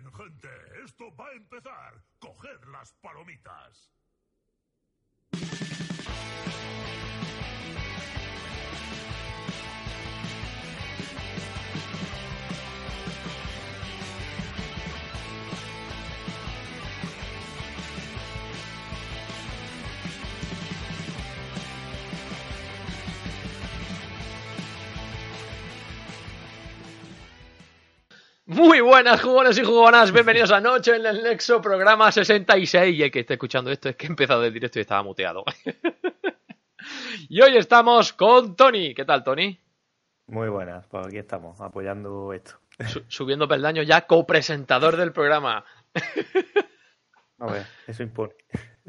Bien, 0.00 0.12
gente, 0.12 0.48
esto 0.84 1.12
va 1.16 1.26
a 1.26 1.32
empezar. 1.32 2.04
Coged 2.20 2.64
las 2.70 2.92
palomitas. 3.00 3.90
Muy 28.58 28.80
buenas 28.80 29.22
jugones 29.22 29.56
y 29.58 29.64
jugonas, 29.64 30.12
bienvenidos 30.12 30.50
a 30.50 30.60
Noche 30.60 30.96
en 30.96 31.06
el 31.06 31.22
Nexo, 31.22 31.62
programa 31.62 32.10
66. 32.10 32.96
Y 32.96 33.02
el 33.04 33.10
que 33.10 33.20
esté 33.20 33.34
escuchando 33.34 33.70
esto 33.70 33.88
es 33.88 33.96
que 33.96 34.06
he 34.06 34.10
empezado 34.10 34.44
el 34.44 34.52
directo 34.52 34.78
y 34.78 34.82
estaba 34.82 35.02
muteado. 35.02 35.44
y 37.28 37.40
hoy 37.40 37.56
estamos 37.56 38.12
con 38.12 38.56
Tony. 38.56 38.94
¿Qué 38.94 39.04
tal, 39.04 39.22
Tony? 39.22 39.58
Muy 40.26 40.48
buenas, 40.48 40.86
pues 40.88 41.06
aquí 41.06 41.18
estamos, 41.18 41.60
apoyando 41.60 42.32
esto. 42.32 42.58
Su- 42.86 43.04
subiendo 43.08 43.46
peldaños 43.48 43.86
ya 43.86 44.06
copresentador 44.06 44.96
del 44.96 45.12
programa. 45.12 45.64
A 47.38 47.46
ver, 47.46 47.66
eso 47.86 48.02
impone. 48.02 48.34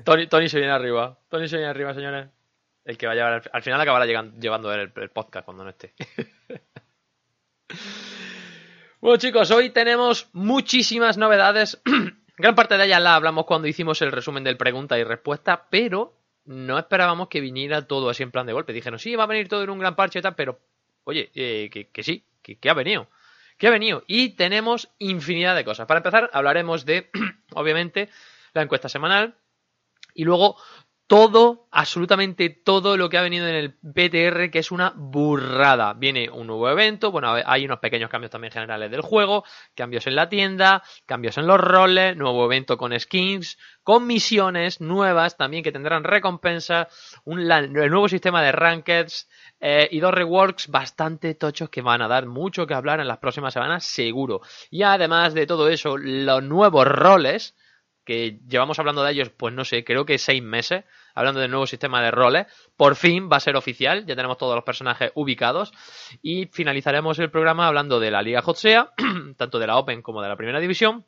Tony, 0.03 0.27
Tony 0.27 0.49
se 0.49 0.57
viene 0.57 0.73
arriba. 0.73 1.17
Tony 1.29 1.47
se 1.47 1.57
viene 1.57 1.69
arriba, 1.69 1.93
señores. 1.93 2.27
El 2.85 2.97
que 2.97 3.05
va 3.05 3.13
a 3.13 3.15
llevar, 3.15 3.33
al- 3.33 3.49
al 3.53 3.63
final 3.63 3.79
acabará 3.81 4.05
llevando 4.07 4.73
el 4.73 4.91
podcast 5.11 5.45
cuando 5.45 5.63
no 5.63 5.69
esté. 5.69 5.93
bueno, 9.01 9.17
chicos, 9.17 9.51
hoy 9.51 9.69
tenemos 9.69 10.29
muchísimas 10.33 11.17
novedades. 11.17 11.81
Gran 12.37 12.55
parte 12.55 12.77
de 12.77 12.85
ellas 12.85 13.01
la 13.01 13.15
hablamos 13.15 13.45
cuando 13.45 13.67
hicimos 13.67 14.01
el 14.01 14.11
resumen 14.11 14.43
del 14.43 14.57
pregunta 14.57 14.97
y 14.97 15.03
respuesta, 15.03 15.67
pero 15.69 16.13
no 16.45 16.77
esperábamos 16.77 17.27
que 17.27 17.41
viniera 17.41 17.87
todo 17.87 18.09
así 18.09 18.23
en 18.23 18.31
plan 18.31 18.45
de 18.45 18.53
golpe. 18.53 18.73
Dijeron, 18.73 18.99
sí, 18.99 19.15
va 19.15 19.23
a 19.23 19.27
venir 19.27 19.47
todo 19.47 19.63
en 19.63 19.69
un 19.69 19.79
gran 19.79 19.95
parche 19.95 20.19
y 20.19 20.21
tal, 20.21 20.35
pero 20.35 20.59
oye, 21.03 21.31
eh, 21.35 21.69
que, 21.91 22.03
sí, 22.03 22.23
que 22.41 22.69
ha 22.69 22.73
venido. 22.73 23.07
Que 23.57 23.67
ha 23.67 23.71
venido. 23.71 24.03
Y 24.07 24.29
tenemos 24.29 24.89
infinidad 24.99 25.55
de 25.55 25.65
cosas. 25.65 25.85
Para 25.85 25.99
empezar, 25.99 26.29
hablaremos 26.33 26.85
de, 26.85 27.09
obviamente, 27.53 28.09
la 28.53 28.63
encuesta 28.63 28.89
semanal. 28.89 29.35
Y 30.13 30.23
luego 30.23 30.57
todo, 31.09 31.67
absolutamente 31.71 32.51
todo 32.51 32.95
lo 32.95 33.09
que 33.09 33.17
ha 33.17 33.23
venido 33.23 33.47
en 33.47 33.55
el 33.55 33.73
PTR, 33.73 34.51
que 34.51 34.59
es 34.59 34.71
una 34.71 34.93
burrada. 34.95 35.93
Viene 35.93 36.29
un 36.29 36.45
nuevo 36.45 36.69
evento, 36.69 37.11
bueno, 37.11 37.33
hay 37.43 37.65
unos 37.65 37.79
pequeños 37.79 38.11
cambios 38.11 38.29
también 38.29 38.53
generales 38.53 38.91
del 38.91 39.01
juego, 39.01 39.43
cambios 39.73 40.05
en 40.05 40.15
la 40.15 40.29
tienda, 40.29 40.83
cambios 41.07 41.39
en 41.39 41.47
los 41.47 41.59
roles, 41.59 42.15
nuevo 42.15 42.45
evento 42.45 42.77
con 42.77 42.97
skins, 42.97 43.57
con 43.81 44.05
misiones 44.05 44.81
nuevas 44.81 45.35
también 45.35 45.63
que 45.63 45.71
tendrán 45.71 46.03
recompensas, 46.03 46.87
un 47.25 47.39
el 47.51 47.73
nuevo 47.73 48.07
sistema 48.07 48.43
de 48.43 48.51
rankeds 48.51 49.27
eh, 49.59 49.89
y 49.91 49.99
dos 50.01 50.13
reworks 50.13 50.67
bastante 50.67 51.33
tochos 51.33 51.71
que 51.71 51.81
van 51.81 52.03
a 52.03 52.07
dar 52.07 52.27
mucho 52.27 52.67
que 52.67 52.75
hablar 52.75 52.99
en 52.99 53.07
las 53.07 53.17
próximas 53.17 53.55
semanas, 53.55 53.83
seguro. 53.83 54.41
Y 54.69 54.83
además 54.83 55.33
de 55.33 55.47
todo 55.47 55.69
eso, 55.69 55.97
los 55.97 56.43
nuevos 56.43 56.87
roles, 56.87 57.55
que 58.09 58.39
llevamos 58.49 58.79
hablando 58.79 59.03
de 59.03 59.11
ellos, 59.11 59.29
pues 59.29 59.53
no 59.53 59.63
sé, 59.63 59.83
creo 59.83 60.03
que 60.03 60.17
seis 60.17 60.41
meses, 60.41 60.83
hablando 61.13 61.41
del 61.41 61.51
nuevo 61.51 61.67
sistema 61.67 62.01
de 62.01 62.09
roles. 62.09 62.47
Por 62.75 62.95
fin 62.95 63.29
va 63.31 63.37
a 63.37 63.39
ser 63.39 63.55
oficial, 63.55 64.03
ya 64.07 64.15
tenemos 64.15 64.35
todos 64.39 64.55
los 64.55 64.63
personajes 64.63 65.11
ubicados. 65.13 65.71
Y 66.23 66.47
finalizaremos 66.47 67.19
el 67.19 67.29
programa 67.29 67.67
hablando 67.67 67.99
de 67.99 68.09
la 68.09 68.23
Liga 68.23 68.41
Hotsea, 68.43 68.93
tanto 69.37 69.59
de 69.59 69.67
la 69.67 69.77
Open 69.77 70.01
como 70.01 70.23
de 70.23 70.27
la 70.27 70.35
Primera 70.35 70.59
División. 70.59 71.05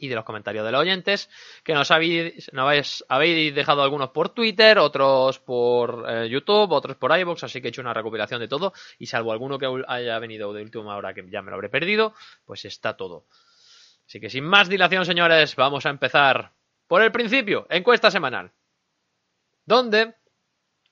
Y 0.00 0.08
de 0.08 0.16
los 0.16 0.24
comentarios 0.24 0.64
de 0.64 0.72
los 0.72 0.80
oyentes, 0.80 1.30
que 1.62 1.74
nos 1.74 1.92
habéis, 1.92 2.52
nos 2.52 2.64
habéis, 2.66 3.04
habéis 3.08 3.54
dejado 3.54 3.82
algunos 3.82 4.10
por 4.10 4.30
Twitter, 4.30 4.80
otros 4.80 5.38
por 5.38 6.06
eh, 6.08 6.28
YouTube, 6.28 6.72
otros 6.72 6.96
por 6.96 7.16
iVoox, 7.16 7.44
así 7.44 7.60
que 7.60 7.68
he 7.68 7.70
hecho 7.70 7.82
una 7.82 7.94
recopilación 7.94 8.40
de 8.40 8.48
todo. 8.48 8.72
Y 8.98 9.06
salvo 9.06 9.30
alguno 9.30 9.60
que 9.60 9.84
haya 9.86 10.18
venido 10.18 10.52
de 10.52 10.62
última 10.62 10.96
hora 10.96 11.14
que 11.14 11.24
ya 11.30 11.40
me 11.40 11.50
lo 11.50 11.54
habré 11.54 11.68
perdido, 11.68 12.14
pues 12.44 12.64
está 12.64 12.96
todo. 12.96 13.26
Así 14.06 14.20
que 14.20 14.30
sin 14.30 14.44
más 14.44 14.68
dilación, 14.68 15.04
señores, 15.04 15.56
vamos 15.56 15.86
a 15.86 15.90
empezar 15.90 16.52
por 16.86 17.02
el 17.02 17.10
principio. 17.12 17.66
Encuesta 17.70 18.10
semanal. 18.10 18.52
¿Dónde? 19.64 20.14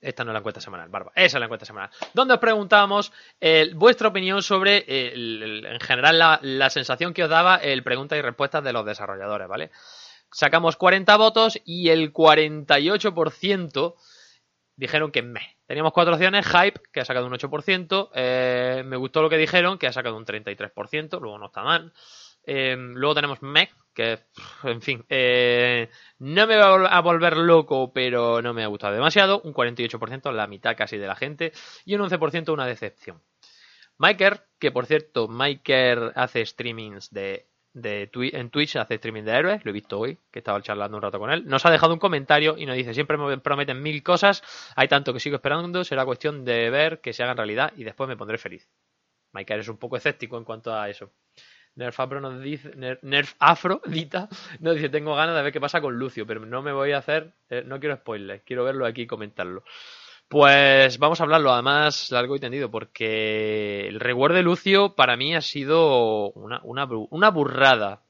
Esta 0.01 0.23
no 0.23 0.31
es 0.31 0.33
la 0.33 0.39
encuesta 0.39 0.61
semanal, 0.61 0.89
Barba. 0.89 1.11
Esa 1.15 1.37
es 1.37 1.39
la 1.39 1.45
encuesta 1.45 1.65
semanal. 1.65 1.89
Donde 2.13 2.35
os 2.35 2.39
preguntamos 2.39 3.11
eh, 3.39 3.71
vuestra 3.73 4.09
opinión 4.09 4.43
sobre, 4.43 4.85
eh, 4.87 5.13
en 5.15 5.79
general, 5.79 6.39
la, 6.41 6.69
sensación 6.69 7.13
que 7.13 7.23
os 7.23 7.29
daba 7.29 7.55
el 7.55 7.83
pregunta 7.83 8.17
y 8.17 8.21
respuestas 8.21 8.63
de 8.63 8.73
los 8.73 8.85
desarrolladores, 8.85 9.47
¿vale? 9.47 9.71
Sacamos 10.31 10.75
40 10.75 11.15
votos 11.17 11.59
y 11.65 11.89
el 11.89 12.13
48% 12.13 13.95
dijeron 14.75 15.11
que 15.11 15.21
me. 15.21 15.57
Teníamos 15.65 15.93
cuatro 15.93 16.13
opciones, 16.13 16.45
Hype, 16.45 16.81
que 16.91 16.99
ha 16.99 17.05
sacado 17.05 17.25
un 17.25 17.33
8%, 17.33 18.09
eh, 18.13 18.83
me 18.85 18.97
gustó 18.97 19.21
lo 19.21 19.29
que 19.29 19.37
dijeron, 19.37 19.79
que 19.79 19.87
ha 19.87 19.93
sacado 19.93 20.17
un 20.17 20.25
33%, 20.25 21.19
luego 21.19 21.39
no 21.39 21.47
está 21.47 21.63
mal. 21.63 21.93
Eh, 22.45 22.75
luego 22.77 23.15
tenemos 23.15 23.41
Mech, 23.41 23.71
que, 23.93 24.19
en 24.63 24.81
fin, 24.81 25.05
eh, 25.09 25.89
no 26.19 26.47
me 26.47 26.57
va 26.57 26.67
a 26.67 26.77
vol- 26.77 26.87
a 26.91 27.01
volver 27.01 27.37
loco, 27.37 27.91
pero 27.93 28.41
no 28.41 28.53
me 28.53 28.63
ha 28.63 28.67
gustado 28.67 28.93
demasiado. 28.93 29.41
Un 29.41 29.53
48%, 29.53 30.31
la 30.31 30.47
mitad 30.47 30.75
casi 30.77 30.97
de 30.97 31.07
la 31.07 31.15
gente. 31.15 31.51
Y 31.85 31.95
un 31.95 32.01
11% 32.01 32.53
una 32.53 32.65
decepción. 32.67 33.21
Miker, 33.97 34.45
que 34.59 34.71
por 34.71 34.85
cierto, 34.85 35.27
Miker 35.27 36.11
hace 36.15 36.45
streamings 36.45 37.11
de, 37.11 37.47
en 37.73 38.49
Twitch, 38.49 38.75
hace 38.77 38.95
streaming 38.95 39.23
de 39.23 39.31
héroes, 39.31 39.65
lo 39.65 39.71
he 39.71 39.73
visto 39.73 39.99
hoy, 39.99 40.17
que 40.31 40.39
estaba 40.39 40.61
charlando 40.61 40.97
un 40.97 41.03
rato 41.03 41.19
con 41.19 41.31
él. 41.31 41.45
Nos 41.47 41.65
ha 41.65 41.71
dejado 41.71 41.93
un 41.93 41.99
comentario 41.99 42.57
y 42.57 42.65
nos 42.65 42.75
dice, 42.75 42.93
siempre 42.93 43.17
me 43.17 43.37
prometen 43.39 43.81
mil 43.81 44.03
cosas, 44.03 44.43
hay 44.75 44.87
tanto 44.87 45.13
que 45.13 45.19
sigo 45.19 45.35
esperando, 45.37 45.83
será 45.83 46.05
cuestión 46.05 46.43
de 46.45 46.69
ver 46.69 47.01
que 47.01 47.13
se 47.13 47.23
hagan 47.23 47.37
realidad 47.37 47.73
y 47.77 47.83
después 47.83 48.07
me 48.09 48.17
pondré 48.17 48.37
feliz. 48.37 48.69
Miker 49.33 49.59
es 49.59 49.69
un 49.69 49.77
poco 49.77 49.97
escéptico 49.97 50.37
en 50.37 50.45
cuanto 50.45 50.73
a 50.73 50.89
eso. 50.89 51.11
Nerf 51.75 51.99
Afro 51.99 52.21
nos 52.21 52.41
dice, 52.41 52.71
Ner- 52.75 52.99
Nerf 53.01 53.33
Afro 53.39 53.81
Dita 53.85 54.29
nos 54.59 54.75
dice, 54.75 54.89
tengo 54.89 55.15
ganas 55.15 55.35
de 55.35 55.41
ver 55.43 55.51
qué 55.53 55.59
pasa 55.59 55.81
con 55.81 55.97
Lucio, 55.97 56.25
pero 56.25 56.45
no 56.45 56.61
me 56.61 56.71
voy 56.71 56.91
a 56.93 56.99
hacer, 56.99 57.33
eh, 57.49 57.63
no 57.65 57.79
quiero 57.79 57.95
spoilers, 57.97 58.43
quiero 58.45 58.63
verlo 58.63 58.85
aquí 58.85 59.01
y 59.03 59.07
comentarlo. 59.07 59.63
Pues 60.27 60.97
vamos 60.97 61.19
a 61.19 61.23
hablarlo 61.23 61.51
además 61.53 62.09
largo 62.11 62.35
y 62.35 62.39
tendido, 62.39 62.71
porque 62.71 63.87
el 63.87 63.99
reward 63.99 64.33
de 64.33 64.41
Lucio 64.43 64.95
para 64.95 65.15
mí 65.17 65.35
ha 65.35 65.41
sido 65.41 66.31
una, 66.31 66.61
una, 66.63 66.87
una 67.11 67.29
burrada. 67.29 68.01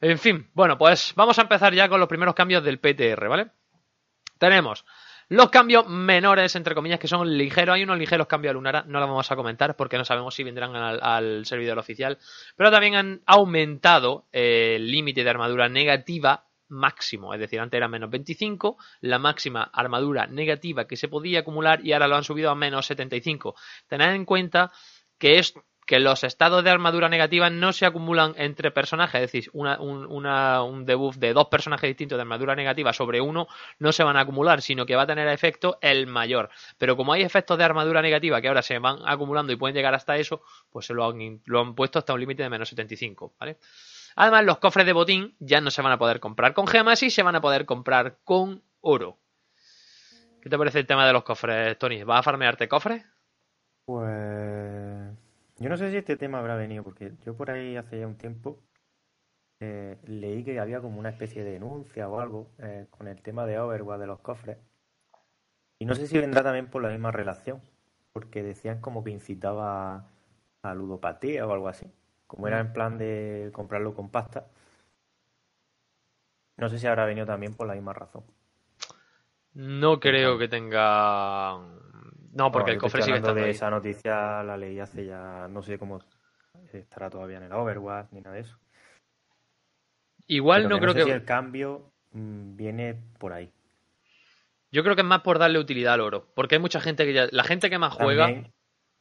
En 0.00 0.18
fin, 0.18 0.48
bueno, 0.54 0.78
pues 0.78 1.12
vamos 1.16 1.38
a 1.38 1.42
empezar 1.42 1.74
ya 1.74 1.88
con 1.88 1.98
los 2.00 2.08
primeros 2.08 2.34
cambios 2.34 2.62
del 2.62 2.78
PTR, 2.78 3.28
¿vale? 3.28 3.48
Tenemos 4.38 4.84
los 5.28 5.50
cambios 5.50 5.86
menores, 5.88 6.56
entre 6.56 6.74
comillas, 6.74 6.98
que 6.98 7.08
son 7.08 7.36
ligeros. 7.36 7.74
Hay 7.74 7.82
unos 7.82 7.98
ligeros 7.98 8.26
cambios 8.26 8.50
a 8.50 8.54
Lunara, 8.54 8.84
no 8.86 8.98
los 8.98 9.08
vamos 9.08 9.30
a 9.30 9.36
comentar 9.36 9.76
porque 9.76 9.98
no 9.98 10.04
sabemos 10.04 10.34
si 10.34 10.42
vendrán 10.42 10.74
al, 10.74 11.44
servidor 11.44 11.78
oficial. 11.78 12.18
Pero 12.56 12.70
también 12.70 12.94
han 12.94 13.20
aumentado 13.26 14.26
eh, 14.32 14.74
el 14.76 14.90
límite 14.90 15.24
de 15.24 15.30
armadura 15.30 15.68
negativa 15.68 16.46
máximo. 16.68 17.34
Es 17.34 17.40
decir, 17.40 17.60
antes 17.60 17.76
era 17.76 17.88
menos 17.88 18.10
25, 18.10 18.76
la 19.00 19.18
máxima 19.18 19.62
armadura 19.62 20.26
negativa 20.26 20.86
que 20.86 20.96
se 20.96 21.08
podía 21.08 21.40
acumular 21.40 21.84
y 21.84 21.92
ahora 21.92 22.08
lo 22.08 22.16
han 22.16 22.24
subido 22.24 22.50
a 22.50 22.54
menos 22.54 22.86
75. 22.86 23.54
Tened 23.88 24.14
en 24.14 24.24
cuenta 24.24 24.72
que 25.18 25.38
es 25.38 25.54
que 25.88 25.98
los 26.00 26.22
estados 26.22 26.62
de 26.62 26.68
armadura 26.68 27.08
negativa 27.08 27.48
no 27.48 27.72
se 27.72 27.86
acumulan 27.86 28.34
entre 28.36 28.70
personajes, 28.70 29.22
es 29.22 29.32
decir, 29.32 29.50
un, 29.54 29.66
una- 30.06 30.62
un 30.62 30.84
debuff 30.84 31.16
de 31.16 31.32
dos 31.32 31.46
personajes 31.46 31.88
distintos 31.88 32.18
de 32.18 32.20
armadura 32.22 32.54
negativa 32.54 32.92
sobre 32.92 33.22
uno 33.22 33.48
no 33.78 33.90
se 33.90 34.04
van 34.04 34.18
a 34.18 34.20
acumular, 34.20 34.60
sino 34.60 34.84
que 34.84 34.96
va 34.96 35.04
a 35.04 35.06
tener 35.06 35.26
efecto 35.28 35.78
el 35.80 36.06
mayor. 36.06 36.50
Pero 36.76 36.94
como 36.94 37.14
hay 37.14 37.22
efectos 37.22 37.56
de 37.56 37.64
armadura 37.64 38.02
negativa 38.02 38.38
que 38.42 38.48
ahora 38.48 38.60
se 38.60 38.78
van 38.78 38.98
acumulando 39.06 39.50
y 39.50 39.56
pueden 39.56 39.74
llegar 39.74 39.94
hasta 39.94 40.18
eso, 40.18 40.42
pues 40.70 40.84
se 40.84 40.92
lo 40.92 41.08
han, 41.08 41.40
lo 41.46 41.60
han 41.60 41.74
puesto 41.74 41.98
hasta 41.98 42.12
un 42.12 42.20
límite 42.20 42.42
de 42.42 42.50
menos 42.50 42.68
75, 42.68 43.32
¿vale? 43.40 43.56
Además, 44.14 44.44
los 44.44 44.58
cofres 44.58 44.84
de 44.84 44.92
botín 44.92 45.36
ya 45.38 45.62
no 45.62 45.70
se 45.70 45.80
van 45.80 45.92
a 45.92 45.98
poder 45.98 46.20
comprar 46.20 46.52
con 46.52 46.66
gemas 46.66 47.02
y 47.02 47.08
se 47.08 47.22
van 47.22 47.36
a 47.36 47.40
poder 47.40 47.64
comprar 47.64 48.18
con 48.24 48.62
oro. 48.82 49.16
¿Qué 50.42 50.50
te 50.50 50.58
parece 50.58 50.80
el 50.80 50.86
tema 50.86 51.06
de 51.06 51.12
los 51.14 51.22
cofres, 51.24 51.78
Tony? 51.78 52.02
¿Vas 52.04 52.20
a 52.20 52.22
farmearte 52.24 52.68
cofres? 52.68 53.04
Pues 53.86 54.87
yo 55.58 55.68
no 55.68 55.76
sé 55.76 55.90
si 55.90 55.96
este 55.96 56.16
tema 56.16 56.38
habrá 56.38 56.56
venido, 56.56 56.82
porque 56.84 57.12
yo 57.24 57.36
por 57.36 57.50
ahí 57.50 57.76
hace 57.76 58.00
ya 58.00 58.06
un 58.06 58.16
tiempo 58.16 58.60
eh, 59.60 59.98
leí 60.04 60.44
que 60.44 60.60
había 60.60 60.80
como 60.80 60.98
una 60.98 61.08
especie 61.08 61.42
de 61.42 61.52
denuncia 61.52 62.08
o 62.08 62.20
algo 62.20 62.50
eh, 62.58 62.86
con 62.90 63.08
el 63.08 63.20
tema 63.22 63.44
de 63.44 63.58
Overwatch 63.58 64.00
de 64.00 64.06
los 64.06 64.20
cofres. 64.20 64.58
Y 65.80 65.84
no 65.84 65.94
sé 65.94 66.06
si 66.06 66.18
vendrá 66.18 66.42
también 66.42 66.68
por 66.68 66.82
la 66.82 66.90
misma 66.90 67.10
relación, 67.10 67.60
porque 68.12 68.42
decían 68.42 68.80
como 68.80 69.04
que 69.04 69.10
incitaba 69.10 70.08
a 70.62 70.74
ludopatía 70.74 71.46
o 71.46 71.52
algo 71.52 71.68
así. 71.68 71.86
Como 72.26 72.46
era 72.46 72.60
en 72.60 72.72
plan 72.72 72.98
de 72.98 73.50
comprarlo 73.52 73.94
con 73.94 74.10
pasta. 74.10 74.46
No 76.56 76.68
sé 76.68 76.78
si 76.78 76.86
habrá 76.86 77.06
venido 77.06 77.26
también 77.26 77.54
por 77.54 77.66
la 77.66 77.74
misma 77.74 77.94
razón. 77.94 78.24
No 79.54 79.98
creo 79.98 80.38
que 80.38 80.48
tenga. 80.48 81.58
No, 82.32 82.50
porque 82.50 82.72
el 82.72 82.78
cofre 82.78 83.02
sigue 83.02 83.16
estando 83.16 83.40
de 83.40 83.46
ahí. 83.46 83.50
esa 83.50 83.70
noticia, 83.70 84.42
la 84.42 84.56
leí 84.56 84.78
hace 84.78 85.06
ya, 85.06 85.48
no 85.48 85.62
sé 85.62 85.78
cómo 85.78 86.00
estará 86.72 87.08
todavía 87.08 87.38
en 87.38 87.44
el 87.44 87.52
Overwatch 87.52 88.12
ni 88.12 88.20
nada 88.20 88.36
de 88.36 88.42
eso. 88.42 88.58
Igual 90.26 90.64
Pero 90.64 90.68
no 90.68 90.76
que 90.76 90.80
creo 90.82 90.92
sé 90.92 90.98
que. 90.98 91.04
si 91.04 91.10
el 91.10 91.24
cambio 91.24 91.92
mm, 92.12 92.56
viene 92.56 92.94
por 93.18 93.32
ahí. 93.32 93.50
Yo 94.70 94.82
creo 94.82 94.94
que 94.94 95.00
es 95.00 95.06
más 95.08 95.22
por 95.22 95.38
darle 95.38 95.58
utilidad 95.58 95.94
al 95.94 96.02
oro. 96.02 96.26
Porque 96.34 96.56
hay 96.56 96.60
mucha 96.60 96.80
gente 96.80 97.06
que 97.06 97.14
ya. 97.14 97.26
La 97.30 97.44
gente 97.44 97.70
que 97.70 97.78
más 97.78 97.94
juega. 97.94 98.26
También 98.26 98.52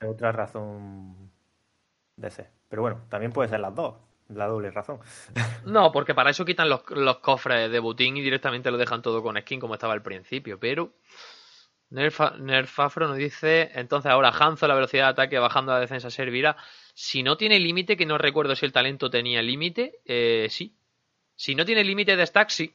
otra 0.06 0.32
razón 0.32 1.32
de 2.16 2.30
ser. 2.32 2.50
Pero 2.70 2.82
bueno, 2.82 3.02
también 3.10 3.32
puede 3.34 3.50
ser 3.50 3.60
las 3.60 3.76
dos. 3.76 3.96
La 4.30 4.48
doble 4.48 4.72
razón. 4.72 5.00
No, 5.66 5.92
porque 5.92 6.16
para 6.16 6.30
eso 6.30 6.46
quitan 6.46 6.70
los, 6.70 6.90
los 6.92 7.18
cofres 7.18 7.70
de 7.70 7.80
botín 7.80 8.16
y 8.16 8.22
directamente 8.22 8.72
lo 8.72 8.78
dejan 8.78 9.02
todo 9.02 9.22
con 9.22 9.38
skin 9.38 9.60
como 9.60 9.74
estaba 9.74 9.94
al 9.94 10.02
principio. 10.02 10.58
Pero. 10.60 10.94
Nerfa, 11.90 12.36
Nerfafro 12.38 13.08
nos 13.08 13.18
dice. 13.18 13.72
Entonces 13.74 14.12
ahora 14.12 14.30
Hanzo, 14.30 14.68
la 14.68 14.76
velocidad 14.76 15.06
de 15.06 15.10
ataque 15.12 15.40
bajando 15.40 15.72
la 15.74 15.80
defensa 15.80 16.10
servirá. 16.10 16.58
Si 16.94 17.24
no 17.24 17.38
tiene 17.38 17.60
límite, 17.60 17.96
que 17.96 18.06
no 18.06 18.18
recuerdo 18.18 18.56
si 18.56 18.66
el 18.66 18.74
talento 18.74 19.10
tenía 19.10 19.42
límite, 19.42 20.00
eh, 20.06 20.48
sí. 20.50 20.76
Si 21.36 21.56
no 21.56 21.66
tiene 21.66 21.84
límite 21.84 22.16
de 22.16 22.26
stack, 22.26 22.50
sí. 22.50 22.74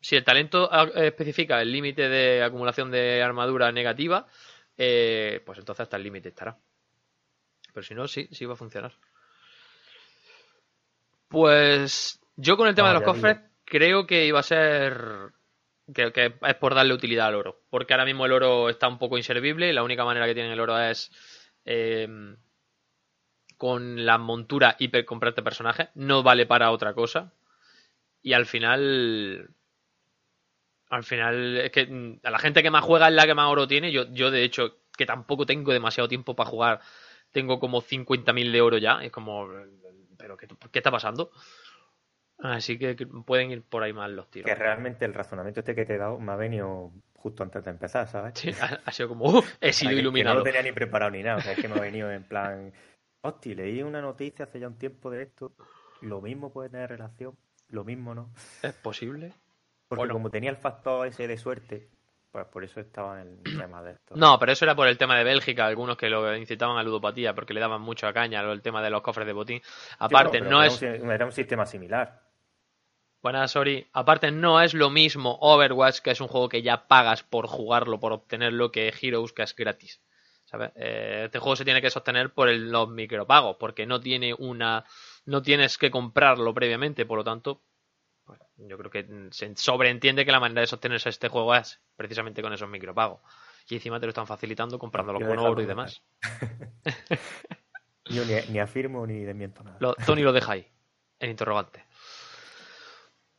Si 0.00 0.16
el 0.16 0.24
talento 0.24 0.68
ah, 0.70 0.88
especifica 0.94 1.60
el 1.60 1.72
límite 1.72 2.08
de 2.08 2.42
acumulación 2.42 2.90
de 2.90 3.22
armadura 3.22 3.72
negativa, 3.72 4.26
eh, 4.76 5.42
pues 5.44 5.58
entonces 5.58 5.82
hasta 5.82 5.96
el 5.96 6.02
límite 6.02 6.28
estará. 6.28 6.56
Pero 7.72 7.84
si 7.84 7.94
no, 7.94 8.06
sí, 8.06 8.28
sí 8.30 8.44
va 8.44 8.54
a 8.54 8.56
funcionar. 8.56 8.92
Pues 11.28 12.20
yo 12.36 12.56
con 12.56 12.68
el 12.68 12.74
tema 12.74 12.92
No, 12.92 13.00
de 13.00 13.00
los 13.00 13.14
cofres 13.14 13.38
creo 13.64 14.06
que 14.06 14.26
iba 14.26 14.40
a 14.40 14.44
ser 14.44 15.32
que, 15.92 16.34
es 16.40 16.54
por 16.56 16.74
darle 16.74 16.94
utilidad 16.94 17.28
al 17.28 17.34
oro. 17.34 17.62
Porque 17.70 17.92
ahora 17.92 18.04
mismo 18.04 18.26
el 18.26 18.32
oro 18.32 18.68
está 18.68 18.88
un 18.88 18.98
poco 18.98 19.18
inservible 19.18 19.68
y 19.68 19.72
la 19.72 19.82
única 19.82 20.04
manera 20.04 20.26
que 20.26 20.34
tiene 20.34 20.52
el 20.52 20.60
oro 20.60 20.78
es 20.80 21.10
eh, 21.64 22.08
con 23.56 24.04
la 24.04 24.18
montura 24.18 24.76
hiper 24.78 25.04
comprarte 25.04 25.42
personaje. 25.42 25.90
No 25.94 26.22
vale 26.22 26.46
para 26.46 26.70
otra 26.70 26.94
cosa. 26.94 27.32
Y 28.22 28.32
al 28.32 28.46
final. 28.46 29.50
Al 30.90 31.04
final, 31.04 31.56
es 31.58 31.70
que 31.72 31.86
mm, 31.86 32.20
a 32.24 32.30
la 32.30 32.38
gente 32.38 32.62
que 32.62 32.70
más 32.70 32.84
juega 32.84 33.08
es 33.08 33.14
la 33.14 33.26
que 33.26 33.34
más 33.34 33.50
oro 33.50 33.66
tiene. 33.66 33.92
Yo, 33.92 34.04
yo 34.12 34.30
de 34.30 34.44
hecho, 34.44 34.78
que 34.96 35.06
tampoco 35.06 35.46
tengo 35.46 35.72
demasiado 35.72 36.08
tiempo 36.08 36.36
para 36.36 36.50
jugar, 36.50 36.80
tengo 37.32 37.58
como 37.58 37.82
50.000 37.82 38.52
de 38.52 38.60
oro 38.60 38.78
ya. 38.78 39.02
Es 39.02 39.10
como. 39.10 39.48
¿Pero 40.16 40.36
qué, 40.36 40.46
qué 40.70 40.78
está 40.78 40.90
pasando? 40.90 41.32
Así 42.44 42.78
que 42.78 42.94
pueden 43.26 43.50
ir 43.50 43.62
por 43.62 43.82
ahí 43.82 43.92
más 43.94 44.10
los 44.10 44.30
tiros. 44.30 44.46
Que 44.46 44.54
realmente 44.54 45.04
el 45.06 45.14
razonamiento 45.14 45.60
este 45.60 45.74
que 45.74 45.84
te 45.86 45.94
he 45.94 45.98
dado 45.98 46.18
me 46.18 46.32
ha 46.32 46.36
venido 46.36 46.92
justo 47.16 47.42
antes 47.42 47.64
de 47.64 47.70
empezar, 47.70 48.06
¿sabes? 48.06 48.34
Sí, 48.38 48.50
ha, 48.60 48.80
ha 48.84 48.92
sido 48.92 49.08
como. 49.08 49.24
"Uh, 49.24 49.42
he 49.62 49.72
sido 49.72 49.88
que- 49.90 49.94
que 49.96 50.00
iluminado. 50.02 50.34
no 50.34 50.38
lo 50.40 50.44
tenía 50.44 50.62
ni 50.62 50.72
preparado 50.72 51.10
ni 51.10 51.22
nada. 51.22 51.38
O 51.38 51.40
sea, 51.40 51.52
es 51.52 51.58
que 51.58 51.68
me 51.68 51.76
ha 51.76 51.80
venido 51.80 52.10
en 52.10 52.22
plan. 52.24 52.72
Hostia, 53.22 53.54
leí 53.54 53.82
una 53.82 54.02
noticia 54.02 54.44
hace 54.44 54.60
ya 54.60 54.68
un 54.68 54.76
tiempo 54.78 55.10
de 55.10 55.22
esto. 55.22 55.52
Lo 56.02 56.20
mismo 56.20 56.52
puede 56.52 56.68
tener 56.68 56.90
relación, 56.90 57.34
lo 57.70 57.82
mismo 57.82 58.14
no. 58.14 58.30
¿Es 58.62 58.74
posible? 58.74 59.32
Porque 59.88 60.00
Bueno. 60.00 60.12
como 60.12 60.28
tenía 60.30 60.50
el 60.50 60.56
factor 60.58 61.06
ese 61.06 61.26
de 61.26 61.38
suerte, 61.38 61.88
pues 62.30 62.44
por 62.46 62.62
eso 62.64 62.80
estaba 62.80 63.22
en 63.22 63.38
el 63.42 63.56
tema 63.58 63.82
de 63.82 63.92
esto. 63.92 64.14
No, 64.16 64.38
pero 64.38 64.52
eso 64.52 64.66
era 64.66 64.74
por 64.74 64.88
el 64.88 64.98
tema 64.98 65.16
de 65.16 65.24
Bélgica, 65.24 65.64
algunos 65.64 65.96
que 65.96 66.10
lo 66.10 66.36
incitaban 66.36 66.76
a 66.76 66.82
ludopatía 66.82 67.34
porque 67.34 67.54
le 67.54 67.60
daban 67.60 67.80
mucha 67.80 68.12
caña 68.12 68.40
el 68.42 68.60
tema 68.60 68.82
de 68.82 68.90
los 68.90 69.00
cofres 69.00 69.26
de 69.26 69.32
botín. 69.32 69.62
Aparte, 69.98 70.42
no 70.42 70.62
es. 70.62 70.82
Un, 70.82 71.10
era 71.10 71.24
un 71.24 71.32
sistema 71.32 71.64
similar. 71.64 72.20
Buenas, 73.24 73.52
sorry. 73.52 73.88
Aparte, 73.94 74.30
no 74.30 74.60
es 74.60 74.74
lo 74.74 74.90
mismo 74.90 75.38
Overwatch, 75.40 76.00
que 76.00 76.10
es 76.10 76.20
un 76.20 76.28
juego 76.28 76.50
que 76.50 76.60
ya 76.60 76.86
pagas 76.86 77.22
por 77.22 77.46
jugarlo, 77.46 77.98
por 77.98 78.12
obtenerlo, 78.12 78.70
que 78.70 78.92
Heroes, 79.00 79.32
que 79.32 79.42
es 79.44 79.56
gratis. 79.56 80.02
¿Sabes? 80.44 80.72
Eh, 80.76 81.22
este 81.24 81.38
juego 81.38 81.56
se 81.56 81.64
tiene 81.64 81.80
que 81.80 81.88
sostener 81.88 82.34
por 82.34 82.50
el- 82.50 82.70
los 82.70 82.86
micropagos, 82.90 83.56
porque 83.58 83.86
no 83.86 83.98
tiene 83.98 84.34
una. 84.34 84.84
No 85.24 85.40
tienes 85.40 85.78
que 85.78 85.90
comprarlo 85.90 86.52
previamente, 86.52 87.06
por 87.06 87.16
lo 87.16 87.24
tanto. 87.24 87.62
pues, 88.26 88.38
yo 88.56 88.76
creo 88.78 88.90
que 88.90 89.06
se 89.32 89.56
sobreentiende 89.56 90.24
que 90.26 90.32
la 90.32 90.40
manera 90.40 90.60
de 90.62 90.66
sostenerse 90.66 91.08
este 91.08 91.28
juego 91.28 91.54
es 91.54 91.80
precisamente 91.96 92.42
con 92.42 92.52
esos 92.52 92.68
micropagos. 92.68 93.20
Y 93.70 93.74
encima 93.76 93.98
te 94.00 94.04
lo 94.06 94.10
están 94.10 94.26
facilitando 94.26 94.78
comprándolo 94.78 95.18
con 95.20 95.38
oro 95.38 95.62
y 95.62 95.66
demás. 95.66 96.02
Yo 98.06 98.24
ni, 98.26 98.34
ni 98.52 98.58
afirmo 98.58 99.06
ni 99.06 99.20
desmiento 99.24 99.62
nada. 99.64 99.76
Lo- 99.80 99.94
Tony 99.94 100.22
lo 100.22 100.32
deja 100.32 100.52
ahí, 100.52 100.66
en 101.20 101.30
interrogante. 101.30 101.84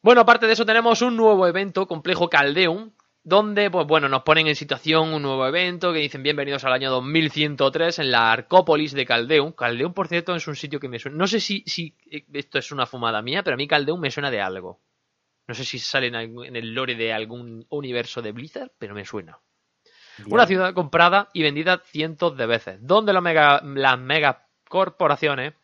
Bueno, 0.06 0.22
aparte 0.22 0.46
de 0.46 0.54
eso 0.54 0.68
tenemos 0.68 1.02
un 1.02 1.18
nuevo 1.18 1.48
evento, 1.48 1.88
Complejo 1.88 2.30
Caldeum, 2.30 2.92
donde, 3.24 3.72
pues 3.72 3.88
bueno, 3.88 4.08
nos 4.08 4.22
ponen 4.22 4.46
en 4.46 4.56
situación 4.56 5.12
un 5.12 5.24
nuevo 5.24 5.48
evento 5.48 5.92
que 5.92 5.98
dicen 5.98 6.22
bienvenidos 6.22 6.64
al 6.64 6.74
año 6.74 6.92
2103 6.92 7.98
en 7.98 8.12
la 8.12 8.32
Arcópolis 8.32 8.94
de 8.94 9.04
Caldeum. 9.04 9.54
Caldeum, 9.54 9.94
por 9.96 10.08
cierto, 10.08 10.36
es 10.36 10.48
un 10.48 10.56
sitio 10.56 10.80
que 10.80 10.90
me 10.90 11.00
suena... 11.00 11.18
No 11.18 11.26
sé 11.26 11.40
si, 11.40 11.64
si 11.66 11.96
esto 12.32 12.60
es 12.60 12.72
una 12.72 12.86
fumada 12.86 13.24
mía, 13.24 13.42
pero 13.42 13.56
a 13.56 13.58
mí 13.58 13.68
Caldeum 13.68 14.00
me 14.00 14.12
suena 14.12 14.30
de 14.30 14.42
algo. 14.42 14.80
No 15.48 15.56
sé 15.56 15.66
si 15.66 15.80
sale 15.80 16.06
en 16.10 16.56
el 16.56 16.76
lore 16.76 16.94
de 16.94 17.12
algún 17.12 17.66
universo 17.70 18.22
de 18.22 18.32
Blizzard, 18.32 18.74
pero 18.78 18.94
me 18.94 19.06
suena. 19.06 19.40
Una 20.28 20.46
ciudad 20.46 20.76
comprada 20.76 21.30
y 21.34 21.42
vendida 21.42 21.82
cientos 21.84 22.38
de 22.38 22.46
veces, 22.46 22.78
donde 22.80 23.12
los 23.12 23.24
mega- 23.24 23.60
las 23.64 23.98
megacorporaciones 23.98 25.56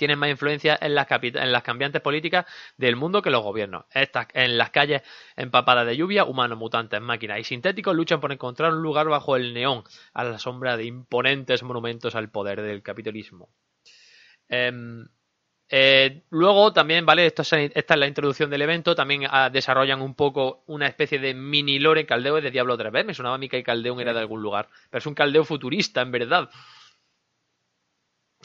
tienen 0.00 0.18
más 0.18 0.30
influencia 0.30 0.76
en 0.80 0.94
las, 0.96 1.06
capi- 1.08 1.40
en 1.40 1.52
las 1.52 1.62
cambiantes 1.62 2.02
políticas 2.02 2.46
del 2.76 2.96
mundo 2.96 3.22
que 3.22 3.30
los 3.30 3.42
gobiernos. 3.44 3.84
Estas, 3.92 4.26
en 4.34 4.58
las 4.58 4.70
calles 4.70 5.02
empapadas 5.36 5.86
de 5.86 5.96
lluvia, 5.96 6.24
humanos, 6.24 6.58
mutantes, 6.58 7.00
máquinas 7.00 7.38
y 7.38 7.44
sintéticos 7.44 7.94
luchan 7.94 8.20
por 8.20 8.32
encontrar 8.32 8.72
un 8.74 8.82
lugar 8.82 9.08
bajo 9.08 9.36
el 9.36 9.54
neón, 9.54 9.84
a 10.14 10.24
la 10.24 10.38
sombra 10.40 10.76
de 10.76 10.84
imponentes 10.86 11.62
monumentos 11.62 12.14
al 12.16 12.30
poder 12.30 12.62
del 12.62 12.82
capitalismo. 12.82 13.50
Em, 14.48 15.06
eh, 15.70 16.24
luego 16.30 16.72
también, 16.72 17.06
¿vale? 17.06 17.26
Esto 17.26 17.42
es- 17.42 17.52
esta 17.74 17.94
es 17.94 18.00
la 18.00 18.06
introducción 18.08 18.50
del 18.50 18.62
evento. 18.62 18.94
También 18.94 19.24
ah, 19.30 19.50
desarrollan 19.50 20.02
un 20.02 20.14
poco 20.14 20.64
una 20.66 20.86
especie 20.88 21.18
de 21.18 21.34
mini 21.34 21.78
lore 21.78 22.02
en 22.02 22.06
Caldeo 22.06 22.40
de 22.40 22.50
Diablo 22.50 22.76
3 22.78 22.92
¿ves? 22.92 23.06
Me 23.06 23.14
sonaba 23.14 23.36
a 23.36 23.38
mí 23.38 23.48
que 23.48 23.62
Caldeón 23.62 24.00
era 24.00 24.12
de 24.14 24.20
algún 24.20 24.42
lugar. 24.42 24.68
Pero 24.90 24.98
es 25.00 25.06
un 25.06 25.14
Caldeo 25.14 25.44
futurista, 25.44 26.02
en 26.02 26.12
verdad. 26.12 26.50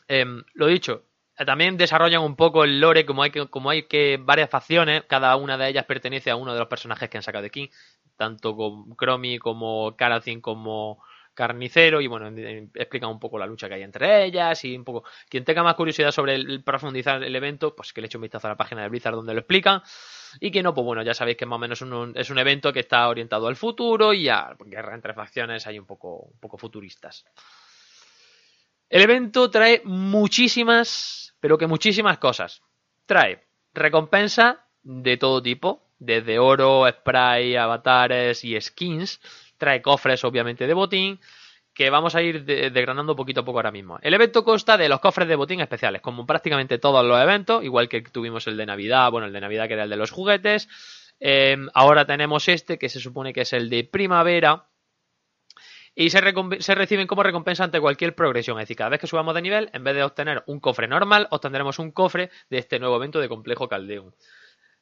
Em, 0.07 0.43
lo 0.53 0.65
dicho, 0.67 1.05
también 1.45 1.77
desarrollan 1.77 2.21
un 2.21 2.35
poco 2.35 2.63
el 2.63 2.79
lore, 2.79 3.05
como 3.05 3.23
hay 3.23 3.31
que, 3.31 3.47
como 3.49 3.69
hay 3.69 3.83
que 3.83 4.17
varias 4.21 4.49
facciones, 4.49 5.03
cada 5.07 5.35
una 5.35 5.57
de 5.57 5.69
ellas 5.69 5.85
pertenece 5.85 6.29
a 6.31 6.35
uno 6.35 6.53
de 6.53 6.59
los 6.59 6.67
personajes 6.67 7.09
que 7.09 7.17
han 7.17 7.23
sacado 7.23 7.43
de 7.43 7.49
King, 7.51 7.67
tanto 8.15 8.55
con 8.55 8.95
como 9.39 9.95
Karazin 9.97 10.39
como 10.41 11.03
Carnicero, 11.33 11.99
y 11.99 12.07
bueno, 12.07 12.27
en- 12.27 12.39
en- 12.39 12.71
explican 12.75 13.09
un 13.09 13.19
poco 13.19 13.37
la 13.37 13.45
lucha 13.45 13.67
que 13.67 13.73
hay 13.75 13.81
entre 13.83 14.23
ellas, 14.23 14.63
y 14.63 14.77
un 14.77 14.85
poco, 14.85 15.03
quien 15.29 15.43
tenga 15.43 15.63
más 15.63 15.75
curiosidad 15.75 16.11
sobre 16.11 16.35
el, 16.35 16.63
profundizar 16.63 17.21
el 17.23 17.35
evento, 17.35 17.75
pues 17.75 17.91
que 17.91 17.99
le 17.99 18.07
eche 18.07 18.17
un 18.17 18.21
vistazo 18.21 18.47
a 18.47 18.51
la 18.51 18.57
página 18.57 18.83
de 18.83 18.89
Blizzard 18.89 19.15
donde 19.15 19.33
lo 19.33 19.39
explican, 19.41 19.81
y 20.39 20.51
que 20.51 20.63
no, 20.63 20.73
pues 20.73 20.85
bueno, 20.85 21.01
ya 21.03 21.13
sabéis 21.13 21.37
que 21.37 21.45
más 21.45 21.57
o 21.57 21.59
menos 21.59 21.81
es 22.15 22.29
un 22.29 22.39
evento 22.39 22.71
que 22.73 22.79
está 22.81 23.07
orientado 23.09 23.47
al 23.47 23.55
futuro 23.57 24.13
y 24.13 24.29
a 24.29 24.55
guerra 24.65 24.95
entre 24.95 25.13
facciones 25.13 25.67
hay 25.67 25.79
un 25.79 25.85
poco, 25.85 26.17
un 26.19 26.39
poco 26.39 26.57
futuristas. 26.57 27.25
El 28.95 29.01
evento 29.01 29.51
trae 29.51 29.81
muchísimas, 29.83 31.35
pero 31.41 31.57
que 31.57 31.67
muchísimas 31.67 32.17
cosas. 32.17 32.61
Trae 33.05 33.43
recompensa 33.73 34.67
de 34.83 35.17
todo 35.17 35.41
tipo, 35.41 35.81
desde 35.99 36.39
oro, 36.39 36.87
spray, 36.89 37.57
avatares 37.57 38.45
y 38.45 38.59
skins. 38.61 39.19
Trae 39.57 39.81
cofres, 39.81 40.23
obviamente, 40.23 40.65
de 40.65 40.73
botín, 40.73 41.19
que 41.73 41.89
vamos 41.89 42.15
a 42.15 42.21
ir 42.21 42.45
de- 42.45 42.69
desgranando 42.69 43.17
poquito 43.17 43.41
a 43.41 43.43
poco 43.43 43.57
ahora 43.59 43.71
mismo. 43.71 43.99
El 44.01 44.13
evento 44.13 44.45
consta 44.45 44.77
de 44.77 44.87
los 44.87 45.01
cofres 45.01 45.27
de 45.27 45.35
botín 45.35 45.59
especiales, 45.59 45.99
como 45.99 46.25
prácticamente 46.25 46.77
todos 46.79 47.03
los 47.05 47.21
eventos, 47.21 47.65
igual 47.65 47.89
que 47.89 48.01
tuvimos 48.01 48.47
el 48.47 48.55
de 48.55 48.65
Navidad, 48.65 49.11
bueno, 49.11 49.27
el 49.27 49.33
de 49.33 49.41
Navidad 49.41 49.67
que 49.67 49.73
era 49.73 49.83
el 49.83 49.89
de 49.89 49.97
los 49.97 50.11
juguetes. 50.11 50.69
Eh, 51.19 51.57
ahora 51.73 52.05
tenemos 52.05 52.47
este, 52.47 52.77
que 52.77 52.87
se 52.87 53.01
supone 53.01 53.33
que 53.33 53.41
es 53.41 53.51
el 53.51 53.69
de 53.69 53.83
primavera, 53.83 54.67
y 55.95 56.09
se, 56.09 56.19
reciben 56.19 57.07
como 57.07 57.23
recompensa 57.23 57.63
ante 57.63 57.79
cualquier 57.79 58.13
progresión. 58.15 58.59
Es 58.59 58.63
decir, 58.63 58.75
cada 58.75 58.89
vez 58.89 58.99
que 58.99 59.07
subamos 59.07 59.33
de 59.33 59.41
nivel, 59.41 59.69
en 59.71 59.83
vez 59.83 59.95
de 59.95 60.03
obtener 60.03 60.43
un 60.45 60.59
cofre 60.59 60.89
normal, 60.89 61.27
obtendremos 61.31 61.79
un 61.79 61.91
cofre 61.91 62.29
de 62.49 62.57
este 62.57 62.79
nuevo 62.79 62.97
evento 62.97 63.21
de 63.21 63.29
Complejo 63.29 63.69
Caldeum. 63.69 64.11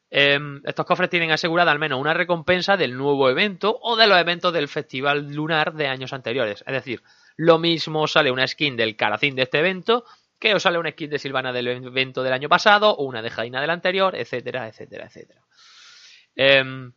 Em, 0.09 0.61
estos 0.65 0.85
cofres 0.85 1.09
tienen 1.09 1.31
asegurada 1.31 1.71
al 1.71 1.79
menos 1.79 1.99
una 1.99 2.13
recompensa 2.15 2.77
del 2.77 2.97
nuevo 2.97 3.29
evento 3.29 3.77
o 3.81 3.95
de 3.95 4.07
los 4.07 4.17
eventos 4.17 4.51
del 4.53 4.67
Festival 4.67 5.31
Lunar 5.31 5.73
de 5.73 5.87
años 5.87 6.13
anteriores. 6.13 6.63
Es 6.65 6.73
decir, 6.73 7.03
lo 7.35 7.59
mismo 7.59 8.07
sale 8.07 8.31
una 8.31 8.47
skin 8.47 8.75
del 8.75 8.95
Caracín 8.95 9.35
de 9.35 9.43
este 9.43 9.59
evento 9.59 10.05
que 10.39 10.53
os 10.53 10.63
sale 10.63 10.77
una 10.77 10.91
skin 10.91 11.09
de 11.09 11.19
Silvana 11.19 11.53
del 11.53 11.67
evento 11.67 12.21
del 12.21 12.33
año 12.33 12.49
pasado 12.49 12.91
o 12.91 13.05
una 13.05 13.21
de 13.21 13.29
Jaina 13.29 13.61
del 13.61 13.69
anterior, 13.69 14.15
etcétera, 14.15 14.67
etcétera, 14.67 15.05
etcétera. 15.05 15.41
Em, 16.35 16.91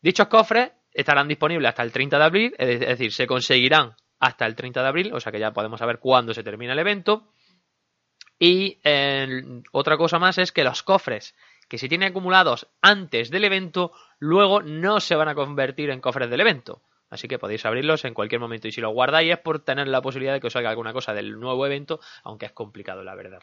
dichos 0.00 0.28
cofres 0.28 0.70
estarán 0.92 1.28
disponibles 1.28 1.68
hasta 1.68 1.82
el 1.82 1.92
30 1.92 2.18
de 2.18 2.24
abril, 2.24 2.54
es 2.58 2.80
decir, 2.80 3.12
se 3.12 3.26
conseguirán 3.26 3.94
hasta 4.18 4.46
el 4.46 4.54
30 4.54 4.82
de 4.82 4.88
abril, 4.88 5.12
o 5.12 5.20
sea 5.20 5.32
que 5.32 5.40
ya 5.40 5.52
podemos 5.52 5.80
saber 5.80 5.98
cuándo 5.98 6.32
se 6.34 6.44
termina 6.44 6.72
el 6.72 6.78
evento. 6.78 7.32
Y 8.38 8.78
eh, 8.84 9.62
otra 9.72 9.96
cosa 9.96 10.18
más 10.18 10.38
es 10.38 10.52
que 10.52 10.64
los 10.64 10.82
cofres 10.82 11.34
que 11.68 11.78
se 11.78 11.88
tienen 11.88 12.10
acumulados 12.10 12.68
antes 12.82 13.30
del 13.30 13.44
evento, 13.44 13.92
luego 14.18 14.62
no 14.62 15.00
se 15.00 15.14
van 15.14 15.28
a 15.28 15.34
convertir 15.34 15.90
en 15.90 16.00
cofres 16.00 16.28
del 16.28 16.40
evento. 16.40 16.82
Así 17.08 17.28
que 17.28 17.38
podéis 17.38 17.64
abrirlos 17.66 18.04
en 18.04 18.14
cualquier 18.14 18.40
momento. 18.40 18.68
Y 18.68 18.72
si 18.72 18.80
los 18.80 18.92
guardáis 18.92 19.32
es 19.32 19.38
por 19.38 19.58
tener 19.60 19.88
la 19.88 20.02
posibilidad 20.02 20.34
de 20.34 20.40
que 20.40 20.46
os 20.46 20.52
salga 20.52 20.70
alguna 20.70 20.92
cosa 20.92 21.12
del 21.12 21.38
nuevo 21.38 21.66
evento, 21.66 22.00
aunque 22.24 22.46
es 22.46 22.52
complicado, 22.52 23.02
la 23.02 23.14
verdad. 23.14 23.42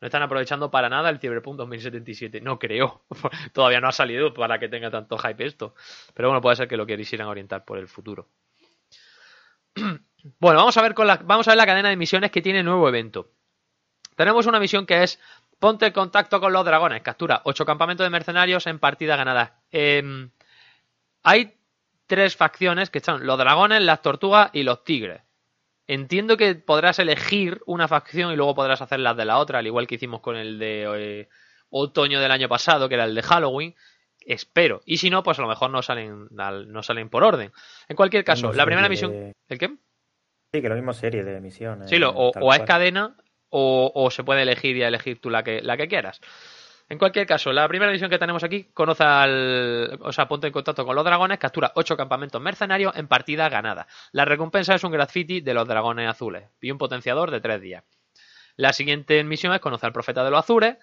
No 0.00 0.06
están 0.06 0.22
aprovechando 0.22 0.70
para 0.70 0.88
nada 0.88 1.10
el 1.10 1.18
Cyberpunk 1.18 1.56
2077. 1.56 2.40
No 2.40 2.58
creo. 2.58 3.04
Todavía 3.52 3.80
no 3.80 3.88
ha 3.88 3.92
salido 3.92 4.32
para 4.32 4.58
que 4.58 4.68
tenga 4.68 4.90
tanto 4.90 5.18
hype 5.18 5.44
esto. 5.44 5.74
Pero 6.14 6.28
bueno, 6.28 6.40
puede 6.40 6.56
ser 6.56 6.68
que 6.68 6.76
lo 6.76 6.86
quisieran 6.86 7.26
orientar 7.26 7.64
por 7.64 7.78
el 7.78 7.88
futuro. 7.88 8.28
Bueno, 10.40 10.58
vamos 10.58 10.76
a 10.76 10.82
ver 10.82 10.98
la, 10.98 11.16
vamos 11.18 11.46
a 11.46 11.52
ver 11.52 11.58
la 11.58 11.64
cadena 11.64 11.88
de 11.90 11.96
misiones 11.96 12.32
que 12.32 12.42
tiene 12.42 12.64
nuevo 12.64 12.88
evento. 12.88 13.30
Tenemos 14.16 14.46
una 14.46 14.58
misión 14.58 14.84
que 14.84 15.04
es 15.04 15.20
Ponte 15.58 15.86
en 15.86 15.92
contacto 15.92 16.40
con 16.40 16.52
los 16.52 16.64
dragones. 16.64 17.02
Captura 17.02 17.40
8 17.44 17.64
campamentos 17.64 18.04
de 18.04 18.10
mercenarios 18.10 18.66
en 18.66 18.78
partida 18.78 19.16
ganada. 19.16 19.60
Em, 19.70 20.30
hay 21.22 21.56
tres 22.06 22.36
facciones 22.36 22.90
que 22.90 23.00
son 23.00 23.26
los 23.26 23.38
dragones, 23.38 23.82
las 23.82 24.00
tortugas 24.02 24.50
y 24.52 24.62
los 24.62 24.84
tigres. 24.84 25.22
Entiendo 25.88 26.36
que 26.36 26.54
podrás 26.54 26.98
elegir 26.98 27.62
una 27.64 27.88
facción 27.88 28.30
y 28.30 28.36
luego 28.36 28.54
podrás 28.54 28.82
hacer 28.82 29.00
las 29.00 29.16
de 29.16 29.24
la 29.24 29.38
otra, 29.38 29.58
al 29.58 29.66
igual 29.66 29.86
que 29.86 29.94
hicimos 29.94 30.20
con 30.20 30.36
el 30.36 30.58
de 30.58 30.84
eh, 31.22 31.28
otoño 31.70 32.20
del 32.20 32.30
año 32.30 32.46
pasado, 32.46 32.90
que 32.90 32.94
era 32.94 33.04
el 33.04 33.14
de 33.14 33.22
Halloween. 33.22 33.74
Espero. 34.20 34.82
Y 34.84 34.98
si 34.98 35.08
no, 35.08 35.22
pues 35.22 35.38
a 35.38 35.42
lo 35.42 35.48
mejor 35.48 35.70
no 35.70 35.80
salen, 35.80 36.28
no 36.30 36.82
salen 36.82 37.08
por 37.08 37.24
orden. 37.24 37.52
En 37.88 37.96
cualquier 37.96 38.22
caso, 38.22 38.52
la 38.52 38.66
primera 38.66 38.86
misión. 38.90 39.32
¿El 39.48 39.58
qué? 39.58 39.70
Sí, 40.52 40.60
que 40.60 40.68
lo 40.68 40.74
mismo 40.74 40.92
serie 40.92 41.24
de 41.24 41.40
misiones. 41.40 41.88
Sí, 41.88 41.98
o, 42.04 42.52
es 42.52 42.60
cadena 42.60 43.16
o, 43.48 44.10
se 44.10 44.24
puede 44.24 44.42
elegir 44.42 44.76
y 44.76 44.82
elegir 44.82 45.20
tú 45.22 45.30
la 45.30 45.42
que, 45.42 45.62
la 45.62 45.78
que 45.78 45.88
quieras. 45.88 46.20
En 46.90 46.96
cualquier 46.96 47.26
caso, 47.26 47.52
la 47.52 47.68
primera 47.68 47.92
misión 47.92 48.08
que 48.08 48.18
tenemos 48.18 48.42
aquí, 48.42 48.64
conoce 48.72 49.04
al. 49.04 49.98
O 50.00 50.12
sea, 50.12 50.26
ponte 50.26 50.46
en 50.46 50.52
contacto 50.52 50.86
con 50.86 50.96
los 50.96 51.04
dragones, 51.04 51.38
captura 51.38 51.72
8 51.74 51.96
campamentos 51.96 52.40
mercenarios 52.40 52.96
en 52.96 53.08
partida 53.08 53.48
ganada. 53.50 53.86
La 54.12 54.24
recompensa 54.24 54.74
es 54.74 54.84
un 54.84 54.92
graffiti 54.92 55.42
de 55.42 55.52
los 55.52 55.68
dragones 55.68 56.08
azules 56.08 56.44
y 56.60 56.70
un 56.70 56.78
potenciador 56.78 57.30
de 57.30 57.40
3 57.40 57.60
días. 57.60 57.84
La 58.56 58.72
siguiente 58.72 59.22
misión 59.22 59.52
es 59.52 59.60
conocer 59.60 59.88
al 59.88 59.92
profeta 59.92 60.24
de 60.24 60.30
los 60.30 60.40
azules, 60.40 60.78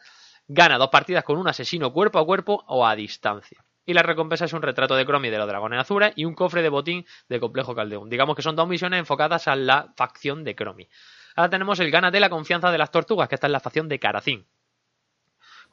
gana 0.48 0.78
dos 0.78 0.90
partidas 0.90 1.24
con 1.24 1.38
un 1.38 1.48
asesino 1.48 1.92
cuerpo 1.92 2.20
a 2.20 2.26
cuerpo 2.26 2.64
o 2.68 2.86
a 2.86 2.96
distancia. 2.96 3.66
Y 3.86 3.94
la 3.94 4.04
recompensa 4.04 4.46
es 4.46 4.54
un 4.54 4.62
retrato 4.62 4.96
de 4.96 5.06
Cromi 5.06 5.30
de 5.30 5.38
los 5.38 5.48
dragones 5.48 5.80
azules 5.80 6.14
y 6.16 6.26
un 6.26 6.36
cofre 6.36 6.62
de 6.62 6.70
botín 6.70 7.06
de 7.30 7.40
complejo 7.40 7.76
caldeón. 7.76 8.10
Digamos 8.10 8.36
que 8.36 8.42
son 8.42 8.56
dos 8.56 8.68
misiones 8.68 9.00
enfocadas 9.00 9.48
a 9.48 9.56
la 9.56 9.94
facción 9.96 10.44
de 10.44 10.56
Cromi. 10.56 10.88
Ahora 11.36 11.50
tenemos 11.50 11.80
el 11.80 11.92
gánate 11.92 12.20
la 12.20 12.30
confianza 12.30 12.72
de 12.72 12.78
las 12.78 12.92
tortugas, 12.92 13.28
que 13.28 13.36
está 13.36 13.48
en 13.48 13.54
la 13.54 13.60
facción 13.60 13.90
de 13.90 14.00
Caracín. 14.00 14.48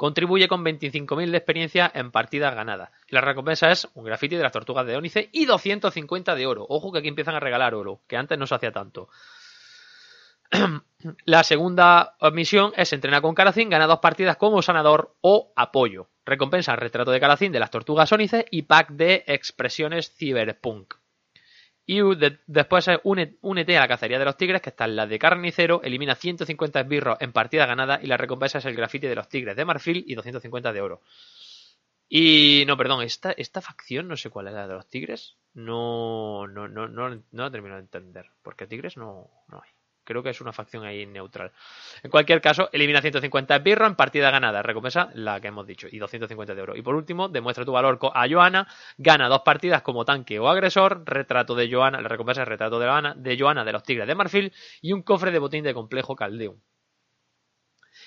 Contribuye 0.03 0.49
con 0.49 0.65
25.000 0.65 1.31
de 1.31 1.37
experiencia 1.37 1.93
en 1.95 2.11
partidas 2.11 2.57
ganadas. 2.57 2.91
La 3.07 3.21
recompensa 3.21 3.71
es 3.71 3.89
un 3.95 4.03
grafiti 4.03 4.35
de 4.35 4.43
las 4.43 4.51
tortugas 4.51 4.85
de 4.85 4.97
Ónice 4.97 5.29
y 5.31 5.45
250 5.45 6.35
de 6.35 6.45
oro. 6.45 6.67
Ojo 6.69 6.91
que 6.91 6.99
aquí 6.99 7.07
empiezan 7.07 7.37
a 7.37 7.39
regalar 7.39 7.73
oro, 7.73 8.01
que 8.09 8.17
antes 8.17 8.37
no 8.37 8.49
se 8.49 8.57
hacía 8.57 8.73
tanto. 8.73 9.09
La 11.25 11.45
segunda 11.45 12.17
misión 12.33 12.73
es 12.77 12.93
entrenar 12.93 13.23
con 13.23 13.37
Caracín, 13.37 13.71
gana 13.71 13.87
dos 13.87 14.01
partidas 14.01 14.37
como 14.37 14.61
sanador 14.61 15.15
o 15.21 15.53
apoyo. 15.55 16.09
Recompensa 16.27 16.75
retrato 16.75 17.13
de 17.13 17.21
Caracín 17.21 17.53
de 17.53 17.61
las 17.61 17.71
tortugas 17.71 18.11
Ónice 18.11 18.47
y 18.51 18.63
pack 18.63 18.91
de 18.91 19.23
expresiones 19.29 20.13
Cyberpunk. 20.17 20.95
Y 21.85 22.01
después 22.47 22.87
únete 23.03 23.77
a 23.77 23.81
la 23.81 23.89
cacería 23.89 24.19
de 24.19 24.25
los 24.25 24.37
tigres, 24.37 24.63
que 24.63 24.71
está 24.71 24.85
en 24.85 24.97
la 24.97 25.07
de 25.07 25.19
carnicero, 25.19 25.83
elimina 25.83 26.15
150 26.15 26.81
esbirros 26.81 27.17
en 27.21 27.33
partida 27.33 27.67
ganada 27.67 27.99
y 28.01 28.07
la 28.07 28.17
recompensa 28.17 28.59
es 28.59 28.65
el 28.67 28.77
grafiti 28.77 29.09
de 29.09 29.17
los 29.17 29.29
tigres 29.29 29.57
de 29.57 29.65
marfil 29.65 30.05
y 30.07 30.15
250 30.15 30.73
de 30.73 30.81
oro. 30.81 31.01
Y 32.09 32.65
no, 32.67 32.77
perdón, 32.77 33.03
esta, 33.03 33.33
esta 33.33 33.63
facción 33.63 34.07
no 34.07 34.17
sé 34.17 34.29
cuál 34.29 34.49
es 34.49 34.53
la 34.53 34.69
de 34.69 34.75
los 34.75 34.87
tigres. 34.87 35.39
No, 35.55 36.47
no, 36.47 36.69
no, 36.69 36.87
no, 36.87 37.09
no 37.09 37.23
la 37.33 37.51
termino 37.51 37.77
de 37.77 37.81
entender. 37.81 38.27
Porque 38.43 38.67
tigres 38.67 38.99
no, 38.99 39.31
no 39.49 39.63
hay. 39.63 39.71
Creo 40.05 40.23
que 40.23 40.31
es 40.31 40.41
una 40.41 40.53
facción 40.53 40.85
ahí 40.85 41.07
neutral. 41.07 41.53
En 42.03 42.11
cualquier 42.11 42.41
caso, 42.41 42.69
elimina 42.73 43.01
150 43.01 43.59
birro 43.61 43.87
en 43.87 43.95
partida 43.95 44.31
ganada. 44.31 44.63
Recompensa 44.63 45.11
la 45.15 45.41
que 45.41 45.49
hemos 45.49 45.67
dicho. 45.67 45.87
Y 45.91 45.99
250 45.99 46.55
de 46.55 46.63
oro. 46.63 46.77
Y 46.77 46.83
por 46.83 46.95
último, 46.95 47.29
demuestra 47.29 47.65
tu 47.65 47.73
valor 47.73 47.99
a 48.13 48.29
Joana. 48.29 48.67
Gana 48.99 49.29
dos 49.29 49.43
partidas 49.43 49.83
como 49.83 50.05
tanque 50.05 50.39
o 50.39 50.49
agresor. 50.49 51.03
Retrato 51.05 51.55
de 51.55 51.71
Joana. 51.73 52.01
La 52.01 52.09
recompensa 52.09 52.43
es 52.43 52.49
retrato 52.49 52.79
de 52.79 52.87
Joana, 52.87 53.15
de 53.15 53.39
Joana 53.39 53.65
de 53.65 53.73
los 53.73 53.83
Tigres 53.83 54.07
de 54.07 54.15
Marfil. 54.15 54.53
Y 54.81 54.93
un 54.93 55.03
cofre 55.03 55.31
de 55.31 55.39
botín 55.39 55.65
de 55.65 55.75
complejo 55.75 56.17
Caldeum. 56.17 56.57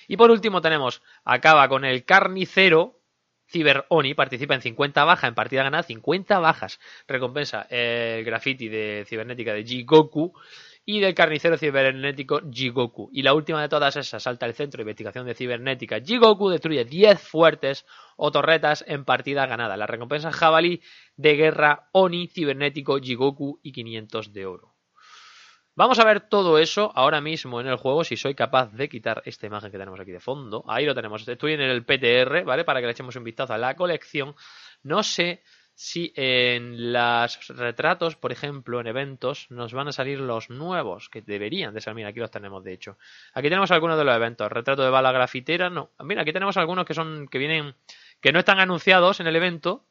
Y 0.08 0.18
por 0.18 0.32
último 0.32 0.62
tenemos, 0.62 1.02
acaba 1.24 1.68
con 1.70 1.86
el 1.86 2.06
carnicero 2.06 3.00
Ciber 3.48 3.86
Oni 3.90 4.14
participa 4.14 4.56
en 4.56 4.62
50 4.62 5.04
bajas 5.04 5.28
en 5.28 5.36
partida 5.36 5.64
ganada, 5.64 5.84
50 5.84 6.40
bajas. 6.40 6.80
Recompensa 7.08 7.68
el 7.70 8.24
graffiti 8.26 8.70
de 8.70 9.06
cibernética 9.08 9.54
de 9.54 9.64
Jigoku 9.64 10.34
y 10.86 11.00
del 11.00 11.16
carnicero 11.16 11.58
cibernético 11.58 12.42
Jigoku. 12.52 13.10
Y 13.12 13.24
la 13.24 13.34
última 13.34 13.62
de 13.62 13.70
todas 13.70 13.96
esas 13.96 14.22
salta 14.22 14.46
al 14.46 14.54
centro 14.54 14.78
de 14.78 14.84
investigación 14.84 15.26
de 15.26 15.34
cibernética 15.34 16.00
Jigoku, 16.00 16.50
destruye 16.50 16.86
10 16.86 17.20
fuertes 17.20 17.86
o 18.16 18.32
torretas 18.32 18.86
en 18.88 19.04
partida 19.04 19.48
ganada. 19.48 19.78
La 19.78 19.88
recompensa 19.88 20.32
jabalí 20.32 20.82
de 21.18 21.36
guerra 21.36 21.90
Oni, 21.92 22.28
cibernético 22.28 23.00
Jigoku 23.00 23.60
y 23.64 23.72
500 23.72 24.32
de 24.32 24.46
oro. 24.46 24.76
Vamos 25.78 26.00
a 26.00 26.06
ver 26.06 26.22
todo 26.22 26.58
eso 26.58 26.94
ahora 26.96 27.20
mismo 27.20 27.60
en 27.60 27.68
el 27.68 27.76
juego, 27.76 28.06
si 28.06 28.16
soy 28.16 28.34
capaz 28.34 28.72
de 28.72 28.88
quitar 28.88 29.22
esta 29.26 29.48
imagen 29.48 29.72
que 29.72 29.78
tenemos 29.78 30.00
aquí 30.00 30.12
de 30.12 30.22
fondo. 30.22 30.64
Ahí 30.70 30.86
lo 30.86 30.96
tenemos, 30.96 31.28
estoy 31.28 31.52
en 31.54 31.62
el 31.62 31.84
PTR, 31.84 32.46
¿vale? 32.46 32.64
Para 32.64 32.80
que 32.80 32.86
le 32.86 32.94
echemos 32.94 33.18
un 33.18 33.26
vistazo 33.26 33.54
a 33.54 33.58
la 33.58 33.76
colección. 33.76 34.36
No 34.84 35.04
sé 35.04 35.44
si 35.76 36.14
en 36.16 36.94
los 36.94 37.48
retratos, 37.50 38.16
por 38.16 38.32
ejemplo, 38.32 38.80
en 38.80 38.88
eventos, 38.88 39.48
nos 39.52 39.74
van 39.74 39.90
a 39.90 39.92
salir 39.92 40.22
los 40.22 40.50
nuevos, 40.50 41.10
que 41.10 41.22
deberían 41.22 41.74
de 41.74 41.82
salir. 41.82 41.98
Mira, 41.98 42.10
aquí 42.10 42.22
los 42.22 42.32
tenemos, 42.32 42.64
de 42.64 42.72
hecho. 42.72 42.98
Aquí 43.34 43.50
tenemos 43.50 43.72
algunos 43.72 43.98
de 43.98 44.06
los 44.06 44.16
eventos. 44.16 44.50
Retrato 44.50 44.84
de 44.84 44.90
bala 44.90 45.12
grafitera, 45.12 45.70
no. 45.70 45.92
Mira, 46.00 46.22
aquí 46.22 46.32
tenemos 46.32 46.56
algunos 46.56 46.86
que 46.86 46.94
son, 46.94 47.28
que 47.28 47.38
vienen, 47.38 47.76
que 48.22 48.32
no 48.32 48.40
están 48.40 48.60
anunciados 48.60 49.20
en 49.20 49.28
el 49.28 49.36
evento. 49.36 49.86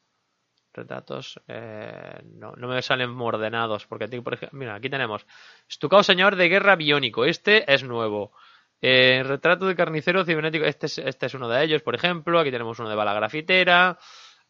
Retratos, 0.73 1.38
eh, 1.49 2.19
no, 2.33 2.53
no 2.57 2.67
me 2.67 2.81
salen 2.81 3.11
ordenados, 3.21 3.87
porque 3.87 4.09
por 4.23 4.35
ejemplo, 4.35 4.59
mira, 4.59 4.75
aquí 4.75 4.88
tenemos 4.88 5.26
Estucado 5.69 6.03
Señor 6.03 6.37
de 6.37 6.49
Guerra 6.49 6.76
Biónico. 6.76 7.26
Este 7.26 7.71
es 7.73 7.85
nuevo. 7.85 8.33
Eh, 8.81 9.23
retrato 9.25 9.67
de 9.67 9.76
carnicero 9.76 10.25
cibernético, 10.25 10.64
este 10.64 10.87
es, 10.87 10.99
este 10.99 11.26
es 11.26 11.35
uno 11.35 11.49
de 11.49 11.62
ellos, 11.62 11.83
por 11.83 11.95
ejemplo. 11.95 12.38
Aquí 12.41 12.50
tenemos 12.50 12.79
uno 12.79 12.88
de 12.88 12.97
bala 12.97 13.12
grafitera. 13.12 13.99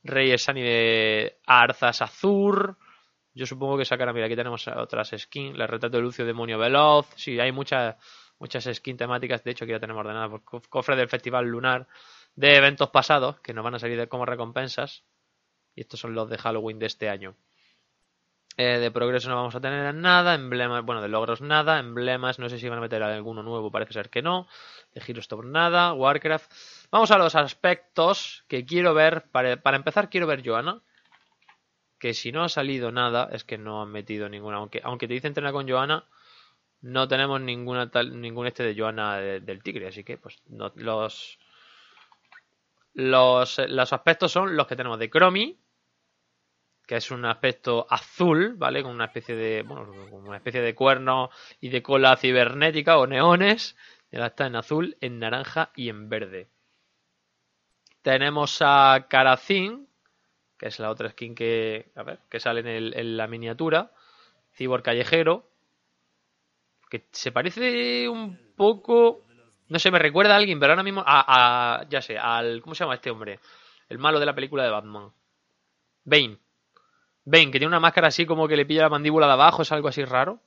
Rey 0.04 0.36
Sani 0.38 0.62
de 0.62 1.38
Arzas 1.46 2.02
Azur. 2.02 2.76
Yo 3.34 3.46
supongo 3.46 3.78
que 3.78 3.84
sacará, 3.84 4.12
mira, 4.12 4.26
aquí 4.26 4.36
tenemos 4.36 4.68
otras 4.68 5.12
skins. 5.16 5.56
La 5.56 5.66
retrato 5.66 5.96
de 5.96 6.02
Lucio 6.02 6.24
Demonio 6.24 6.58
Veloz. 6.58 7.08
Sí, 7.16 7.40
hay 7.40 7.50
muchas 7.50 7.96
muchas 8.38 8.64
skins 8.72 8.98
temáticas. 8.98 9.42
De 9.42 9.50
hecho, 9.50 9.64
aquí 9.64 9.72
ya 9.72 9.80
tenemos 9.80 10.00
ordenadas 10.00 10.30
por 10.30 10.68
cofre 10.68 10.96
del 10.96 11.08
Festival 11.08 11.46
Lunar 11.46 11.88
de 12.36 12.56
eventos 12.56 12.90
pasados 12.90 13.40
que 13.40 13.54
nos 13.54 13.64
van 13.64 13.74
a 13.74 13.78
salir 13.78 14.08
como 14.08 14.26
recompensas. 14.26 15.04
Y 15.74 15.80
estos 15.80 15.98
son 15.98 16.14
los 16.14 16.28
de 16.28 16.38
Halloween 16.38 16.78
de 16.78 16.86
este 16.86 17.08
año. 17.08 17.34
Eh, 18.56 18.78
de 18.78 18.90
progreso 18.92 19.28
no 19.28 19.34
vamos 19.34 19.56
a 19.56 19.60
tener 19.60 19.92
nada, 19.94 20.34
emblemas, 20.34 20.84
bueno, 20.84 21.02
de 21.02 21.08
logros 21.08 21.40
nada, 21.40 21.80
emblemas, 21.80 22.38
no 22.38 22.48
sé 22.48 22.60
si 22.60 22.68
van 22.68 22.78
a 22.78 22.82
meter 22.82 23.02
alguno 23.02 23.42
nuevo, 23.42 23.72
parece 23.72 23.94
ser 23.94 24.10
que 24.10 24.22
no, 24.22 24.46
de 24.92 25.00
Stop 25.20 25.44
nada, 25.44 25.92
Warcraft. 25.92 26.52
Vamos 26.94 27.10
a 27.10 27.18
los 27.18 27.34
aspectos 27.34 28.44
que 28.46 28.64
quiero 28.64 28.94
ver, 28.94 29.24
para, 29.32 29.58
empezar 29.74 30.08
quiero 30.08 30.28
ver 30.28 30.46
Joana, 30.46 30.80
que 31.98 32.14
si 32.14 32.30
no 32.30 32.44
ha 32.44 32.48
salido 32.48 32.92
nada 32.92 33.30
es 33.32 33.42
que 33.42 33.58
no 33.58 33.82
han 33.82 33.90
metido 33.90 34.28
ninguna, 34.28 34.58
aunque, 34.58 34.80
aunque 34.84 35.08
te 35.08 35.14
dicen 35.14 35.30
entrenar 35.30 35.52
con 35.52 35.68
Joana, 35.68 36.06
no 36.82 37.08
tenemos 37.08 37.40
ninguna 37.40 37.90
tal, 37.90 38.20
ningún 38.20 38.46
este 38.46 38.62
de 38.62 38.80
Joana 38.80 39.16
del 39.18 39.60
Tigre, 39.64 39.88
así 39.88 40.04
que 40.04 40.18
pues 40.18 40.40
los, 40.46 41.40
los, 42.92 43.58
los 43.58 43.92
aspectos 43.92 44.30
son 44.30 44.56
los 44.56 44.68
que 44.68 44.76
tenemos 44.76 45.00
de 45.00 45.10
Chromie, 45.10 45.58
que 46.86 46.94
es 46.94 47.10
un 47.10 47.24
aspecto 47.24 47.88
azul, 47.90 48.54
¿vale? 48.56 48.84
Con 48.84 48.92
una 48.92 49.06
especie 49.06 49.34
de, 49.34 49.62
bueno, 49.62 49.90
una 50.12 50.36
especie 50.36 50.60
de 50.60 50.76
cuerno 50.76 51.30
y 51.60 51.70
de 51.70 51.82
cola 51.82 52.16
cibernética 52.16 52.98
o 52.98 53.08
neones. 53.08 53.76
Y 54.12 54.16
ahora 54.16 54.28
está 54.28 54.46
en 54.46 54.54
azul, 54.54 54.96
en 55.00 55.18
naranja 55.18 55.72
y 55.74 55.88
en 55.88 56.08
verde. 56.08 56.53
Tenemos 58.04 58.58
a 58.60 59.06
Karacin, 59.08 59.88
que 60.58 60.66
es 60.66 60.78
la 60.78 60.90
otra 60.90 61.08
skin 61.08 61.34
que, 61.34 61.90
a 61.96 62.02
ver, 62.02 62.18
que 62.28 62.38
sale 62.38 62.60
en, 62.60 63.16
la 63.16 63.26
miniatura. 63.26 63.92
Cibor 64.52 64.82
Callejero. 64.82 65.48
Que 66.90 67.06
se 67.12 67.32
parece 67.32 68.06
un 68.06 68.38
poco. 68.56 69.22
No 69.70 69.78
sé, 69.78 69.90
me 69.90 69.98
recuerda 69.98 70.34
a 70.34 70.36
alguien, 70.36 70.60
pero 70.60 70.74
ahora 70.74 70.82
mismo. 70.82 71.02
A, 71.06 71.86
ya 71.88 72.02
sé, 72.02 72.18
al. 72.18 72.60
¿Cómo 72.60 72.74
se 72.74 72.84
llama 72.84 72.96
este 72.96 73.10
hombre? 73.10 73.40
El 73.88 73.98
malo 73.98 74.20
de 74.20 74.26
la 74.26 74.34
película 74.34 74.64
de 74.64 74.70
Batman. 74.70 75.10
Bane. 76.04 76.36
Ven, 77.24 77.50
que 77.50 77.58
tiene 77.58 77.68
una 77.68 77.80
máscara 77.80 78.08
así 78.08 78.26
como 78.26 78.46
que 78.46 78.58
le 78.58 78.66
pilla 78.66 78.82
la 78.82 78.90
mandíbula 78.90 79.26
de 79.26 79.32
abajo, 79.32 79.62
es 79.62 79.72
algo 79.72 79.88
así 79.88 80.04
raro. 80.04 80.40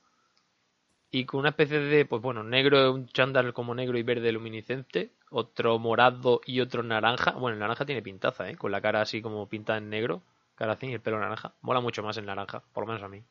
Y 1.10 1.26
con 1.26 1.40
una 1.40 1.50
especie 1.50 1.80
de, 1.80 2.06
pues 2.06 2.22
bueno, 2.22 2.42
negro, 2.42 2.92
un 2.94 3.06
chándal 3.08 3.52
como 3.52 3.74
negro 3.74 3.98
y 3.98 4.02
verde 4.02 4.32
luminiscente. 4.32 5.12
Otro 5.30 5.78
morado 5.78 6.40
y 6.46 6.60
otro 6.60 6.82
naranja. 6.82 7.32
Bueno, 7.32 7.54
el 7.54 7.60
naranja 7.60 7.84
tiene 7.84 8.00
pintaza, 8.02 8.48
¿eh? 8.48 8.56
Con 8.56 8.72
la 8.72 8.80
cara 8.80 9.02
así 9.02 9.20
como 9.20 9.46
pintada 9.48 9.78
en 9.78 9.90
negro. 9.90 10.22
Cara 10.54 10.72
así 10.72 10.86
y 10.86 10.94
el 10.94 11.00
pelo 11.02 11.18
naranja. 11.20 11.54
Mola 11.60 11.80
mucho 11.80 12.02
más 12.02 12.16
el 12.16 12.24
naranja, 12.26 12.62
por 12.72 12.84
lo 12.84 12.88
menos 12.88 13.02
a 13.02 13.08
mí. 13.08 13.22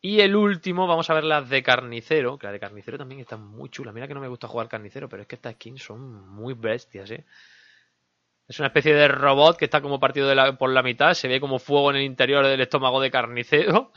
Y 0.00 0.20
el 0.22 0.34
último, 0.34 0.88
vamos 0.88 1.08
a 1.08 1.14
ver 1.14 1.22
las 1.24 1.48
de 1.48 1.62
carnicero, 1.62 2.36
que 2.38 2.46
la 2.48 2.52
de 2.52 2.58
carnicero 2.60 2.98
también 2.98 3.20
está 3.20 3.36
muy 3.36 3.68
chula. 3.70 3.92
Mira 3.92 4.08
que 4.08 4.14
no 4.14 4.20
me 4.20 4.26
gusta 4.28 4.48
jugar 4.48 4.68
carnicero, 4.68 5.08
pero 5.08 5.22
es 5.22 5.28
que 5.28 5.36
estas 5.36 5.54
skins 5.54 5.82
son 5.82 6.00
muy 6.28 6.54
bestias, 6.54 7.10
¿eh? 7.12 7.24
Es 8.48 8.58
una 8.58 8.66
especie 8.68 8.94
de 8.94 9.06
robot 9.06 9.56
que 9.56 9.66
está 9.66 9.80
como 9.80 10.00
partido 10.00 10.26
de 10.26 10.34
la- 10.34 10.56
por 10.58 10.70
la 10.70 10.82
mitad, 10.82 11.14
se 11.14 11.28
ve 11.28 11.38
como 11.38 11.60
fuego 11.60 11.90
en 11.90 11.96
el 11.98 12.02
interior 12.02 12.44
del 12.44 12.60
estómago 12.60 13.00
de 13.00 13.10
carnicero. 13.12 13.92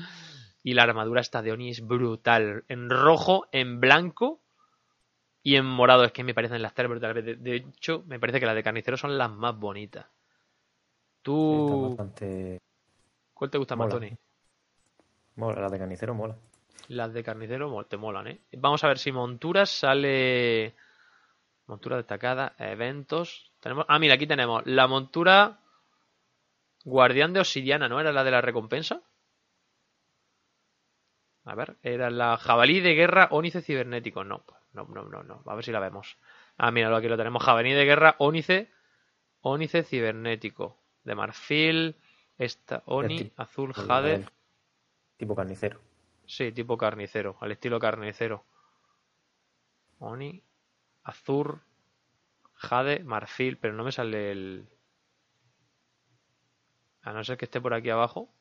Y 0.63 0.73
la 0.73 0.83
armadura 0.83 1.21
esta 1.21 1.41
de 1.41 1.51
Oni 1.51 1.69
es 1.69 1.85
brutal. 1.85 2.65
En 2.67 2.89
rojo, 2.89 3.47
en 3.51 3.79
blanco 3.79 4.39
y 5.41 5.55
en 5.55 5.65
morado. 5.65 6.03
Es 6.03 6.11
que 6.11 6.23
me 6.23 6.33
parecen 6.33 6.61
las 6.61 6.73
tres 6.73 6.89
brutales. 6.89 7.25
De, 7.25 7.35
de 7.35 7.55
hecho, 7.55 8.03
me 8.05 8.19
parece 8.19 8.39
que 8.39 8.45
las 8.45 8.55
de 8.55 8.63
carnicero 8.63 8.97
son 8.97 9.17
las 9.17 9.31
más 9.31 9.57
bonitas. 9.57 10.05
¿Tú 11.21 11.89
bastante... 11.89 12.59
cuál 13.33 13.49
te 13.49 13.57
gusta 13.57 13.75
más. 13.75 13.89
Tony? 13.89 14.11
Mola, 15.35 15.61
la 15.61 15.69
de 15.69 15.79
carnicero 15.79 16.13
mola. 16.13 16.35
Las 16.87 17.13
de 17.13 17.23
carnicero 17.23 17.85
te 17.85 17.97
molan, 17.97 18.27
¿eh? 18.27 18.41
Vamos 18.53 18.83
a 18.83 18.87
ver 18.87 18.97
si 18.97 19.11
monturas 19.11 19.69
sale. 19.69 20.75
Montura 21.67 21.97
destacada, 21.97 22.53
eventos. 22.57 23.51
Tenemos. 23.61 23.85
Ah, 23.87 23.97
mira, 23.97 24.15
aquí 24.15 24.27
tenemos 24.27 24.61
la 24.65 24.87
montura 24.87 25.59
Guardián 26.83 27.33
de 27.33 27.39
Obsidiana, 27.39 27.87
¿no? 27.87 27.99
¿Era 27.99 28.11
la 28.11 28.23
de 28.23 28.31
la 28.31 28.41
recompensa? 28.41 29.01
A 31.51 31.55
ver, 31.55 31.75
era 31.83 32.09
la 32.09 32.37
jabalí 32.37 32.79
de 32.79 32.93
guerra 32.93 33.27
ónice 33.29 33.61
cibernético. 33.61 34.23
No, 34.23 34.45
no, 34.71 34.85
no, 34.85 35.03
no, 35.03 35.21
no. 35.21 35.43
A 35.45 35.53
ver 35.53 35.65
si 35.65 35.73
la 35.73 35.81
vemos. 35.81 36.17
Ah, 36.55 36.71
míralo, 36.71 36.95
aquí 36.95 37.09
lo 37.09 37.17
tenemos. 37.17 37.43
Jabalí 37.43 37.73
de 37.73 37.83
guerra 37.83 38.15
ónice, 38.19 38.71
ónice 39.41 39.83
cibernético. 39.83 40.77
De 41.03 41.13
marfil, 41.13 41.97
esta, 42.37 42.83
oni, 42.85 43.33
azul, 43.35 43.73
jade. 43.73 44.25
Tipo 45.17 45.35
carnicero. 45.35 45.81
Sí, 46.25 46.53
tipo 46.53 46.77
carnicero, 46.77 47.35
al 47.41 47.51
estilo 47.51 47.81
carnicero. 47.81 48.45
Oni, 49.99 50.41
azur, 51.03 51.59
jade, 52.53 53.03
marfil, 53.03 53.57
pero 53.57 53.73
no 53.73 53.83
me 53.83 53.91
sale 53.91 54.31
el... 54.31 54.69
A 57.01 57.11
no 57.11 57.25
ser 57.25 57.35
que 57.35 57.43
esté 57.43 57.59
por 57.59 57.73
aquí 57.73 57.89
abajo, 57.89 58.33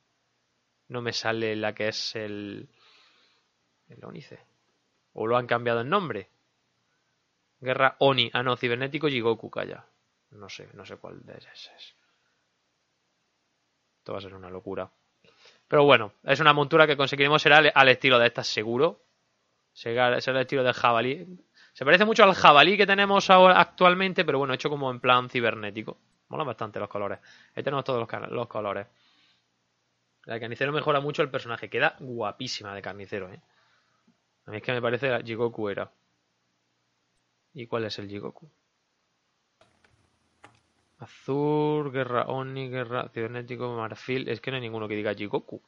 no 0.87 1.03
me 1.03 1.13
sale 1.13 1.57
la 1.57 1.75
que 1.75 1.89
es 1.89 2.15
el... 2.15 2.69
El 3.91 4.05
ónice. 4.05 4.39
O 5.13 5.27
lo 5.27 5.37
han 5.37 5.47
cambiado 5.47 5.81
el 5.81 5.89
nombre. 5.89 6.31
Guerra 7.61 7.97
Oni. 7.99 8.31
Ah, 8.33 8.43
no, 8.43 8.57
cibernético 8.57 9.09
Jigoku, 9.09 9.51
calla. 9.51 9.85
No 10.31 10.49
sé, 10.49 10.69
no 10.75 10.87
sé 10.87 10.97
cuál 10.97 11.25
de 11.27 11.37
esas 11.37 11.71
es. 11.77 11.95
Esto 13.99 14.13
va 14.13 14.19
a 14.19 14.23
ser 14.23 14.35
una 14.35 14.49
locura. 14.49 14.91
Pero 15.69 15.85
bueno, 15.85 16.15
es 16.25 16.41
una 16.41 16.53
montura 16.53 16.87
que 16.87 16.97
conseguiremos 16.97 17.43
ser 17.43 17.53
al, 17.53 17.89
estilo 17.89 18.19
de 18.19 18.29
estas 18.29 18.47
seguro. 18.47 19.03
Será, 19.73 20.21
será 20.21 20.39
el 20.39 20.43
estilo 20.43 20.63
del 20.63 20.73
jabalí. 20.73 21.27
Se 21.73 21.85
parece 21.85 22.05
mucho 22.05 22.25
al 22.25 22.35
jabalí 22.35 22.77
que 22.77 22.87
tenemos 22.87 23.29
ahora 23.31 23.61
actualmente, 23.61 24.25
pero 24.25 24.39
bueno, 24.39 24.55
hecho 24.55 24.71
como 24.71 24.91
en 24.91 25.01
plan 25.01 25.29
cibernético. 25.29 25.99
Molan 26.29 26.47
bastante 26.47 26.79
los 26.79 26.89
colores. 26.89 27.19
Ahí 27.55 27.63
tenemos 27.63 27.85
todos 27.85 28.01
los, 28.01 28.31
los 28.31 28.47
colores. 28.47 28.87
La 30.25 30.35
de 30.35 30.41
carnicero 30.41 30.73
mejora 30.73 31.01
mucho 31.01 31.23
el 31.23 31.31
personaje. 31.31 31.69
Queda 31.69 31.97
guapísima 31.99 32.75
de 32.75 32.83
carnicero, 32.83 33.33
¿eh? 33.33 33.41
Es 34.53 34.63
que 34.63 34.73
me 34.73 34.83
parece 34.83 35.09
la 35.09 35.21
Jigoku 35.23 35.69
era. 35.69 35.91
¿Y 37.55 37.67
cuál 37.67 37.85
es 37.85 37.99
el 37.99 38.09
Jigoku? 38.09 38.49
Azul, 40.99 41.91
Guerra 41.91 42.25
Oni, 42.25 42.69
Guerra 42.69 43.09
Cibernético, 43.09 43.75
Marfil. 43.75 44.29
Es 44.29 44.41
que 44.41 44.51
no 44.51 44.57
hay 44.57 44.61
ninguno 44.63 44.87
que 44.87 44.95
diga 44.95 45.15
Jigoku. 45.15 45.61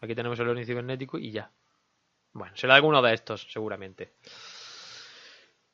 Aquí 0.00 0.14
tenemos 0.14 0.38
el 0.40 0.48
Oni 0.48 0.64
Cibernético 0.64 1.18
y 1.18 1.30
ya. 1.30 1.50
Bueno, 2.32 2.56
será 2.56 2.74
alguno 2.74 3.02
de 3.02 3.12
estos, 3.12 3.46
seguramente. 3.50 4.12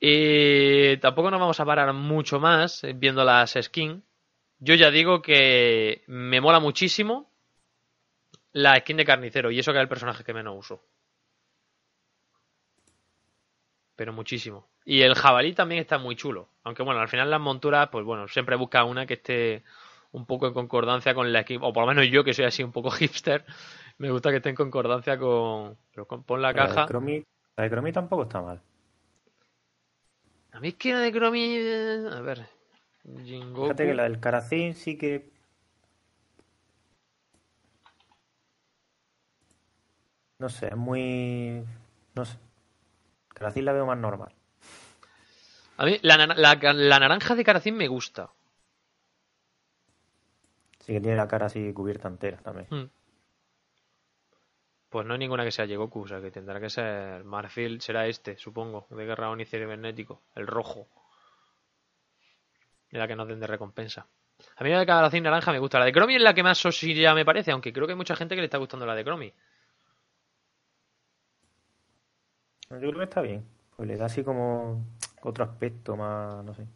Y 0.00 0.96
tampoco 0.98 1.30
nos 1.30 1.40
vamos 1.40 1.58
a 1.60 1.64
parar 1.64 1.92
mucho 1.92 2.38
más 2.38 2.84
eh, 2.84 2.92
viendo 2.94 3.24
las 3.24 3.56
skins. 3.60 4.02
Yo 4.60 4.74
ya 4.74 4.90
digo 4.90 5.22
que 5.22 6.02
me 6.06 6.40
mola 6.40 6.60
muchísimo 6.60 7.27
la 8.52 8.76
skin 8.80 8.96
de 8.96 9.04
carnicero 9.04 9.50
y 9.50 9.58
eso 9.58 9.72
que 9.72 9.78
es 9.78 9.82
el 9.82 9.88
personaje 9.88 10.24
que 10.24 10.34
menos 10.34 10.56
uso. 10.56 10.82
Pero 13.96 14.12
muchísimo. 14.12 14.68
Y 14.84 15.02
el 15.02 15.14
jabalí 15.14 15.52
también 15.52 15.80
está 15.80 15.98
muy 15.98 16.16
chulo. 16.16 16.48
Aunque 16.62 16.82
bueno, 16.82 17.00
al 17.00 17.08
final 17.08 17.30
las 17.30 17.40
monturas, 17.40 17.88
pues 17.90 18.04
bueno, 18.04 18.28
siempre 18.28 18.56
busca 18.56 18.84
una 18.84 19.06
que 19.06 19.14
esté 19.14 19.64
un 20.12 20.24
poco 20.24 20.46
en 20.46 20.54
concordancia 20.54 21.14
con 21.14 21.32
la 21.32 21.42
skin. 21.42 21.60
O 21.62 21.72
por 21.72 21.82
lo 21.82 21.88
menos 21.88 22.06
yo, 22.10 22.24
que 22.24 22.32
soy 22.32 22.44
así 22.44 22.62
un 22.62 22.72
poco 22.72 22.90
hipster, 22.92 23.44
me 23.98 24.10
gusta 24.10 24.30
que 24.30 24.36
esté 24.36 24.50
en 24.50 24.54
concordancia 24.56 25.18
con... 25.18 25.76
Pero 25.92 26.06
con- 26.06 26.22
pon 26.24 26.40
la 26.40 26.52
La 26.52 26.62
de 26.62 26.68
caja. 26.68 26.86
Chromie, 26.86 27.24
la 27.56 27.64
de 27.64 27.70
Chromie 27.70 27.92
tampoco 27.92 28.22
está 28.22 28.40
mal. 28.40 28.62
A 30.52 30.60
mí 30.60 30.68
es 30.68 30.74
que 30.74 30.92
la 30.92 31.00
de 31.00 31.12
Chromie... 31.12 31.58
eh, 31.60 32.08
A 32.12 32.20
ver... 32.20 32.46
Jingoku... 33.24 33.62
Fíjate 33.64 33.86
que 33.86 33.94
la 33.94 34.02
del 34.04 34.20
Karacin 34.20 34.74
sí 34.74 34.96
que. 34.96 35.30
No 40.38 40.48
sé, 40.48 40.68
es 40.68 40.76
muy. 40.76 41.64
No 42.14 42.24
sé. 42.24 42.38
Karacin 43.34 43.64
la 43.64 43.72
veo 43.72 43.86
más 43.86 43.98
normal. 43.98 44.32
A 45.76 45.84
mí 45.84 45.98
la, 46.02 46.26
la, 46.26 46.54
la 46.54 46.98
naranja 46.98 47.34
de 47.34 47.44
Karacin 47.44 47.76
me 47.76 47.88
gusta. 47.88 48.30
Sí 50.80 50.92
que 50.92 51.00
tiene 51.00 51.16
la 51.16 51.28
cara 51.28 51.46
así 51.46 51.72
cubierta 51.72 52.08
entera 52.08 52.38
también. 52.38 52.66
Hmm. 52.70 52.90
Pues 54.88 55.06
no 55.06 55.12
hay 55.12 55.18
ninguna 55.18 55.44
que 55.44 55.50
sea 55.50 55.66
Yegoku, 55.66 56.02
o 56.02 56.08
sea 56.08 56.20
que 56.20 56.30
tendrá 56.30 56.58
que 56.60 56.70
ser 56.70 57.22
Marfil, 57.24 57.80
será 57.80 58.06
este, 58.06 58.38
supongo, 58.38 58.86
de 58.90 59.04
Guerra 59.04 59.30
Oni 59.30 59.44
Cibernético, 59.44 60.22
el 60.34 60.46
rojo. 60.46 60.88
Es 62.90 62.98
la 62.98 63.06
que 63.06 63.14
nos 63.14 63.28
den 63.28 63.38
de 63.38 63.46
recompensa. 63.46 64.06
A 64.56 64.64
mí 64.64 64.70
la 64.70 64.78
de 64.78 64.86
Karacin 64.86 65.22
naranja 65.24 65.52
me 65.52 65.58
gusta. 65.58 65.78
La 65.78 65.84
de 65.84 65.92
Chromie 65.92 66.16
es 66.16 66.22
la 66.22 66.32
que 66.32 66.42
más 66.42 66.58
sosilla 66.58 67.12
me 67.12 67.24
parece, 67.24 67.50
aunque 67.50 67.72
creo 67.72 67.86
que 67.86 67.92
hay 67.92 67.98
mucha 67.98 68.16
gente 68.16 68.34
que 68.34 68.40
le 68.40 68.46
está 68.46 68.58
gustando 68.58 68.86
la 68.86 68.94
de 68.94 69.04
Chromie. 69.04 69.34
Yo 72.70 72.78
creo 72.78 72.94
que 72.94 73.04
está 73.04 73.20
bien. 73.20 73.44
Pues 73.76 73.88
le 73.88 73.96
da 73.96 74.06
así 74.06 74.22
como 74.22 74.84
otro 75.22 75.44
aspecto 75.44 75.96
más, 75.96 76.44
no 76.44 76.54
sé. 76.54 76.66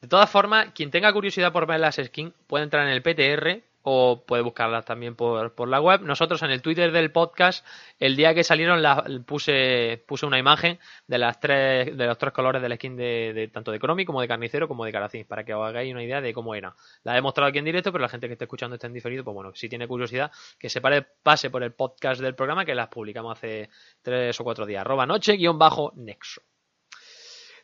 De 0.00 0.08
todas 0.08 0.30
formas, 0.30 0.72
quien 0.74 0.90
tenga 0.90 1.12
curiosidad 1.12 1.52
por 1.52 1.66
ver 1.66 1.80
las 1.80 1.96
skins 1.96 2.32
puede 2.46 2.64
entrar 2.64 2.86
en 2.86 2.92
el 2.92 3.02
PTR 3.02 3.62
o 3.82 4.24
puede 4.26 4.42
buscarlas 4.42 4.84
también 4.84 5.14
por, 5.16 5.54
por 5.54 5.68
la 5.68 5.80
web. 5.80 6.02
Nosotros 6.02 6.42
en 6.42 6.50
el 6.50 6.60
Twitter 6.62 6.92
del 6.92 7.10
podcast, 7.12 7.66
el 7.98 8.14
día 8.16 8.34
que 8.34 8.44
salieron, 8.44 8.82
la- 8.82 9.04
puse, 9.26 10.02
puse 10.06 10.26
una 10.26 10.38
imagen 10.38 10.78
de 11.06 11.18
las 11.18 11.40
tres, 11.40 11.96
de 11.96 12.06
los 12.06 12.18
tres 12.18 12.32
colores 12.32 12.60
de 12.60 12.68
la 12.68 12.76
skin 12.76 12.96
de, 12.96 13.50
tanto 13.52 13.70
de 13.72 13.78
Chromie 13.78 14.04
como 14.04 14.20
de 14.20 14.28
Carnicero 14.28 14.68
como 14.68 14.84
de 14.84 14.92
Caracín, 14.92 15.24
para 15.24 15.44
que 15.44 15.54
os 15.54 15.66
hagáis 15.66 15.92
una 15.92 16.02
idea 16.02 16.20
de 16.20 16.34
cómo 16.34 16.54
era. 16.54 16.74
La 17.04 17.16
he 17.16 17.22
mostrado 17.22 17.48
aquí 17.48 17.58
en 17.58 17.64
directo, 17.64 17.90
pero 17.92 18.02
la 18.02 18.08
gente 18.08 18.26
que 18.26 18.34
esté 18.34 18.44
escuchando 18.44 18.74
está 18.74 18.86
en 18.86 18.92
diferido, 18.92 19.24
pues 19.24 19.34
bueno, 19.34 19.52
si 19.54 19.68
tiene 19.68 19.88
curiosidad, 19.88 20.30
que 20.58 20.68
se 20.68 20.80
pare, 20.80 21.02
pase 21.22 21.48
por 21.50 21.62
el 21.62 21.72
podcast 21.72 22.20
del 22.20 22.34
programa 22.34 22.64
que 22.64 22.74
las 22.74 22.88
publicamos 22.88 23.38
hace 23.38 23.70
tres 24.02 24.38
o 24.40 24.44
cuatro 24.44 24.66
días. 24.66 24.82
Arroba 24.82 25.06
noche 25.06 25.32
guion 25.34 25.58
bajo 25.58 25.92
nexo. 25.96 26.42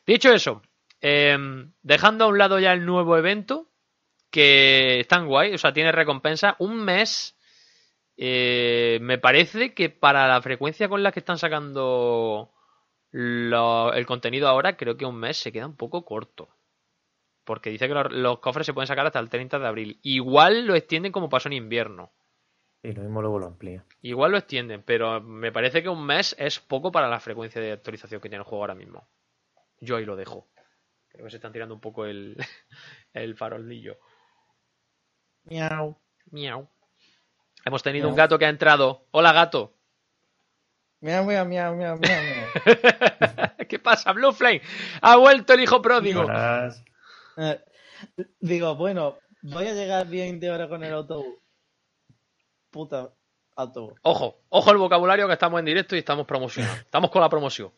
Dicho 0.06 0.32
eso, 0.32 0.62
em, 1.00 1.72
dejando 1.82 2.24
a 2.24 2.28
un 2.28 2.38
lado 2.38 2.58
ya 2.58 2.72
el 2.72 2.86
nuevo 2.86 3.16
evento, 3.16 3.68
que 4.30 5.00
están 5.00 5.26
guay, 5.26 5.54
o 5.54 5.58
sea, 5.58 5.72
tiene 5.72 5.92
recompensa. 5.92 6.56
Un 6.58 6.84
mes, 6.84 7.36
eh, 8.16 8.98
me 9.02 9.18
parece 9.18 9.74
que 9.74 9.90
para 9.90 10.28
la 10.28 10.42
frecuencia 10.42 10.88
con 10.88 11.02
la 11.02 11.12
que 11.12 11.20
están 11.20 11.38
sacando 11.38 12.52
lo- 13.10 13.92
el 13.94 14.06
contenido 14.06 14.48
ahora, 14.48 14.76
creo 14.76 14.96
que 14.96 15.06
un 15.06 15.16
mes 15.16 15.36
se 15.38 15.52
queda 15.52 15.66
un 15.66 15.76
poco 15.76 16.04
corto. 16.04 16.48
Porque 17.44 17.70
dice 17.70 17.86
que 17.88 17.94
los, 17.94 18.10
los 18.12 18.40
cofres 18.40 18.66
se 18.66 18.74
pueden 18.74 18.88
sacar 18.88 19.06
hasta 19.06 19.20
el 19.20 19.30
30 19.30 19.58
de 19.58 19.66
abril. 19.66 20.00
Igual 20.02 20.66
lo 20.66 20.74
extienden 20.74 21.12
como 21.12 21.28
pasó 21.28 21.48
en 21.48 21.54
invierno. 21.54 22.12
Y 22.82 22.92
lo 22.92 23.02
mismo 23.02 23.20
luego 23.20 23.38
lo 23.38 23.46
amplía. 23.46 23.84
Igual 24.02 24.32
lo 24.32 24.38
extienden, 24.38 24.82
pero 24.82 25.20
me 25.20 25.52
parece 25.52 25.82
que 25.82 25.88
un 25.88 26.04
mes 26.04 26.34
es 26.38 26.60
poco 26.60 26.90
para 26.92 27.08
la 27.08 27.20
frecuencia 27.20 27.60
de 27.60 27.72
actualización 27.72 28.20
que 28.20 28.28
tiene 28.28 28.42
el 28.42 28.48
juego 28.48 28.62
ahora 28.64 28.74
mismo. 28.74 29.08
Yo 29.80 29.96
ahí 29.96 30.04
lo 30.04 30.16
dejo. 30.16 30.48
Creo 31.08 31.24
que 31.24 31.30
se 31.30 31.36
están 31.36 31.52
tirando 31.52 31.74
un 31.74 31.80
poco 31.80 32.04
el, 32.04 32.36
el 33.12 33.36
farolillo. 33.36 33.98
Miau. 35.46 35.96
Miau. 36.30 36.68
Hemos 37.64 37.82
tenido 37.82 38.04
Miau. 38.04 38.10
un 38.10 38.16
gato 38.16 38.38
que 38.38 38.46
ha 38.46 38.48
entrado. 38.48 39.04
Hola, 39.10 39.32
gato. 39.32 39.72
Miau, 41.00 41.24
miau, 41.24 41.46
miau, 41.46 41.74
miau, 41.76 41.96
miau, 41.98 42.22
miau. 42.22 42.48
¿Qué 43.68 43.78
pasa, 43.78 44.12
Blue 44.12 44.32
Flame? 44.32 44.62
Ha 45.02 45.16
vuelto 45.16 45.52
el 45.54 45.60
hijo 45.60 45.82
pródigo. 45.82 46.26
Eh, 47.36 47.60
Digo, 48.40 48.74
bueno, 48.76 49.18
voy 49.42 49.66
a 49.66 49.74
llegar 49.74 50.06
bien 50.06 50.38
de 50.40 50.50
hora 50.50 50.68
con 50.68 50.82
el 50.84 50.92
autobús. 50.92 51.36
Puta 52.70 53.10
autobús. 53.56 53.94
Ojo, 54.02 54.40
ojo 54.48 54.70
el 54.70 54.76
vocabulario 54.76 55.26
que 55.26 55.32
estamos 55.32 55.58
en 55.60 55.64
directo 55.64 55.96
y 55.96 56.00
estamos 56.00 56.26
promocionando. 56.26 56.76
Estamos 56.82 57.10
con 57.10 57.22
la 57.22 57.28
promoción. 57.28 57.70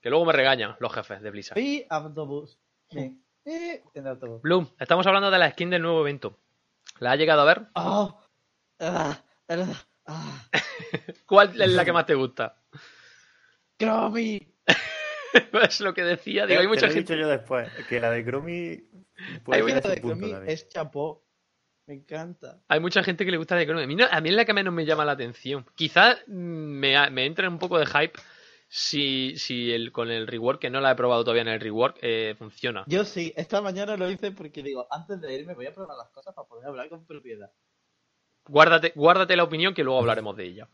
Que 0.00 0.10
luego 0.10 0.24
me 0.24 0.32
regañan 0.32 0.76
los 0.80 0.92
jefes 0.92 1.22
de 1.22 1.30
Blizzard. 1.30 1.58
Y 1.58 1.86
autobús. 1.88 2.58
Bien. 2.90 3.22
Y 3.44 3.80
en 3.94 4.06
autobús. 4.06 4.42
Bloom, 4.42 4.68
estamos 4.78 5.06
hablando 5.06 5.30
de 5.30 5.38
la 5.38 5.50
skin 5.50 5.70
del 5.70 5.82
nuevo 5.82 6.00
evento. 6.00 6.36
¿La 7.02 7.12
ha 7.12 7.16
llegado 7.16 7.42
a 7.42 7.44
ver? 7.44 7.62
Oh, 7.74 8.20
ah, 8.80 9.20
ah, 9.48 9.84
Ah, 10.06 10.48
¿Cuál 11.26 11.60
es 11.60 11.70
la 11.70 11.84
que 11.84 11.92
más 11.92 12.06
te 12.06 12.14
gusta? 12.14 12.56
Cromi. 13.76 14.40
es 15.62 15.80
lo 15.80 15.94
que 15.94 16.02
decía. 16.02 16.46
Digo, 16.46 16.60
hay 16.60 16.66
Te 16.66 16.68
mucha 16.68 16.86
lo 16.86 16.92
he 16.92 16.94
gente. 16.94 17.12
dicho 17.14 17.20
yo 17.20 17.28
después, 17.28 17.68
que 17.88 18.00
la 18.00 18.10
de 18.10 18.24
puede 19.44 19.60
Hay 19.60 19.72
La 19.72 19.82
su 19.82 19.88
de 19.88 20.52
es 20.52 20.68
chapó. 20.68 21.24
Me 21.86 21.94
encanta. 21.94 22.60
Hay 22.68 22.78
mucha 22.78 23.02
gente 23.02 23.24
que 23.24 23.30
le 23.32 23.36
gusta 23.36 23.56
de 23.56 23.66
Chrome. 23.66 23.82
A 23.82 23.86
mí, 23.86 23.96
no- 23.96 24.06
a 24.10 24.20
mí 24.20 24.28
es 24.28 24.34
la 24.36 24.44
que 24.44 24.52
menos 24.54 24.72
me 24.72 24.84
llama 24.86 25.04
la 25.04 25.12
atención. 25.12 25.66
Quizás 25.74 26.18
mm, 26.28 26.32
me, 26.32 27.10
me 27.10 27.26
entre 27.26 27.48
un 27.48 27.58
poco 27.58 27.78
de 27.78 27.86
hype 27.86 28.18
si, 28.74 29.36
si 29.36 29.70
el, 29.70 29.92
con 29.92 30.10
el 30.10 30.26
rework, 30.26 30.58
que 30.58 30.70
no 30.70 30.80
la 30.80 30.92
he 30.92 30.94
probado 30.94 31.24
todavía 31.24 31.42
en 31.42 31.48
el 31.48 31.60
rework, 31.60 31.98
eh, 32.00 32.34
funciona. 32.38 32.84
Yo 32.86 33.04
sí, 33.04 33.30
esta 33.36 33.60
mañana 33.60 33.98
lo 33.98 34.10
hice 34.10 34.32
porque 34.32 34.62
digo, 34.62 34.86
antes 34.90 35.20
de 35.20 35.34
irme 35.34 35.52
voy 35.52 35.66
a 35.66 35.74
probar 35.74 35.94
las 35.98 36.08
cosas 36.08 36.34
para 36.34 36.48
poder 36.48 36.66
hablar 36.68 36.88
con 36.88 37.04
propiedad. 37.04 37.50
Guárdate, 38.46 38.92
guárdate 38.94 39.36
la 39.36 39.44
opinión 39.44 39.74
que 39.74 39.84
luego 39.84 39.98
hablaremos 40.00 40.34
de 40.38 40.44
ella. 40.44 40.68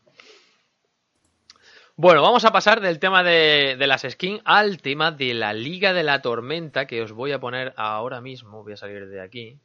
Bueno, 1.97 2.21
vamos 2.21 2.45
a 2.45 2.53
pasar 2.53 2.79
del 2.79 2.99
tema 2.99 3.21
de, 3.21 3.75
de 3.77 3.85
las 3.87 4.03
skins 4.09 4.41
al 4.45 4.81
tema 4.81 5.11
de 5.11 5.33
la 5.33 5.51
Liga 5.51 5.91
de 5.91 6.03
la 6.03 6.21
Tormenta, 6.21 6.87
que 6.87 7.01
os 7.01 7.11
voy 7.11 7.33
a 7.33 7.41
poner 7.41 7.73
ahora 7.75 8.21
mismo. 8.21 8.63
Voy 8.63 8.71
a 8.71 8.77
salir 8.77 9.09
de 9.09 9.19
aquí. 9.19 9.59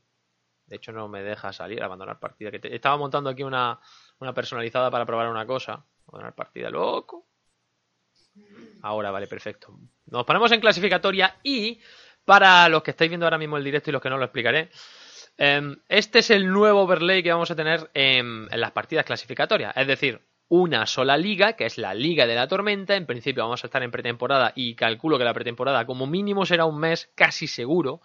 De 0.66 0.74
hecho, 0.74 0.90
no 0.90 1.06
me 1.06 1.22
deja 1.22 1.52
salir, 1.52 1.84
abandonar 1.84 2.18
partida. 2.18 2.50
Que 2.50 2.58
te- 2.58 2.74
estaba 2.74 2.96
montando 2.96 3.30
aquí 3.30 3.44
una, 3.44 3.78
una 4.18 4.34
personalizada 4.34 4.90
para 4.90 5.06
probar 5.06 5.28
una 5.28 5.46
cosa. 5.46 5.84
Abandonar 6.08 6.34
partida, 6.34 6.68
loco. 6.68 7.28
Ahora, 8.82 9.10
vale, 9.10 9.26
perfecto. 9.26 9.78
Nos 10.06 10.24
ponemos 10.24 10.52
en 10.52 10.60
clasificatoria 10.60 11.36
y 11.42 11.80
para 12.24 12.68
los 12.68 12.82
que 12.82 12.90
estáis 12.90 13.10
viendo 13.10 13.26
ahora 13.26 13.38
mismo 13.38 13.56
el 13.56 13.64
directo 13.64 13.90
y 13.90 13.92
los 13.92 14.02
que 14.02 14.10
no 14.10 14.18
lo 14.18 14.24
explicaré, 14.24 14.70
em, 15.36 15.76
este 15.88 16.20
es 16.20 16.30
el 16.30 16.50
nuevo 16.50 16.82
overlay 16.82 17.22
que 17.22 17.32
vamos 17.32 17.50
a 17.50 17.56
tener 17.56 17.90
en, 17.94 18.48
en 18.50 18.60
las 18.60 18.72
partidas 18.72 19.04
clasificatorias. 19.04 19.76
Es 19.76 19.86
decir, 19.86 20.20
una 20.48 20.86
sola 20.86 21.16
liga, 21.16 21.54
que 21.54 21.66
es 21.66 21.78
la 21.78 21.94
Liga 21.94 22.26
de 22.26 22.34
la 22.34 22.48
Tormenta. 22.48 22.94
En 22.94 23.06
principio 23.06 23.42
vamos 23.42 23.64
a 23.64 23.66
estar 23.66 23.82
en 23.82 23.90
pretemporada 23.90 24.52
y 24.54 24.74
calculo 24.74 25.18
que 25.18 25.24
la 25.24 25.34
pretemporada 25.34 25.86
como 25.86 26.06
mínimo 26.06 26.46
será 26.46 26.64
un 26.64 26.78
mes, 26.78 27.10
casi 27.14 27.46
seguro. 27.46 28.00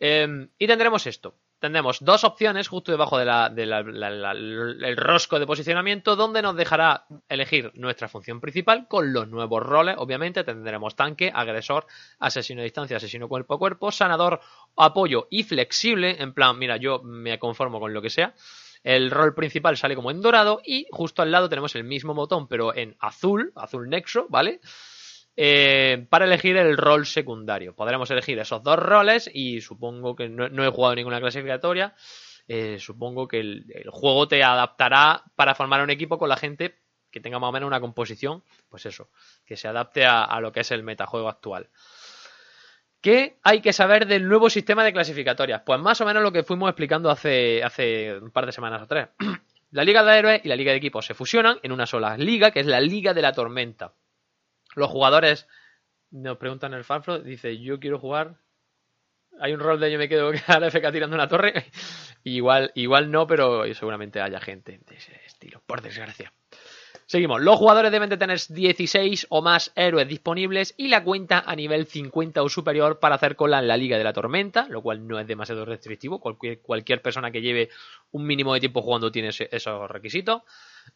Em, 0.00 0.48
y 0.58 0.66
tendremos 0.66 1.06
esto. 1.06 1.36
Tendremos 1.64 2.04
dos 2.04 2.24
opciones 2.24 2.68
justo 2.68 2.92
debajo 2.92 3.16
del 3.16 3.26
de 3.54 3.64
la- 3.64 4.94
rosco 4.96 5.38
de 5.38 5.46
posicionamiento 5.46 6.14
donde 6.14 6.42
nos 6.42 6.56
dejará 6.56 7.06
elegir 7.26 7.72
nuestra 7.74 8.06
función 8.06 8.38
principal 8.38 8.86
con 8.86 9.14
los 9.14 9.28
nuevos 9.28 9.62
roles. 9.62 9.94
Obviamente 9.96 10.44
tendremos 10.44 10.94
tanque, 10.94 11.32
agresor, 11.34 11.86
asesino 12.18 12.60
a 12.60 12.64
distancia, 12.64 12.98
asesino 12.98 13.28
cuerpo 13.30 13.54
a 13.54 13.58
cuerpo, 13.58 13.90
sanador, 13.90 14.42
apoyo 14.76 15.26
y 15.30 15.44
flexible. 15.44 16.20
En 16.20 16.34
plan, 16.34 16.58
mira, 16.58 16.76
yo 16.76 17.00
me 17.02 17.38
conformo 17.38 17.80
con 17.80 17.94
lo 17.94 18.02
que 18.02 18.10
sea. 18.10 18.34
El 18.82 19.10
rol 19.10 19.34
principal 19.34 19.78
sale 19.78 19.96
como 19.96 20.10
en 20.10 20.20
dorado 20.20 20.60
y 20.62 20.86
justo 20.90 21.22
al 21.22 21.30
lado 21.30 21.48
tenemos 21.48 21.74
el 21.76 21.84
mismo 21.84 22.12
botón 22.12 22.46
pero 22.46 22.74
en 22.76 22.94
azul, 23.00 23.54
azul 23.56 23.88
nexo, 23.88 24.26
¿vale? 24.28 24.60
Eh, 25.36 26.06
para 26.10 26.26
elegir 26.26 26.56
el 26.56 26.76
rol 26.76 27.06
secundario. 27.06 27.74
Podremos 27.74 28.10
elegir 28.10 28.38
esos 28.38 28.62
dos 28.62 28.78
roles 28.78 29.28
y 29.32 29.60
supongo 29.60 30.14
que 30.14 30.28
no, 30.28 30.64
he 30.64 30.68
jugado 30.70 30.94
ninguna 30.94 31.20
clasificatoria. 31.20 31.94
eh, 32.46 32.78
supongo 32.78 33.26
que 33.26 33.40
el, 33.40 33.64
el 33.74 33.90
juego 33.90 34.28
te 34.28 34.42
adaptará 34.44 35.24
para 35.34 35.54
formar 35.54 35.82
un 35.82 35.90
equipo 35.90 36.18
con 36.18 36.28
la 36.28 36.36
gente 36.36 36.76
que 37.10 37.20
tenga 37.20 37.38
más 37.38 37.48
o 37.48 37.52
menos 37.52 37.66
una 37.68 37.80
composición, 37.80 38.42
pues 38.68 38.86
eso, 38.86 39.08
que 39.46 39.56
se 39.56 39.68
adapte 39.68 40.04
a, 40.04 40.24
a 40.24 40.40
lo 40.40 40.52
que 40.52 40.60
es 40.60 40.70
el 40.72 40.82
metajuego 40.82 41.28
actual. 41.28 41.68
¿Qué 43.00 43.36
hay 43.42 43.60
que 43.60 43.72
saber 43.72 44.06
del 44.06 44.26
nuevo 44.28 44.48
sistema 44.48 44.82
de 44.82 44.92
clasificatorias? 44.92 45.62
Pues 45.64 45.78
más 45.80 46.00
o 46.00 46.06
menos 46.06 46.22
lo 46.22 46.32
que 46.32 46.42
fuimos 46.42 46.68
explicando 46.70 47.10
hace, 47.10 47.62
hace 47.62 48.14
un 48.18 48.30
par 48.30 48.46
de 48.46 48.52
semanas 48.52 48.82
o 48.82 48.86
tres. 48.86 49.08
La 49.70 49.84
Liga 49.84 50.02
de 50.04 50.18
Héroes 50.18 50.40
y 50.44 50.48
la 50.48 50.54
Liga 50.56 50.70
de 50.70 50.78
Equipos 50.78 51.04
se 51.04 51.14
fusionan 51.14 51.58
en 51.64 51.72
una 51.72 51.84
sola 51.84 52.16
liga, 52.16 52.52
que 52.52 52.60
es 52.60 52.66
la 52.66 52.80
Liga 52.80 53.12
de 53.12 53.22
la 53.22 53.32
Tormenta. 53.32 53.92
Los 54.74 54.90
jugadores 54.90 55.46
nos 56.10 56.38
preguntan 56.38 56.74
el 56.74 56.84
fanflo, 56.84 57.18
dice, 57.18 57.58
yo 57.58 57.80
quiero 57.80 57.98
jugar. 57.98 58.36
Hay 59.40 59.52
un 59.52 59.60
rol 59.60 59.80
de 59.80 59.90
yo 59.90 59.98
me 59.98 60.08
quedo 60.08 60.30
a 60.46 60.60
la 60.60 60.68
FK 60.70 60.92
tirando 60.92 61.16
una 61.16 61.28
torre. 61.28 61.66
igual, 62.24 62.70
igual 62.74 63.10
no, 63.10 63.26
pero 63.26 63.64
seguramente 63.74 64.20
haya 64.20 64.40
gente 64.40 64.80
de 64.86 64.96
ese 64.96 65.20
estilo, 65.26 65.62
por 65.66 65.82
desgracia. 65.82 66.32
Seguimos. 67.06 67.42
Los 67.42 67.56
jugadores 67.58 67.92
deben 67.92 68.08
de 68.08 68.16
tener 68.16 68.40
16 68.48 69.26
o 69.28 69.42
más 69.42 69.72
héroes 69.76 70.08
disponibles 70.08 70.74
y 70.78 70.88
la 70.88 71.04
cuenta 71.04 71.42
a 71.46 71.54
nivel 71.54 71.86
50 71.86 72.42
o 72.42 72.48
superior 72.48 72.98
para 72.98 73.16
hacer 73.16 73.36
cola 73.36 73.58
en 73.58 73.68
la 73.68 73.76
Liga 73.76 73.98
de 73.98 74.04
la 74.04 74.14
Tormenta, 74.14 74.66
lo 74.68 74.82
cual 74.82 75.06
no 75.06 75.18
es 75.18 75.26
demasiado 75.26 75.64
restrictivo. 75.66 76.18
Cualquier, 76.18 77.02
persona 77.02 77.30
que 77.30 77.42
lleve 77.42 77.68
un 78.12 78.26
mínimo 78.26 78.54
de 78.54 78.60
tiempo 78.60 78.80
jugando 78.80 79.12
tiene 79.12 79.28
esos 79.28 79.90
requisitos. 79.90 80.42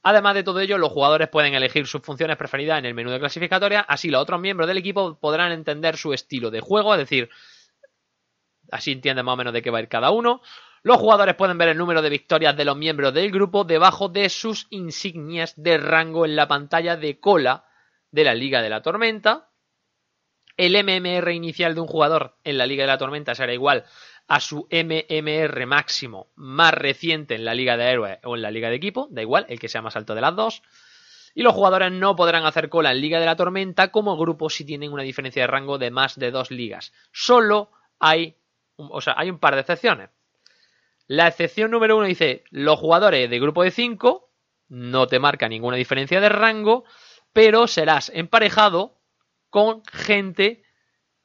Además 0.02 0.34
de 0.34 0.44
todo 0.44 0.60
ello, 0.60 0.78
los 0.78 0.92
jugadores 0.92 1.28
pueden 1.28 1.54
elegir 1.54 1.86
sus 1.86 2.00
funciones 2.00 2.36
preferidas 2.36 2.78
en 2.78 2.86
el 2.86 2.94
menú 2.94 3.10
de 3.10 3.18
clasificatoria, 3.18 3.80
así 3.80 4.08
los 4.08 4.22
otros 4.22 4.40
miembros 4.40 4.66
del 4.66 4.78
equipo 4.78 5.18
podrán 5.18 5.52
entender 5.52 5.96
su 5.96 6.12
estilo 6.12 6.50
de 6.50 6.60
juego, 6.60 6.94
es 6.94 7.00
decir, 7.00 7.28
así 8.70 8.92
entienden 8.92 9.24
más 9.24 9.34
o 9.34 9.36
menos 9.36 9.52
de 9.52 9.62
qué 9.62 9.70
va 9.70 9.78
a 9.78 9.82
ir 9.82 9.88
cada 9.88 10.10
uno. 10.10 10.40
Los 10.82 10.98
jugadores 10.98 11.34
pueden 11.34 11.58
ver 11.58 11.68
el 11.68 11.78
número 11.78 12.02
de 12.02 12.10
victorias 12.10 12.56
de 12.56 12.64
los 12.64 12.76
miembros 12.76 13.12
del 13.12 13.30
grupo 13.30 13.64
debajo 13.64 14.08
de 14.08 14.28
sus 14.28 14.66
insignias 14.70 15.54
de 15.56 15.78
rango 15.78 16.24
en 16.24 16.36
la 16.36 16.48
pantalla 16.48 16.96
de 16.96 17.18
cola 17.18 17.64
de 18.10 18.24
la 18.24 18.34
Liga 18.34 18.62
de 18.62 18.70
la 18.70 18.82
Tormenta. 18.82 19.48
El 20.56 20.72
MMR 20.82 21.30
inicial 21.32 21.74
de 21.74 21.80
un 21.80 21.86
jugador 21.86 22.36
en 22.44 22.58
la 22.58 22.66
Liga 22.66 22.82
de 22.82 22.88
la 22.88 22.98
Tormenta 22.98 23.34
será 23.34 23.52
igual 23.52 23.84
a 24.26 24.40
su 24.40 24.68
MMR 24.70 25.66
máximo 25.66 26.30
más 26.36 26.74
reciente 26.74 27.34
en 27.34 27.44
la 27.44 27.54
Liga 27.54 27.76
de 27.76 27.90
Héroes 27.90 28.18
o 28.24 28.36
en 28.36 28.42
la 28.42 28.50
Liga 28.50 28.68
de 28.68 28.76
Equipo, 28.76 29.08
da 29.10 29.22
igual, 29.22 29.46
el 29.48 29.58
que 29.58 29.68
sea 29.68 29.82
más 29.82 29.96
alto 29.96 30.14
de 30.14 30.20
las 30.20 30.36
dos. 30.36 30.62
Y 31.34 31.42
los 31.42 31.54
jugadores 31.54 31.92
no 31.92 32.16
podrán 32.16 32.44
hacer 32.44 32.68
cola 32.68 32.92
en 32.92 33.00
Liga 33.00 33.20
de 33.20 33.26
la 33.26 33.36
Tormenta 33.36 33.90
como 33.90 34.16
grupo 34.16 34.50
si 34.50 34.64
tienen 34.64 34.92
una 34.92 35.02
diferencia 35.02 35.42
de 35.42 35.46
rango 35.46 35.78
de 35.78 35.90
más 35.90 36.18
de 36.18 36.30
dos 36.30 36.50
ligas. 36.50 36.92
Solo 37.12 37.70
hay, 37.98 38.36
o 38.76 39.00
sea, 39.00 39.14
hay 39.16 39.30
un 39.30 39.38
par 39.38 39.54
de 39.54 39.60
excepciones. 39.60 40.10
La 41.08 41.26
excepción 41.26 41.70
número 41.70 41.96
uno 41.96 42.06
dice, 42.06 42.44
los 42.50 42.78
jugadores 42.78 43.30
de 43.30 43.40
grupo 43.40 43.62
de 43.64 43.70
5 43.70 44.30
no 44.68 45.06
te 45.06 45.18
marca 45.18 45.48
ninguna 45.48 45.78
diferencia 45.78 46.20
de 46.20 46.28
rango, 46.28 46.84
pero 47.32 47.66
serás 47.66 48.12
emparejado 48.14 49.00
con 49.48 49.82
gente 49.86 50.62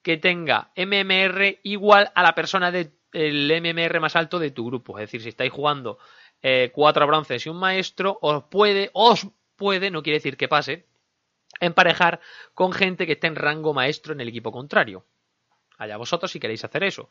que 0.01 0.15
tenga 0.15 0.71
MMR 0.77 1.59
igual 1.63 2.13
a 2.15 2.23
la 2.23 2.33
persona 2.33 2.71
del 2.71 2.93
MMR 3.13 3.99
más 3.99 4.15
alto 4.15 4.39
de 4.39 4.51
tu 4.51 4.65
grupo. 4.65 4.97
Es 4.97 5.03
decir, 5.03 5.21
si 5.21 5.29
estáis 5.29 5.51
jugando 5.51 5.99
eh, 6.41 6.71
cuatro 6.73 7.05
bronces 7.05 7.45
y 7.45 7.49
un 7.49 7.57
maestro, 7.57 8.17
os 8.21 8.45
puede, 8.45 8.89
os 8.93 9.27
puede, 9.57 9.91
no 9.91 10.01
quiere 10.01 10.19
decir 10.19 10.37
que 10.37 10.47
pase, 10.47 10.87
emparejar 11.59 12.21
con 12.53 12.71
gente 12.71 13.05
que 13.05 13.13
esté 13.13 13.27
en 13.27 13.35
rango 13.35 13.73
maestro 13.73 14.13
en 14.13 14.21
el 14.21 14.29
equipo 14.29 14.53
contrario. 14.53 15.05
Allá 15.77 15.97
vosotros 15.97 16.31
si 16.31 16.39
queréis 16.39 16.63
hacer 16.63 16.85
eso. 16.85 17.09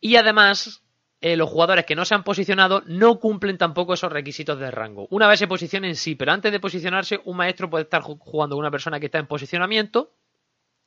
Y 0.00 0.16
además, 0.16 0.82
eh, 1.20 1.36
los 1.36 1.50
jugadores 1.50 1.84
que 1.84 1.94
no 1.94 2.04
se 2.04 2.14
han 2.14 2.24
posicionado 2.24 2.82
no 2.86 3.18
cumplen 3.18 3.58
tampoco 3.58 3.94
esos 3.94 4.10
requisitos 4.10 4.58
de 4.58 4.70
rango. 4.70 5.06
Una 5.10 5.28
vez 5.28 5.38
se 5.38 5.46
posicionen, 5.46 5.94
sí, 5.96 6.14
pero 6.14 6.32
antes 6.32 6.50
de 6.50 6.60
posicionarse, 6.60 7.20
un 7.24 7.36
maestro 7.36 7.68
puede 7.68 7.84
estar 7.84 8.02
ju- 8.02 8.18
jugando 8.18 8.56
con 8.56 8.60
una 8.62 8.70
persona 8.70 8.98
que 8.98 9.06
está 9.06 9.18
en 9.18 9.26
posicionamiento. 9.26 10.14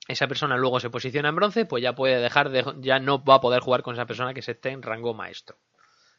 Esa 0.08 0.28
persona 0.28 0.58
luego 0.58 0.80
se 0.80 0.90
posiciona 0.90 1.30
en 1.30 1.36
bronce, 1.36 1.66
pues 1.66 1.82
ya 1.84 1.94
puede 1.94 2.20
dejar 2.20 2.50
de, 2.50 2.66
ya 2.80 3.00
no 3.00 3.24
va 3.24 3.36
a 3.36 3.42
poder 3.42 3.62
jugar 3.62 3.84
con 3.84 3.94
esa 3.94 4.06
persona 4.06 4.34
que 4.34 4.42
se 4.42 4.52
esté 4.54 4.70
en 4.70 4.82
rango 4.82 5.14
maestro. 5.14 5.58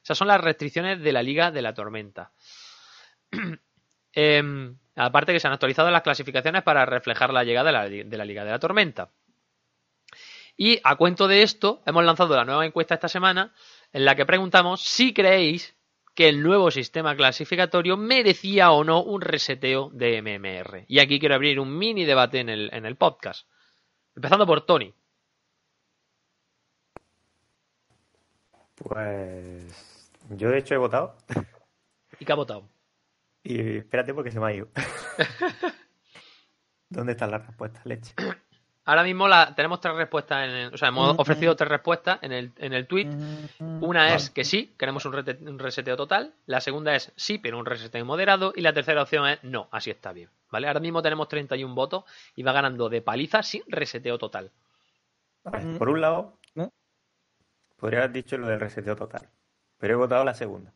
Esas 0.03 0.17
son 0.17 0.29
las 0.29 0.41
restricciones 0.41 1.01
de 1.01 1.13
la 1.13 1.23
Liga 1.23 1.51
de 1.51 1.63
la 1.63 1.75
Tormenta. 1.75 2.33
Em, 4.17 4.79
aparte 4.95 5.33
que 5.33 5.41
se 5.41 5.49
han 5.49 5.55
actualizado 5.55 5.91
las 5.91 6.03
clasificaciones 6.03 6.63
para 6.63 6.87
reflejar 6.87 7.33
la 7.33 7.43
llegada 7.43 7.89
de 7.89 8.17
la 8.17 8.25
Liga 8.25 8.45
de 8.45 8.51
la 8.53 8.61
Tormenta. 8.61 9.11
Y 10.57 10.81
a 10.85 10.95
cuento 10.95 11.27
de 11.27 11.43
esto, 11.43 11.83
hemos 11.85 12.05
lanzado 12.05 12.37
la 12.37 12.45
nueva 12.45 12.65
encuesta 12.65 12.95
esta 12.95 13.09
semana 13.09 13.53
en 13.95 14.05
la 14.05 14.17
que 14.17 14.27
preguntamos 14.27 14.83
si 14.83 15.15
creéis 15.15 15.77
que 16.17 16.29
el 16.29 16.43
nuevo 16.43 16.73
sistema 16.73 17.17
clasificatorio 17.17 17.97
merecía 17.97 18.73
o 18.73 18.83
no 18.83 19.05
un 19.05 19.21
reseteo 19.21 19.89
de 19.91 20.21
MMR. 20.21 20.85
Y 20.89 20.99
aquí 20.99 21.21
quiero 21.21 21.37
abrir 21.37 21.61
un 21.61 21.79
mini 21.79 22.05
debate 22.05 22.41
en 22.41 22.49
el, 22.49 22.71
en 22.73 22.87
el 22.87 22.97
podcast. 22.97 23.49
Empezando 24.17 24.47
por 24.47 24.67
Tony. 24.67 24.93
Pues 28.75 30.11
yo 30.31 30.51
de 30.51 30.59
hecho 30.59 30.75
he 30.75 30.79
votado 30.79 31.17
¿Y 32.19 32.25
qué 32.25 32.33
ha 32.33 32.37
votado? 32.37 32.69
y 33.45 33.77
espérate 33.77 34.13
porque 34.13 34.33
se 34.33 34.41
me 34.41 34.47
ha 34.47 34.55
ido. 34.55 34.69
¿Dónde 36.89 37.13
están 37.13 37.31
las 37.31 37.47
respuestas, 37.47 37.87
leche? 37.87 38.13
Ahora 38.87 39.03
mismo 39.03 39.27
la, 39.29 39.55
tenemos 39.55 39.81
tres 39.81 39.95
respuestas, 39.95 40.45
en 40.47 40.51
el- 40.55 40.75
o 40.75 40.77
sea, 40.77 40.89
hemos 40.89 41.19
ofrecido 41.19 41.57
tres 41.57 41.71
respuestas 41.71 42.19
en 42.23 42.33
el, 42.33 42.53
en 42.59 42.73
el 42.75 42.87
tweet. 42.87 43.09
Una 43.81 44.15
es 44.15 44.29
que 44.31 44.45
sí, 44.45 44.75
queremos 44.79 45.05
un, 45.07 45.13
rete- 45.15 45.39
un 45.49 45.59
reseteo 45.59 45.97
total. 45.97 46.35
La 46.47 46.61
segunda 46.61 46.95
es 46.95 47.11
sí, 47.17 47.39
pero 47.39 47.59
un 47.59 47.65
reseteo 47.65 48.05
moderado. 48.05 48.53
Y 48.55 48.61
la 48.61 48.73
tercera 48.75 49.01
opción 49.03 49.27
es 49.29 49.43
no, 49.43 49.69
así 49.71 49.91
está 49.91 50.13
bien. 50.13 50.29
¿Vale? 50.51 50.67
Ahora 50.69 50.81
mismo 50.81 51.01
tenemos 51.03 51.29
31 51.29 51.75
votos 51.75 52.05
y 52.37 52.43
va 52.43 52.53
ganando 52.53 52.89
de 52.91 53.01
paliza 53.01 53.43
sin 53.43 53.63
reseteo 53.69 54.19
total. 54.19 54.51
Por 55.79 55.89
un 55.89 56.01
lado, 56.01 56.39
¿No? 56.55 56.71
podría 57.77 58.01
haber 58.01 58.13
dicho 58.13 58.37
lo 58.39 58.47
del 58.49 58.61
reseteo 58.61 58.97
total, 58.97 59.29
pero 59.79 59.95
he 59.95 59.97
votado 59.97 60.25
la 60.25 60.35
segunda. 60.35 60.73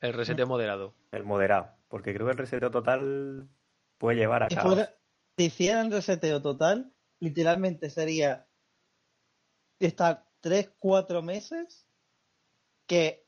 El 0.00 0.12
reseteo 0.12 0.46
moderado. 0.46 0.94
El 1.12 1.24
moderado. 1.24 1.70
Porque 1.88 2.12
creo 2.12 2.26
que 2.26 2.32
el 2.32 2.38
reseteo 2.38 2.70
total 2.70 3.48
puede 3.98 4.18
llevar 4.18 4.42
a 4.42 4.48
Si, 4.50 4.56
fuera- 4.56 4.90
si 5.36 5.44
hicieran 5.44 5.90
reseteo 5.90 6.42
total, 6.42 6.92
literalmente 7.20 7.90
sería 7.90 8.46
estar 9.78 10.24
3-4 10.42 11.22
meses 11.22 11.86
que 12.86 13.26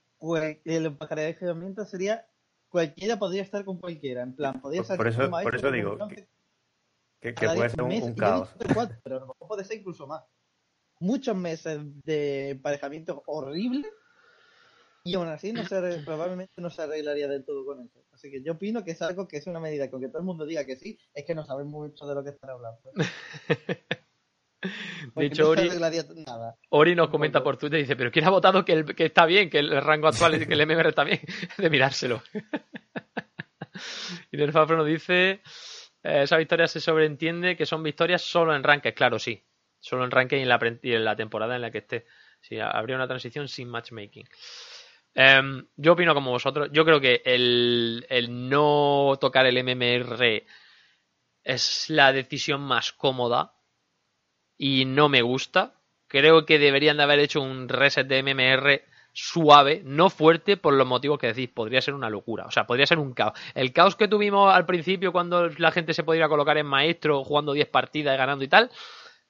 el 0.65 0.87
emparejamiento 0.87 1.85
sería 1.85 2.27
cualquiera 2.69 3.19
podría 3.19 3.43
estar 3.43 3.65
con 3.65 3.79
cualquiera. 3.79 4.23
En 4.23 4.35
plan, 4.35 4.61
podría 4.61 4.81
Por- 4.83 4.87
ser 4.87 4.97
por 4.97 5.09
eso- 5.09 5.31
por 5.31 5.55
eso 5.57 5.71
digo 5.71 5.97
Que, 6.09 6.27
que 7.21 7.35
cada 7.35 7.55
puede 7.57 7.71
ser 7.71 7.83
un, 7.83 7.89
meses. 7.89 8.05
un 8.11 8.15
caos. 8.15 8.51
cuatro, 8.75 8.97
pero 9.03 9.17
a 9.17 9.21
lo 9.21 9.27
mejor 9.29 9.49
puede 9.49 9.65
ser 9.65 9.79
incluso 9.79 10.07
más. 10.07 10.23
Muchos 11.01 11.37
meses 11.37 11.79
de 12.05 12.51
emparejamiento 12.51 13.23
horrible 13.27 13.89
y 15.05 15.15
aún 15.15 15.29
así 15.29 15.53
no 15.53 15.65
se 15.65 15.77
probablemente 16.05 16.53
no 16.61 16.71
se 16.71 16.83
arreglaría 16.83 17.27
del 17.29 17.45
todo 17.45 17.65
con 17.65 17.81
eso. 17.81 18.05
Así 18.13 18.31
que 18.31 18.43
yo 18.43 18.53
opino 18.53 18.85
que 18.85 18.91
es 18.93 19.03
algo 19.03 19.27
que 19.29 19.37
es 19.39 19.47
una 19.47 19.61
medida 19.61 19.91
con 19.91 20.01
que 20.01 20.09
todo 20.09 20.19
el 20.19 20.25
mundo 20.25 20.45
diga 20.45 20.65
que 20.65 20.77
sí, 20.77 20.99
es 21.15 21.25
que 21.25 21.35
no 21.35 21.45
saben 21.45 21.69
mucho 21.69 22.07
de 22.07 22.15
lo 22.15 22.23
que 22.25 22.31
están 22.31 22.51
hablando. 22.51 22.81
De 25.19 25.27
hecho, 25.27 25.51
Ori, 25.51 25.69
arreglaría 25.69 26.05
nada. 26.27 26.57
Ori 26.71 26.95
nos 26.95 27.09
comenta 27.09 27.43
por 27.43 27.57
Twitter 27.57 27.79
y 27.79 27.83
dice, 27.83 27.97
pero 27.97 28.11
¿quién 28.11 28.25
ha 28.25 28.31
votado 28.31 28.65
que, 28.65 28.73
el- 28.73 28.95
que 28.95 29.07
está 29.07 29.27
bien, 29.27 29.51
que 29.51 29.59
el 29.59 29.81
rango 29.83 30.09
actual, 30.09 30.35
es- 30.35 30.47
que 30.47 30.55
el 30.55 30.61
MMR 30.67 30.89
está 30.89 31.05
bien? 31.05 31.21
De 31.59 31.71
mirárselo. 31.71 32.23
y 34.33 34.37
Nerfafro 34.37 34.77
nos 34.77 34.87
dice, 34.87 35.41
eh, 36.03 36.23
esa 36.23 36.37
victoria 36.37 36.67
se 36.67 36.81
sobreentiende 36.81 37.57
que 37.57 37.67
son 37.67 37.83
victorias 37.83 38.23
solo 38.23 38.55
en 38.55 38.63
ranked. 38.63 38.95
Claro, 38.95 39.19
sí. 39.19 39.43
Solo 39.81 40.05
en 40.05 40.11
ranked 40.11 40.39
y 40.39 40.43
en 40.43 40.49
la, 40.49 40.59
pre- 40.59 40.81
y 40.83 40.93
en 40.93 41.05
la 41.05 41.17
temporada 41.17 41.57
en 41.57 41.63
la 41.63 41.71
que 41.71 41.79
esté. 41.79 42.07
Sí, 42.41 42.59
habría 42.59 42.97
una 42.97 43.07
transición 43.09 43.49
sin 43.49 43.69
matchmaking. 43.69 44.29
Em, 45.15 45.67
yo 45.77 45.93
opino 45.93 46.15
como 46.15 46.31
vosotros. 46.31 46.69
Yo 46.73 46.85
creo 46.85 47.01
que 47.01 47.23
el, 47.25 48.07
el 48.09 48.49
no 48.49 49.17
tocar 49.21 49.47
el 49.47 49.63
MMR 49.65 50.45
es 51.45 51.91
la 51.91 52.13
decisión 52.13 52.61
más 52.61 52.93
cómoda 52.93 53.55
y 54.59 54.85
no 54.85 55.09
me 55.09 55.23
gusta. 55.23 55.73
Creo 56.09 56.45
que 56.45 56.59
deberían 56.59 56.97
de 56.97 57.05
haber 57.05 57.21
hecho 57.21 57.41
un 57.41 57.69
reset 57.69 58.07
de 58.07 58.23
MMR 58.23 58.83
suave, 59.13 59.83
no 59.85 60.11
fuerte, 60.11 60.57
por 60.57 60.75
los 60.75 60.87
motivos 60.87 61.19
que 61.19 61.29
decís. 61.29 61.49
Podría 61.49 61.81
ser 61.81 61.95
una 61.95 62.11
locura. 62.11 62.47
O 62.47 62.51
sea, 62.51 62.67
podría 62.67 62.87
ser 62.87 62.99
un 62.99 63.15
caos. 63.15 63.39
El 63.55 63.73
caos 63.73 63.97
que 63.97 64.09
tuvimos 64.09 64.53
al 64.53 64.67
principio 64.67 65.13
cuando 65.13 65.49
la 65.49 65.71
gente 65.71 65.95
se 65.95 66.05
podía 66.05 66.29
colocar 66.29 66.59
en 66.59 66.67
maestro 66.67 67.25
jugando 67.25 67.53
10 67.53 67.69
partidas 67.69 68.15
y 68.15 68.19
ganando 68.19 68.45
y 68.45 68.49
tal, 68.49 68.71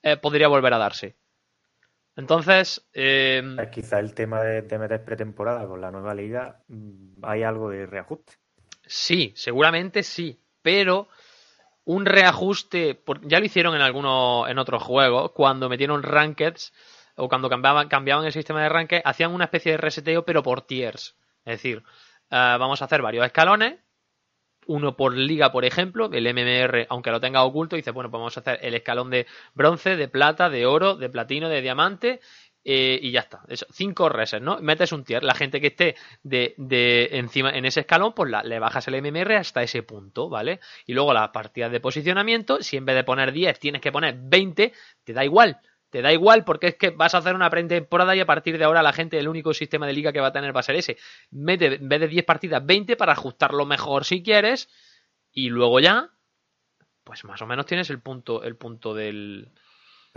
eh, 0.02 0.16
podría 0.16 0.48
volver 0.48 0.74
a 0.74 0.78
darse. 0.78 1.16
Entonces, 2.16 2.88
eh, 2.94 3.42
Quizá 3.70 4.00
el 4.00 4.12
tema 4.12 4.42
de, 4.42 4.62
de 4.62 4.78
meter 4.78 5.04
pretemporada 5.04 5.66
con 5.68 5.80
la 5.80 5.92
nueva 5.92 6.14
liga 6.14 6.62
mm, 6.66 7.22
hay 7.24 7.44
algo 7.44 7.70
de 7.70 7.86
reajuste. 7.86 8.34
Sí, 8.84 9.32
seguramente 9.36 10.02
sí, 10.02 10.40
pero 10.62 11.08
un 11.88 12.04
reajuste, 12.04 13.00
ya 13.22 13.40
lo 13.40 13.46
hicieron 13.46 13.74
en 13.74 13.80
algunos, 13.80 14.46
en 14.50 14.58
otros 14.58 14.82
juegos, 14.82 15.32
cuando 15.32 15.70
metieron 15.70 16.02
rankeds 16.02 16.74
o 17.16 17.30
cuando 17.30 17.48
cambiaban, 17.48 17.88
cambiaban 17.88 18.26
el 18.26 18.32
sistema 18.32 18.62
de 18.62 18.68
ranked, 18.68 19.00
hacían 19.06 19.32
una 19.32 19.44
especie 19.44 19.72
de 19.72 19.78
reseteo, 19.78 20.22
pero 20.22 20.42
por 20.42 20.60
tiers. 20.60 21.16
Es 21.46 21.54
decir, 21.54 21.78
eh, 21.78 22.56
vamos 22.58 22.82
a 22.82 22.84
hacer 22.84 23.00
varios 23.00 23.24
escalones, 23.24 23.78
uno 24.66 24.98
por 24.98 25.16
liga, 25.16 25.50
por 25.50 25.64
ejemplo, 25.64 26.10
el 26.12 26.26
MMR, 26.26 26.86
aunque 26.90 27.10
lo 27.10 27.22
tenga 27.22 27.42
oculto, 27.42 27.74
dice, 27.74 27.92
bueno, 27.92 28.10
pues 28.10 28.20
vamos 28.20 28.36
a 28.36 28.40
hacer 28.40 28.58
el 28.60 28.74
escalón 28.74 29.08
de 29.08 29.26
bronce, 29.54 29.96
de 29.96 30.08
plata, 30.08 30.50
de 30.50 30.66
oro, 30.66 30.94
de 30.94 31.08
platino, 31.08 31.48
de 31.48 31.62
diamante, 31.62 32.20
eh, 32.70 32.98
y 33.00 33.12
ya 33.12 33.20
está. 33.20 33.40
Eso, 33.48 33.66
cinco 33.72 34.08
resets, 34.10 34.42
¿no? 34.44 34.58
Metes 34.60 34.92
un 34.92 35.02
tier. 35.04 35.24
La 35.24 35.34
gente 35.34 35.60
que 35.60 35.68
esté 35.68 35.96
de, 36.22 36.54
de 36.58 37.08
encima 37.12 37.50
en 37.50 37.64
ese 37.64 37.80
escalón, 37.80 38.12
pues 38.14 38.30
la- 38.30 38.42
le 38.42 38.58
bajas 38.58 38.86
el 38.88 38.94
MMR 38.96 39.36
hasta 39.36 39.62
ese 39.62 39.82
punto, 39.82 40.28
¿vale? 40.28 40.60
Y 40.86 40.92
luego 40.94 41.12
las 41.14 41.30
partidas 41.30 41.72
de 41.72 41.80
posicionamiento, 41.80 42.60
si 42.62 42.76
en 42.76 42.84
vez 42.84 42.96
de 42.96 43.04
poner 43.04 43.32
10 43.32 43.58
tienes 43.58 43.80
que 43.80 43.92
poner 43.92 44.16
20, 44.18 44.72
te 45.04 45.12
da 45.12 45.24
igual. 45.24 45.58
Te 45.90 46.02
da 46.02 46.12
igual 46.12 46.44
porque 46.44 46.66
es 46.68 46.74
que 46.76 46.90
vas 46.90 47.14
a 47.14 47.18
hacer 47.18 47.34
una 47.34 47.48
pretemporada 47.48 48.14
y 48.14 48.20
a 48.20 48.26
partir 48.26 48.58
de 48.58 48.64
ahora 48.64 48.82
la 48.82 48.92
gente, 48.92 49.18
el 49.18 49.28
único 49.28 49.54
sistema 49.54 49.86
de 49.86 49.94
liga 49.94 50.12
que 50.12 50.20
va 50.20 50.26
a 50.28 50.32
tener 50.32 50.54
va 50.54 50.60
a 50.60 50.62
ser 50.62 50.76
ese. 50.76 50.98
Mete 51.30 51.76
en 51.76 51.88
vez 51.88 52.00
de 52.00 52.08
10 52.08 52.24
partidas, 52.26 52.64
20 52.66 52.96
para 52.96 53.12
ajustarlo 53.12 53.64
mejor 53.64 54.04
si 54.04 54.22
quieres. 54.22 54.68
Y 55.32 55.48
luego 55.50 55.80
ya, 55.80 56.10
pues 57.04 57.24
más 57.24 57.40
o 57.42 57.46
menos 57.46 57.66
tienes 57.66 57.90
el 57.90 58.00
punto, 58.00 58.42
el 58.42 58.56
punto 58.56 58.94
del, 58.94 59.50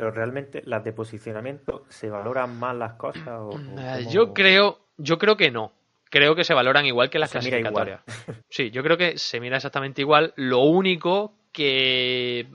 Pero 0.02 0.10
realmente 0.10 0.64
las 0.66 0.84
de 0.84 0.94
posicionamiento, 0.94 1.86
¿se 1.88 2.10
valoran 2.10 2.58
más 2.58 2.76
las 2.76 2.94
cosas? 2.94 3.28
O, 3.28 3.50
o 3.50 3.60
Eh, 3.78 4.08
Yo 4.10 4.34
creo, 4.34 4.88
yo 4.98 5.20
creo 5.20 5.38
que 5.38 5.52
no. 5.52 5.74
Creo 6.10 6.34
que 6.34 6.44
se 6.44 6.56
valoran 6.56 6.88
igual 6.88 7.12
que 7.12 7.20
las 7.20 7.30
Se 7.30 7.38
clasificatorias. 7.38 8.02
Sí, 8.50 8.72
yo 8.72 8.82
creo 8.82 8.98
que 8.98 9.20
se 9.20 9.40
mira 9.40 9.58
exactamente 9.58 10.02
igual. 10.02 10.34
Lo 10.38 10.62
único 10.62 11.36
que 11.52 12.48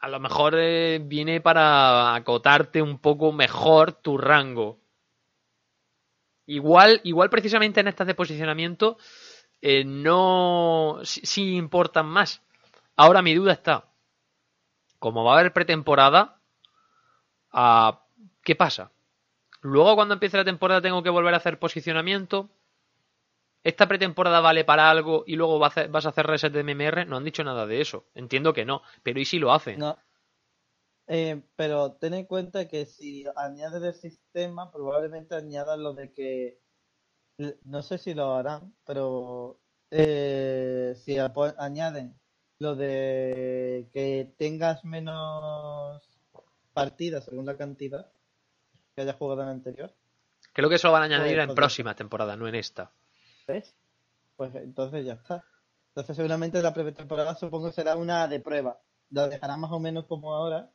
a 0.00 0.08
lo 0.08 0.18
mejor 0.18 0.56
eh, 0.58 1.00
viene 1.00 1.40
para 1.40 2.16
acotarte 2.16 2.82
un 2.82 2.98
poco 2.98 3.30
mejor 3.30 3.92
tu 3.92 4.18
rango. 4.18 4.80
Igual, 6.44 7.02
igual 7.04 7.30
precisamente 7.30 7.78
en 7.78 7.86
estas 7.86 8.08
de 8.08 8.16
posicionamiento 8.16 8.96
eh, 9.62 9.84
no 9.84 10.98
sí, 11.04 11.20
sí 11.22 11.54
importan 11.54 12.06
más. 12.06 12.42
Ahora 12.96 13.22
mi 13.22 13.32
duda 13.32 13.52
está. 13.52 13.84
Como 14.98 15.22
va 15.22 15.36
a 15.36 15.38
haber 15.38 15.52
pretemporada, 15.52 16.39
ah, 17.52 18.04
¿qué 18.42 18.54
pasa? 18.56 18.90
Luego 19.62 19.94
cuando 19.94 20.14
empiece 20.14 20.36
la 20.36 20.44
temporada 20.44 20.80
tengo 20.80 21.02
que 21.02 21.10
volver 21.10 21.34
a 21.34 21.38
hacer 21.38 21.58
posicionamiento. 21.58 22.48
¿Esta 23.62 23.86
pretemporada 23.86 24.40
vale 24.40 24.64
para 24.64 24.90
algo 24.90 25.22
y 25.26 25.36
luego 25.36 25.58
vas 25.58 25.76
a 25.76 26.08
hacer 26.08 26.26
reset 26.26 26.52
de 26.52 26.64
MMR? 26.64 27.06
No 27.06 27.18
han 27.18 27.24
dicho 27.24 27.44
nada 27.44 27.66
de 27.66 27.82
eso. 27.82 28.06
Entiendo 28.14 28.54
que 28.54 28.64
no, 28.64 28.82
pero 29.02 29.20
¿y 29.20 29.26
si 29.26 29.38
lo 29.38 29.52
hacen? 29.52 29.78
No. 29.78 29.98
Eh, 31.06 31.42
pero 31.56 31.92
ten 31.94 32.14
en 32.14 32.24
cuenta 32.24 32.68
que 32.68 32.86
si 32.86 33.24
añades 33.36 33.82
el 33.82 33.94
sistema, 33.94 34.70
probablemente 34.70 35.34
añadan 35.34 35.82
lo 35.82 35.92
de 35.92 36.12
que. 36.12 36.60
No 37.64 37.82
sé 37.82 37.98
si 37.98 38.14
lo 38.14 38.34
harán, 38.34 38.74
pero 38.84 39.60
eh, 39.90 40.94
si 40.96 41.18
añaden 41.18 42.14
lo 42.60 42.76
de 42.76 43.88
que 43.92 44.34
tengas 44.38 44.84
menos 44.84 46.09
partidas 46.80 47.24
según 47.24 47.44
la 47.44 47.56
cantidad 47.56 48.10
que 48.94 49.02
hayas 49.02 49.16
jugado 49.16 49.42
en 49.42 49.48
el 49.48 49.54
anterior, 49.54 49.94
Creo 50.52 50.68
que 50.68 50.76
eso 50.76 50.88
lo 50.88 50.92
van 50.92 51.02
a 51.02 51.04
añadir 51.04 51.34
Pues, 51.34 51.42
en 51.42 51.46
pues, 51.48 51.56
próximas 51.56 51.96
temporadas, 51.96 52.38
no 52.38 52.48
en 52.48 52.54
esta. 52.54 52.90
¿ves? 53.46 53.74
Pues 54.36 54.54
entonces 54.54 55.04
ya 55.04 55.14
está. 55.14 55.44
Entonces 55.88 56.16
seguramente 56.16 56.62
la 56.62 56.72
pretemporada 56.72 57.34
supongo 57.34 57.70
será 57.72 57.96
una 57.96 58.26
de 58.28 58.40
prueba. 58.40 58.80
La 59.10 59.28
dejarán 59.28 59.60
más 59.60 59.72
o 59.72 59.80
menos 59.80 60.06
como 60.06 60.34
ahora, 60.34 60.70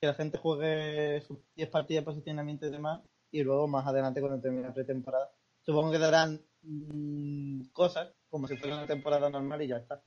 que 0.00 0.06
la 0.06 0.14
gente 0.14 0.38
juegue 0.38 1.20
sus 1.22 1.38
10 1.56 1.68
partidas 1.70 2.02
de 2.02 2.06
posicionamiento 2.06 2.66
y 2.66 2.70
demás, 2.70 3.00
y 3.30 3.42
luego 3.42 3.66
más 3.68 3.86
adelante 3.86 4.20
cuando 4.20 4.40
termine 4.40 4.68
la 4.68 4.74
pretemporada. 4.74 5.30
Supongo 5.62 5.90
que 5.90 5.98
darán 5.98 6.40
mm, 6.62 7.70
cosas 7.72 8.12
como 8.28 8.46
si 8.46 8.56
fuera 8.56 8.76
una 8.76 8.86
temporada 8.86 9.28
normal 9.28 9.62
y 9.62 9.68
ya 9.68 9.78
está. 9.78 10.02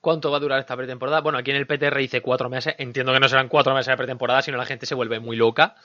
¿Cuánto 0.00 0.30
va 0.30 0.38
a 0.38 0.40
durar 0.40 0.60
esta 0.60 0.76
pretemporada? 0.76 1.20
Bueno, 1.20 1.38
aquí 1.38 1.50
en 1.50 1.58
el 1.58 1.66
PTR 1.66 1.98
dice 1.98 2.22
cuatro 2.22 2.48
meses. 2.48 2.74
Entiendo 2.78 3.12
que 3.12 3.20
no 3.20 3.28
serán 3.28 3.48
cuatro 3.48 3.74
meses 3.74 3.92
de 3.92 3.96
pretemporada, 3.96 4.40
sino 4.40 4.56
la 4.56 4.64
gente 4.64 4.86
se 4.86 4.94
vuelve 4.94 5.20
muy 5.20 5.36
loca. 5.36 5.76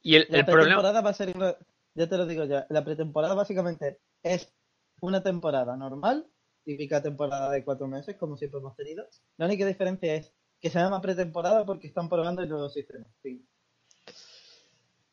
Y 0.00 0.16
el, 0.16 0.26
La 0.30 0.38
el 0.38 0.44
problema... 0.44 0.80
pretemporada 0.80 1.00
va 1.02 1.10
a 1.10 1.14
ser, 1.14 1.34
ya 1.94 2.08
te 2.08 2.16
lo 2.16 2.26
digo 2.26 2.44
ya, 2.44 2.66
la 2.70 2.84
pretemporada 2.84 3.34
básicamente 3.34 4.00
es 4.22 4.54
una 5.00 5.22
temporada 5.22 5.76
normal, 5.76 6.26
típica 6.64 7.02
temporada 7.02 7.50
de 7.50 7.64
cuatro 7.64 7.88
meses, 7.88 8.16
como 8.16 8.36
siempre 8.36 8.60
hemos 8.60 8.76
tenido. 8.76 9.06
La 9.36 9.46
única 9.46 9.66
diferencia 9.66 10.14
es 10.14 10.34
que 10.60 10.70
se 10.70 10.78
llama 10.78 11.00
pretemporada 11.00 11.64
porque 11.66 11.86
están 11.86 12.08
probando 12.08 12.42
el 12.42 12.48
nuevo 12.48 12.68
sistema. 12.70 13.06
Y 13.22 13.44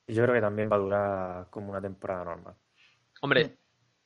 yo 0.08 0.24
creo 0.24 0.36
que 0.36 0.42
también 0.42 0.72
va 0.72 0.76
a 0.76 0.80
durar 0.80 1.50
como 1.50 1.72
una 1.72 1.82
temporada 1.82 2.24
normal. 2.24 2.56
Hombre, 3.22 3.58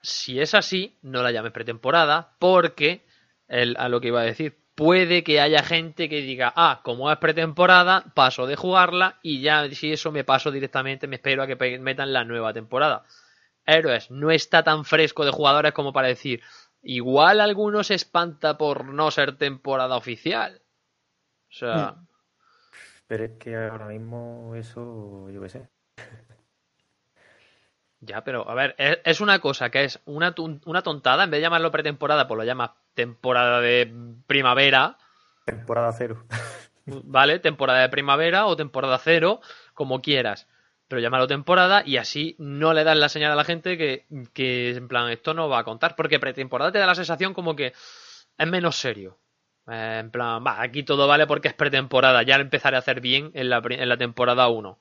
si 0.06 0.40
es 0.40 0.54
así, 0.54 0.98
no 1.02 1.22
la 1.24 1.32
llames 1.32 1.52
pretemporada, 1.52 2.36
porque, 2.40 3.06
el- 3.48 3.76
a 3.78 3.90
lo 3.90 4.00
que 4.02 4.08
iba 4.10 4.22
a 4.22 4.26
decir, 4.26 4.58
puede 4.76 5.24
que 5.24 5.40
haya 5.42 5.64
gente 5.64 6.10
que 6.10 6.22
diga, 6.22 6.54
ah, 6.56 6.82
como 6.84 7.12
es 7.12 7.18
pretemporada, 7.18 8.06
paso 8.14 8.46
de 8.48 8.56
jugarla 8.56 9.20
y 9.24 9.42
ya 9.42 9.70
si 9.72 9.92
eso 9.94 10.12
me 10.12 10.24
paso 10.24 10.52
directamente, 10.52 11.08
me 11.08 11.16
espero 11.16 11.44
a 11.44 11.48
que 11.48 11.80
metan 11.80 12.14
la 12.14 12.24
nueva 12.26 12.54
temporada. 12.54 13.04
Héroes, 13.66 14.12
no 14.12 14.32
está 14.32 14.64
tan 14.64 14.86
fresco 14.86 15.26
de 15.26 15.32
jugadores 15.32 15.74
como 15.74 15.94
para 15.94 16.08
decir, 16.10 16.42
igual 16.84 17.42
alguno 17.42 17.84
se 17.84 17.96
espanta 17.96 18.58
por 18.58 18.86
no 18.86 19.10
ser 19.12 19.38
temporada 19.38 19.96
oficial. 19.98 20.62
O 21.50 21.54
sea, 21.58 21.96
Pero 23.08 23.24
es 23.26 23.32
que 23.40 23.56
ahora 23.56 23.88
mismo 23.88 24.54
eso, 24.56 25.30
yo 25.30 25.42
qué 25.42 25.50
sé. 25.50 25.70
Ya, 28.06 28.24
pero 28.24 28.50
a 28.50 28.54
ver, 28.54 28.76
es, 28.78 29.00
es 29.04 29.22
una 29.22 29.40
cosa 29.40 29.70
que 29.70 29.84
es 29.84 30.00
una, 30.06 30.34
una 30.66 30.82
tontada, 30.82 31.24
en 31.24 31.32
vez 31.32 31.40
de 31.40 31.44
llamarlo 31.44 31.72
pretemporada, 31.72 32.28
pues 32.28 32.38
lo 32.38 32.44
llamas 32.44 32.72
temporada 32.94 33.60
de 33.62 33.92
primavera, 34.28 34.98
Temporada 35.46 35.92
cero. 35.94 36.26
¿vale? 36.86 37.40
Temporada 37.40 37.82
de 37.82 37.90
primavera 37.90 38.48
o 38.48 38.56
temporada 38.56 38.98
cero, 38.98 39.42
como 39.74 40.02
quieras. 40.02 40.48
pero 40.88 41.02
llámalo 41.02 41.28
temporada 41.28 41.84
y 41.86 41.98
así 41.98 42.36
no 42.40 42.74
le 42.74 42.84
das 42.84 42.98
la 42.98 43.10
señal 43.10 43.32
a 43.32 43.36
la 43.36 43.44
gente 43.44 43.78
que, 43.78 44.06
que 44.34 44.72
en 44.72 44.88
plan 44.88 45.10
esto 45.10 45.34
no 45.34 45.50
va 45.50 45.60
a 45.60 45.64
contar, 45.64 45.96
porque 45.96 46.20
pretemporada 46.20 46.72
te 46.72 46.80
da 46.80 46.88
la 46.88 46.96
sensación 46.96 47.34
como 47.34 47.56
que 47.56 47.74
es 48.38 48.48
menos 48.48 48.76
serio. 48.76 49.20
Eh, 49.68 49.98
en 50.02 50.12
plan, 50.12 50.44
va, 50.46 50.62
aquí 50.62 50.84
todo 50.84 51.08
vale 51.08 51.26
porque 51.28 51.48
es 51.48 51.54
pretemporada, 51.54 52.24
ya 52.24 52.36
empezaré 52.36 52.76
a 52.76 52.80
hacer 52.80 53.02
bien 53.02 53.32
en 53.34 53.50
la, 53.50 53.62
en 53.68 53.90
la 53.90 53.98
temporada 53.98 54.48
1. 54.48 54.80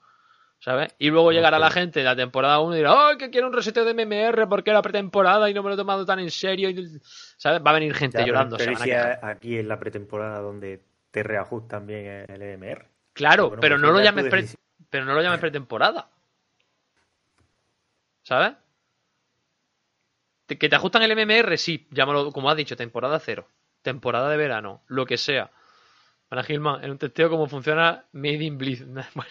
¿Sabes? 0.65 0.95
Y 0.99 1.11
luego 1.11 1.31
llegará 1.31 1.59
la 1.59 1.71
gente 1.71 1.99
de 2.01 2.07
la 2.07 2.17
temporada 2.17 2.59
1 2.61 2.73
y 2.73 2.79
dirá, 2.79 3.09
¡ay, 3.09 3.19
que 3.19 3.29
quiero 3.29 3.49
un 3.49 3.53
reseteo 3.53 3.85
de 3.85 3.93
MMR 3.93 4.47
porque 4.49 4.71
era 4.71 4.81
pretemporada 4.81 5.51
y 5.51 5.53
no 5.53 5.63
me 5.63 5.69
lo 5.69 5.75
he 5.75 5.77
tomado 5.77 6.07
tan 6.07 6.21
en 6.21 6.31
serio! 6.31 6.71
¿Sabes? 7.37 7.61
Va 7.61 7.71
a 7.71 7.75
venir 7.75 7.93
gente 7.95 8.17
Ya, 8.17 8.25
llorando. 8.25 8.57
pero 8.57 8.75
si 8.75 8.91
aquí 8.91 9.59
en 9.59 9.69
la 9.69 9.79
pretemporada 9.79 10.41
donde 10.41 10.83
te 11.11 11.23
reajustan 11.23 11.87
bien 11.87 12.25
el 12.31 12.41
EMR. 12.41 12.89
Claro, 13.13 13.49
Bueno, 13.49 13.61
pero 13.61 13.75
pues 13.75 13.83
no 13.83 13.93
lo 13.93 14.03
llames 14.03 14.25
pre- 14.31 14.47
pero 14.89 15.05
no 15.05 15.13
lo 15.13 15.21
llames 15.21 15.41
pretemporada. 15.41 16.09
¿Sabes? 18.23 18.55
Que 20.47 20.69
te 20.71 20.77
ajustan 20.77 21.03
el 21.03 21.13
MMR, 21.13 21.59
sí, 21.59 21.87
llámalo 21.91 22.33
como 22.33 22.49
has 22.49 22.57
dicho, 22.57 22.75
temporada 22.75 23.19
cero, 23.19 23.47
temporada 23.83 24.31
de 24.31 24.39
verano, 24.39 24.83
lo 24.87 25.05
que 25.05 25.19
sea. 25.19 25.51
Para 26.31 26.43
Gilman, 26.43 26.83
en 26.83 26.91
un 26.93 26.97
testeo 26.99 27.29
cómo 27.29 27.47
funciona 27.49 28.07
Made 28.13 28.45
in 28.45 28.57
Blitz. 28.57 28.83
Bueno. 29.15 29.31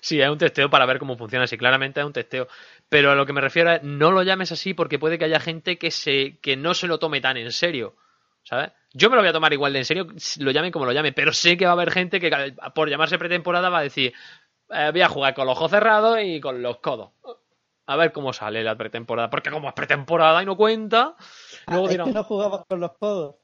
Sí, 0.00 0.20
es 0.20 0.28
un 0.28 0.38
testeo 0.38 0.70
para 0.70 0.86
ver 0.86 0.98
cómo 0.98 1.16
funciona, 1.16 1.46
sí, 1.46 1.56
claramente 1.56 2.00
es 2.00 2.06
un 2.06 2.12
testeo. 2.12 2.48
Pero 2.88 3.10
a 3.10 3.14
lo 3.14 3.26
que 3.26 3.32
me 3.32 3.40
refiero 3.40 3.72
es, 3.72 3.82
no 3.82 4.10
lo 4.10 4.22
llames 4.22 4.52
así 4.52 4.74
porque 4.74 4.98
puede 4.98 5.18
que 5.18 5.24
haya 5.24 5.40
gente 5.40 5.78
que, 5.78 5.90
se, 5.90 6.38
que 6.40 6.56
no 6.56 6.74
se 6.74 6.86
lo 6.86 6.98
tome 6.98 7.20
tan 7.20 7.36
en 7.36 7.52
serio. 7.52 7.96
¿Sabes? 8.42 8.72
Yo 8.92 9.08
me 9.08 9.16
lo 9.16 9.22
voy 9.22 9.30
a 9.30 9.32
tomar 9.32 9.52
igual 9.54 9.72
de 9.72 9.78
en 9.78 9.84
serio, 9.86 10.06
lo 10.38 10.50
llamen 10.50 10.70
como 10.70 10.84
lo 10.84 10.92
llamen, 10.92 11.14
pero 11.14 11.32
sé 11.32 11.56
que 11.56 11.64
va 11.64 11.70
a 11.70 11.74
haber 11.74 11.90
gente 11.90 12.20
que 12.20 12.54
por 12.74 12.90
llamarse 12.90 13.18
pretemporada 13.18 13.70
va 13.70 13.78
a 13.78 13.82
decir, 13.82 14.12
eh, 14.68 14.90
voy 14.92 15.00
a 15.00 15.08
jugar 15.08 15.34
con 15.34 15.46
los 15.46 15.56
ojos 15.56 15.70
cerrados 15.70 16.18
y 16.22 16.40
con 16.40 16.60
los 16.60 16.78
codos. 16.78 17.10
A 17.86 17.96
ver 17.96 18.12
cómo 18.12 18.32
sale 18.34 18.62
la 18.62 18.76
pretemporada, 18.76 19.30
porque 19.30 19.50
como 19.50 19.68
es 19.68 19.74
pretemporada 19.74 20.42
y 20.42 20.46
no 20.46 20.56
cuenta, 20.56 21.16
luego 21.66 21.84
Ah, 21.84 21.86
es 21.86 21.90
dirán, 21.90 22.12
no 22.12 22.24
jugabas 22.24 22.66
con 22.68 22.80
los 22.80 22.92
codos. 22.98 23.36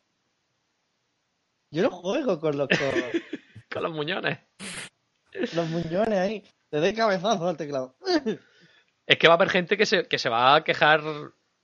Yo 1.70 1.82
no 1.82 1.90
juego 1.90 2.40
con 2.40 2.58
los 2.58 2.68
codos. 2.68 3.04
con 3.72 3.82
los 3.82 3.92
muñones. 3.92 4.38
Los 5.54 5.68
muñones 5.68 6.18
ahí. 6.18 6.44
Te 6.68 6.78
doy 6.78 6.94
cabezazo 6.94 7.48
al 7.48 7.56
teclado. 7.56 7.94
Es 9.06 9.18
que 9.18 9.26
va 9.28 9.34
a 9.34 9.36
haber 9.36 9.50
gente 9.50 9.76
que 9.76 9.86
se, 9.86 10.06
que 10.06 10.18
se 10.18 10.28
va 10.28 10.54
a 10.54 10.64
quejar 10.64 11.02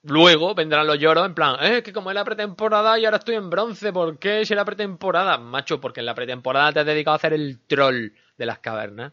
luego, 0.03 0.55
vendrán 0.55 0.87
los 0.87 0.99
lloros 0.99 1.27
en 1.27 1.35
plan, 1.35 1.57
eh, 1.61 1.83
que 1.83 1.93
como 1.93 2.11
es 2.11 2.15
la 2.15 2.25
pretemporada 2.25 2.99
y 2.99 3.05
ahora 3.05 3.19
estoy 3.19 3.35
en 3.37 3.51
bronce, 3.51 3.93
¿por 3.93 4.19
qué 4.19 4.45
si 4.47 4.53
era 4.53 4.65
pretemporada? 4.65 5.39
Macho, 5.39 5.81
porque 5.81 6.01
en 6.01 6.07
la 6.07 6.15
pretemporada 6.15 6.73
te 6.73 6.81
has 6.81 6.87
dedicado 6.87 7.15
a 7.15 7.17
hacer 7.17 7.33
el 7.33 7.61
troll 7.67 8.09
de 8.37 8.47
las 8.47 8.59
cavernas. 8.61 9.13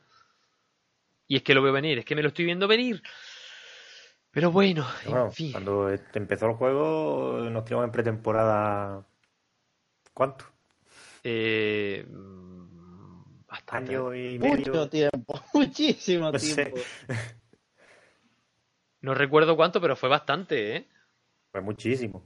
Y 1.27 1.37
es 1.37 1.43
que 1.43 1.53
lo 1.53 1.61
veo 1.63 1.73
venir, 1.73 1.99
es 1.99 2.05
que 2.05 2.15
me 2.15 2.21
lo 2.21 2.27
estoy 2.29 2.45
viendo 2.45 2.67
venir. 2.67 3.01
Pero 4.31 4.51
bueno, 4.51 4.85
Bueno, 5.05 5.25
en 5.27 5.31
fin. 5.31 5.51
cuando 5.51 5.89
este- 5.89 6.17
empezó 6.19 6.47
el 6.47 6.53
juego 6.55 7.39
nos 7.51 7.65
tiramos 7.65 7.85
en 7.85 7.91
pretemporada. 7.91 9.05
¿Cuánto? 10.13 10.45
Eh, 11.23 12.05
bastante. 13.53 13.91
Año 13.91 14.13
y 14.15 14.39
medio. 14.39 14.73
Mucho 14.73 14.89
tiempo. 14.89 15.39
Muchísimo 15.53 16.31
No 16.31 16.39
sé. 16.39 16.65
tiempo. 16.65 16.81
No 19.01 19.13
recuerdo 19.13 19.55
cuánto, 19.55 19.79
pero 19.79 19.95
fue 19.95 20.09
bastante, 20.09 20.75
¿eh? 20.75 20.87
Pues 21.51 21.63
muchísimo. 21.63 22.23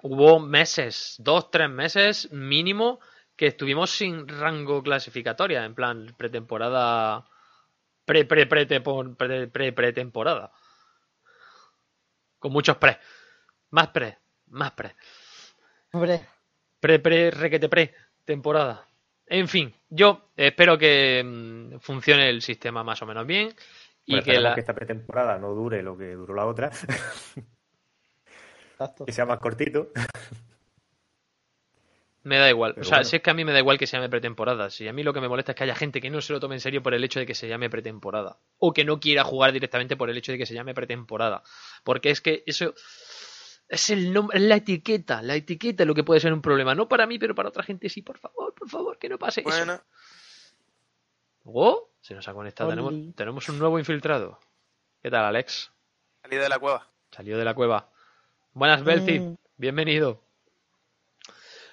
Hubo 0.00 0.38
meses, 0.40 1.16
dos, 1.18 1.50
tres 1.50 1.68
meses 1.68 2.32
mínimo, 2.32 3.00
que 3.36 3.48
estuvimos 3.48 3.90
sin 3.90 4.26
rango 4.26 4.82
clasificatoria, 4.82 5.64
en 5.64 5.74
plan 5.74 6.14
pretemporada, 6.16 7.28
pre 8.06 8.24
pre 8.24 8.46
pre 8.46 8.64
pre 8.66 9.48
pre 9.48 9.72
pretemporada, 9.72 10.50
con 12.38 12.52
muchos 12.52 12.76
pre, 12.78 12.98
más 13.70 13.88
pre, 13.88 14.18
más 14.46 14.70
pre, 14.70 14.94
Hombre, 15.92 16.26
pre 16.80 17.00
pre 17.00 17.30
requete 17.32 17.68
pre 17.68 17.92
temporada. 18.24 18.87
En 19.30 19.48
fin, 19.48 19.74
yo 19.90 20.30
espero 20.36 20.78
que 20.78 21.22
mm, 21.24 21.78
funcione 21.80 22.28
el 22.28 22.42
sistema 22.42 22.82
más 22.82 23.02
o 23.02 23.06
menos 23.06 23.26
bien 23.26 23.54
y 24.06 24.12
Bueno, 24.12 24.24
que 24.24 24.40
la 24.40 24.54
que 24.54 24.60
esta 24.60 24.74
pretemporada 24.74 25.38
no 25.38 25.54
dure 25.54 25.82
lo 25.82 25.96
que 25.96 26.12
duró 26.14 26.34
la 26.34 26.46
otra, 26.46 26.70
exacto. 28.72 29.04
que 29.04 29.12
sea 29.12 29.26
más 29.26 29.38
cortito. 29.38 29.90
Me 32.28 32.36
da 32.36 32.50
igual. 32.50 32.74
Pero 32.74 32.82
o 32.82 32.84
sea, 32.84 32.98
bueno. 32.98 33.08
si 33.08 33.16
es 33.16 33.22
que 33.22 33.30
a 33.30 33.34
mí 33.34 33.44
me 33.44 33.52
da 33.52 33.58
igual 33.58 33.78
que 33.78 33.86
se 33.86 33.96
llame 33.96 34.10
pretemporada. 34.10 34.70
Si 34.70 34.86
a 34.86 34.92
mí 34.92 35.02
lo 35.02 35.14
que 35.14 35.20
me 35.20 35.28
molesta 35.28 35.52
es 35.52 35.56
que 35.56 35.64
haya 35.64 35.74
gente 35.74 36.00
que 36.00 36.10
no 36.10 36.20
se 36.20 36.32
lo 36.32 36.40
tome 36.40 36.56
en 36.56 36.60
serio 36.60 36.82
por 36.82 36.92
el 36.92 37.02
hecho 37.02 37.20
de 37.20 37.26
que 37.26 37.34
se 37.34 37.48
llame 37.48 37.70
pretemporada. 37.70 38.38
O 38.58 38.72
que 38.72 38.84
no 38.84 39.00
quiera 39.00 39.24
jugar 39.24 39.52
directamente 39.52 39.96
por 39.96 40.10
el 40.10 40.18
hecho 40.18 40.32
de 40.32 40.38
que 40.38 40.44
se 40.44 40.54
llame 40.54 40.74
pretemporada. 40.74 41.42
Porque 41.84 42.10
es 42.10 42.20
que 42.20 42.42
eso 42.46 42.74
es 43.68 43.90
el 43.90 44.12
nombre, 44.12 44.38
es 44.38 44.44
la 44.44 44.56
etiqueta. 44.56 45.22
La 45.22 45.34
etiqueta 45.34 45.82
es 45.82 45.86
lo 45.86 45.94
que 45.94 46.04
puede 46.04 46.20
ser 46.20 46.32
un 46.32 46.42
problema. 46.42 46.74
No 46.74 46.88
para 46.88 47.06
mí, 47.06 47.18
pero 47.18 47.34
para 47.34 47.50
otra 47.50 47.62
gente 47.62 47.88
sí. 47.88 48.02
Por 48.02 48.18
favor, 48.18 48.54
por 48.54 48.68
favor, 48.68 48.98
que 48.98 49.08
no 49.08 49.18
pase 49.18 49.42
eso. 49.42 49.50
Bueno, 49.50 49.80
Oh, 51.50 51.88
se 52.00 52.14
nos 52.14 52.28
ha 52.28 52.34
conectado. 52.34 52.68
Tenemos, 52.70 52.94
tenemos 53.14 53.48
un 53.48 53.58
nuevo 53.58 53.78
infiltrado. 53.78 54.38
¿Qué 55.02 55.10
tal, 55.10 55.24
Alex? 55.24 55.72
salí 56.22 56.36
de 56.36 56.48
la 56.48 56.58
cueva. 56.58 56.86
Salió 57.10 57.38
de 57.38 57.44
la 57.44 57.54
cueva. 57.54 57.88
Buenas, 58.52 58.84
Belci. 58.84 59.20
Mm. 59.20 59.36
Bienvenido. 59.56 60.20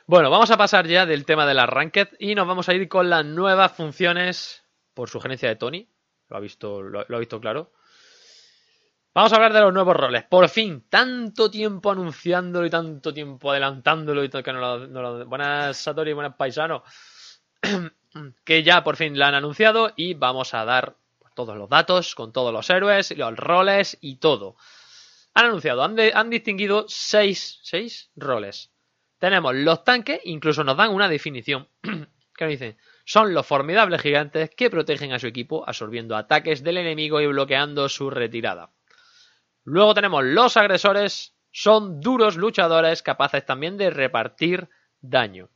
Bueno, 0.05 0.29
vamos 0.29 0.49
a 0.51 0.57
pasar 0.57 0.87
ya 0.87 1.05
del 1.05 1.25
tema 1.25 1.45
de 1.45 1.55
la 1.55 1.65
Ranked 1.65 2.09
y 2.19 2.35
nos 2.35 2.47
vamos 2.47 2.69
a 2.69 2.73
ir 2.73 2.87
con 2.87 3.09
las 3.09 3.25
nuevas 3.25 3.73
funciones 3.73 4.63
por 4.93 5.09
sugerencia 5.09 5.49
de 5.49 5.55
Tony. 5.57 5.89
Lo 6.29 6.37
ha 6.37 6.39
visto, 6.39 6.81
lo, 6.81 7.03
lo 7.07 7.15
ha 7.15 7.19
visto 7.19 7.41
claro. 7.41 7.71
Vamos 9.15 9.31
a 9.31 9.37
hablar 9.37 9.53
de 9.53 9.61
los 9.61 9.73
nuevos 9.73 9.95
roles. 9.95 10.25
Por 10.25 10.49
fin, 10.49 10.87
tanto 10.89 11.49
tiempo 11.49 11.89
anunciándolo 11.89 12.65
y 12.65 12.69
tanto 12.69 13.13
tiempo 13.13 13.49
adelantándolo 13.49 14.25
y 14.25 14.29
que 14.29 14.51
no 14.51 14.59
lo, 14.59 14.87
no 14.87 15.25
Buenas 15.25 15.77
Satori, 15.77 16.11
buenas 16.11 16.35
paisanos. 16.35 16.81
que 18.43 18.61
ya 18.61 18.83
por 18.83 18.97
fin 18.97 19.17
la 19.17 19.29
han 19.29 19.35
anunciado 19.35 19.93
y 19.95 20.15
vamos 20.15 20.53
a 20.53 20.65
dar 20.65 20.97
todos 21.33 21.55
los 21.55 21.69
datos 21.69 22.13
con 22.13 22.33
todos 22.33 22.51
los 22.51 22.69
héroes, 22.69 23.17
los 23.17 23.37
roles 23.37 23.97
y 24.01 24.17
todo. 24.17 24.57
Han 25.33 25.45
anunciado, 25.45 25.81
han, 25.81 25.95
han 25.97 26.29
distinguido 26.29 26.83
seis, 26.89 27.59
seis 27.63 28.11
roles. 28.17 28.69
Tenemos 29.17 29.55
los 29.55 29.85
tanques, 29.85 30.19
incluso 30.25 30.65
nos 30.65 30.75
dan 30.75 30.93
una 30.93 31.07
definición. 31.07 31.69
que 31.81 32.43
nos 32.43 32.49
dicen, 32.49 32.77
son 33.05 33.33
los 33.33 33.47
formidables 33.47 34.01
gigantes 34.01 34.49
que 34.49 34.69
protegen 34.69 35.13
a 35.13 35.19
su 35.19 35.27
equipo 35.27 35.63
absorbiendo 35.65 36.17
ataques 36.17 36.65
del 36.65 36.79
enemigo 36.79 37.21
y 37.21 37.27
bloqueando 37.27 37.87
su 37.87 38.09
retirada. 38.09 38.71
Luego 39.65 39.93
tenemos 39.93 40.23
los 40.23 40.55
agresores, 40.57 41.35
son 41.51 41.99
duros 41.99 42.37
luchadores 42.37 43.01
capaces 43.03 43.45
también 43.45 43.77
de 43.77 43.89
repartir 43.89 44.69
daño. 45.01 45.49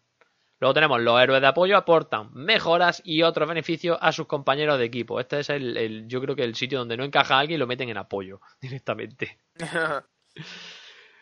Luego 0.59 0.73
tenemos 0.73 0.99
los 0.99 1.21
héroes 1.21 1.39
de 1.39 1.47
apoyo, 1.47 1.77
aportan 1.77 2.31
mejoras 2.33 3.01
y 3.05 3.23
otros 3.23 3.47
beneficios 3.47 3.97
a 4.01 4.11
sus 4.11 4.27
compañeros 4.27 4.77
de 4.77 4.85
equipo. 4.85 5.19
Este 5.21 5.39
es 5.39 5.49
el, 5.49 5.77
el- 5.77 6.07
yo 6.07 6.19
creo 6.21 6.35
que 6.35 6.43
el 6.43 6.55
sitio 6.55 6.79
donde 6.79 6.97
no 6.97 7.05
encaja 7.05 7.39
alguien 7.39 7.55
y 7.57 7.59
lo 7.59 7.67
meten 7.67 7.87
en 7.89 7.97
apoyo 7.97 8.41
directamente. 8.61 9.39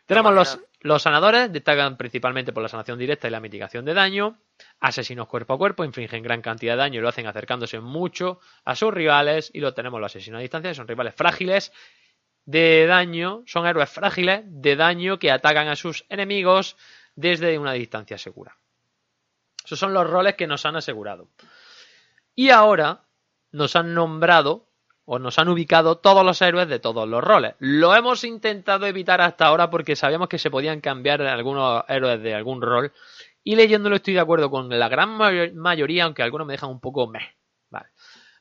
Tenemos 0.06 0.34
los, 0.34 0.60
los 0.80 1.02
sanadores, 1.02 1.52
destacan 1.52 1.98
principalmente 1.98 2.54
por 2.54 2.64
la 2.64 2.70
sanación 2.70 2.98
directa 2.98 3.28
y 3.28 3.32
la 3.32 3.42
mitigación 3.42 3.84
de 3.84 3.94
daño. 3.94 4.38
Asesinos 4.80 5.28
cuerpo 5.28 5.54
a 5.54 5.58
cuerpo, 5.58 5.84
infringen 5.84 6.24
gran 6.24 6.42
cantidad 6.42 6.74
de 6.74 6.78
daño 6.78 7.00
y 7.00 7.02
lo 7.04 7.10
hacen 7.10 7.28
acercándose 7.28 7.82
mucho 7.82 8.40
a 8.64 8.76
sus 8.76 8.94
rivales. 8.94 9.52
Y 9.54 9.60
lo 9.60 9.74
tenemos 9.74 10.00
los 10.00 10.10
asesinos 10.16 10.40
a 10.40 10.42
distancia, 10.42 10.72
que 10.72 10.76
son 10.76 10.88
rivales 10.88 11.14
frágiles 11.14 11.74
de 12.48 12.88
daño, 12.88 13.44
son 13.46 13.68
héroes 13.68 13.90
frágiles 13.90 14.42
de 14.46 14.76
daño 14.78 15.20
que 15.20 15.32
atacan 15.32 15.68
a 15.68 15.76
sus 15.76 16.06
enemigos 16.10 16.78
desde 17.16 17.60
una 17.60 17.74
distancia 17.74 18.18
segura. 18.18 18.56
Esos 19.66 19.78
son 19.78 19.94
los 19.94 20.10
roles 20.10 20.36
que 20.36 20.48
nos 20.48 20.66
han 20.66 20.78
asegurado. 20.78 21.28
Y 22.36 22.50
ahora 22.50 23.02
nos 23.52 23.76
han 23.76 23.94
nombrado 23.94 24.66
o 25.04 25.20
nos 25.20 25.40
han 25.40 25.50
ubicado 25.50 25.98
todos 25.98 26.26
los 26.26 26.42
héroes 26.42 26.70
de 26.70 26.80
todos 26.80 27.08
los 27.08 27.22
roles. 27.24 27.56
Lo 27.60 27.94
hemos 27.96 28.24
intentado 28.24 28.86
evitar 28.86 29.20
hasta 29.20 29.46
ahora 29.46 29.70
porque 29.70 29.96
sabíamos 29.98 30.30
que 30.30 30.40
se 30.40 30.50
podían 30.50 30.80
cambiar 30.80 31.22
algunos 31.22 31.84
héroes 31.90 32.22
de 32.22 32.34
algún 32.34 32.62
rol. 32.62 32.94
Y 33.44 33.56
leyéndolo 33.56 33.98
estoy 33.98 34.14
de 34.14 34.20
acuerdo 34.22 34.50
con 34.50 34.70
la 34.70 34.88
gran 34.90 35.10
mayo- 35.10 35.54
mayoría, 35.54 36.06
aunque 36.06 36.24
algunos 36.24 36.48
me 36.48 36.54
dejan 36.54 36.70
un 36.70 36.80
poco 36.80 37.08
meh. 37.08 37.36
Vale. 37.70 37.88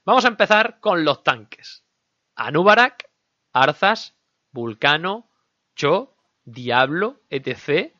Vamos 0.05 0.25
a 0.25 0.29
empezar 0.29 0.79
con 0.79 1.05
los 1.05 1.25
tanques. 1.25 1.85
Anubarak, 2.37 3.09
Arzas, 3.57 4.15
Vulcano, 4.53 5.31
Cho, 5.75 6.15
Diablo, 6.45 7.21
etc. 7.31 7.91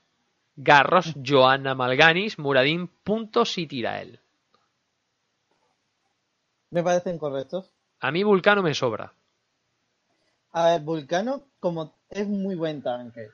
Garros, 0.55 1.15
Joanna 1.25 1.75
Malganis, 1.75 2.39
Muradin, 2.39 2.89
Puntos 2.89 3.57
y 3.57 3.67
Tirael. 3.67 4.21
Me 6.71 6.83
parecen 6.83 7.17
correctos. 7.19 7.71
A 8.01 8.11
mí 8.11 8.23
Vulcano 8.23 8.63
me 8.63 8.75
sobra. 8.75 9.15
A 10.53 10.73
ver, 10.73 10.83
Vulcano 10.83 11.45
como 11.59 11.95
es 12.11 12.29
muy 12.29 12.55
buen 12.55 12.83
tanque. 12.83 13.31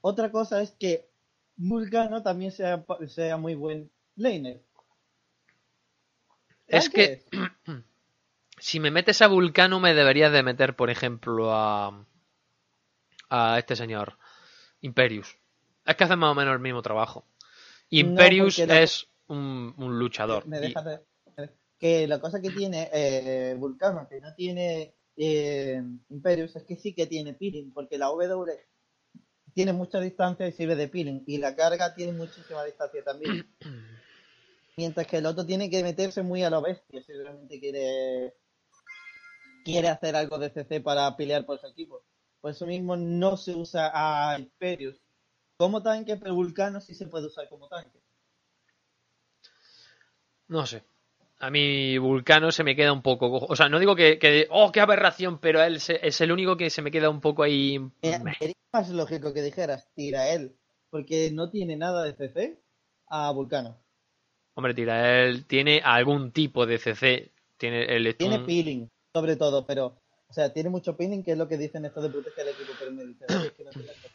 Otra 0.00 0.32
cosa 0.32 0.60
es 0.62 0.72
que 0.72 1.08
Vulcano 1.56 2.20
también 2.24 2.50
sea, 2.50 2.84
sea 3.06 3.36
muy 3.36 3.54
buen 3.54 3.88
laner. 4.16 4.60
Es 6.66 6.90
que. 6.90 7.24
Si 8.60 8.78
me 8.80 8.90
metes 8.90 9.22
a 9.22 9.26
Vulcano, 9.28 9.80
me 9.80 9.94
deberías 9.94 10.32
de 10.32 10.42
meter, 10.42 10.76
por 10.76 10.90
ejemplo, 10.90 11.52
a. 11.52 12.06
a 13.30 13.58
este 13.58 13.76
señor. 13.76 14.16
Imperius. 14.82 15.36
Es 15.84 15.96
que 15.96 16.04
hacen 16.04 16.18
más 16.18 16.32
o 16.32 16.34
menos 16.34 16.52
el 16.54 16.60
mismo 16.60 16.82
trabajo. 16.82 17.26
Imperius 17.90 18.58
es 18.58 19.08
un, 19.28 19.74
un 19.76 19.98
luchador. 19.98 20.46
Me 20.46 20.58
y- 20.58 20.60
dejas 20.60 20.84
de- 20.84 21.00
Que 21.78 22.06
la 22.06 22.20
cosa 22.20 22.40
que 22.40 22.50
tiene 22.50 22.90
eh, 22.92 23.54
Vulcano, 23.58 24.06
que 24.08 24.20
no 24.20 24.34
tiene 24.34 24.94
eh, 25.16 25.82
Imperius, 26.10 26.54
es 26.56 26.64
que 26.64 26.76
sí 26.76 26.94
que 26.94 27.06
tiene 27.06 27.34
peeling, 27.34 27.72
porque 27.72 27.98
la 27.98 28.06
W 28.06 28.52
tiene 29.54 29.72
mucha 29.72 29.98
distancia 30.00 30.46
y 30.46 30.52
sirve 30.52 30.76
de 30.76 30.88
peeling, 30.88 31.22
y 31.26 31.38
la 31.38 31.56
carga 31.56 31.94
tiene 31.94 32.12
muchísima 32.12 32.64
distancia 32.64 33.02
también. 33.02 33.46
Mientras 34.76 35.06
que 35.06 35.18
el 35.18 35.26
otro 35.26 35.44
tiene 35.44 35.68
que 35.68 35.82
meterse 35.82 36.22
muy 36.22 36.42
a 36.44 36.50
lo 36.50 36.62
bestia 36.62 37.02
si 37.02 37.12
realmente 37.12 37.58
quiere 37.58 38.34
quiere 39.64 39.88
hacer 39.88 40.16
algo 40.16 40.38
de 40.38 40.50
CC 40.50 40.80
para 40.80 41.16
pelear 41.16 41.44
por 41.46 41.58
su 41.58 41.66
equipo. 41.66 42.02
Por 42.40 42.50
eso 42.52 42.66
mismo 42.66 42.96
no 42.96 43.36
se 43.36 43.54
usa 43.54 43.90
a 43.94 44.38
Imperius 44.38 45.00
como 45.56 45.82
tanque, 45.82 46.16
pero 46.16 46.34
Vulcano 46.34 46.80
sí 46.80 46.94
se 46.94 47.06
puede 47.06 47.26
usar 47.26 47.48
como 47.48 47.68
tanque. 47.68 48.00
No 50.48 50.66
sé. 50.66 50.82
A 51.38 51.50
mí 51.50 51.96
Vulcano 51.98 52.52
se 52.52 52.64
me 52.64 52.76
queda 52.76 52.92
un 52.92 53.02
poco. 53.02 53.30
O 53.32 53.56
sea, 53.56 53.68
no 53.68 53.78
digo 53.78 53.96
que, 53.96 54.18
que- 54.18 54.46
¡Oh, 54.50 54.72
qué 54.72 54.80
aberración! 54.80 55.38
Pero 55.38 55.62
él 55.62 55.80
se- 55.80 56.06
es 56.06 56.20
el 56.20 56.32
único 56.32 56.56
que 56.56 56.68
se 56.70 56.82
me 56.82 56.90
queda 56.90 57.08
un 57.08 57.20
poco 57.20 57.42
ahí... 57.42 57.78
Sería 58.02 58.54
más 58.72 58.90
lógico 58.90 59.32
que 59.32 59.42
dijeras 59.42 59.88
tira 59.94 60.28
él, 60.30 60.54
porque 60.90 61.30
no 61.32 61.50
tiene 61.50 61.76
nada 61.76 62.04
de 62.04 62.14
CC 62.14 62.58
a 63.06 63.30
Vulcano. 63.32 63.76
Hombre, 64.54 64.74
tira, 64.74 65.24
él 65.24 65.46
tiene 65.46 65.80
algún 65.82 66.32
tipo 66.32 66.66
de 66.66 66.78
CC. 66.78 67.30
Tiene 67.56 67.84
el 67.96 68.16
Tiene 68.16 68.40
peeling, 68.40 68.88
sobre 69.12 69.36
todo, 69.36 69.66
pero, 69.66 69.96
o 70.28 70.32
sea, 70.32 70.52
tiene 70.52 70.70
mucho 70.70 70.96
peeling, 70.96 71.22
que 71.22 71.32
es 71.32 71.38
lo 71.38 71.48
que 71.48 71.56
dicen 71.58 71.84
estos 71.84 72.02
de 72.02 72.10
proteger 72.10 72.46
el 72.46 72.54
equipo, 72.54 72.72
pero 72.78 72.92
me 72.92 73.04
dicen, 73.04 73.26
"Oye, 73.28 73.48
es 73.48 73.52
que 73.52 73.64
no 73.64 73.70
tiene 73.70 73.88
CC". 73.88 74.08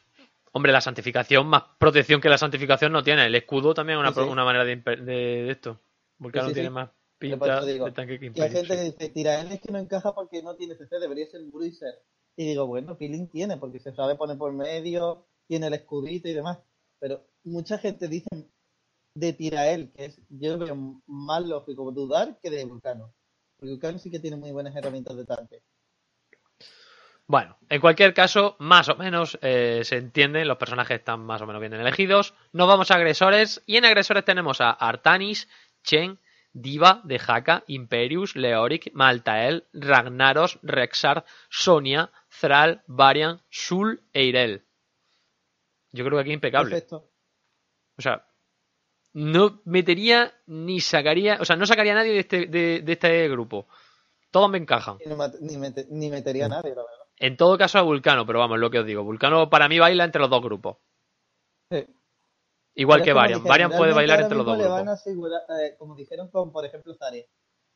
Hombre, 0.53 0.71
la 0.71 0.81
santificación, 0.81 1.47
más 1.47 1.63
protección 1.77 2.21
que 2.21 2.29
la 2.29 2.37
santificación 2.37 2.93
no 2.93 3.03
tiene. 3.03 3.25
El 3.25 3.35
escudo 3.35 3.73
también 3.73 3.97
es 3.97 4.01
una, 4.01 4.09
Sí, 4.09 4.15
pro- 4.15 4.25
sí. 4.25 4.31
una 4.31 4.45
manera 4.45 4.63
de, 4.63 4.75
de, 4.77 5.51
esto. 5.51 5.79
Vulcano 6.17 6.45
Sí, 6.47 6.51
sí, 6.51 6.55
tiene 6.55 6.69
más 6.69 6.89
pinta 7.17 7.65
digo, 7.65 7.85
de 7.85 7.91
tanque 7.91 8.19
que 8.19 8.31
Y 8.33 8.41
hay 8.41 8.49
gente 8.51 8.75
que 8.75 8.83
dice, 8.83 9.09
tira 9.09 9.41
él 9.41 9.51
es 9.51 9.59
que 9.59 9.71
no 9.71 9.79
encaja 9.79 10.15
porque 10.15 10.41
no 10.41 10.55
tiene 10.55 10.75
CC, 10.75 10.97
debería 10.99 11.27
ser 11.27 11.41
Bruiser. 11.43 11.93
Y 12.37 12.45
digo, 12.47 12.67
bueno, 12.67 12.97
peeling 12.97 13.27
tiene, 13.27 13.57
porque 13.57 13.79
se 13.79 13.93
sabe 13.93 14.15
poner 14.15 14.37
por 14.37 14.53
medio, 14.53 15.25
tiene 15.47 15.67
el 15.67 15.73
escudito 15.73 16.29
y 16.29 16.33
demás. 16.33 16.59
Pero 16.99 17.21
mucha 17.43 17.77
gente 17.77 18.07
dice 18.07 18.29
de 19.13 19.33
Tirael, 19.33 19.91
que 19.91 20.05
es, 20.05 20.21
yo 20.29 20.57
veo 20.57 21.01
más 21.05 21.45
lógico 21.45 21.91
dudar 21.91 22.37
que 22.41 22.49
de 22.49 22.63
Vulcano. 22.63 23.13
Porque 23.58 23.72
Vulcano 23.72 23.99
sí 23.99 24.12
que 24.12 24.20
tiene 24.20 24.38
muy 24.38 24.51
buenas 24.51 24.76
herramientas 24.76 25.16
de 25.16 25.26
tanque. 25.26 25.62
Bueno, 27.28 27.58
en 27.70 27.82
cualquier 27.82 28.14
caso, 28.14 28.56
más 28.60 28.88
o 28.89 28.95
menos 28.97 29.39
eh, 29.41 29.82
se 29.84 29.97
entiende, 29.97 30.45
los 30.45 30.58
personajes 30.58 30.99
están 30.99 31.22
más 31.22 31.41
o 31.41 31.47
menos 31.47 31.60
bien 31.60 31.74
elegidos. 31.74 32.36
Nos 32.51 32.68
vamos 32.68 32.91
a 32.91 32.95
agresores, 32.95 33.64
y 33.66 33.78
en 33.78 33.86
agresores 33.86 34.26
tenemos 34.26 34.62
a 34.62 34.70
Artanis, 34.70 35.47
Chen, 35.84 36.20
Diva, 36.53 37.01
de 37.03 37.20
Haka, 37.28 37.64
Imperius, 37.68 38.36
Leoric, 38.36 38.91
Maltael, 38.93 39.66
Ragnaros, 39.74 40.60
Rexar, 40.62 41.26
Sonia, 41.49 42.12
Thrall, 42.39 42.84
Varian, 42.86 43.41
Sul 43.49 44.03
e 44.14 44.24
Irel. 44.24 44.64
Yo 45.91 46.06
creo 46.06 46.18
que 46.18 46.22
aquí 46.22 46.32
impecable. 46.32 46.70
Perfecto. 46.70 47.10
O 47.97 48.01
sea, 48.01 48.26
no 49.16 49.61
metería 49.63 50.34
ni 50.45 50.82
sacaría, 50.82 51.38
o 51.39 51.45
sea, 51.45 51.55
no 51.55 51.66
sacaría 51.66 51.93
a 51.93 51.95
nadie 51.95 52.11
de 52.13 52.20
este, 52.20 52.45
de, 52.47 52.82
de 52.82 52.91
este 52.93 53.30
grupo. 53.30 53.66
Todos 54.30 54.49
me 54.49 54.57
encajan. 54.57 54.97
Ni, 55.39 55.55
mete- 55.57 55.88
ni 55.89 56.09
metería 56.09 56.47
a 56.47 56.49
nadie, 56.49 56.72
la 56.72 56.82
verdad. 56.84 57.05
En 57.18 57.38
todo 57.38 57.57
caso 57.57 57.80
a 57.80 57.82
Vulcano, 57.84 58.26
pero 58.26 58.39
vamos, 58.39 58.59
lo 58.59 58.70
que 58.70 58.80
os 58.80 58.86
digo. 58.86 59.03
Vulcano 59.05 59.49
para 59.49 59.70
mí 59.70 59.80
baila 59.80 60.03
entre 60.03 60.20
los 60.20 60.30
dos 60.30 60.41
grupos. 60.43 60.78
Sí. 61.72 61.86
Igual 62.76 62.99
Pero 62.99 63.05
que 63.05 63.13
Varian. 63.13 63.39
dijeron, 63.39 63.49
Varian 63.49 63.72
puede 63.72 63.93
bailar 63.93 64.20
entre 64.20 64.36
los 64.38 64.45
dos 64.45 64.57
le 64.57 64.66
van 64.66 64.74
a 64.74 64.82
grupos. 64.82 64.99
asegurar, 64.99 65.41
eh, 65.61 65.76
como 65.78 65.95
dijeron 65.95 66.28
con, 66.30 66.51
por 66.51 66.66
ejemplo, 66.66 66.93
Zarya, 66.95 67.24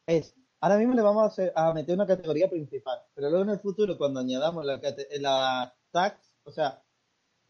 es, 0.05 0.35
ahora 0.59 0.75
mismo 0.77 0.93
le 0.93 1.01
vamos 1.01 1.23
a, 1.23 1.27
hacer- 1.27 1.53
a 1.55 1.73
meter 1.73 1.95
una 1.95 2.05
categoría 2.05 2.49
principal, 2.49 2.99
pero 3.15 3.29
luego 3.29 3.45
en 3.45 3.51
el 3.51 3.59
futuro, 3.59 3.97
cuando 3.97 4.19
añadamos 4.19 4.65
la, 4.65 4.81
las 5.21 5.71
tags, 5.91 6.33
o 6.43 6.51
sea, 6.51 6.83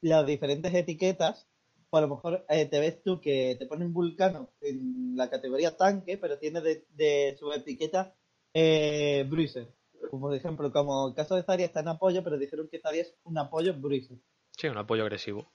las 0.02 0.28
diferentes 0.28 0.72
etiquetas, 0.76 1.48
pues 1.90 2.04
a 2.04 2.08
lo 2.08 2.16
mejor 2.16 2.46
eh, 2.50 2.66
te 2.66 2.80
ves 2.80 3.02
tú 3.04 3.20
que 3.20 3.56
te 3.58 3.66
ponen 3.66 3.94
Vulcano 3.94 4.50
en 4.62 5.16
la 5.16 5.30
categoría 5.30 5.76
tanque, 5.76 6.18
pero 6.18 6.38
tiene 6.38 6.62
de, 6.62 6.86
de 6.90 7.36
su 7.40 7.52
etiqueta 7.52 8.16
eh, 8.54 9.26
Bruiser. 9.30 9.68
Como 10.10 10.28
por 10.28 10.36
ejemplo, 10.36 10.72
como 10.72 11.10
el 11.10 11.16
caso 11.16 11.36
de 11.36 11.44
Zarya 11.44 11.66
está 11.66 11.82
en 11.82 11.90
apoyo, 11.90 12.24
pero 12.24 12.38
dijeron 12.38 12.70
que 12.72 12.80
Zarya 12.80 13.02
es 13.02 13.16
un 13.24 13.38
apoyo 13.38 13.74
Bruiser. 13.74 14.18
Sí, 14.58 14.68
un 14.68 14.78
apoyo 14.78 15.04
agresivo. 15.04 15.52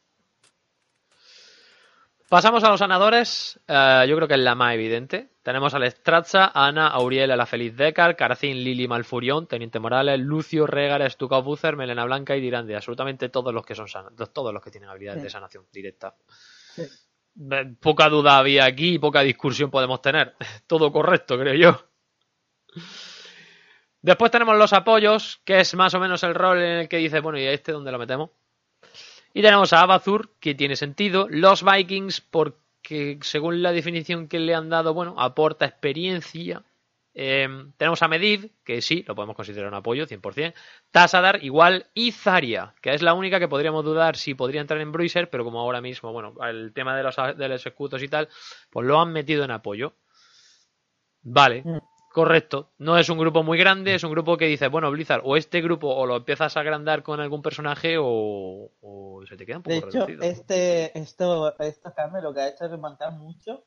Pasamos 2.28 2.64
a 2.64 2.70
los 2.70 2.78
sanadores. 2.80 3.60
eh, 3.68 4.06
yo 4.08 4.16
creo 4.16 4.26
que 4.26 4.34
es 4.34 4.40
la 4.40 4.54
más 4.54 4.74
evidente. 4.74 5.28
Tenemos 5.42 5.74
al 5.74 5.84
Stratza, 5.90 6.50
Ana, 6.54 6.88
Auriel, 6.88 7.28
la 7.36 7.46
Feliz 7.46 7.76
Decar, 7.76 8.16
Carcín, 8.16 8.64
Lili, 8.64 8.88
Malfurión, 8.88 9.46
Teniente 9.46 9.78
Morales, 9.78 10.18
Lucio, 10.18 10.66
Regar, 10.66 11.08
Stuka 11.10 11.38
Buzzer, 11.38 11.76
Melena 11.76 12.04
Blanca 12.06 12.34
y 12.34 12.40
Dirande. 12.40 12.74
Absolutamente 12.74 13.28
todos 13.28 13.52
los 13.52 13.64
que 13.64 13.74
son 13.74 13.86
todos 14.32 14.54
los 14.54 14.62
que 14.62 14.70
tienen 14.70 14.88
habilidades 14.88 15.22
de 15.22 15.30
sanación 15.30 15.66
directa. 15.72 16.16
Sí. 16.74 16.82
Eh, 16.82 17.74
Poca 17.80 18.08
duda 18.08 18.38
había 18.38 18.64
aquí 18.64 18.94
y 18.94 18.98
poca 18.98 19.20
discusión 19.20 19.70
podemos 19.70 20.00
tener. 20.00 20.34
Todo 20.66 20.90
correcto, 20.90 21.38
creo 21.38 21.54
yo. 21.54 21.84
Después 24.00 24.30
tenemos 24.30 24.56
los 24.56 24.72
apoyos, 24.72 25.40
que 25.44 25.60
es 25.60 25.74
más 25.74 25.94
o 25.94 26.00
menos 26.00 26.22
el 26.22 26.34
rol 26.34 26.58
en 26.58 26.78
el 26.80 26.88
que 26.88 26.98
dice, 26.98 27.20
bueno, 27.20 27.38
¿y 27.38 27.46
a 27.46 27.52
este 27.52 27.72
dónde 27.72 27.90
lo 27.92 27.98
metemos? 27.98 28.30
Y 29.34 29.42
tenemos 29.42 29.72
a 29.72 29.80
Abazur, 29.80 30.30
que 30.38 30.54
tiene 30.54 30.76
sentido. 30.76 31.26
Los 31.28 31.64
Vikings, 31.64 32.20
porque 32.20 33.18
según 33.20 33.62
la 33.62 33.72
definición 33.72 34.28
que 34.28 34.38
le 34.38 34.54
han 34.54 34.70
dado, 34.70 34.94
bueno, 34.94 35.16
aporta 35.18 35.66
experiencia. 35.66 36.62
Eh, 37.16 37.48
tenemos 37.76 38.02
a 38.02 38.08
Medivh, 38.08 38.50
que 38.64 38.80
sí, 38.80 39.04
lo 39.06 39.16
podemos 39.16 39.34
considerar 39.34 39.68
un 39.68 39.74
apoyo, 39.74 40.06
100%. 40.06 40.54
Tassadar, 40.92 41.42
igual. 41.44 41.86
Y 41.94 42.12
Zarya, 42.12 42.74
que 42.80 42.94
es 42.94 43.02
la 43.02 43.14
única 43.14 43.40
que 43.40 43.48
podríamos 43.48 43.84
dudar 43.84 44.16
si 44.16 44.34
podría 44.34 44.60
entrar 44.60 44.80
en 44.80 44.92
Bruiser, 44.92 45.28
pero 45.28 45.42
como 45.42 45.60
ahora 45.60 45.80
mismo, 45.80 46.12
bueno, 46.12 46.34
el 46.48 46.72
tema 46.72 46.96
de 46.96 47.02
los, 47.02 47.16
de 47.16 47.54
escudos 47.56 48.02
y 48.04 48.08
tal, 48.08 48.28
pues 48.70 48.86
lo 48.86 49.00
han 49.00 49.12
metido 49.12 49.44
en 49.44 49.50
apoyo. 49.50 49.94
Vale, 51.22 51.62
Mm. 51.64 51.93
Correcto. 52.14 52.70
No 52.78 52.96
es 52.96 53.08
un 53.08 53.18
grupo 53.18 53.42
muy 53.42 53.58
grande, 53.58 53.94
es 53.96 54.04
un 54.04 54.12
grupo 54.12 54.36
que 54.36 54.46
dice, 54.46 54.68
bueno, 54.68 54.90
Blizzard, 54.90 55.22
o 55.24 55.36
este 55.36 55.60
grupo 55.60 55.88
o 55.88 56.06
lo 56.06 56.16
empiezas 56.16 56.56
a 56.56 56.60
agrandar 56.60 57.02
con 57.02 57.18
algún 57.20 57.42
personaje 57.42 57.96
o, 57.98 58.70
o 58.80 59.22
se 59.28 59.36
te 59.36 59.44
queda 59.44 59.56
un 59.58 59.62
poco 59.64 59.80
De 59.80 59.86
hecho, 59.88 60.06
reducido. 60.06 60.22
este, 60.24 60.98
esto, 60.98 61.58
esta 61.58 61.92
carne 61.92 62.22
lo 62.22 62.32
que 62.32 62.40
ha 62.40 62.48
hecho 62.48 62.64
es 62.64 62.70
remarcar 62.70 63.12
mucho 63.14 63.64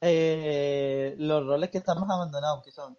eh, 0.00 1.14
los 1.18 1.46
roles 1.46 1.70
que 1.70 1.78
están 1.78 2.00
más 2.00 2.08
abandonados, 2.10 2.64
que 2.64 2.70
son 2.72 2.96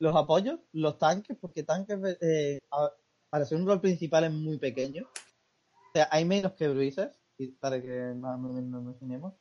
los 0.00 0.14
apoyos, 0.16 0.58
los 0.72 0.98
tanques, 0.98 1.36
porque 1.40 1.62
tanques 1.62 1.98
eh, 2.20 2.58
a- 2.72 2.90
para 3.30 3.44
ser 3.44 3.58
un 3.58 3.66
rol 3.66 3.80
principal 3.80 4.24
es 4.24 4.32
muy 4.32 4.58
pequeño. 4.58 5.04
O 5.04 5.90
sea, 5.94 6.08
hay 6.10 6.24
menos 6.24 6.52
que 6.54 6.68
Bruisers, 6.68 7.16
y 7.38 7.52
para 7.52 7.80
que 7.80 8.12
más 8.16 8.34
o 8.36 8.38
menos 8.38 8.64
nos 8.64 8.82
imaginemos. 8.82 9.34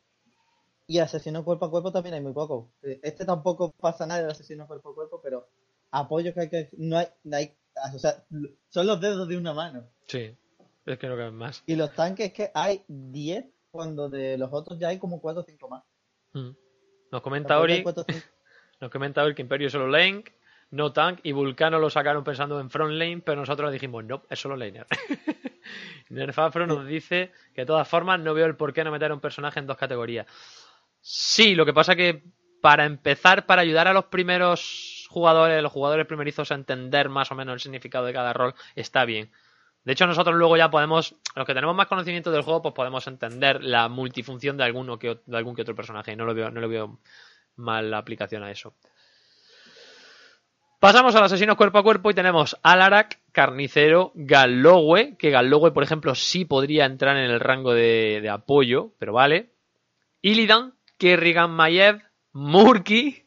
Y 0.87 0.99
asesino 0.99 1.43
cuerpo 1.43 1.65
a 1.65 1.71
cuerpo 1.71 1.91
también 1.91 2.15
hay 2.15 2.21
muy 2.21 2.33
poco. 2.33 2.71
Eh, 2.83 2.99
Este 3.03 3.25
tampoco 3.25 3.71
pasa 3.71 4.05
nada 4.05 4.23
de 4.23 4.31
asesino 4.31 4.67
cuerpo 4.67 4.89
a 4.89 4.95
cuerpo, 4.95 5.19
pero 5.21 5.47
apoyos 5.91 6.33
que 6.33 6.41
hay 6.41 6.49
que... 6.49 6.69
No 6.77 6.97
hay, 6.97 7.07
no 7.23 7.37
hay- 7.37 7.55
o 7.93 7.99
sea, 7.99 8.23
son 8.69 8.87
los 8.87 9.01
dedos 9.01 9.27
de 9.27 9.37
una 9.37 9.53
mano. 9.53 9.83
Sí, 10.07 10.35
es 10.85 10.97
que 10.99 11.07
no 11.07 11.17
caben 11.17 11.35
más. 11.35 11.63
Y 11.65 11.75
los 11.75 11.91
tanques 11.93 12.31
que 12.31 12.51
hay 12.53 12.83
10, 12.87 13.45
cuando 13.71 14.09
de 14.09 14.37
los 14.37 14.53
otros 14.53 14.79
ya 14.79 14.89
hay 14.89 14.99
como 14.99 15.19
4 15.19 15.41
o 15.41 15.45
5 15.45 15.67
más. 15.67 15.83
Mm. 16.33 16.51
Nos 17.11 17.21
comenta 17.21 17.59
Ori, 17.59 17.83
nos 18.79 18.91
comenta 18.91 19.23
Ori 19.23 19.35
que 19.35 19.41
Imperio 19.41 19.67
es 19.67 19.73
solo 19.73 19.87
lane, 19.87 20.23
no 20.71 20.93
tank, 20.93 21.19
y 21.23 21.31
Vulcano 21.31 21.79
lo 21.79 21.89
sacaron 21.89 22.23
pensando 22.23 22.59
en 22.59 22.69
front 22.69 22.93
lane, 22.93 23.21
pero 23.25 23.41
nosotros 23.41 23.71
dijimos, 23.71 24.03
no, 24.05 24.23
es 24.29 24.39
solo 24.39 24.55
laner. 24.55 24.85
Nerfafro 26.09 26.67
nos 26.67 26.85
dice 26.85 27.31
que 27.53 27.61
de 27.61 27.65
todas 27.65 27.87
formas 27.87 28.19
no 28.19 28.33
veo 28.33 28.45
el 28.45 28.55
por 28.55 28.73
qué 28.73 28.83
no 28.83 28.91
meter 28.91 29.11
a 29.11 29.13
un 29.13 29.19
personaje 29.19 29.59
en 29.59 29.67
dos 29.67 29.77
categorías. 29.77 30.27
Sí, 31.07 31.53
lo 31.53 31.67
que 31.67 31.73
pasa 31.73 31.95
que 31.95 32.23
para 32.61 32.83
empezar, 32.83 33.45
para 33.45 33.61
ayudar 33.61 33.87
a 33.87 33.93
los 33.93 34.05
primeros 34.05 35.05
jugadores, 35.11 35.61
los 35.61 35.71
jugadores 35.71 36.07
primerizos 36.07 36.51
a 36.51 36.55
entender 36.55 37.09
más 37.09 37.31
o 37.31 37.35
menos 37.35 37.53
el 37.53 37.59
significado 37.59 38.07
de 38.07 38.13
cada 38.13 38.33
rol, 38.33 38.55
está 38.75 39.05
bien. 39.05 39.29
De 39.83 39.93
hecho, 39.93 40.07
nosotros 40.07 40.35
luego 40.35 40.57
ya 40.57 40.71
podemos, 40.71 41.13
los 41.35 41.45
que 41.45 41.53
tenemos 41.53 41.75
más 41.75 41.85
conocimiento 41.85 42.31
del 42.31 42.41
juego, 42.41 42.63
pues 42.63 42.73
podemos 42.73 43.05
entender 43.05 43.63
la 43.63 43.87
multifunción 43.87 44.57
de 44.57 44.63
alguno 44.63 44.97
que, 44.97 45.19
de 45.23 45.37
algún 45.37 45.53
que 45.55 45.61
otro 45.61 45.75
personaje. 45.75 46.15
No 46.15 46.25
lo 46.25 46.33
veo, 46.33 46.49
no 46.49 46.59
le 46.59 46.65
veo 46.65 46.97
mal 47.57 47.91
la 47.91 47.99
aplicación 47.99 48.41
a 48.41 48.49
eso. 48.49 48.73
Pasamos 50.79 51.13
a 51.13 51.19
los 51.19 51.31
asesinos 51.31 51.55
cuerpo 51.55 51.77
a 51.77 51.83
cuerpo 51.83 52.09
y 52.09 52.15
tenemos 52.15 52.57
Alarak, 52.63 53.19
Carnicero, 53.31 54.11
Gallowe, 54.15 55.17
que 55.19 55.29
Gallowe, 55.29 55.71
por 55.71 55.83
ejemplo, 55.83 56.15
sí 56.15 56.45
podría 56.45 56.85
entrar 56.85 57.15
en 57.15 57.29
el 57.29 57.39
rango 57.39 57.75
de, 57.75 58.21
de 58.23 58.29
apoyo, 58.29 58.93
pero 58.97 59.13
vale. 59.13 59.51
Illidan, 60.23 60.73
Kerrigan 60.97 61.51
Mayev, 61.51 62.01
Murky, 62.33 63.25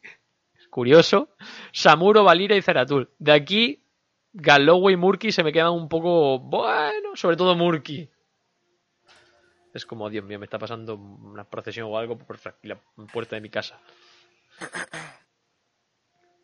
curioso. 0.69 1.29
Samuro, 1.71 2.23
Valira 2.23 2.55
y 2.55 2.61
Zeratul. 2.61 3.09
De 3.19 3.31
aquí, 3.31 3.83
Galowe 4.33 4.91
y 4.91 4.95
Murky 4.97 5.31
se 5.31 5.43
me 5.43 5.51
quedan 5.51 5.71
un 5.73 5.87
poco. 5.89 6.39
Bueno, 6.39 7.15
sobre 7.15 7.37
todo 7.37 7.55
Murky. 7.55 8.09
Es 9.73 9.85
como, 9.85 10.09
Dios 10.09 10.25
mío, 10.25 10.39
me 10.39 10.45
está 10.45 10.57
pasando 10.57 10.95
una 10.95 11.43
procesión 11.43 11.87
o 11.91 11.97
algo 11.97 12.17
por 12.17 12.39
la 12.63 12.79
puerta 13.11 13.35
de 13.35 13.41
mi 13.41 13.49
casa. 13.49 13.79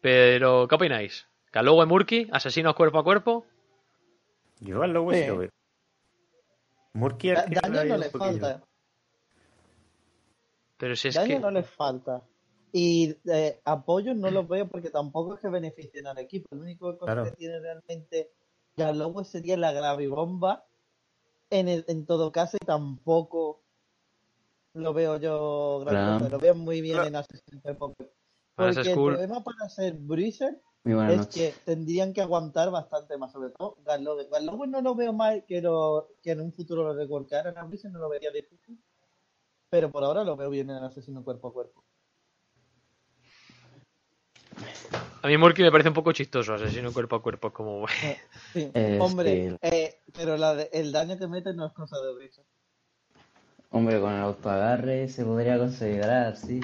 Pero, 0.02 0.68
¿qué 0.68 0.76
opináis? 0.76 1.28
¿Galowe 1.52 1.86
Murky? 1.86 2.28
¿Asesinos 2.32 2.76
cuerpo 2.76 3.00
a 3.00 3.04
cuerpo? 3.04 3.46
Yo 4.60 4.84
al 4.84 4.94
Lowe 4.94 5.14
sí 5.16 5.28
lo 5.28 5.38
veo. 5.38 5.50
Murky 6.94 7.32
Da- 7.32 7.46
daño 7.48 7.84
no 7.86 7.98
le 7.98 8.10
poquillo. 8.10 8.40
falta. 8.40 8.64
Pero 10.78 10.96
si 10.96 11.08
es 11.10 11.16
daño 11.16 11.28
que. 11.36 11.40
no 11.40 11.52
le 11.52 11.64
falta. 11.64 12.24
Y 12.72 13.16
eh, 13.32 13.62
apoyo 13.64 14.14
no 14.14 14.30
los 14.30 14.48
veo 14.48 14.68
porque 14.68 14.90
tampoco 14.90 15.36
es 15.36 15.40
que 15.40 15.48
beneficien 15.48 16.08
al 16.08 16.18
equipo. 16.18 16.48
El 16.52 16.60
único 16.62 16.98
cosa 16.98 17.14
Claro. 17.14 17.24
que 17.24 17.32
tiene 17.38 17.60
realmente 17.60 18.32
Galowe 18.76 19.24
sería 19.24 19.56
la 19.56 19.72
gravibomba 19.72 20.66
en, 21.50 21.70
el- 21.70 21.86
en 21.88 22.06
todo 22.06 22.32
caso 22.34 22.58
y 22.62 22.66
tampoco 22.66 23.62
lo 24.74 24.94
veo 24.94 25.18
yo. 25.18 25.86
Lo 26.30 26.40
veo 26.40 26.56
muy 26.56 26.82
bien 26.82 27.02
en 27.06 27.16
Assassin's 27.16 27.62
Creed 27.64 27.78
Pokémon. 27.78 28.12
Buenas, 28.58 28.76
Porque 28.76 28.90
el 28.90 28.96
problema 28.96 29.44
para 29.44 29.70
ser 29.70 29.94
Bruiser 29.94 30.62
es 30.84 30.94
noches. 30.94 31.28
que 31.34 31.54
tendrían 31.66 32.14
que 32.14 32.22
aguantar 32.22 32.72
bastante 32.72 33.18
más, 33.18 33.32
sobre 33.32 33.50
todo 33.52 33.78
Galowe. 33.86 34.28
Galowe 34.30 34.68
no 34.68 34.82
lo 34.82 34.96
veo 34.96 35.14
mal 35.14 35.46
que, 35.46 35.62
lo, 35.62 36.10
que 36.22 36.32
en 36.32 36.42
un 36.42 36.52
futuro 36.52 36.84
lo 36.84 36.94
recortaran 36.94 37.58
a 37.58 37.64
Bruiser, 37.64 37.90
no 37.92 38.00
lo 38.00 38.10
vería 38.10 38.32
difícil. 38.32 38.78
Pero 39.70 39.92
por 39.92 40.04
ahora 40.04 40.24
lo 40.24 40.36
veo 40.36 40.50
bien 40.50 40.70
en 40.70 40.78
Asesino 40.84 41.24
Cuerpo 41.24 41.50
a 41.50 41.54
Cuerpo. 41.54 41.84
A 45.22 45.28
mí 45.28 45.38
Murky 45.38 45.64
me 45.64 45.72
parece 45.72 45.90
un 45.90 45.96
poco 45.96 46.12
chistoso, 46.12 46.54
asesino 46.54 46.94
cuerpo 46.94 47.16
a 47.16 47.22
cuerpo. 47.22 47.48
Es 47.48 47.54
como. 47.54 47.86
Eh, 48.04 48.18
sí, 48.54 48.72
Hombre, 49.00 49.58
eh, 49.62 50.02
pero 50.16 50.38
la 50.38 50.56
de- 50.56 50.70
el 50.72 50.92
daño 50.92 51.18
que 51.18 51.28
mete 51.28 51.54
no 51.54 51.66
es 51.66 51.74
cosa 51.74 52.00
de 52.00 52.14
Bruiser. 52.14 52.46
Hombre, 53.72 54.00
con 54.00 54.14
el 54.14 54.22
autoagarre 54.22 55.10
se 55.10 55.26
podría 55.26 55.58
considerar, 55.58 56.38
sí. 56.38 56.62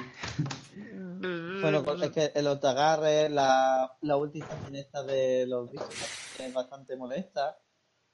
Bueno, 1.60 1.84
es 2.02 2.10
que 2.10 2.32
el 2.34 2.46
otagarre, 2.46 3.28
la, 3.28 3.94
la 4.00 4.16
última 4.16 4.46
esta 4.72 5.02
de 5.02 5.46
los 5.46 5.70
bichos 5.70 5.90
es 6.38 6.52
bastante 6.54 6.96
molesta. 6.96 7.58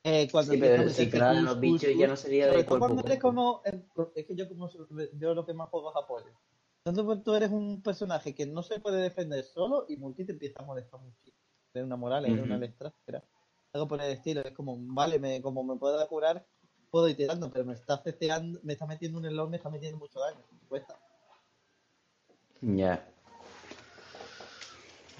Eh, 0.05 0.29
cuando 0.31 0.53
Sí, 0.53 0.59
pero 0.59 0.89
si 0.89 1.11
cus, 1.11 1.21
los 1.43 1.61
bichos 1.61 1.91
ya 1.97 2.07
no 2.07 2.17
sería 2.17 2.47
de 2.47 2.65
cuerpo 2.65 2.87
cuando 2.87 3.03
eres 3.03 3.21
cuerpo. 3.21 3.23
como, 3.23 3.63
eh, 3.65 3.83
es 4.15 4.27
que 4.27 4.35
yo 4.35 4.49
como 4.49 4.71
yo 5.19 5.35
lo 5.35 5.45
que 5.45 5.53
más 5.55 5.69
juego 5.69 5.91
es 5.91 5.97
apoyo. 5.97 6.27
Entonces 6.85 7.25
tú 7.25 7.35
eres 7.35 7.51
un 7.51 7.83
personaje 7.83 8.35
que 8.35 8.47
no 8.47 8.63
se 8.63 8.81
puede 8.81 9.03
defender 9.03 9.45
solo 9.45 9.85
y 9.89 9.97
multi 9.97 10.25
te 10.25 10.33
empieza 10.33 10.63
a 10.63 10.65
molestar 10.67 11.01
mucho. 11.01 11.33
Eres 11.75 11.85
una 11.87 11.97
moral, 11.97 12.25
eres 12.25 12.39
una 12.39 12.55
Ujú. 12.55 12.61
letra, 12.61 12.95
algo 13.73 13.89
por 13.89 14.01
el 14.01 14.13
estilo. 14.13 14.41
Es 14.41 14.53
como, 14.53 14.77
vale, 14.79 15.19
me, 15.19 15.43
como 15.43 15.63
me 15.65 15.77
puedo 15.77 16.07
curar, 16.09 16.47
puedo 16.91 17.09
ir 17.09 17.17
tirando, 17.17 17.51
pero 17.51 17.65
me 17.67 17.75
está 17.75 17.99
cesteando, 17.99 18.61
me 18.63 18.73
está 18.73 18.87
metiendo 18.87 19.19
un 19.19 19.27
slot, 19.27 19.51
me 19.51 19.57
está 19.59 19.69
metiendo 19.69 19.99
mucho 19.99 20.21
daño. 20.21 20.41
Cuesta. 20.69 20.99
Ya. 22.63 23.05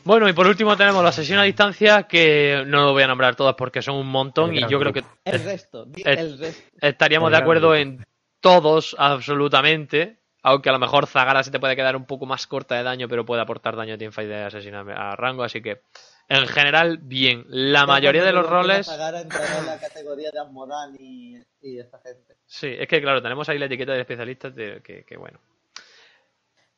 Bueno, 0.09 0.27
y 0.27 0.33
por 0.33 0.47
último 0.47 0.75
tenemos 0.75 1.05
la 1.05 1.13
sesión 1.13 1.39
a 1.39 1.43
distancia, 1.43 2.05
que 2.05 2.63
no 2.67 2.87
lo 2.87 2.93
voy 2.95 3.03
a 3.03 3.07
nombrar 3.07 3.37
todas 3.37 3.55
porque 3.57 3.83
son 3.83 3.97
un 3.97 4.07
montón 4.07 4.55
y 4.55 4.67
yo 4.67 4.81
creo 4.81 4.91
que. 4.91 5.05
El 5.23 5.45
resto, 5.45 5.87
el- 6.03 6.39
resto. 6.39 6.63
estaríamos 6.81 7.27
El 7.29 7.33
de 7.33 7.39
acuerdo 7.43 7.69
grupo. 7.73 7.75
en 7.83 8.07
todos 8.41 8.97
absolutamente. 8.99 10.17
Aunque 10.43 10.71
a 10.71 10.73
lo 10.73 10.79
mejor 10.79 11.07
Zagara 11.07 11.43
se 11.43 11.51
te 11.51 11.61
puede 11.61 11.77
quedar 11.77 11.95
un 11.95 12.07
poco 12.07 12.25
más 12.25 12.47
corta 12.47 12.75
de 12.77 12.85
daño, 12.85 13.07
pero 13.07 13.27
puede 13.27 13.43
aportar 13.43 13.77
daño 13.77 13.97
a 13.97 13.99
teamfight 13.99 14.29
de 14.31 14.45
asesino 14.45 14.79
a 14.79 15.15
rango. 15.15 15.43
Así 15.43 15.61
que, 15.61 15.83
en 16.31 16.47
general, 16.47 17.01
bien. 17.03 17.45
La 17.49 17.85
mayoría 17.85 18.25
de 18.25 18.33
los 18.33 18.49
roles. 18.49 18.87
Zagara 18.87 19.21
entrará 19.21 19.59
en 19.59 19.67
la 19.67 19.79
categoría 19.79 20.31
de 20.31 20.41
Asmodán 20.41 20.97
y, 20.99 21.37
y 21.61 21.79
esta 21.81 21.99
gente. 21.99 22.35
Sí, 22.47 22.75
es 22.79 22.89
que 22.89 23.03
claro, 23.03 23.21
tenemos 23.21 23.47
ahí 23.51 23.59
la 23.59 23.67
etiqueta 23.67 23.93
de 23.93 24.01
especialistas 24.01 24.55
de 24.55 24.81
que, 24.83 25.05
que 25.05 25.19
bueno. 25.19 25.39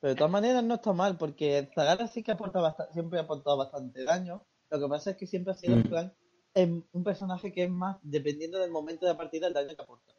Pero 0.01 0.15
de 0.15 0.17
todas 0.17 0.33
maneras 0.33 0.65
no 0.65 0.75
está 0.75 0.93
mal, 0.93 1.17
porque 1.19 1.71
Zagara 1.75 2.07
sí 2.07 2.23
que 2.23 2.33
aporta 2.33 2.61
bastante, 2.61 2.93
siempre 2.95 3.19
ha 3.19 3.23
aportado 3.23 3.57
bastante 3.59 4.05
daño. 4.05 4.43
Lo 4.71 4.81
que 4.81 4.89
pasa 4.89 5.11
es 5.11 5.17
que 5.17 5.27
siempre 5.27 5.53
ha 5.53 5.57
sido 5.57 5.75
en 5.75 5.81
Mm. 5.81 5.89
plan 5.89 6.15
em, 6.55 6.83
un 6.93 7.05
personaje 7.05 7.53
que 7.53 7.65
es 7.65 7.71
más, 7.71 7.99
dependiendo 8.03 8.59
del 8.59 8.71
momento 8.73 9.07
de 9.07 9.13
la 9.13 9.19
partida, 9.19 9.47
el 9.47 9.53
daño 9.53 9.77
que 9.77 9.83
aporta. 9.83 10.13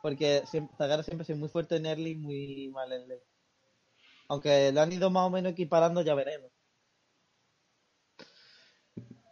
Porque 0.00 0.42
siempre, 0.46 0.74
Zagara 0.78 1.02
siempre 1.02 1.22
ha 1.22 1.26
sido 1.26 1.38
muy 1.38 1.48
fuerte 1.48 1.76
en 1.76 1.86
early 1.86 2.12
y 2.12 2.14
muy 2.14 2.68
mal 2.72 2.92
en 2.92 3.08
late. 3.08 3.26
Aunque 4.28 4.72
lo 4.72 4.80
han 4.80 4.92
ido 4.92 5.10
más 5.10 5.26
o 5.26 5.30
menos 5.30 5.52
equiparando, 5.52 6.00
ya 6.02 6.14
veremos. 6.14 6.50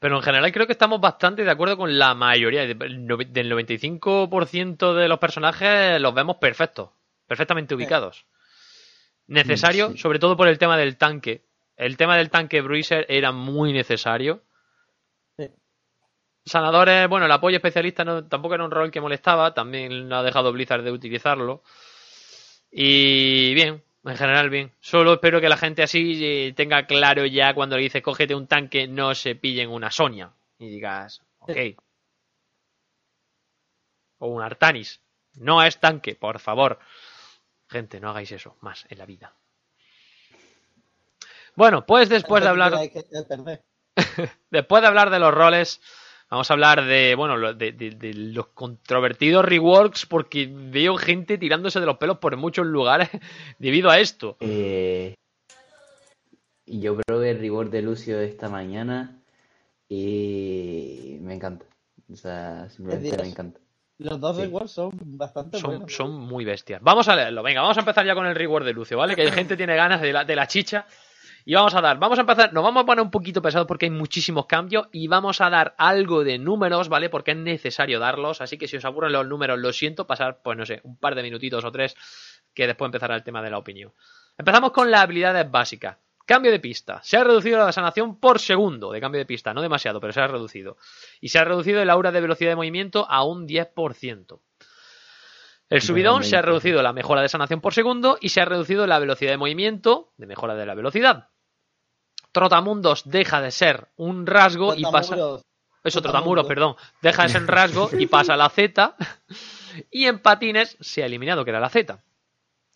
Pero 0.00 0.16
en 0.16 0.22
general 0.22 0.52
creo 0.52 0.66
que 0.66 0.72
estamos 0.72 1.00
bastante 1.00 1.44
de 1.44 1.50
acuerdo 1.50 1.78
con 1.78 1.98
la 1.98 2.14
mayoría. 2.14 2.66
Del 2.66 3.06
95% 3.06 4.94
de 4.94 5.08
los 5.08 5.18
personajes 5.18 5.98
los 5.98 6.12
vemos 6.12 6.36
perfectos, 6.36 6.90
perfectamente 7.26 7.74
ubicados. 7.74 8.26
Necesario, 9.26 9.92
Sí. 9.92 9.98
sobre 9.98 10.18
todo 10.18 10.36
por 10.36 10.48
el 10.48 10.58
tema 10.58 10.76
del 10.76 10.96
tanque. 10.96 11.42
El 11.76 11.96
tema 11.96 12.16
del 12.16 12.30
tanque 12.30 12.60
Bruiser 12.60 13.06
era 13.08 13.32
muy 13.32 13.72
necesario. 13.72 14.42
Sí. 15.36 15.48
Sanadores, 16.44 17.08
bueno, 17.08 17.26
el 17.26 17.32
apoyo 17.32 17.56
especialista 17.56 18.04
no- 18.04 18.26
tampoco 18.26 18.54
era 18.54 18.64
un 18.64 18.70
rol 18.70 18.90
que 18.90 19.00
molestaba, 19.00 19.54
también 19.54 20.08
no 20.08 20.16
ha 20.16 20.22
dejado 20.22 20.52
Blizzard 20.52 20.82
de 20.84 20.92
utilizarlo. 20.92 21.62
Y 22.70 23.54
bien, 23.54 23.82
en 24.04 24.16
general 24.16 24.50
bien. 24.50 24.72
Solo 24.80 25.14
espero 25.14 25.40
que 25.40 25.48
la 25.48 25.56
gente 25.56 25.82
así 25.82 26.20
eh, 26.24 26.52
tenga 26.54 26.86
claro 26.86 27.24
ya 27.24 27.54
cuando 27.54 27.76
le 27.76 27.82
dices 27.84 28.02
cógete 28.02 28.34
un 28.34 28.46
tanque, 28.46 28.86
no 28.86 29.14
se 29.14 29.34
pillen 29.34 29.70
una 29.70 29.90
Sonia. 29.90 30.32
Y 30.58 30.68
digas, 30.68 31.22
ok. 31.40 31.56
O 34.18 34.28
un 34.28 34.42
Artanis. 34.42 35.00
No 35.34 35.62
es 35.62 35.78
tanque, 35.80 36.14
por 36.14 36.38
favor. 36.38 36.78
Gente, 37.74 37.98
no 37.98 38.10
hagáis 38.10 38.30
eso 38.30 38.54
más 38.60 38.86
en 38.88 38.98
la 38.98 39.04
vida. 39.04 39.32
Bueno, 41.56 41.84
pues 41.84 42.08
después 42.08 42.40
de 42.40 42.48
hablar 42.50 42.70
después 44.50 44.80
de 44.80 44.86
hablar 44.86 45.10
de 45.10 45.18
los 45.18 45.34
roles, 45.34 45.80
vamos 46.30 46.48
a 46.48 46.54
hablar 46.54 46.84
de, 46.84 47.16
bueno, 47.16 47.52
de, 47.52 47.72
de- 47.72 47.90
de 47.90 48.14
los 48.14 48.46
controvertidos 48.54 49.44
reworks, 49.44 50.06
porque 50.06 50.48
veo 50.48 50.96
gente 50.96 51.36
tirándose 51.36 51.80
de 51.80 51.86
los 51.86 51.98
pelos 51.98 52.18
por 52.18 52.36
muchos 52.36 52.64
lugares 52.64 53.08
debido 53.58 53.90
a 53.90 53.98
esto. 53.98 54.36
Eh, 54.38 55.14
yo 56.66 56.96
probé 57.04 57.30
el 57.30 57.40
reward 57.40 57.70
de 57.70 57.82
Lucio 57.82 58.20
esta 58.20 58.48
mañana 58.48 59.18
y 59.88 61.18
me 61.22 61.34
encanta. 61.34 61.66
O 62.12 62.14
sea, 62.14 62.68
simplemente 62.68 63.16
me 63.20 63.28
encanta. 63.28 63.60
Los 63.98 64.20
dos 64.20 64.36
Sí. 64.36 64.42
rewards 64.42 64.72
son 64.72 64.90
bastante 65.16 65.58
Son, 65.58 65.70
buenos. 65.70 65.92
son 65.94 66.12
muy 66.12 66.44
bestias. 66.44 66.80
Vamos 66.82 67.08
a 67.08 67.14
leerlo, 67.16 67.42
venga, 67.42 67.60
vamos 67.60 67.76
a 67.76 67.80
empezar 67.80 68.04
ya 68.04 68.14
con 68.14 68.26
el 68.26 68.34
reward 68.34 68.64
de 68.64 68.72
Lucio, 68.72 68.98
¿vale? 68.98 69.14
Que 69.14 69.22
hay 69.22 69.30
gente 69.30 69.54
que 69.54 69.58
tiene 69.58 69.76
ganas 69.76 70.00
de 70.00 70.12
la, 70.12 70.24
de 70.24 70.34
la 70.36 70.46
chicha. 70.48 70.86
Y 71.46 71.54
vamos 71.54 71.74
a 71.74 71.82
dar, 71.82 71.98
vamos 71.98 72.16
a 72.18 72.22
empezar, 72.22 72.54
nos 72.54 72.64
vamos 72.64 72.82
a 72.82 72.86
poner 72.86 73.02
un 73.04 73.10
poquito 73.10 73.42
pesados 73.42 73.66
porque 73.68 73.84
hay 73.84 73.90
muchísimos 73.90 74.46
cambios 74.46 74.88
y 74.92 75.08
vamos 75.08 75.42
a 75.42 75.50
dar 75.50 75.74
algo 75.76 76.24
de 76.24 76.38
números, 76.38 76.88
¿vale? 76.88 77.10
Porque 77.10 77.32
es 77.32 77.36
necesario 77.36 77.98
darlos, 78.00 78.40
así 78.40 78.56
que 78.56 78.66
si 78.66 78.78
os 78.78 78.84
aburren 78.86 79.12
los 79.12 79.26
números, 79.26 79.58
lo 79.58 79.70
siento, 79.74 80.06
pasar, 80.06 80.40
pues 80.42 80.56
no 80.56 80.64
sé, 80.64 80.80
un 80.84 80.96
par 80.96 81.14
de 81.14 81.22
minutitos 81.22 81.62
o 81.64 81.70
tres, 81.70 81.94
que 82.54 82.66
después 82.66 82.86
empezará 82.88 83.14
el 83.14 83.22
tema 83.22 83.42
de 83.42 83.50
la 83.50 83.58
opinión. 83.58 83.92
Empezamos 84.38 84.72
con 84.72 84.90
las 84.90 85.02
habilidades 85.02 85.50
básicas. 85.50 85.98
Cambio 86.26 86.50
de 86.50 86.60
pista. 86.60 87.00
Se 87.02 87.16
ha 87.16 87.24
reducido 87.24 87.58
la 87.58 87.72
sanación 87.72 88.18
por 88.18 88.38
segundo 88.38 88.90
de 88.90 89.00
cambio 89.00 89.18
de 89.18 89.26
pista, 89.26 89.52
no 89.52 89.60
demasiado, 89.60 90.00
pero 90.00 90.12
se 90.12 90.20
ha 90.20 90.26
reducido. 90.26 90.78
Y 91.20 91.28
se 91.28 91.38
ha 91.38 91.44
reducido 91.44 91.82
el 91.82 91.90
aura 91.90 92.12
de 92.12 92.20
velocidad 92.20 92.50
de 92.50 92.56
movimiento 92.56 93.06
a 93.08 93.24
un 93.24 93.46
10%. 93.46 94.40
El 95.70 95.82
subidón 95.82 96.24
se 96.24 96.36
ha 96.36 96.42
reducido 96.42 96.82
la 96.82 96.92
mejora 96.92 97.22
de 97.22 97.28
sanación 97.28 97.60
por 97.60 97.74
segundo 97.74 98.18
y 98.20 98.28
se 98.30 98.40
ha 98.40 98.44
reducido 98.44 98.86
la 98.86 98.98
velocidad 98.98 99.32
de 99.32 99.38
movimiento 99.38 100.12
de 100.16 100.26
mejora 100.26 100.54
de 100.54 100.66
la 100.66 100.74
velocidad. 100.74 101.28
Trotamundos 102.32 103.08
deja 103.08 103.40
de 103.40 103.50
ser 103.50 103.88
un 103.96 104.26
rasgo 104.26 104.74
y 104.74 104.82
pasa. 104.82 105.16
Eso. 105.82 106.00
Trotamuros, 106.00 106.46
perdón. 106.46 106.76
Deja 107.02 107.24
de 107.24 107.28
ser 107.28 107.42
un 107.42 107.48
rasgo 107.48 107.90
y 107.98 108.06
pasa 108.06 108.34
a 108.34 108.36
la 108.36 108.48
Z. 108.48 108.96
Y 109.90 110.06
en 110.06 110.20
patines 110.20 110.76
se 110.80 111.02
ha 111.02 111.06
eliminado, 111.06 111.44
que 111.44 111.50
era 111.50 111.58
la 111.58 111.68
Z. 111.68 112.00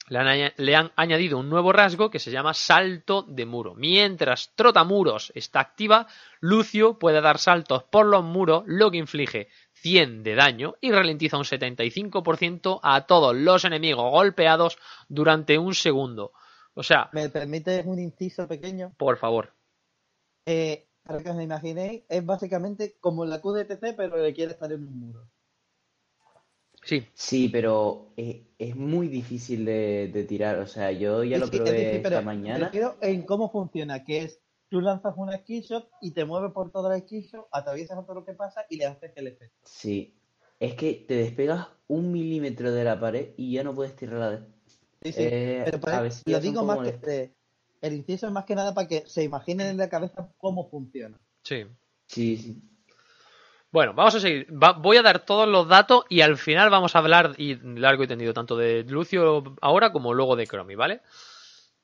Le 0.09 0.19
han, 0.19 0.27
aña- 0.27 0.53
le 0.57 0.75
han 0.75 0.91
añadido 0.97 1.39
un 1.39 1.49
nuevo 1.51 1.73
rasgo 1.73 2.11
que 2.11 2.19
se 2.19 2.31
llama 2.31 2.55
salto 2.55 3.23
de 3.23 3.45
muro. 3.47 3.75
Mientras 3.75 4.53
Trotamuros 4.55 5.33
está 5.35 5.61
activa, 5.61 6.07
Lucio 6.41 6.99
puede 6.99 7.21
dar 7.21 7.39
saltos 7.39 7.83
por 7.85 8.07
los 8.07 8.25
muros, 8.25 8.63
lo 8.67 8.91
que 8.91 8.99
inflige 8.99 9.49
100 9.75 10.23
de 10.23 10.35
daño 10.35 10.75
y 10.81 10.91
ralentiza 10.93 11.37
un 11.37 11.45
75% 11.45 12.81
a 12.83 13.07
todos 13.07 13.35
los 13.37 13.65
enemigos 13.65 14.11
golpeados 14.11 14.79
durante 15.09 15.59
un 15.59 15.75
segundo. 15.75 16.33
O 16.75 16.83
sea, 16.83 17.11
¿Me 17.13 17.29
permite 17.29 17.83
un 17.85 17.99
inciso 17.99 18.47
pequeño? 18.49 18.93
por 18.97 19.19
favor. 19.19 19.53
Eh, 20.47 20.87
para 21.03 21.23
que 21.23 21.31
os 21.31 21.41
imaginéis, 21.43 22.03
es 22.09 22.25
básicamente 22.25 22.97
como 23.01 23.25
la 23.25 23.41
QDTC, 23.41 23.95
pero 23.97 24.17
requiere 24.17 24.53
estar 24.53 24.71
en 24.73 24.87
un 24.87 24.99
muro. 24.99 25.29
Sí, 26.89 27.07
Sí, 27.15 27.49
pero 27.49 28.13
es, 28.17 28.37
es 28.59 28.75
muy 28.77 29.09
difícil 29.09 29.65
de, 29.65 30.11
de 30.13 30.25
tirar. 30.25 30.59
O 30.59 30.67
sea, 30.67 30.91
yo 30.93 31.23
ya 31.23 31.37
Sí, 31.37 31.41
lo 31.41 31.47
sí, 31.47 31.57
es 31.57 31.63
probé 31.63 31.73
difícil, 31.73 31.97
esta 31.97 32.09
pero 32.11 32.23
mañana. 32.23 32.65
Refiero 32.67 32.97
en 33.03 33.23
cómo 33.23 33.51
funciona, 33.51 34.05
que 34.05 34.23
es 34.23 34.41
tú 34.71 34.81
lanzas 34.81 35.15
una 35.17 35.37
skillshot 35.39 35.91
y 36.01 36.13
te 36.13 36.25
mueves 36.25 36.53
por 36.53 36.71
toda 36.71 36.91
la 36.91 36.99
skillshot, 36.99 37.49
atraviesas 37.53 38.05
todo 38.07 38.15
lo 38.15 38.25
que 38.25 38.33
pasa 38.35 38.65
y 38.71 38.77
le 38.77 38.87
haces 38.87 39.13
el 39.17 39.27
efecto. 39.27 39.57
Sí. 39.65 40.15
Es 40.61 40.75
que 40.75 41.05
te 41.07 41.15
despegas 41.15 41.69
un 41.87 42.11
milímetro 42.11 42.73
de 42.73 42.85
la 42.85 42.99
pared 42.99 43.31
y 43.37 43.53
ya 43.53 43.63
no 43.65 43.75
puedes 43.75 43.95
tirar 43.95 44.19
la 44.19 44.29
vez. 44.31 44.41
Sí, 45.03 45.13
sí. 45.13 45.23
Eh, 45.23 45.63
pero 45.65 45.81
por 45.81 46.03
veces 46.03 46.23
lo 46.27 46.37
un 46.37 46.43
digo 46.43 46.65
más 46.65 46.79
que 46.79 47.13
eh, 47.13 47.33
el 47.81 47.95
inciso 47.95 48.27
es 48.27 48.33
más 48.33 48.45
que 48.45 48.55
nada 48.55 48.75
para 48.75 48.89
que 48.89 49.05
se 49.07 49.23
imaginen 49.23 49.69
en 49.69 49.77
la 49.77 49.89
cabeza 49.89 50.33
cómo 50.39 50.69
funciona. 50.69 51.19
sí. 51.45 51.65
Sí, 52.09 52.37
sí. 52.39 52.63
Bueno, 53.71 53.93
vamos 53.93 54.15
a 54.15 54.21
seguir. 54.21 54.47
Voy 54.51 54.97
a 54.97 55.03
dar 55.03 55.27
todos 55.27 55.47
los 55.47 55.69
datos 55.69 56.05
y 56.09 56.23
al 56.23 56.39
final 56.39 56.71
vamos 56.71 56.97
a 56.97 57.01
hablar 57.01 57.35
y 57.37 57.57
largo 57.79 58.03
y 58.03 58.07
tendido 58.07 58.33
tanto 58.33 58.57
de 58.57 58.83
Lucio 58.85 59.57
ahora 59.61 59.93
como 59.93 60.15
luego 60.15 60.37
de 60.37 60.47
Chromie, 60.47 60.77
¿vale? 60.77 61.03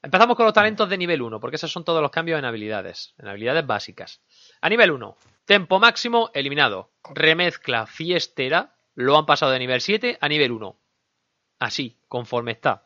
Empezamos 0.03 0.37
con 0.37 0.47
los 0.47 0.55
talentos 0.55 0.89
de 0.89 0.99
nivel 0.99 1.23
1, 1.23 1.41
porque 1.41 1.57
esos 1.57 1.73
son 1.73 1.85
todos 1.85 2.01
los 2.03 2.11
cambios 2.11 2.39
en 2.39 2.45
habilidades, 2.45 3.15
en 3.19 3.29
habilidades 3.29 3.67
básicas. 3.67 4.21
A 4.61 4.69
nivel 4.69 4.91
1, 4.91 5.17
tempo 5.45 5.79
máximo 5.79 6.31
eliminado. 6.35 6.91
Remezcla 7.15 7.87
fiestera, 7.87 8.75
lo 8.95 9.19
han 9.19 9.27
pasado 9.27 9.53
de 9.53 9.59
nivel 9.59 9.81
7 9.81 10.19
a 10.21 10.29
nivel 10.29 10.53
1. 10.53 10.77
Así, 11.59 11.99
conforme 12.09 12.53
está. 12.53 12.85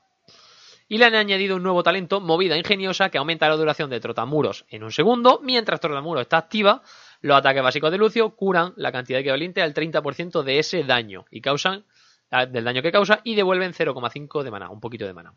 Y 0.89 0.99
le 0.99 1.05
han 1.05 1.15
añadido 1.15 1.57
un 1.57 1.63
nuevo 1.63 1.83
talento, 1.83 2.21
movida 2.21 2.57
ingeniosa, 2.57 3.11
que 3.11 3.19
aumenta 3.19 3.49
la 3.49 3.57
duración 3.57 3.91
de 3.91 4.01
Trotamuros 4.01 4.65
en 4.71 4.85
un 4.85 4.91
segundo. 4.91 5.41
Mientras 5.43 5.81
Trotamuros 5.81 6.23
está 6.23 6.39
activa, 6.39 6.83
los 7.21 7.37
ataques 7.37 7.63
básicos 7.63 7.91
de 7.91 7.99
Lucio 7.99 8.31
curan 8.31 8.73
la 8.77 8.93
cantidad 8.93 9.21
equivalente 9.21 9.63
al 9.63 9.75
30% 9.75 10.43
de 10.43 10.59
ese 10.59 10.85
daño 10.85 11.25
y 11.31 11.41
causan 11.41 11.85
ah, 12.31 12.47
del 12.47 12.65
daño 12.65 12.83
que 12.83 12.93
causa 12.93 13.21
y 13.25 13.35
devuelven 13.35 13.73
0,5 13.73 14.43
de 14.43 14.51
mana, 14.51 14.71
un 14.71 14.81
poquito 14.81 15.07
de 15.07 15.15
mana. 15.15 15.35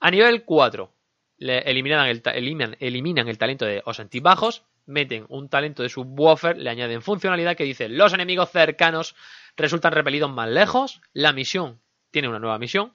A 0.00 0.10
nivel 0.10 0.44
4, 0.44 0.92
le 1.38 1.58
eliminan 1.58 2.06
el, 2.08 2.22
talento 2.22 3.64
de 3.64 3.82
os 3.84 3.96
sentís 3.96 4.22
bajos, 4.22 4.64
meten 4.86 5.26
un 5.28 5.48
talento 5.48 5.82
de 5.82 5.88
subwoofer, 5.88 6.56
le 6.56 6.70
añaden 6.70 7.02
funcionalidad 7.02 7.56
que 7.56 7.64
dice 7.64 7.88
los 7.88 8.12
enemigos 8.12 8.50
cercanos 8.50 9.14
resultan 9.56 9.92
repelidos 9.92 10.30
más 10.30 10.48
lejos, 10.48 11.00
la 11.12 11.32
misión 11.32 11.80
tiene 12.10 12.28
una 12.28 12.38
nueva 12.38 12.58
misión, 12.58 12.94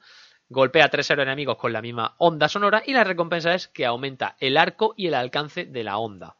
golpea 0.50 0.86
a 0.86 0.90
tres 0.90 1.10
héroes 1.10 1.28
enemigos 1.28 1.58
con 1.58 1.74
la 1.74 1.82
misma 1.82 2.16
onda 2.18 2.50
sonora 2.50 2.84
y 2.86 2.94
la 2.94 3.04
recompensa 3.04 3.54
es 3.54 3.68
que 3.68 3.86
aumenta 3.86 4.36
el 4.40 4.58
arco 4.58 4.94
y 4.98 5.08
el 5.08 5.14
alcance 5.14 5.66
de 5.66 5.84
la 5.84 5.98
onda. 5.98 6.38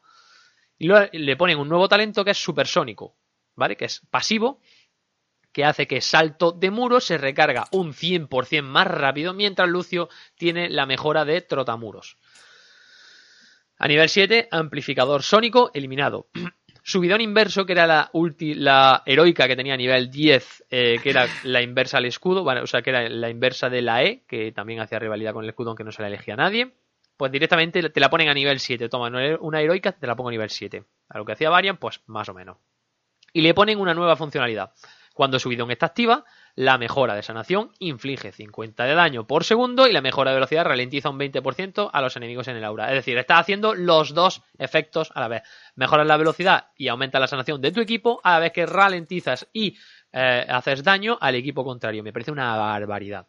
Y 0.78 0.88
le 0.88 1.36
ponen 1.36 1.58
un 1.58 1.68
nuevo 1.68 1.88
talento 1.88 2.24
que 2.24 2.32
es 2.32 2.38
supersónico, 2.42 3.16
¿vale? 3.54 3.76
Que 3.76 3.84
es 3.84 4.00
pasivo, 4.10 4.60
que 5.52 5.64
hace 5.64 5.86
que 5.86 6.00
salto 6.00 6.52
de 6.52 6.70
muro 6.70 6.98
se 7.00 7.18
recarga 7.18 7.66
un 7.72 7.92
100% 7.92 8.62
más 8.62 8.86
rápido, 8.86 9.32
mientras 9.34 9.68
Lucio 9.68 10.08
tiene 10.36 10.68
la 10.70 10.86
mejora 10.86 11.24
de 11.24 11.40
trotamuros. 11.42 12.16
A 13.78 13.88
nivel 13.88 14.08
7, 14.08 14.48
amplificador 14.50 15.22
sónico 15.22 15.70
eliminado. 15.74 16.28
Subidón 16.84 17.20
inverso, 17.20 17.64
que 17.64 17.72
era 17.74 17.86
la, 17.86 18.10
ulti- 18.12 18.56
la 18.56 19.02
heroica 19.06 19.46
que 19.46 19.54
tenía 19.54 19.74
a 19.74 19.76
nivel 19.76 20.10
10, 20.10 20.64
eh, 20.68 20.98
que 21.00 21.10
era 21.10 21.28
la 21.44 21.62
inversa 21.62 21.98
al 21.98 22.06
escudo, 22.06 22.42
vale, 22.42 22.60
o 22.60 22.66
sea, 22.66 22.82
que 22.82 22.90
era 22.90 23.08
la 23.08 23.30
inversa 23.30 23.70
de 23.70 23.82
la 23.82 24.02
E, 24.02 24.24
que 24.26 24.50
también 24.50 24.80
hacía 24.80 24.98
rivalidad 24.98 25.32
con 25.32 25.44
el 25.44 25.50
escudo, 25.50 25.70
aunque 25.70 25.84
no 25.84 25.92
se 25.92 26.02
la 26.02 26.08
elegía 26.08 26.34
a 26.34 26.38
nadie. 26.38 26.72
Pues 27.16 27.30
directamente 27.30 27.90
te 27.90 28.00
la 28.00 28.10
ponen 28.10 28.28
a 28.28 28.34
nivel 28.34 28.60
7. 28.60 28.88
Toma 28.88 29.08
una 29.40 29.60
heroica, 29.60 29.92
te 29.92 30.06
la 30.06 30.16
pongo 30.16 30.28
a 30.28 30.32
nivel 30.32 30.50
7. 30.50 30.84
A 31.08 31.18
lo 31.18 31.24
que 31.24 31.32
hacía 31.32 31.50
Varian, 31.50 31.76
pues 31.76 32.00
más 32.06 32.28
o 32.28 32.34
menos. 32.34 32.58
Y 33.32 33.42
le 33.42 33.54
ponen 33.54 33.80
una 33.80 33.94
nueva 33.94 34.16
funcionalidad. 34.16 34.72
Cuando 35.14 35.38
Subidón 35.38 35.70
está 35.70 35.86
activa, 35.86 36.24
la 36.54 36.78
mejora 36.78 37.14
de 37.14 37.22
sanación 37.22 37.70
inflige 37.78 38.32
50 38.32 38.84
de 38.84 38.94
daño 38.94 39.26
por 39.26 39.44
segundo 39.44 39.86
y 39.86 39.92
la 39.92 40.00
mejora 40.00 40.30
de 40.30 40.36
velocidad 40.36 40.64
ralentiza 40.64 41.10
un 41.10 41.18
20% 41.18 41.90
a 41.92 42.00
los 42.00 42.16
enemigos 42.16 42.48
en 42.48 42.56
el 42.56 42.64
aura. 42.64 42.88
Es 42.88 42.94
decir, 42.94 43.18
estás 43.18 43.40
haciendo 43.40 43.74
los 43.74 44.14
dos 44.14 44.42
efectos 44.58 45.12
a 45.14 45.20
la 45.20 45.28
vez. 45.28 45.42
Mejoras 45.76 46.06
la 46.06 46.16
velocidad 46.16 46.68
y 46.76 46.88
aumenta 46.88 47.20
la 47.20 47.26
sanación 47.26 47.60
de 47.60 47.72
tu 47.72 47.80
equipo 47.80 48.20
a 48.24 48.32
la 48.32 48.38
vez 48.40 48.52
que 48.52 48.66
ralentizas 48.66 49.48
y 49.52 49.76
eh, 50.12 50.46
haces 50.48 50.82
daño 50.82 51.18
al 51.20 51.34
equipo 51.34 51.64
contrario. 51.64 52.02
Me 52.02 52.12
parece 52.12 52.32
una 52.32 52.56
barbaridad. 52.56 53.26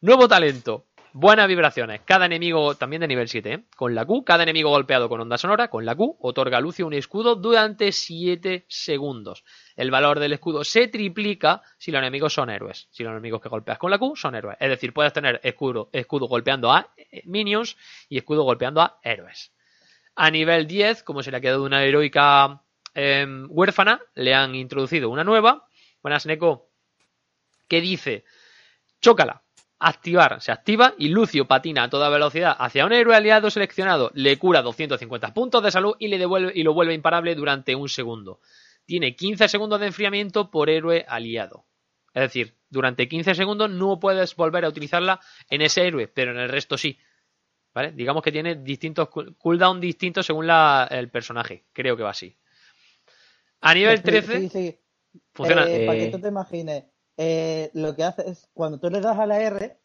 Nuevo 0.00 0.26
talento. 0.26 0.86
Buenas 1.12 1.48
vibraciones. 1.48 2.02
Cada 2.04 2.26
enemigo, 2.26 2.76
también 2.76 3.00
de 3.00 3.08
nivel 3.08 3.28
7, 3.28 3.52
¿eh? 3.52 3.64
con 3.74 3.96
la 3.96 4.04
Q, 4.04 4.22
cada 4.24 4.44
enemigo 4.44 4.70
golpeado 4.70 5.08
con 5.08 5.20
onda 5.20 5.38
sonora, 5.38 5.66
con 5.66 5.84
la 5.84 5.96
Q, 5.96 6.16
otorga 6.20 6.58
a 6.58 6.60
Lucio 6.60 6.86
un 6.86 6.92
escudo 6.92 7.34
durante 7.34 7.90
7 7.90 8.64
segundos. 8.68 9.42
El 9.74 9.90
valor 9.90 10.20
del 10.20 10.34
escudo 10.34 10.62
se 10.62 10.86
triplica 10.86 11.62
si 11.78 11.90
los 11.90 11.98
enemigos 11.98 12.32
son 12.34 12.48
héroes. 12.48 12.86
Si 12.92 13.02
los 13.02 13.10
enemigos 13.10 13.40
que 13.40 13.48
golpeas 13.48 13.76
con 13.78 13.90
la 13.90 13.98
Q 13.98 14.14
son 14.14 14.36
héroes. 14.36 14.56
Es 14.60 14.68
decir, 14.68 14.92
puedes 14.92 15.12
tener 15.12 15.40
escudo, 15.42 15.90
golpeando 16.28 16.70
a 16.70 16.92
eh, 16.96 17.22
minions 17.24 17.76
y 18.08 18.16
escudo 18.16 18.44
golpeando 18.44 18.80
a 18.80 19.00
héroes. 19.02 19.52
A 20.14 20.30
nivel 20.30 20.68
10, 20.68 21.02
como 21.02 21.24
se 21.24 21.32
le 21.32 21.38
ha 21.38 21.40
quedado 21.40 21.64
una 21.64 21.82
heroica 21.82 22.62
eh, 22.94 23.26
huérfana, 23.48 24.00
le 24.14 24.32
han 24.32 24.54
introducido 24.54 25.10
una 25.10 25.24
nueva. 25.24 25.66
Buenas, 26.02 26.24
Neko. 26.24 26.70
Que 27.66 27.80
dice: 27.80 28.24
Chócala 29.00 29.42
activar, 29.80 30.40
se 30.40 30.52
activa 30.52 30.94
y 30.98 31.08
Lucio 31.08 31.46
patina 31.46 31.84
a 31.84 31.90
toda 31.90 32.08
velocidad 32.10 32.54
hacia 32.58 32.86
un 32.86 32.92
héroe 32.92 33.16
aliado 33.16 33.50
seleccionado, 33.50 34.10
le 34.14 34.38
cura 34.38 34.62
250 34.62 35.34
puntos 35.34 35.62
de 35.62 35.70
salud 35.70 35.94
y, 35.98 36.08
le 36.08 36.18
devuelve, 36.18 36.52
y 36.54 36.62
lo 36.62 36.74
vuelve 36.74 36.94
imparable 36.94 37.34
durante 37.34 37.74
un 37.74 37.88
segundo. 37.88 38.40
Tiene 38.84 39.16
15 39.16 39.48
segundos 39.48 39.80
de 39.80 39.86
enfriamiento 39.86 40.50
por 40.50 40.68
héroe 40.70 41.04
aliado. 41.08 41.66
Es 42.12 42.22
decir, 42.22 42.56
durante 42.68 43.08
15 43.08 43.34
segundos 43.34 43.70
no 43.70 43.98
puedes 43.98 44.34
volver 44.36 44.64
a 44.64 44.68
utilizarla 44.68 45.20
en 45.48 45.62
ese 45.62 45.86
héroe, 45.86 46.08
pero 46.08 46.32
en 46.32 46.38
el 46.38 46.48
resto 46.48 46.76
sí. 46.76 46.98
¿Vale? 47.72 47.92
Digamos 47.92 48.22
que 48.22 48.32
tiene 48.32 48.56
distintos 48.56 49.08
cooldown 49.38 49.80
distintos 49.80 50.26
según 50.26 50.46
la, 50.46 50.88
el 50.90 51.08
personaje. 51.08 51.66
Creo 51.72 51.96
que 51.96 52.02
va 52.02 52.10
así. 52.10 52.36
A 53.60 53.74
nivel 53.74 54.02
13 54.02 54.40
Sí, 54.40 54.48
sí. 54.48 54.78
funciona. 55.32 55.66
Eh, 55.68 55.86
para 55.86 55.98
que 55.98 56.06
Eh. 56.06 56.10
tú 56.10 56.20
te 56.20 56.28
imagines, 56.28 56.84
eh, 57.22 57.70
lo 57.74 57.94
que 57.94 58.04
hace 58.04 58.30
es 58.30 58.48
cuando 58.54 58.80
tú 58.80 58.88
le 58.88 59.02
das 59.02 59.18
a 59.18 59.26
la 59.26 59.42
R, 59.42 59.78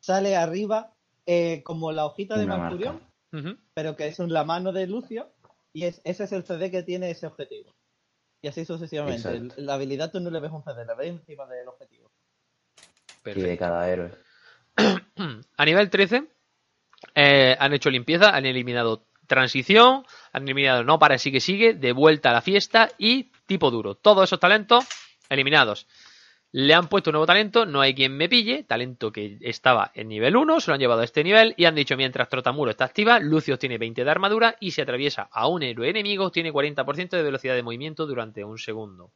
sale 0.00 0.36
arriba 0.36 0.94
eh, 1.26 1.62
como 1.64 1.92
la 1.92 2.06
hojita 2.06 2.38
de. 2.38 2.46
Ujú. 3.34 3.58
pero 3.74 3.94
que 3.94 4.06
es 4.06 4.18
la 4.18 4.44
mano 4.44 4.72
de 4.72 4.86
Lucio, 4.86 5.30
y 5.74 5.84
es, 5.84 6.00
ese 6.04 6.24
es 6.24 6.32
el 6.32 6.44
CD 6.44 6.70
que 6.70 6.82
tiene 6.82 7.10
ese 7.10 7.26
objetivo. 7.26 7.74
Y 8.40 8.48
así 8.48 8.64
sucesivamente. 8.64 9.28
Exacto. 9.28 9.54
La 9.58 9.74
habilidad 9.74 10.10
tú 10.10 10.20
no 10.20 10.30
le 10.30 10.40
ves 10.40 10.50
un 10.50 10.64
CD, 10.64 10.86
le 10.86 10.94
ves 10.94 11.08
encima 11.08 11.46
del 11.46 11.68
objetivo. 11.68 12.10
Y 13.26 13.40
de 13.40 13.58
cada 13.58 13.90
héroe. 13.90 14.10
A 15.56 15.64
nivel 15.66 15.90
13 15.90 16.26
eh, 17.14 17.56
han 17.58 17.74
hecho 17.74 17.90
limpieza, 17.90 18.34
han 18.34 18.46
eliminado 18.46 19.04
transición, 19.26 20.04
han 20.32 20.44
eliminado 20.44 20.84
no 20.84 20.98
para 20.98 21.18
sigue 21.18 21.40
sigue, 21.40 21.74
de 21.74 21.92
vuelta 21.92 22.30
a 22.30 22.32
la 22.32 22.40
fiesta 22.40 22.90
y 22.96 23.30
tipo 23.46 23.70
duro. 23.70 23.94
Todos 23.94 24.24
esos 24.24 24.40
talentos 24.40 24.86
eliminados. 25.28 25.86
Le 26.54 26.74
han 26.74 26.88
puesto 26.88 27.08
un 27.08 27.12
nuevo 27.14 27.24
talento, 27.24 27.64
no 27.64 27.80
hay 27.80 27.94
quien 27.94 28.14
me 28.14 28.28
pille, 28.28 28.62
talento 28.64 29.10
que 29.10 29.38
estaba 29.40 29.90
en 29.94 30.08
nivel 30.08 30.36
1, 30.36 30.60
se 30.60 30.70
lo 30.70 30.74
han 30.74 30.80
llevado 30.80 31.00
a 31.00 31.04
este 31.04 31.24
nivel 31.24 31.54
y 31.56 31.64
han 31.64 31.74
dicho 31.74 31.96
mientras 31.96 32.28
Trotamuro 32.28 32.70
está 32.70 32.84
activa, 32.84 33.18
Lucio 33.20 33.58
tiene 33.58 33.78
20 33.78 34.04
de 34.04 34.10
armadura 34.10 34.56
y 34.60 34.72
si 34.72 34.82
atraviesa 34.82 35.30
a 35.32 35.48
un 35.48 35.62
héroe 35.62 35.88
enemigo 35.88 36.30
tiene 36.30 36.52
40% 36.52 37.08
de 37.08 37.22
velocidad 37.22 37.54
de 37.54 37.62
movimiento 37.62 38.06
durante 38.06 38.44
un 38.44 38.58
segundo. 38.58 39.12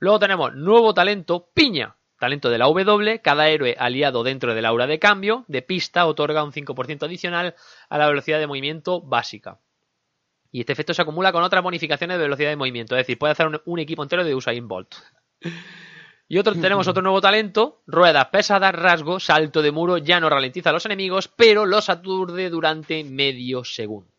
Luego 0.00 0.18
tenemos 0.18 0.54
nuevo 0.56 0.92
talento, 0.94 1.48
Piña. 1.54 1.94
Talento 2.18 2.50
de 2.50 2.58
la 2.58 2.66
W, 2.66 3.20
cada 3.20 3.48
héroe 3.48 3.76
aliado 3.78 4.24
dentro 4.24 4.52
del 4.52 4.64
aura 4.64 4.88
de 4.88 4.98
cambio 4.98 5.44
de 5.46 5.62
pista 5.62 6.06
otorga 6.06 6.42
un 6.42 6.52
5% 6.52 7.04
adicional 7.04 7.54
a 7.88 7.98
la 7.98 8.08
velocidad 8.08 8.40
de 8.40 8.48
movimiento 8.48 9.00
básica. 9.00 9.60
Y 10.50 10.60
este 10.60 10.72
efecto 10.72 10.92
se 10.92 11.02
acumula 11.02 11.30
con 11.30 11.44
otras 11.44 11.62
bonificaciones 11.62 12.16
de 12.16 12.24
velocidad 12.24 12.50
de 12.50 12.56
movimiento, 12.56 12.96
es 12.96 13.00
decir, 13.00 13.18
puede 13.18 13.32
hacer 13.32 13.46
un, 13.46 13.60
un 13.64 13.78
equipo 13.78 14.02
entero 14.02 14.24
de 14.24 14.34
Usain 14.34 14.66
Bolt. 14.66 14.94
Y 16.26 16.38
otro, 16.38 16.54
tenemos 16.54 16.88
otro 16.88 17.02
nuevo 17.02 17.20
talento, 17.20 17.82
ruedas 17.86 18.26
pesadas, 18.28 18.74
rasgo, 18.74 19.20
salto 19.20 19.60
de 19.60 19.72
muro, 19.72 19.98
ya 19.98 20.20
no 20.20 20.30
ralentiza 20.30 20.70
a 20.70 20.72
los 20.72 20.86
enemigos, 20.86 21.28
pero 21.28 21.66
los 21.66 21.90
aturde 21.90 22.48
durante 22.48 23.04
medio 23.04 23.62
segundo. 23.62 24.14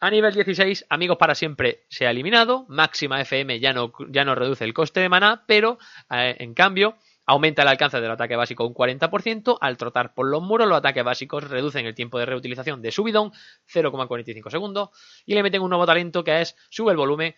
A 0.00 0.10
nivel 0.10 0.32
16, 0.32 0.86
Amigos 0.88 1.18
para 1.18 1.34
siempre 1.34 1.84
se 1.88 2.06
ha 2.06 2.10
eliminado, 2.10 2.64
máxima 2.68 3.20
FM 3.20 3.58
ya 3.58 3.72
no, 3.72 3.92
ya 4.08 4.24
no 4.24 4.36
reduce 4.36 4.64
el 4.64 4.72
coste 4.72 5.00
de 5.00 5.08
maná, 5.08 5.42
pero 5.46 5.78
eh, 6.08 6.36
en 6.38 6.54
cambio 6.54 6.96
aumenta 7.26 7.62
el 7.62 7.68
alcance 7.68 8.00
del 8.00 8.12
ataque 8.12 8.36
básico 8.36 8.64
un 8.64 8.74
40%, 8.74 9.58
al 9.60 9.76
trotar 9.76 10.14
por 10.14 10.28
los 10.28 10.40
muros 10.40 10.68
los 10.68 10.78
ataques 10.78 11.02
básicos 11.02 11.44
reducen 11.50 11.84
el 11.84 11.96
tiempo 11.96 12.18
de 12.20 12.26
reutilización 12.26 12.80
de 12.80 12.92
subidón 12.92 13.32
0,45 13.66 14.50
segundos 14.50 14.90
y 15.26 15.34
le 15.34 15.42
meten 15.42 15.62
un 15.62 15.70
nuevo 15.70 15.84
talento 15.84 16.22
que 16.22 16.42
es 16.42 16.56
sube 16.70 16.92
el 16.92 16.96
volumen, 16.96 17.34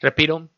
respiro, 0.00 0.50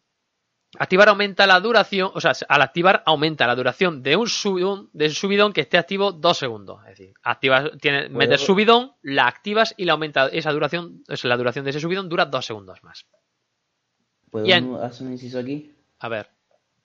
Activar 0.79 1.09
aumenta 1.09 1.47
la 1.49 1.59
duración, 1.59 2.11
o 2.15 2.21
sea, 2.21 2.33
al 2.49 2.63
activar 2.63 3.03
aumenta 3.05 3.47
la 3.47 3.57
duración 3.57 4.03
de 4.05 4.15
un 4.15 4.29
subidón, 4.29 4.89
de 4.93 5.07
un 5.07 5.11
subidón 5.11 5.53
que 5.53 5.63
esté 5.63 5.79
activo 5.79 6.13
dos 6.13 6.39
segundos. 6.39 6.81
Es 6.85 6.99
decir, 6.99 7.13
activas, 7.25 7.71
tienes, 7.81 8.05
Puedo- 8.07 8.19
metes 8.19 8.41
subidón, 8.41 8.93
la 9.03 9.27
activas 9.27 9.75
y 9.77 9.85
la 9.85 9.93
aumenta 9.95 10.29
esa 10.29 10.53
duración, 10.53 11.03
o 11.09 11.17
sea, 11.17 11.29
la 11.29 11.37
duración 11.37 11.65
de 11.65 11.71
ese 11.73 11.81
subidón 11.81 12.09
dura 12.09 12.27
dos 12.27 12.47
segundos 12.47 12.83
más. 12.85 13.05
¿Puedo 14.31 14.47
hacer 14.83 15.07
un 15.07 15.13
inciso 15.15 15.39
aquí? 15.41 15.73
A 15.99 16.09
ver. 16.09 16.29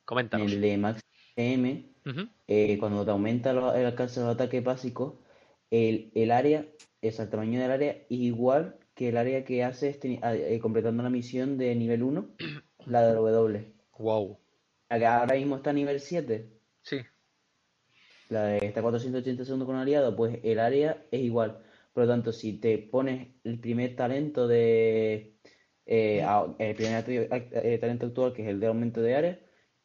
Coméntanos. 0.03 0.51
el 0.51 0.61
de 0.61 0.77
Max 0.77 1.01
M, 1.35 1.85
eh, 2.47 2.77
cuando 2.79 3.03
te 3.05 3.11
aumenta 3.11 3.51
el 3.51 3.85
alcance 3.85 4.19
de 4.19 4.25
los 4.27 4.35
ataques 4.35 4.63
básicos, 4.63 5.13
el, 5.71 6.11
el 6.15 6.31
área, 6.31 6.65
es 7.01 7.19
el 7.19 7.29
tamaño 7.29 7.59
del 7.59 7.71
área, 7.71 7.91
es 7.91 8.05
igual 8.09 8.77
que 8.93 9.09
el 9.09 9.17
área 9.17 9.43
que 9.45 9.63
haces 9.63 9.99
a- 10.21 10.35
eh, 10.35 10.59
completando 10.59 11.01
la 11.03 11.09
misión 11.09 11.57
de 11.57 11.73
nivel 11.75 12.03
1, 12.03 12.29
la 12.85 13.01
de 13.05 13.13
W. 13.13 13.74
Wow. 13.97 14.39
La 14.89 14.99
que 14.99 15.05
ahora 15.05 15.35
mismo 15.35 15.55
está 15.57 15.69
a 15.71 15.73
nivel 15.73 15.99
7, 15.99 16.49
Sí. 16.81 17.01
la 18.29 18.43
de 18.43 18.57
está 18.65 18.79
a 18.79 18.83
480 18.83 19.45
segundos 19.45 19.65
con 19.65 19.75
aliado, 19.75 20.15
pues 20.15 20.39
el 20.43 20.59
área 20.59 21.05
es 21.11 21.21
igual. 21.21 21.59
Por 21.93 22.03
lo 22.03 22.09
tanto, 22.09 22.31
si 22.31 22.59
te 22.59 22.77
pones 22.77 23.29
el 23.43 23.59
primer 23.59 23.95
talento 23.95 24.47
de 24.47 25.35
eh, 25.85 26.25
el 26.59 26.75
primer 26.75 27.05
eh, 27.07 27.77
talento 27.79 28.07
actual, 28.07 28.33
que 28.33 28.41
es 28.43 28.49
el 28.49 28.59
de 28.59 28.67
aumento 28.67 29.01
de 29.01 29.15
área, 29.15 29.39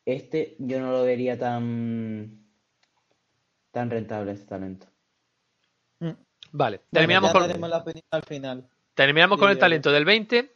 este 0.05 0.57
yo 0.59 0.81
no 0.81 0.91
lo 0.93 1.05
vería 1.05 1.39
tan 1.39 2.41
tan 3.71 3.91
rentable 3.91 4.33
este 4.33 4.47
talento. 4.47 4.87
Mm. 6.01 6.11
Vale, 6.53 6.81
terminamos 6.91 7.33
con, 7.33 7.71
la 7.71 7.79
opinión 7.79 8.05
al 8.11 8.23
final. 8.23 8.69
terminamos 8.95 9.39
con 9.39 9.51
el 9.51 9.59
talento 9.59 9.93
del 9.93 10.05
20, 10.05 10.51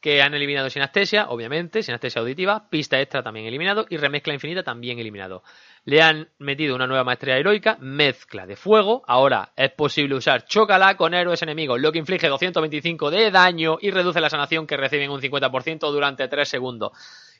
que 0.00 0.22
han 0.22 0.34
eliminado 0.34 0.70
sinestesia, 0.70 1.28
obviamente, 1.28 1.82
sinestesia 1.82 2.20
auditiva, 2.20 2.68
pista 2.68 3.00
extra 3.00 3.22
también 3.22 3.46
eliminado 3.46 3.86
y 3.88 3.96
remezcla 3.96 4.34
infinita 4.34 4.62
también 4.62 4.98
eliminado. 4.98 5.42
Le 5.84 6.02
han 6.02 6.28
metido 6.38 6.74
una 6.74 6.86
nueva 6.86 7.04
maestría 7.04 7.36
heroica, 7.36 7.76
mezcla 7.80 8.46
de 8.46 8.56
fuego. 8.56 9.02
Ahora 9.06 9.52
es 9.56 9.70
posible 9.72 10.14
usar 10.14 10.44
Chócala 10.44 10.96
con 10.96 11.14
héroes 11.14 11.42
enemigos, 11.42 11.80
lo 11.80 11.92
que 11.92 11.98
inflige 11.98 12.28
225 12.28 13.10
de 13.10 13.30
daño 13.30 13.78
y 13.80 13.90
reduce 13.90 14.20
la 14.20 14.30
sanación 14.30 14.66
que 14.66 14.76
reciben 14.76 15.10
un 15.10 15.20
50% 15.20 15.90
durante 15.90 16.28
3 16.28 16.48
segundos. 16.48 16.92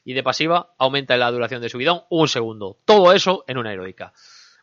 Y 0.04 0.14
de 0.14 0.22
pasiva 0.22 0.74
aumenta 0.78 1.16
la 1.16 1.30
duración 1.30 1.60
de 1.60 1.68
su 1.68 1.78
bidón 1.78 2.02
un 2.08 2.28
segundo. 2.28 2.78
Todo 2.84 3.12
eso 3.12 3.44
en 3.48 3.58
una 3.58 3.72
heroica. 3.72 4.12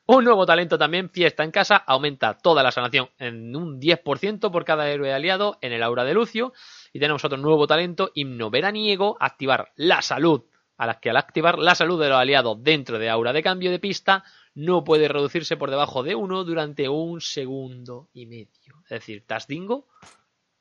Un 0.06 0.26
nuevo 0.26 0.46
talento 0.46 0.78
también, 0.78 1.10
Fiesta 1.10 1.46
en 1.46 1.52
Casa, 1.52 1.78
aumenta 1.78 2.38
toda 2.38 2.62
la 2.62 2.72
sanación 2.72 3.10
en 3.20 3.56
un 3.56 3.80
10% 3.80 4.52
por 4.52 4.66
cada 4.66 4.90
héroe 4.90 5.14
aliado 5.14 5.58
en 5.62 5.72
el 5.72 5.82
aura 5.82 6.04
de 6.04 6.14
Lucio. 6.14 6.52
Y 6.94 7.00
tenemos 7.00 7.26
otro 7.26 7.38
nuevo 7.38 7.66
talento, 7.68 8.12
Himno 8.14 8.52
Veraniego, 8.52 9.18
activar 9.20 9.74
la 9.76 10.02
salud, 10.02 10.44
a 10.78 10.86
las 10.86 10.98
que 10.98 11.10
al 11.10 11.18
activar 11.18 11.58
la 11.58 11.76
salud 11.76 12.00
de 12.00 12.10
los 12.10 12.18
aliados 12.18 12.64
dentro 12.64 13.00
de 13.00 13.10
aura 13.10 13.34
de 13.34 13.44
cambio 13.44 13.72
de 13.72 13.80
pista, 13.80 14.24
no 14.54 14.84
puede 14.84 15.08
reducirse 15.08 15.58
por 15.58 15.72
debajo 15.72 16.04
de 16.04 16.14
1 16.14 16.44
durante 16.44 16.88
un 16.88 17.20
segundo 17.20 18.10
y 18.14 18.28
medio. 18.28 18.84
Es 18.84 18.90
decir, 18.90 19.26
Tasdingo 19.26 19.88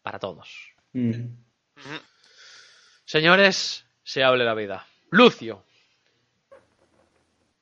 para 0.01 0.19
todos. 0.19 0.73
Mm. 0.95 1.35
Señores, 3.05 3.85
se 4.03 4.25
hable 4.25 4.45
la 4.45 4.55
vida. 4.55 4.87
Lucio. 5.11 5.65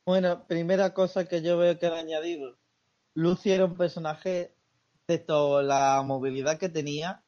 Bueno, 0.04 0.46
primera 0.46 0.94
cosa 0.94 1.26
que 1.26 1.42
yo 1.42 1.58
veo 1.58 1.78
que 1.78 1.86
han 1.86 1.94
añadido. 1.94 2.56
Lucy 3.14 3.50
era 3.50 3.64
un 3.64 3.76
personaje, 3.76 4.54
de 5.08 5.18
toda 5.18 5.64
la 5.64 6.02
movilidad 6.02 6.58
que 6.58 6.68
tenía, 6.68 7.24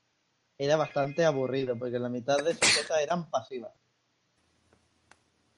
era 0.64 0.76
bastante 0.76 1.24
aburrido, 1.24 1.76
porque 1.78 1.98
la 1.98 2.08
mitad 2.08 2.38
de 2.38 2.52
sus 2.52 2.60
cosas 2.60 3.00
eran 3.00 3.28
pasivas. 3.30 3.72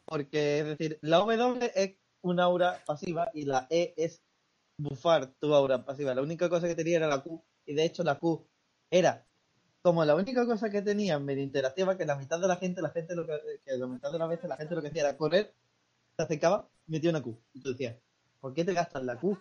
Porque, 0.04 0.60
es 0.60 0.64
decir, 0.66 0.98
la 1.02 1.18
W 1.18 1.72
es 1.74 1.96
una 2.22 2.44
aura 2.44 2.82
pasiva 2.86 3.30
y 3.34 3.44
la 3.44 3.66
E 3.70 3.94
es 3.96 4.22
bufar 4.76 5.34
tu 5.38 5.54
aura 5.54 5.84
pasiva. 5.84 6.14
La 6.14 6.22
única 6.22 6.48
cosa 6.48 6.66
que 6.66 6.74
tenía 6.74 6.96
era 6.98 7.08
la 7.08 7.22
Q, 7.22 7.42
y 7.66 7.74
de 7.74 7.84
hecho 7.84 8.02
la 8.02 8.18
Q 8.18 8.46
era 8.90 9.26
como 9.82 10.02
la 10.04 10.14
única 10.14 10.46
cosa 10.46 10.70
que 10.70 10.80
tenía 10.80 11.18
medio 11.18 11.42
interactiva, 11.42 11.98
que 11.98 12.06
la 12.06 12.16
mitad 12.16 12.40
de 12.40 12.48
la 12.48 12.56
gente, 12.56 12.80
la 12.80 12.88
gente 12.88 13.14
lo 13.14 13.26
que, 13.26 13.38
que 13.64 13.76
la 13.76 13.86
mitad 13.86 14.10
de 14.10 14.18
las 14.18 14.28
veces 14.30 14.48
la 14.48 14.56
gente 14.56 14.74
lo 14.74 14.80
que 14.80 14.88
hacía 14.88 15.02
era 15.02 15.16
correr 15.18 15.54
te 16.16 16.22
acercaba, 16.22 16.68
metía 16.86 17.10
una 17.10 17.22
Q. 17.22 17.38
Y 17.52 17.60
tú 17.60 17.72
decías, 17.72 17.96
¿por 18.40 18.54
qué 18.54 18.64
te 18.64 18.72
gastas 18.72 19.04
la 19.04 19.18
Q? 19.18 19.38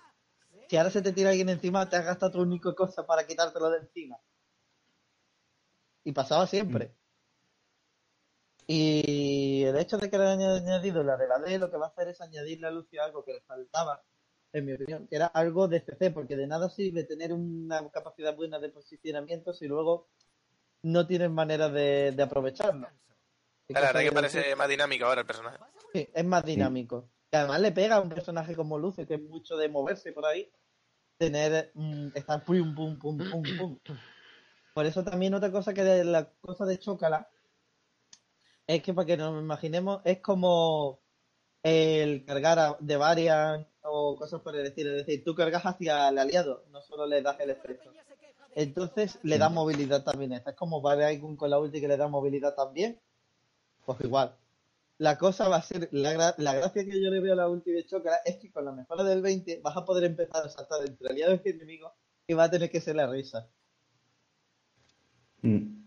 Si 0.68 0.76
ahora 0.76 0.89
se 0.89 1.01
te 1.01 1.14
tira 1.14 1.30
alguien 1.30 1.49
encima, 1.49 1.88
te 1.88 1.95
has 1.95 2.05
gastado 2.05 2.34
tu 2.34 2.41
única 2.41 2.74
cosa 2.74 3.05
para 3.05 3.26
quitártelo 3.26 3.70
de 3.70 3.80
encima. 3.80 4.18
Y 6.04 6.12
pasaba 6.12 6.47
siempre. 6.47 6.95
Y 8.66 9.64
el 9.64 9.78
hecho 9.78 9.97
de 9.97 10.10
que 10.10 10.18
le 10.18 10.26
hayan 10.26 10.41
añadido 10.41 11.04
la 11.04 11.18
de 11.18 11.28
la 11.28 11.39
D, 11.39 11.58
lo 11.60 11.70
que 11.70 11.78
va 11.78 11.88
a 11.88 11.89
hacer 11.89 12.08
es 12.08 12.22
añadirle 12.22 12.68
a 12.68 12.72
Lucio 12.72 13.04
algo 13.04 13.24
que 13.26 13.34
le 13.34 13.41
faltaba, 13.41 14.01
en 14.54 14.66
mi 14.66 14.74
opinión, 14.74 15.08
que 15.08 15.16
era 15.16 15.28
algo 15.28 15.68
de 15.68 15.82
CC, 15.82 16.12
porque 16.12 16.38
de 16.38 16.47
nada 16.47 16.70
sirve 16.70 17.04
tener 17.04 17.34
una 17.34 17.89
capacidad 17.89 18.36
buena 18.36 18.60
de 18.60 18.70
posicionamiento 18.70 19.54
si 19.54 19.68
luego 19.68 20.08
no 20.84 21.08
tienes 21.08 21.30
manera 21.30 21.70
de, 21.70 22.12
de 22.12 22.24
aprovecharlo. 22.24 22.88
La 23.70 23.82
verdad 23.82 24.01
que 24.01 24.12
parece 24.12 24.56
más 24.56 24.70
dinámico 24.70 25.06
ahora 25.06 25.22
el 25.22 25.28
personaje. 25.28 25.58
Sí, 25.93 26.10
es 26.14 26.26
más 26.26 26.43
dinámico. 26.45 27.10
Y 27.32 27.36
además 27.36 27.62
le 27.62 27.72
pega 27.72 27.95
a 27.95 28.01
un 28.01 28.10
personaje 28.10 28.56
como 28.56 28.78
Lucio, 28.78 29.08
que 29.08 29.16
es 29.16 29.22
mucho 29.22 29.58
de 29.58 29.70
moverse 29.70 30.12
por 30.12 30.26
ahí, 30.26 30.51
tener, 31.18 31.72
mm, 31.74 32.10
estar 32.14 32.43
pum, 32.43 32.76
pum, 32.76 32.99
pum, 32.99 33.18
pum, 33.18 33.43
pum. 33.58 33.80
Por 34.74 34.86
eso 34.86 35.03
también 35.03 35.34
otra 35.34 35.51
cosa 35.51 35.74
que 35.74 35.84
de 35.84 36.03
la 36.03 36.30
cosa 36.41 36.65
de 36.65 36.80
Chocala 36.80 37.30
es 38.65 38.82
que 38.82 38.93
para 38.93 39.05
que 39.05 39.17
nos 39.17 39.39
imaginemos, 39.41 40.01
es 40.03 40.19
como 40.19 40.99
el 41.61 42.26
cargar 42.26 42.78
de 42.80 42.97
varias 42.97 43.65
o 43.84 44.15
cosas 44.15 44.41
por 44.41 44.55
el 44.55 44.65
estilo. 44.65 44.91
Es 44.91 45.05
decir, 45.05 45.24
tú 45.24 45.36
cargas 45.36 45.63
hacia 45.65 46.09
el 46.09 46.17
aliado, 46.17 46.63
no 46.71 46.82
solo 46.82 47.05
le 47.05 47.21
das 47.21 47.39
el 47.39 47.51
efecto. 47.51 47.91
Entonces 48.55 49.19
le 49.24 49.38
da 49.38 49.49
movilidad 49.49 50.03
también. 50.03 50.34
Esta 50.34 50.51
es 50.51 50.55
como 50.55 50.82
Variagun 50.82 51.36
con 51.36 51.49
la 51.49 51.59
ulti 51.59 51.82
que 51.82 51.88
le 51.88 51.97
da 51.97 52.07
movilidad 52.07 52.55
también. 52.55 52.99
Pues 53.86 53.99
igual. 54.01 54.36
La 54.99 55.17
cosa 55.17 55.49
va 55.49 55.57
a 55.57 55.61
ser, 55.61 55.89
la, 55.91 56.36
la 56.38 56.53
gracia 56.53 56.86
que 56.86 57.01
yo 57.01 57.09
le 57.09 57.19
veo 57.19 57.34
a 57.34 57.36
la 57.36 57.49
ulti 57.49 57.71
de 57.71 57.86
Chocala 57.86 58.17
es 58.26 58.38
que 58.38 58.51
con 58.51 58.63
la 58.63 58.71
mejora 58.71 59.03
del 59.03 59.21
20 59.21 59.59
vas 59.61 59.76
a 59.76 59.86
poder 59.86 60.03
empezar 60.05 60.45
a 60.45 60.49
saltar 60.49 60.86
entre 60.86 61.09
aliados 61.09 61.41
y 61.43 61.49
enemigos 61.49 61.91
y 62.28 62.34
va 62.34 62.45
a 62.45 62.51
tener 62.51 62.69
que 62.69 62.80
ser 62.80 62.95
la 62.95 63.07
risa. 63.07 63.49
Mm. 65.43 65.83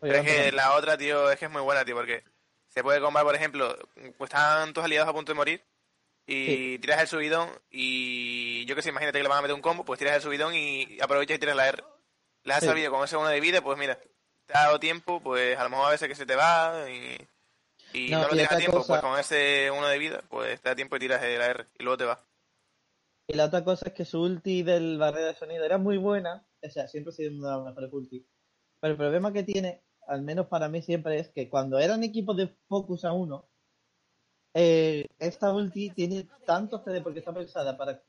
Pero 0.00 0.14
es 0.16 0.22
que 0.24 0.52
la 0.52 0.74
otra, 0.74 0.96
tío, 0.96 1.30
es 1.30 1.38
que 1.38 1.44
es 1.46 1.50
muy 1.50 1.62
buena, 1.62 1.84
tío, 1.84 1.94
porque 1.96 2.24
se 2.68 2.82
puede 2.82 3.00
combar, 3.00 3.24
por 3.24 3.34
ejemplo, 3.34 3.76
pues 4.16 4.30
están 4.30 4.72
tus 4.72 4.82
aliados 4.84 5.08
a 5.08 5.12
punto 5.12 5.32
de 5.32 5.36
morir 5.36 5.62
y 6.26 6.46
Sí. 6.46 6.78
tiras 6.80 7.00
el 7.00 7.08
subidón 7.08 7.48
y 7.70 8.64
yo 8.66 8.74
que 8.74 8.82
sé, 8.82 8.88
imagínate 8.90 9.18
que 9.18 9.22
le 9.22 9.28
van 9.28 9.38
a 9.38 9.42
meter 9.42 9.54
un 9.54 9.60
combo, 9.60 9.84
pues 9.84 9.98
tiras 9.98 10.16
el 10.16 10.22
subidón 10.22 10.54
y 10.54 10.98
aprovechas 11.00 11.36
y 11.36 11.40
tiras 11.40 11.56
la 11.56 11.68
R. 11.68 11.84
Le 12.44 12.52
has 12.54 12.60
Sí. 12.60 12.66
servido 12.66 12.90
con 12.90 13.04
ese 13.04 13.16
uno 13.16 13.28
de 13.28 13.40
vida, 13.40 13.60
pues 13.62 13.78
mira, 13.78 13.98
te 14.46 14.56
ha 14.56 14.62
dado 14.64 14.80
tiempo, 14.80 15.20
pues 15.20 15.56
a 15.58 15.62
lo 15.64 15.70
mejor 15.70 15.86
a 15.86 15.90
veces 15.90 16.08
que 16.08 16.14
se 16.16 16.26
te 16.26 16.34
va 16.34 16.86
y, 16.90 17.16
y 17.92 18.10
No, 18.10 18.18
no, 18.22 18.28
lo 18.28 18.34
y 18.34 18.38
tienes 18.38 18.52
a 18.52 18.56
tiempo, 18.56 18.78
cosa- 18.78 18.94
pues 18.94 19.00
con 19.02 19.18
ese 19.20 19.70
uno 19.70 19.86
de 19.86 19.98
vida, 19.98 20.22
pues 20.28 20.60
te 20.60 20.68
da 20.68 20.74
tiempo 20.74 20.96
y 20.96 21.00
tiras 21.00 21.20
la 21.22 21.28
R 21.46 21.66
y 21.78 21.82
luego 21.84 21.96
te 21.98 22.04
va. 22.06 22.18
Y 23.28 23.34
la 23.34 23.44
otra 23.44 23.62
cosa 23.62 23.86
es 23.88 23.92
que 23.94 24.04
su 24.04 24.20
ulti 24.20 24.62
del 24.64 24.98
barrera 24.98 25.28
de 25.28 25.34
sonido 25.36 25.64
era 25.64 25.78
muy 25.78 25.96
buena, 25.96 26.44
o 26.60 26.70
sea, 26.70 26.88
siempre 26.88 27.10
ha 27.12 27.14
sido 27.14 27.30
una 27.32 27.50
de 27.50 27.56
las 27.58 27.64
mejores 27.66 27.92
ulti. 27.92 28.26
Pero 28.82 28.94
el 28.94 28.98
problema 28.98 29.32
que 29.32 29.44
tiene, 29.44 29.84
al 30.08 30.22
menos 30.22 30.48
para 30.48 30.68
mí 30.68 30.82
siempre, 30.82 31.20
es 31.20 31.30
que 31.30 31.48
cuando 31.48 31.78
eran 31.78 32.02
equipos 32.02 32.36
de 32.36 32.48
Focus 32.66 33.04
a 33.04 33.12
uno, 33.12 33.48
eh, 34.54 35.06
esta 35.20 35.54
ulti 35.54 35.90
tiene 35.90 36.28
tanto 36.44 36.82
CD 36.82 37.00
porque 37.00 37.20
está 37.20 37.32
pensada 37.32 37.76
para 37.76 38.02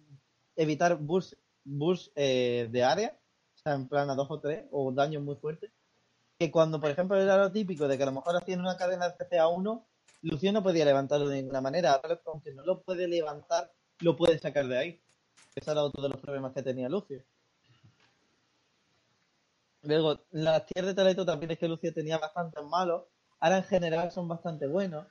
evitar 0.55 0.97
burst, 0.97 1.33
burst 1.63 2.11
eh, 2.15 2.67
de 2.71 2.83
área, 2.83 3.19
o 3.55 3.57
sea, 3.59 3.75
en 3.75 3.87
plan 3.87 4.09
a 4.09 4.15
2 4.15 4.27
o 4.31 4.39
3, 4.39 4.65
o 4.71 4.91
daños 4.91 5.21
muy 5.21 5.35
fuertes, 5.35 5.71
que 6.39 6.49
cuando, 6.49 6.81
por 6.81 6.89
ejemplo, 6.89 7.21
era 7.21 7.37
lo 7.37 7.51
típico 7.51 7.87
de 7.87 7.95
que 7.95 8.03
a 8.03 8.07
lo 8.07 8.13
mejor 8.13 8.35
hacían 8.35 8.59
una 8.59 8.75
cadena 8.75 9.09
de 9.09 9.15
CC 9.15 9.37
a 9.37 9.49
1, 9.49 9.87
Lucio 10.23 10.51
no 10.53 10.63
podía 10.63 10.85
levantarlo 10.85 11.29
de 11.29 11.35
ninguna 11.35 11.61
manera. 11.61 12.01
Aunque 12.25 12.51
no 12.51 12.65
lo 12.65 12.81
puede 12.81 13.07
levantar, 13.07 13.71
lo 13.99 14.15
puede 14.15 14.39
sacar 14.39 14.67
de 14.67 14.77
ahí. 14.79 15.03
Ese 15.53 15.69
era 15.69 15.83
otro 15.83 16.01
de 16.01 16.09
los 16.09 16.19
problemas 16.19 16.53
que 16.53 16.63
tenía 16.63 16.89
Lucio. 16.89 17.23
Luego, 19.83 20.21
las 20.31 20.65
tier 20.65 20.85
de 20.85 20.93
talento 20.93 21.25
también 21.25 21.51
es 21.51 21.59
que 21.59 21.67
Lucio 21.67 21.93
tenía 21.93 22.17
bastantes 22.17 22.63
malos. 22.63 23.03
Ahora 23.39 23.57
en 23.57 23.63
general 23.65 24.11
son 24.11 24.27
bastante 24.29 24.65
buenos. 24.65 25.05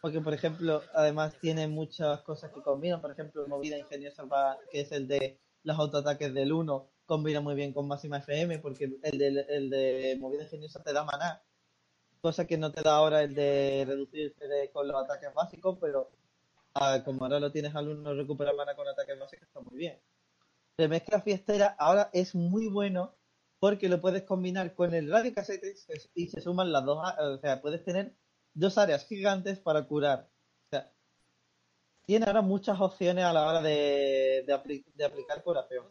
Porque, 0.00 0.20
por 0.20 0.32
ejemplo, 0.32 0.82
además 0.94 1.34
tiene 1.40 1.66
muchas 1.66 2.22
cosas 2.22 2.52
que 2.52 2.62
combinan. 2.62 3.00
Por 3.00 3.10
ejemplo, 3.10 3.46
movida 3.48 3.78
ingeniosa, 3.78 4.24
que 4.70 4.80
es 4.82 4.92
el 4.92 5.08
de 5.08 5.40
los 5.64 5.78
autoataques 5.78 6.32
del 6.34 6.52
1, 6.52 6.88
combina 7.04 7.40
muy 7.40 7.56
bien 7.56 7.72
con 7.72 7.88
máxima 7.88 8.18
FM. 8.18 8.60
Porque 8.60 8.84
el 9.02 9.18
de, 9.18 9.46
el 9.48 9.70
de 9.70 10.16
movida 10.20 10.44
ingeniosa 10.44 10.82
te 10.82 10.92
da 10.92 11.04
maná. 11.04 11.42
Cosa 12.20 12.46
que 12.46 12.56
no 12.56 12.70
te 12.70 12.82
da 12.82 12.94
ahora 12.96 13.22
el 13.22 13.34
de 13.34 13.84
reducir 13.86 14.36
con 14.72 14.86
los 14.86 15.02
ataques 15.02 15.34
básicos. 15.34 15.78
Pero 15.80 16.10
ah, 16.74 17.02
como 17.04 17.24
ahora 17.24 17.40
lo 17.40 17.50
tienes 17.50 17.74
al 17.74 17.88
1, 17.88 18.14
recuperar 18.14 18.54
maná 18.54 18.76
con 18.76 18.86
ataques 18.86 19.18
básicos, 19.18 19.48
está 19.48 19.60
muy 19.60 19.76
bien. 19.78 20.00
De 20.78 20.86
mezcla 20.86 21.20
fiestera 21.20 21.74
ahora 21.78 22.08
es 22.12 22.36
muy 22.36 22.68
bueno 22.68 23.16
porque 23.62 23.88
lo 23.88 24.00
puedes 24.00 24.24
combinar 24.24 24.74
con 24.74 24.92
el 24.92 25.08
radio 25.08 25.32
casete 25.32 25.76
se- 25.76 26.10
y 26.16 26.26
se 26.26 26.40
suman 26.40 26.72
las 26.72 26.84
dos, 26.84 26.98
a- 27.00 27.28
o 27.30 27.38
sea, 27.38 27.62
puedes 27.62 27.84
tener 27.84 28.16
dos 28.52 28.76
áreas 28.76 29.06
gigantes 29.06 29.60
para 29.60 29.86
curar. 29.86 30.28
O 30.66 30.68
sea, 30.68 30.92
tiene 32.04 32.26
ahora 32.26 32.42
muchas 32.42 32.80
opciones 32.80 33.24
a 33.24 33.32
la 33.32 33.46
hora 33.46 33.62
de, 33.62 34.42
de, 34.44 34.52
apli- 34.52 34.84
de 34.96 35.04
aplicar 35.04 35.44
curación 35.44 35.84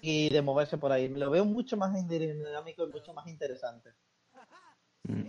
y 0.00 0.30
de 0.30 0.40
moverse 0.40 0.78
por 0.78 0.90
ahí. 0.90 1.08
Lo 1.08 1.30
veo 1.30 1.44
mucho 1.44 1.76
más 1.76 1.92
dinámico 2.08 2.84
y 2.84 2.92
mucho 2.92 3.12
más 3.12 3.26
interesante. 3.26 3.90
Mm. 5.02 5.28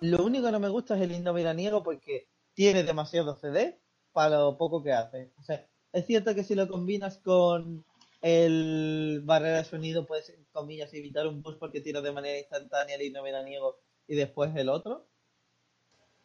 Lo 0.00 0.24
único 0.24 0.46
que 0.46 0.52
no 0.52 0.58
me 0.58 0.70
gusta 0.70 0.96
es 0.96 1.02
el 1.02 1.12
himno 1.12 1.32
veraniego 1.32 1.84
porque 1.84 2.28
tiene 2.52 2.82
demasiado 2.82 3.36
CD 3.36 3.80
para 4.10 4.40
lo 4.40 4.58
poco 4.58 4.82
que 4.82 4.92
hace. 4.92 5.32
O 5.38 5.42
sea, 5.44 5.64
es 5.92 6.04
cierto 6.04 6.34
que 6.34 6.42
si 6.42 6.56
lo 6.56 6.66
combinas 6.66 7.18
con 7.18 7.84
el 8.24 9.20
barrera 9.22 9.58
de 9.58 9.64
sonido, 9.64 10.06
puedes, 10.06 10.30
en 10.30 10.46
comillas, 10.50 10.94
evitar 10.94 11.26
un 11.26 11.42
boost 11.42 11.58
porque 11.58 11.82
tira 11.82 12.00
de 12.00 12.10
manera 12.10 12.38
instantánea 12.38 12.96
el 12.96 13.12
no 13.12 13.22
niego 13.42 13.78
y 14.08 14.14
después 14.14 14.56
el 14.56 14.70
otro. 14.70 15.06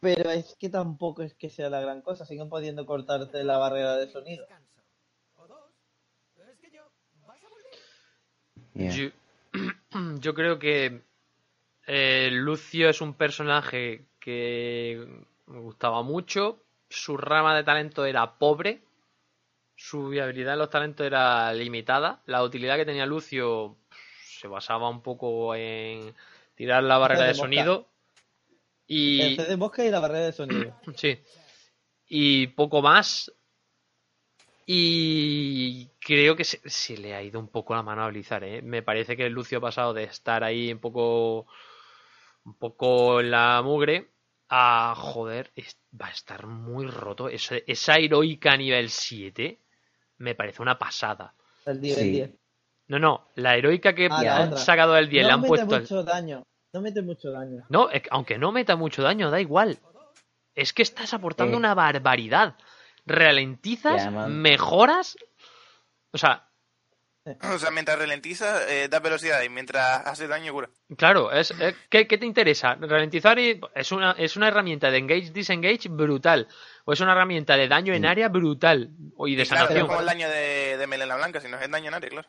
Pero 0.00 0.30
es 0.30 0.56
que 0.58 0.70
tampoco 0.70 1.22
es 1.22 1.34
que 1.34 1.50
sea 1.50 1.68
la 1.68 1.82
gran 1.82 2.00
cosa, 2.00 2.24
siguen 2.24 2.48
pudiendo 2.48 2.86
cortarte 2.86 3.44
la 3.44 3.58
barrera 3.58 3.98
de 3.98 4.10
sonido. 4.10 4.46
Yeah. 8.72 8.90
Yo, 8.90 9.10
yo 10.20 10.32
creo 10.32 10.58
que 10.58 11.02
eh, 11.86 12.30
Lucio 12.32 12.88
es 12.88 13.02
un 13.02 13.12
personaje 13.12 14.06
que 14.20 15.06
me 15.44 15.60
gustaba 15.60 16.02
mucho. 16.02 16.62
Su 16.88 17.18
rama 17.18 17.54
de 17.54 17.64
talento 17.64 18.06
era 18.06 18.38
pobre. 18.38 18.80
Su 19.82 20.08
viabilidad 20.10 20.52
en 20.52 20.58
los 20.58 20.68
talentos 20.68 21.06
era 21.06 21.54
limitada. 21.54 22.20
La 22.26 22.42
utilidad 22.42 22.76
que 22.76 22.84
tenía 22.84 23.06
Lucio 23.06 23.78
se 24.22 24.46
basaba 24.46 24.90
un 24.90 25.00
poco 25.02 25.54
en 25.54 26.14
tirar 26.54 26.82
la 26.84 26.98
barrera 26.98 27.24
de 27.24 27.34
sonido. 27.34 27.88
Y 28.86 29.22
El 29.22 29.58
y 29.58 29.90
la 29.90 30.00
barrera 30.00 30.26
de 30.26 30.32
sonido. 30.32 30.74
Sí. 30.96 31.18
Y 32.08 32.48
poco 32.48 32.82
más. 32.82 33.32
Y 34.66 35.88
creo 35.98 36.36
que 36.36 36.44
se, 36.44 36.60
se 36.68 36.98
le 36.98 37.14
ha 37.14 37.22
ido 37.22 37.40
un 37.40 37.48
poco 37.48 37.74
la 37.74 37.82
mano 37.82 38.02
a 38.04 38.08
Blizzard, 38.08 38.44
¿eh? 38.44 38.60
Me 38.62 38.82
parece 38.82 39.16
que 39.16 39.30
Lucio 39.30 39.58
ha 39.58 39.62
pasado 39.62 39.94
de 39.94 40.04
estar 40.04 40.44
ahí 40.44 40.70
un 40.70 40.78
poco. 40.78 41.46
un 42.44 42.54
poco 42.54 43.20
en 43.20 43.30
la 43.30 43.62
mugre 43.64 44.10
a 44.50 44.94
joder, 44.94 45.50
es- 45.56 45.78
va 45.98 46.08
a 46.08 46.10
estar 46.10 46.46
muy 46.46 46.86
roto. 46.86 47.30
Esa 47.30 47.96
heroica 47.96 48.54
nivel 48.58 48.90
7 48.90 49.58
me 50.20 50.34
parece 50.34 50.62
una 50.62 50.78
pasada. 50.78 51.34
El 51.66 51.80
10, 51.80 51.96
Sí. 51.98 52.04
el 52.04 52.12
10. 52.12 52.30
No, 52.88 52.98
no, 52.98 53.28
la 53.36 53.56
heroica 53.56 53.94
que 53.94 54.08
Ah, 54.10 54.22
la 54.22 54.36
han 54.38 54.48
otra. 54.48 54.58
sacado 54.58 54.94
del 54.94 55.08
10 55.08 55.22
le 55.24 55.28
No 55.28 55.34
han 55.34 55.40
mete 55.42 55.48
puesto. 55.48 55.74
el- 55.76 55.80
mucho 55.82 56.02
daño. 56.04 56.42
No 56.72 56.80
mete 56.80 57.02
mucho 57.02 57.30
daño. 57.30 57.64
No, 57.68 57.90
es 57.90 58.02
que 58.02 58.08
aunque 58.12 58.38
no 58.38 58.52
meta 58.52 58.76
mucho 58.76 59.02
daño, 59.02 59.30
da 59.30 59.40
igual. 59.40 59.78
Es 60.54 60.72
que 60.72 60.82
estás 60.82 61.14
aportando 61.14 61.54
Eh. 61.54 61.58
una 61.58 61.74
barbaridad. 61.74 62.56
Ralentizas, 63.06 64.10
mejoras. 64.28 65.16
O 66.12 66.18
sea, 66.18 66.48
O 67.24 67.58
sea, 67.58 67.70
mientras 67.70 67.98
ralentiza, 67.98 68.66
eh, 68.72 68.88
da 68.88 68.98
velocidad 68.98 69.42
y 69.42 69.50
mientras 69.50 70.06
hace 70.06 70.26
daño, 70.26 70.52
cura. 70.54 70.70
claro, 70.96 71.30
es, 71.30 71.50
es- 71.50 71.74
¿qué, 71.90 72.06
qué 72.08 72.16
te 72.16 72.24
interesa? 72.24 72.76
Ralentizar 72.80 73.38
y- 73.38 73.60
es 73.74 73.92
una, 73.92 74.12
es 74.12 74.36
una 74.36 74.48
herramienta 74.48 74.90
de 74.90 74.98
engage, 74.98 75.30
disengage 75.30 75.88
brutal. 75.90 76.48
O 76.86 76.92
es 76.94 77.00
una 77.00 77.12
herramienta 77.12 77.56
de 77.58 77.68
daño 77.68 77.92
en 77.92 78.02
Sí. 78.02 78.08
área 78.08 78.28
brutal. 78.30 78.90
O 79.16 79.28
y 79.28 79.36
de 79.36 79.42
Y 79.42 79.46
claro, 79.46 79.64
no 79.64 79.68
sanación. 79.68 79.84
es 79.86 79.88
como 79.88 80.00
el 80.00 80.06
daño 80.06 80.28
de, 80.30 80.76
de 80.78 80.86
Melena 80.86 81.16
Blanca, 81.16 81.40
sino 81.40 81.58
es 81.60 81.70
daño 81.70 81.88
en 81.88 81.94
área, 81.94 82.08
claro. 82.10 82.28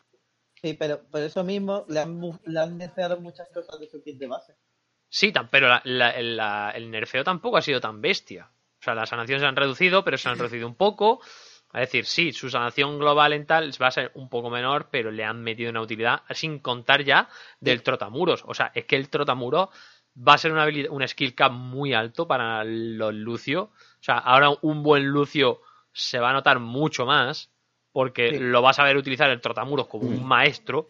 Sí, 0.61 0.73
pero 0.73 1.01
por 1.09 1.21
eso 1.21 1.43
mismo 1.43 1.85
le 1.87 1.99
han, 2.01 2.19
le 2.45 2.59
han 2.59 2.77
nerfeado 2.77 3.19
muchas 3.19 3.47
cosas 3.53 3.79
de 3.79 3.87
su 3.87 4.03
kit 4.03 4.17
de 4.19 4.27
base. 4.27 4.53
Sí, 5.09 5.33
pero 5.49 5.67
la- 5.69 5.81
la- 5.85 6.21
la- 6.21 6.71
el 6.75 6.91
nerfeo 6.91 7.23
tampoco 7.23 7.57
ha 7.57 7.61
sido 7.61 7.79
tan 7.81 8.01
bestia. 8.01 8.51
O 8.79 8.83
sea, 8.83 8.93
las 8.93 9.09
sanaciones 9.09 9.41
se 9.41 9.47
han 9.47 9.55
reducido, 9.55 10.03
pero 10.03 10.17
se 10.17 10.27
han 10.29 10.37
reducido 10.37 10.67
un 10.67 10.75
poco. 10.75 11.21
Es 11.73 11.79
decir, 11.81 12.05
sí, 12.05 12.33
su 12.33 12.49
sanación 12.49 12.99
global 12.99 13.33
en 13.33 13.45
tal 13.45 13.71
va 13.81 13.87
a 13.87 13.91
ser 13.91 14.11
un 14.15 14.27
poco 14.29 14.49
menor, 14.49 14.89
pero 14.91 15.09
le 15.11 15.23
han 15.23 15.41
metido 15.41 15.69
una 15.69 15.81
utilidad 15.81 16.21
sin 16.31 16.59
contar 16.59 17.03
ya 17.03 17.29
del 17.59 17.81
trotamuros. 17.83 18.43
O 18.45 18.53
sea, 18.53 18.71
es 18.75 18.85
que 18.85 18.95
el 18.97 19.09
trotamuros 19.09 19.69
va 20.17 20.33
a 20.33 20.37
ser 20.37 20.51
una 20.51 20.63
habilidad, 20.63 20.91
un 20.91 21.07
skill 21.07 21.33
cap 21.33 21.51
muy 21.53 21.93
alto 21.93 22.27
para 22.27 22.63
los 22.65 23.13
Lucio. 23.13 23.63
O 23.63 24.03
sea, 24.03 24.17
ahora 24.17 24.49
un 24.63 24.83
buen 24.83 25.05
Lucio 25.07 25.61
se 25.93 26.19
va 26.19 26.31
a 26.31 26.33
notar 26.33 26.59
mucho 26.59 27.05
más 27.05 27.49
porque 27.93 28.29
Sí. 28.31 28.39
lo 28.39 28.61
vas 28.61 28.79
a 28.79 28.83
ver 28.83 28.97
utilizar 28.97 29.29
el 29.29 29.39
trotamuros 29.41 29.87
como 29.87 30.07
un 30.07 30.25
maestro. 30.25 30.87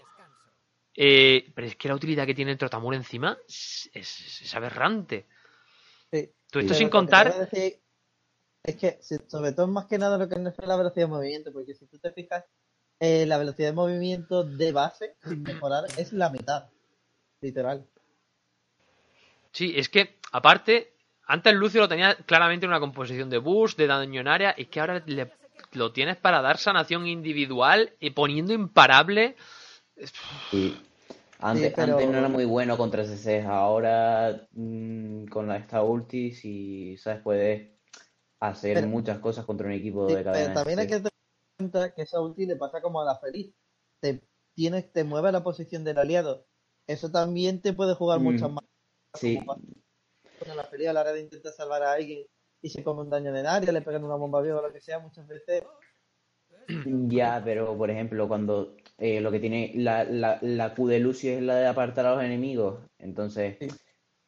Eh, 0.96 1.52
pero 1.56 1.68
es 1.68 1.76
que 1.78 1.88
la 1.88 1.96
utilidad 1.96 2.26
que 2.26 2.34
tiene 2.36 2.52
el 2.52 2.58
trotamuro 2.58 2.96
encima 2.96 3.38
es, 3.48 3.90
es- 3.94 4.42
es 4.42 4.56
aberrante. 4.56 5.26
Sí. 6.12 6.30
Tú 6.52 6.60
esto 6.60 6.68
Pero 6.70 6.74
sin 6.76 6.90
contar. 6.90 7.34
decir 7.34 7.80
Es 8.64 8.76
que, 8.76 9.00
sobre 9.28 9.54
todo, 9.54 9.68
más 9.68 9.86
que 9.86 9.98
nada, 9.98 10.18
lo 10.18 10.30
que 10.30 10.36
nerfea 10.38 10.64
es 10.64 10.68
la 10.70 10.76
velocidad 10.78 11.06
de 11.08 11.12
movimiento, 11.12 11.52
porque 11.52 11.74
si 11.74 11.86
tú 11.88 11.98
te 11.98 12.12
fijas, 12.12 12.46
eh, 13.00 13.26
la 13.26 13.38
velocidad 13.40 13.70
de 13.70 13.74
movimiento 13.74 14.44
de 14.44 14.72
base, 14.72 15.16
sin 15.28 15.42
mejorar, 15.42 15.86
es 15.98 16.14
la 16.14 16.30
mitad. 16.30 16.66
Literal. 17.42 17.84
Sí, 19.52 19.74
es 19.76 19.90
que, 19.90 20.18
aparte, 20.32 20.94
antes 21.26 21.54
Lucio 21.56 21.82
lo 21.82 21.90
tenía 21.90 22.14
claramente 22.16 22.66
en 22.66 22.72
una 22.72 22.80
composición 22.80 23.30
de 23.32 23.40
boost, 23.40 23.78
de 23.80 23.88
daño 23.88 24.22
en 24.22 24.28
área, 24.28 24.54
y 24.56 24.66
que 24.66 24.80
ahora 24.80 25.02
le- 25.08 25.32
lo 25.74 25.92
tienes 25.92 26.18
para 26.18 26.42
dar 26.42 26.58
sanación 26.58 27.08
individual 27.08 27.94
y 28.00 28.12
poniendo 28.12 28.54
imparable. 28.54 29.36
Sí. 30.52 30.80
Antes, 31.40 31.70
Sí, 31.70 31.74
pero- 31.76 31.94
antes 31.94 32.10
no 32.10 32.18
era 32.20 32.28
muy 32.30 32.46
bueno 32.46 32.78
contra 32.78 33.04
CCs, 33.04 33.46
ahora 33.48 34.48
mm, 34.52 35.26
con 35.26 35.48
la 35.48 35.58
esta 35.58 35.82
ulti, 35.82 36.32
si 36.34 36.96
sabes, 36.98 37.22
puedes 37.24 37.72
hacer 38.42 38.74
Pero- 38.76 38.88
muchas 38.88 39.20
cosas 39.20 39.46
contra 39.46 39.68
un 39.68 39.74
equipo 39.74 40.08
Sí, 40.08 40.16
de 40.16 40.24
pero 40.24 40.34
cadena. 40.34 40.54
también 40.54 40.80
hay 40.80 40.88
que 40.88 40.96
tener 40.98 41.12
en 41.60 41.70
cuenta 41.70 41.94
que 41.94 42.02
esa 42.02 42.20
ulti 42.20 42.46
le 42.46 42.56
pasa 42.58 42.82
como 42.82 43.00
a 43.02 43.06
la 43.06 43.18
feliz. 43.20 43.54
Te, 44.02 44.22
tienes, 44.56 44.92
te 44.92 45.04
mueve 45.04 45.30
a 45.30 45.32
la 45.32 45.44
posición 45.44 45.84
del 45.84 46.00
aliado. 46.00 46.46
Eso 46.88 47.10
también 47.12 47.62
te 47.62 47.72
puede 47.74 47.94
jugar 47.96 48.20
Mm, 48.20 48.24
muchas 48.24 48.52
más. 48.52 48.66
Sí, 49.14 49.40
Con 49.46 50.58
la 50.58 50.64
feliz 50.64 50.88
a 50.88 50.94
la 50.94 51.02
hora 51.02 51.14
de 51.14 51.22
intentar 51.22 51.54
salvar 51.54 51.84
a 51.84 51.94
alguien 51.94 52.26
y 52.64 52.70
se 52.70 52.84
come 52.84 53.02
un 53.02 53.10
daño 53.10 53.36
en 53.36 53.46
área, 53.46 53.72
le 53.72 53.82
pegan 53.82 54.04
una 54.04 54.16
bomba 54.16 54.42
viva 54.42 54.60
o 54.60 54.68
lo 54.68 54.74
que 54.74 54.82
sea, 54.82 55.00
muchas 55.00 55.28
veces. 55.28 55.64
ya, 57.08 57.42
pero 57.44 57.78
por 57.78 57.90
ejemplo, 57.92 58.28
cuando 58.28 58.76
eh, 58.98 59.22
lo 59.22 59.32
que 59.32 59.40
tiene 59.40 59.72
la, 59.76 60.04
la, 60.04 60.40
la 60.42 60.74
Q 60.74 60.88
de 60.88 61.00
Lucio 61.00 61.32
es 61.34 61.42
la 61.42 61.56
de 61.56 61.68
apartar 61.68 62.06
a 62.08 62.16
los 62.16 62.24
enemigos, 62.24 62.80
entonces 62.98 63.58
Sí. 63.60 63.68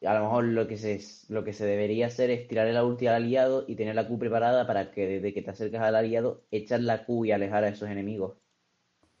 A 0.06 0.14
lo 0.14 0.24
mejor 0.24 0.44
lo 0.44 0.66
que 0.66 0.76
se 0.76 1.00
lo 1.32 1.44
que 1.44 1.52
se 1.52 1.64
debería 1.66 2.06
hacer 2.06 2.30
es 2.30 2.48
tirar 2.48 2.66
la 2.68 2.84
ulti 2.84 3.06
al 3.06 3.16
aliado 3.16 3.64
y 3.66 3.76
tener 3.76 3.94
la 3.94 4.06
Q 4.06 4.18
preparada 4.18 4.66
para 4.66 4.90
que 4.90 5.06
desde 5.06 5.32
que 5.32 5.42
te 5.42 5.50
acercas 5.50 5.82
al 5.82 5.96
aliado, 5.96 6.42
echar 6.50 6.80
la 6.80 7.04
Q 7.04 7.24
y 7.26 7.32
alejar 7.32 7.64
a 7.64 7.68
esos 7.68 7.88
enemigos. 7.88 8.34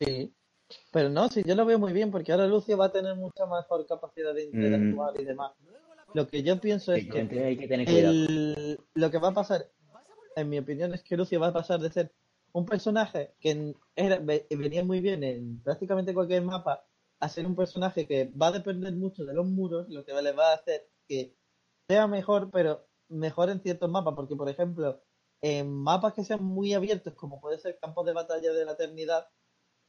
Sí. 0.00 0.32
Pero 0.92 1.08
no, 1.08 1.28
sí, 1.28 1.42
yo 1.46 1.54
lo 1.54 1.66
veo 1.66 1.78
muy 1.78 1.92
bien 1.92 2.10
porque 2.10 2.32
ahora 2.32 2.46
Lucio 2.46 2.76
va 2.76 2.86
a 2.86 2.92
tener 2.92 3.14
mucha 3.16 3.46
mejor 3.46 3.86
capacidad 3.86 4.34
de 4.34 4.44
interactuar 4.44 5.20
y 5.20 5.24
demás. 5.24 5.52
Lo 6.14 6.26
que 6.28 6.42
yo 6.42 6.60
pienso 6.60 6.92
es 6.92 7.04
que 7.06 7.20
hay 7.44 7.56
que 7.56 7.68
tener 7.68 7.88
el- 7.88 8.78
lo 8.94 9.10
que 9.10 9.18
va 9.18 9.28
a 9.28 9.34
pasar, 9.34 9.66
en 10.36 10.48
mi 10.48 10.58
opinión, 10.58 10.94
es 10.94 11.02
que 11.02 11.16
Lucio 11.16 11.38
va 11.40 11.48
a 11.48 11.52
pasar 11.52 11.80
de 11.80 11.90
ser 11.90 12.12
un 12.52 12.64
personaje 12.66 13.34
que 13.40 13.74
era, 13.96 14.18
ve- 14.18 14.46
venía 14.50 14.84
muy 14.84 15.00
bien 15.00 15.22
en 15.24 15.60
prácticamente 15.60 16.14
cualquier 16.14 16.42
mapa 16.42 16.84
a 17.24 17.28
ser 17.28 17.46
un 17.46 17.56
personaje 17.56 18.06
que 18.06 18.30
va 18.40 18.48
a 18.48 18.52
depender 18.52 18.92
mucho 18.94 19.24
de 19.24 19.34
los 19.34 19.46
muros, 19.46 19.88
lo 19.88 20.04
que 20.04 20.12
le 20.20 20.32
va 20.32 20.52
a 20.52 20.54
hacer 20.56 20.88
que 21.08 21.36
sea 21.88 22.06
mejor, 22.06 22.50
pero 22.50 22.86
mejor 23.08 23.50
en 23.50 23.60
ciertos 23.60 23.90
mapas, 23.90 24.14
porque 24.14 24.36
por 24.36 24.48
ejemplo, 24.48 25.02
en 25.42 25.70
mapas 25.72 26.14
que 26.14 26.24
sean 26.24 26.42
muy 26.42 26.72
abiertos, 26.74 27.14
como 27.14 27.40
puede 27.40 27.58
ser 27.58 27.78
Campos 27.80 28.06
de 28.06 28.12
Batalla 28.14 28.52
de 28.52 28.64
la 28.64 28.72
Eternidad, 28.72 29.28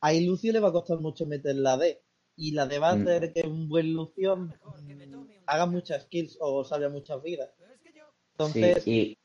ahí 0.01 0.25
Lucio 0.25 0.51
le 0.51 0.59
va 0.59 0.69
a 0.69 0.73
costar 0.73 0.99
mucho 0.99 1.25
meter 1.25 1.55
la 1.55 1.77
D. 1.77 2.01
Y 2.37 2.51
la 2.51 2.65
D 2.67 2.79
va 2.79 2.91
a 2.91 2.95
Mm. 2.95 3.01
hacer 3.01 3.33
que 3.33 3.47
un 3.47 3.69
buen 3.69 3.93
Lucio 3.93 4.49
haga 5.45 5.65
muchas 5.65 6.05
kills 6.07 6.37
o 6.41 6.63
salve 6.65 6.89
muchas 6.89 7.21
vidas. 7.23 7.49
Entonces, 8.33 8.83
Sí, 8.83 8.91
y 8.91 9.17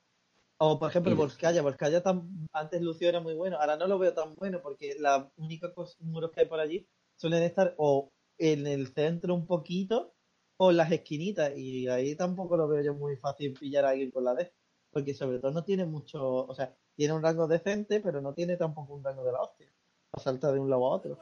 o 0.59 0.79
por 0.79 0.91
ejemplo, 0.91 1.13
y- 1.13 1.15
Volskaya. 1.17 1.63
Volskaya 1.63 2.03
tan, 2.03 2.47
antes 2.53 2.81
Lucio 2.81 3.09
era 3.09 3.21
muy 3.21 3.35
bueno, 3.35 3.59
ahora 3.59 3.77
no 3.77 3.87
lo 3.89 3.99
veo 3.99 4.15
tan 4.15 4.35
bueno 4.37 4.61
porque 4.63 4.95
la 4.99 5.33
única 5.37 5.75
cosa, 5.75 5.97
muros 6.01 6.31
que 6.33 6.41
hay 6.43 6.47
por 6.47 6.61
allí 6.61 6.87
suelen 7.21 7.43
estar 7.43 7.75
o 7.77 8.11
en 8.39 8.66
el 8.66 8.89
centro 8.95 9.35
un 9.35 9.47
poquito 9.47 10.14
o 10.57 10.71
en 10.71 10.79
las 10.79 10.91
esquinitas 10.91 11.53
y 11.55 11.87
ahí 11.89 12.16
tampoco 12.16 12.57
lo 12.57 12.66
veo 12.66 12.83
yo 12.83 12.95
muy 12.95 13.16
fácil 13.16 13.53
pillar 13.53 13.85
a 13.85 13.91
alguien 13.91 14.11
con 14.11 14.25
la 14.25 14.35
D. 14.35 14.51
Porque 14.91 15.12
sobre 15.14 15.39
todo 15.39 15.53
no 15.53 15.62
tiene 15.62 15.85
mucho, 15.85 16.47
o 16.47 16.55
sea, 16.55 16.75
tiene 16.97 17.12
un 17.12 17.23
rango 17.23 17.47
decente, 17.47 18.01
pero 18.01 18.21
no 18.23 18.33
tiene 18.33 18.57
tampoco 18.57 18.95
un 18.95 19.05
rango 19.05 19.23
de 19.23 19.33
la 19.33 19.43
hostia. 19.43 19.68
A 20.12 20.18
saltar 20.18 20.55
de 20.55 20.61
un 20.61 20.71
lado 20.71 20.87
a 20.87 20.97
otro. 20.97 21.18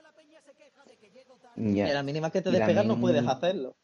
ya. 1.56 1.88
Y 1.88 1.90
a 1.90 1.94
la 1.94 2.02
mínima 2.04 2.30
que 2.30 2.42
te 2.42 2.50
despegas 2.50 2.86
no 2.86 3.00
puedes 3.00 3.26
hacerlo. 3.26 3.76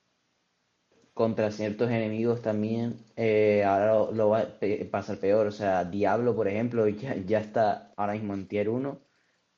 contra 1.13 1.51
ciertos 1.51 1.91
enemigos 1.91 2.43
también, 2.43 2.97
eh, 3.17 3.65
ahora 3.65 3.95
lo, 3.95 4.13
lo 4.13 4.29
va 4.31 4.41
a 4.41 4.91
pasar 4.91 5.19
peor. 5.19 5.49
O 5.49 5.53
sea, 5.53 5.85
Diablo, 5.85 6.35
por 6.35 6.47
ejemplo, 6.47 6.89
ya, 6.89 7.17
ya 7.17 7.41
está 7.41 7.93
ahora 7.97 8.15
mismo 8.15 8.35
en 8.35 8.47
tier 8.47 8.69
1. 8.69 9.04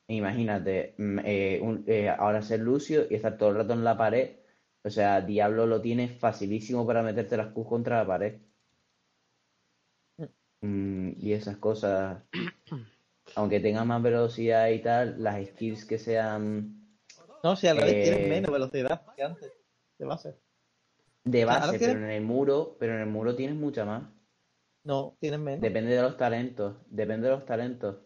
Imagínate, 0.09 0.95
mm, 0.97 1.19
eh, 1.23 1.59
un- 1.61 1.83
eh, 1.87 2.09
ahora 2.09 2.41
ser 2.41 2.59
Lucio 2.59 3.05
y 3.09 3.15
estar 3.15 3.37
todo 3.37 3.49
el 3.49 3.55
rato 3.57 3.73
en 3.73 3.83
la 3.85 3.97
pared. 3.97 4.37
O 4.83 4.89
sea, 4.89 5.21
Diablo 5.21 5.65
lo 5.65 5.81
tiene 5.81 6.07
facilísimo 6.09 6.85
para 6.85 7.03
meterte 7.03 7.37
las 7.37 7.53
Q 7.53 7.65
contra 7.65 7.97
la 7.99 8.07
pared. 8.07 8.41
Mm, 10.61 11.13
y 11.17 11.33
esas 11.33 11.57
cosas, 11.57 12.17
aunque 13.35 13.59
tenga 13.59 13.85
más 13.85 14.01
velocidad 14.01 14.67
y 14.69 14.79
tal, 14.81 15.21
las 15.23 15.45
skills 15.47 15.85
que 15.85 15.97
sean 15.97 16.97
No, 17.43 17.55
si 17.55 17.67
al 17.67 17.77
revés 17.77 17.93
Eh, 17.93 18.01
tienes 18.01 18.29
menos 18.29 18.51
velocidad 18.51 19.01
que 19.15 19.23
antes, 19.23 19.51
de 19.97 20.05
base. 20.05 20.35
de 21.25 21.45
base, 21.45 21.77
pero 21.79 21.99
en 21.99 22.09
el 22.09 22.23
muro, 22.23 22.75
pero 22.79 22.95
en 22.95 23.01
el 23.01 23.07
muro 23.07 23.35
tienes 23.35 23.55
mucha 23.55 23.85
más. 23.85 24.03
No, 24.83 25.15
tienen 25.19 25.43
menos. 25.43 25.61
Depende 25.61 25.95
de 25.95 26.01
los 26.01 26.17
talentos. 26.17 26.77
Depende 26.89 27.27
de 27.27 27.33
los 27.35 27.45
talentos. 27.45 27.97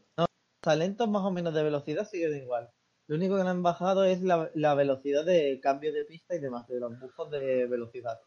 Talentos 0.62 1.09
más 1.09 1.24
o 1.24 1.32
menos 1.32 1.53
de 1.53 1.64
velocidad 1.64 2.07
siguen 2.07 2.38
igual. 2.38 2.70
Lo 3.07 3.18
único 3.18 3.36
que 3.38 3.43
le 3.43 3.49
han 3.49 3.64
bajado 3.64 4.05
es 4.05 4.22
la, 4.22 4.49
la 4.53 4.74
velocidad 4.76 5.26
de 5.26 5.59
cambio 5.59 5.91
de 5.91 6.05
pista 6.05 6.36
y 6.36 6.39
demás, 6.39 6.68
de 6.68 6.80
los 6.80 6.97
bufos 6.99 7.30
de 7.32 7.66
velocidad. 7.68 8.20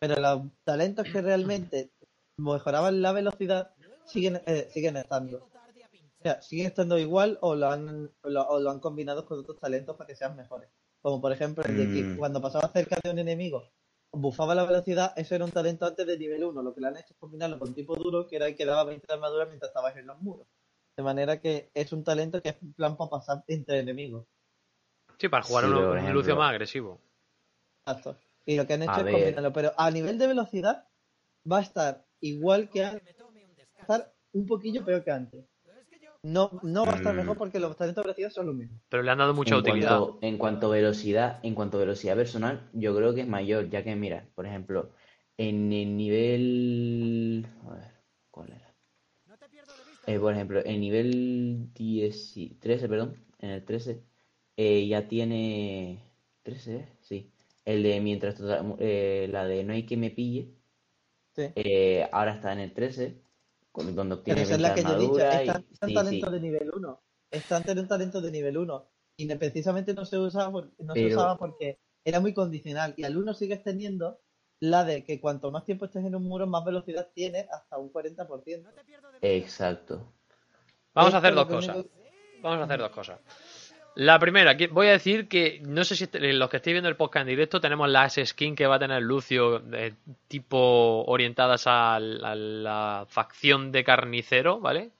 Pero 0.00 0.16
los 0.16 0.42
talentos 0.64 1.06
que 1.12 1.20
realmente 1.20 1.90
mejoraban 2.38 3.02
la 3.02 3.12
velocidad 3.12 3.72
siguen, 4.06 4.40
eh, 4.46 4.68
siguen 4.70 4.96
estando. 4.96 5.38
O 5.44 6.22
sea, 6.22 6.40
siguen 6.40 6.66
estando 6.66 6.98
igual 6.98 7.38
o 7.42 7.54
lo, 7.54 7.68
han, 7.68 8.10
o 8.22 8.28
lo, 8.30 8.48
o 8.48 8.60
lo 8.60 8.70
han 8.70 8.80
combinado 8.80 9.26
con 9.26 9.40
otros 9.40 9.58
talentos 9.60 9.96
para 9.96 10.08
que 10.08 10.16
sean 10.16 10.36
mejores. 10.36 10.70
Como 11.02 11.20
por 11.20 11.32
ejemplo 11.32 11.62
el 11.64 11.76
de 11.76 11.84
que 11.92 12.02
Mm. 12.02 12.16
cuando 12.16 12.40
pasaba 12.40 12.68
cerca 12.68 12.96
de 13.02 13.10
un 13.10 13.18
enemigo 13.18 13.64
bufaba 14.10 14.54
la 14.54 14.64
velocidad, 14.64 15.12
eso 15.16 15.34
era 15.34 15.44
un 15.44 15.50
talento 15.50 15.84
antes 15.84 16.06
de 16.06 16.16
nivel 16.16 16.44
1. 16.44 16.62
Lo 16.62 16.72
que 16.72 16.80
le 16.80 16.86
han 16.86 16.96
hecho 16.96 17.12
es 17.12 17.18
combinarlo 17.18 17.58
con 17.58 17.74
tipo 17.74 17.94
duro, 17.96 18.26
que 18.26 18.36
era 18.36 18.46
el 18.46 18.56
que 18.56 18.64
daba 18.64 18.84
20 18.84 19.06
de 19.06 19.12
armadura 19.12 19.44
mientras 19.46 19.68
estabas 19.70 19.96
en 19.96 20.06
los 20.06 20.18
muros. 20.22 20.46
De 20.96 21.02
manera 21.02 21.40
que 21.40 21.70
es 21.74 21.92
un 21.92 22.04
talento 22.04 22.40
que 22.40 22.50
es 22.50 22.62
en 22.62 22.72
plan 22.72 22.96
para 22.96 23.10
pasar 23.10 23.44
entre 23.48 23.80
enemigos. 23.80 24.26
Sí, 25.18 25.28
para 25.28 25.42
jugar 25.42 25.64
Sí, 25.64 25.70
uno- 25.70 25.90
un. 25.92 26.12
Lucio 26.12 26.36
más 26.36 26.50
agresivo. 26.50 27.00
Exacto. 27.86 28.16
Y 28.46 28.56
lo 28.56 28.66
que 28.66 28.74
han 28.74 28.82
hecho 28.82 28.92
A 28.92 28.98
es 28.98 29.04
ver. 29.04 29.12
combinarlo. 29.14 29.52
Pero 29.52 29.72
a 29.76 29.90
nivel 29.90 30.18
de 30.18 30.26
velocidad 30.28 30.88
va 31.50 31.58
a 31.58 31.62
estar 31.62 32.04
igual 32.20 32.68
que 32.70 32.84
antes. 32.84 33.16
Va 33.20 33.78
a 33.78 33.82
estar 33.82 34.14
un 34.32 34.46
poquillo 34.46 34.84
peor 34.84 35.02
que 35.04 35.10
antes. 35.10 35.44
No, 36.22 36.50
no 36.62 36.86
va 36.86 36.92
a 36.92 36.96
estar 36.96 37.12
Mm. 37.12 37.18
mejor 37.18 37.36
porque 37.36 37.60
los 37.60 37.76
talentos 37.76 38.02
de 38.02 38.06
velocidad 38.08 38.30
son 38.30 38.46
los 38.46 38.54
mismos. 38.54 38.80
Pero 38.88 39.02
le 39.02 39.10
han 39.10 39.18
dado 39.18 39.34
mucha 39.34 39.54
en 39.54 39.60
utilidad. 39.60 39.98
Cuanto, 39.98 40.18
en 40.22 40.38
cuanto 40.38 40.66
a 40.68 40.70
velocidad, 40.70 41.40
en 41.42 41.54
cuanto 41.54 41.76
a 41.76 41.80
velocidad 41.80 42.16
personal, 42.16 42.70
yo 42.72 42.96
creo 42.96 43.14
que 43.14 43.22
es 43.22 43.28
mayor, 43.28 43.68
ya 43.68 43.82
que 43.84 43.94
mira, 43.94 44.26
por 44.34 44.46
ejemplo, 44.46 44.92
en 45.36 45.70
el 45.72 45.96
nivel, 45.96 47.46
a 47.66 47.74
ver, 47.74 47.90
¿cuál 48.30 48.52
era? 48.52 48.63
Eh, 50.06 50.18
por 50.18 50.34
ejemplo, 50.34 50.60
en 50.64 50.80
nivel 50.80 51.72
10, 51.74 52.36
y- 52.36 52.50
13, 52.60 52.88
perdón, 52.88 53.16
en 53.38 53.50
el 53.50 53.64
13, 53.64 54.02
eh, 54.56 54.86
ya 54.86 55.08
tiene 55.08 56.02
13, 56.42 56.76
¿eh? 56.76 56.88
sí, 57.00 57.30
el 57.64 57.82
de 57.82 58.00
mientras 58.00 58.34
total- 58.36 58.76
eh, 58.80 59.28
la 59.30 59.46
de 59.46 59.64
no 59.64 59.72
hay 59.72 59.86
que 59.86 59.96
me 59.96 60.10
pille, 60.10 60.50
Sí. 61.34 61.44
eh, 61.56 62.06
ahora 62.12 62.34
está 62.34 62.52
en 62.52 62.60
el 62.60 62.72
13, 62.74 63.22
con- 63.72 63.94
donde 63.94 64.16
Pero 64.16 64.20
obtiene 64.20 64.42
esa 64.42 64.54
es 64.54 64.60
la 64.60 64.74
20 64.74 64.82
que 64.82 64.88
yo 64.88 64.94
he 64.96 65.00
dicho. 65.00 65.14
armadura 65.14 65.42
y 65.44 65.46
Están, 65.48 65.64
están 65.72 65.88
sí, 65.88 65.94
talentos 65.94 66.28
sí, 66.30 66.34
de 66.34 66.40
nivel 66.40 66.70
1. 66.74 67.00
Están 67.30 67.62
talentos 67.88 68.22
de 68.22 68.30
nivel 68.30 68.58
1. 68.58 68.86
Y 69.16 69.26
precisamente 69.34 69.94
no 69.94 70.04
se 70.04 70.18
usaba, 70.18 70.52
por- 70.52 70.70
no 70.78 70.94
se 70.94 71.00
Pero- 71.02 71.16
usaba 71.16 71.38
porque 71.38 71.78
era 72.04 72.20
muy 72.20 72.34
condicional. 72.34 72.94
Y 72.96 73.04
al 73.04 73.16
1 73.16 73.34
sigues 73.34 73.62
teniendo 73.64 74.20
la 74.60 74.84
de 74.84 75.04
que 75.04 75.20
cuanto 75.20 75.50
más 75.50 75.64
tiempo 75.64 75.84
estés 75.84 76.04
en 76.04 76.14
un 76.14 76.24
muro, 76.24 76.46
más 76.46 76.64
velocidad 76.64 77.08
tienes, 77.14 77.46
hasta 77.50 77.78
un 77.78 77.92
40%. 77.92 78.66
exacto. 79.22 80.12
Vamos 80.94 81.12
a 81.14 81.18
hacer 81.18 81.34
dos 81.34 81.46
cosas. 81.46 81.76
Vamos 82.42 82.60
a 82.60 82.64
hacer 82.64 82.78
dos 82.78 82.90
cosas. 82.90 83.20
La 83.96 84.18
primera, 84.18 84.56
voy 84.72 84.88
a 84.88 84.92
decir 84.92 85.28
que 85.28 85.60
no 85.64 85.84
sé 85.84 85.94
si 85.94 86.08
los 86.12 86.50
que 86.50 86.56
estéis 86.56 86.74
viendo 86.74 86.88
el 86.88 86.96
podcast 86.96 87.22
en 87.22 87.28
directo 87.28 87.60
tenemos 87.60 87.88
las 87.88 88.14
skins 88.24 88.56
que 88.56 88.66
va 88.66 88.76
a 88.76 88.78
tener 88.80 89.00
Lucio 89.02 89.60
de 89.60 89.94
tipo 90.26 91.04
orientadas 91.06 91.64
a, 91.68 92.00
la- 92.00 92.32
a 92.32 92.34
la 92.34 93.06
facción 93.08 93.70
de 93.70 93.84
carnicero, 93.84 94.58
¿vale? 94.60 94.90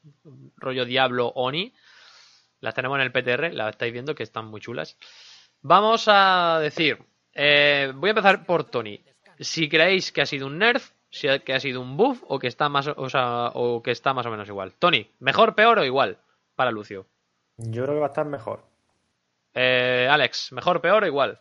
Rollo 0.56 0.84
Diablo 0.84 1.28
Oni. 1.34 1.72
Las 2.60 2.74
tenemos 2.74 2.96
en 2.98 3.02
el 3.02 3.12
PTR, 3.12 3.52
las 3.52 3.70
estáis 3.70 3.92
viendo 3.92 4.14
que 4.14 4.22
están 4.22 4.46
muy 4.46 4.60
chulas. 4.60 4.96
Vamos 5.62 6.04
a 6.06 6.58
decir, 6.62 6.98
eh, 7.32 7.92
voy 7.96 8.08
a 8.08 8.12
empezar 8.12 8.46
por 8.46 8.64
Tony. 8.64 9.00
Si 9.40 9.68
creéis 9.68 10.12
que 10.12 10.22
ha 10.22 10.26
sido 10.26 10.46
un 10.46 10.58
nerf, 10.58 10.90
si 11.10 11.28
ha- 11.28 11.38
que 11.40 11.54
ha 11.54 11.60
sido 11.60 11.80
un 11.80 11.96
buff 11.96 12.22
o 12.28 12.38
que 12.38 12.46
está 12.48 12.68
más, 12.68 12.86
o, 12.88 13.08
sea, 13.10 13.48
o 13.54 13.82
que 13.82 13.90
está 13.90 14.12
más 14.14 14.26
o 14.26 14.30
menos 14.30 14.48
igual. 14.48 14.72
Tony, 14.78 15.10
mejor, 15.20 15.54
peor 15.54 15.78
o 15.78 15.84
igual 15.84 16.18
para 16.56 16.70
Lucio. 16.70 17.06
Yo 17.56 17.82
creo 17.84 17.94
que 17.94 18.00
va 18.00 18.06
a 18.06 18.08
estar 18.08 18.26
mejor. 18.26 18.64
Eh, 19.54 20.08
Alex, 20.10 20.52
mejor, 20.52 20.80
peor 20.80 21.04
o 21.04 21.06
igual. 21.06 21.40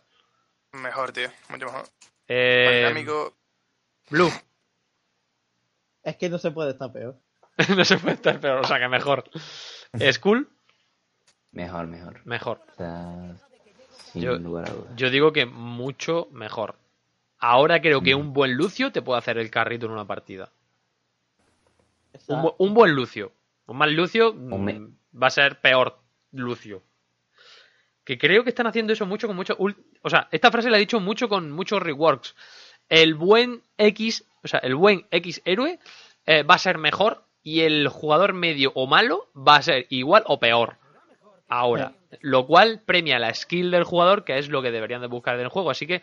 Mejor, 0.72 1.12
tío. 1.12 1.28
Mucho 1.48 1.66
mejor. 1.66 1.84
Eh, 2.28 2.84
dinámico. 2.88 3.34
Blue, 4.10 4.30
Es 6.02 6.16
que 6.16 6.28
no 6.28 6.38
se 6.38 6.50
puede 6.50 6.72
estar 6.72 6.92
peor. 6.92 7.16
no 7.76 7.84
se 7.84 7.98
puede 7.98 8.14
estar 8.14 8.38
peor, 8.40 8.58
o 8.60 8.64
sea 8.64 8.78
que 8.78 8.88
mejor. 8.88 9.24
Skull, 10.12 10.48
Mejor, 11.52 11.86
mejor. 11.86 12.20
mejor. 12.26 12.60
O 12.72 12.76
sea, 12.76 13.34
sin 14.12 14.22
Yo- 14.22 14.38
lugar 14.38 14.68
a 14.68 14.72
dudas. 14.72 14.96
Yo 14.96 15.08
digo 15.10 15.32
que 15.32 15.46
mucho 15.46 16.28
mejor. 16.32 16.74
Ahora 17.46 17.80
creo 17.82 18.00
que 18.00 18.14
un 18.14 18.32
buen 18.32 18.54
Lucio 18.54 18.90
te 18.90 19.02
puede 19.02 19.18
hacer 19.18 19.36
el 19.36 19.50
carrito 19.50 19.84
en 19.86 19.92
una 19.92 20.06
partida. 20.06 20.50
Un, 22.28 22.42
bu- 22.42 22.54
un 22.58 22.72
buen 22.74 22.92
Lucio. 22.94 23.32
Un 23.66 23.76
mal 23.76 23.92
Lucio 23.92 24.32
mm, 24.32 24.52
Hombre. 24.52 24.80
va 25.20 25.26
a 25.26 25.30
ser 25.30 25.60
peor 25.60 25.98
Lucio. 26.32 26.82
Que 28.04 28.16
creo 28.18 28.44
que 28.44 28.50
están 28.50 28.66
haciendo 28.66 28.92
eso 28.94 29.04
mucho 29.06 29.26
con 29.26 29.36
mucho. 29.36 29.56
O 29.58 30.10
sea, 30.10 30.28
esta 30.30 30.50
frase 30.50 30.70
la 30.70 30.76
he 30.78 30.80
dicho 30.80 31.00
mucho 31.00 31.28
con 31.28 31.50
muchos 31.50 31.82
reworks. 31.82 32.34
El 32.88 33.14
buen 33.14 33.62
X, 33.76 34.24
o 34.42 34.48
sea, 34.48 34.60
el 34.60 34.74
buen 34.74 35.06
X 35.10 35.42
héroe 35.44 35.78
eh, 36.26 36.42
va 36.44 36.54
a 36.54 36.58
ser 36.58 36.78
mejor 36.78 37.24
y 37.42 37.60
el 37.60 37.88
jugador 37.88 38.32
medio 38.32 38.72
o 38.74 38.86
malo 38.86 39.28
va 39.36 39.56
a 39.56 39.62
ser 39.62 39.86
igual 39.90 40.22
o 40.26 40.38
peor. 40.40 40.76
Ahora, 41.48 41.92
lo 42.20 42.46
cual 42.46 42.80
premia 42.86 43.18
la 43.18 43.32
skill 43.34 43.70
del 43.70 43.84
jugador, 43.84 44.24
que 44.24 44.38
es 44.38 44.48
lo 44.48 44.62
que 44.62 44.70
deberían 44.70 45.02
de 45.02 45.08
buscar 45.08 45.34
en 45.34 45.42
el 45.42 45.48
juego. 45.48 45.70
Así 45.70 45.86
que 45.86 46.00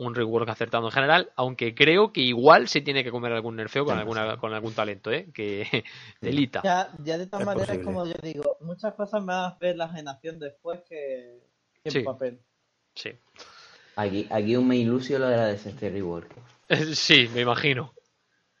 un 0.00 0.14
rework 0.14 0.48
acertado 0.48 0.86
en 0.86 0.92
general, 0.92 1.30
aunque 1.36 1.74
creo 1.74 2.10
que 2.12 2.22
igual 2.22 2.68
se 2.68 2.80
tiene 2.80 3.04
que 3.04 3.10
comer 3.10 3.32
algún 3.32 3.56
nerfeo 3.56 3.84
con, 3.84 3.98
alguna, 3.98 4.38
con 4.38 4.54
algún 4.54 4.72
talento, 4.72 5.12
¿eh? 5.12 5.28
Que 5.34 5.84
delita. 6.20 6.62
Ya, 6.64 6.90
ya 7.04 7.18
de 7.18 7.26
todas 7.26 7.42
Es 7.42 7.46
maneras, 7.46 7.78
como 7.84 8.06
yo 8.06 8.14
digo, 8.22 8.56
muchas 8.60 8.94
cosas 8.94 9.20
me 9.20 9.34
van 9.34 9.44
a 9.52 9.58
ver 9.60 9.76
la 9.76 9.88
generación 9.90 10.38
después 10.38 10.80
que, 10.88 11.40
que 11.82 11.88
en 11.88 11.92
Sí. 11.92 12.00
papel. 12.00 12.40
Sí. 12.94 13.10
Aquí, 13.96 14.26
aquí 14.30 14.56
un 14.56 14.66
main 14.68 14.88
Lucio 14.88 15.18
lo 15.18 15.26
agradece 15.26 15.68
este 15.70 15.90
rework. 15.90 16.30
Sí, 16.94 17.28
me 17.34 17.42
imagino. 17.42 17.92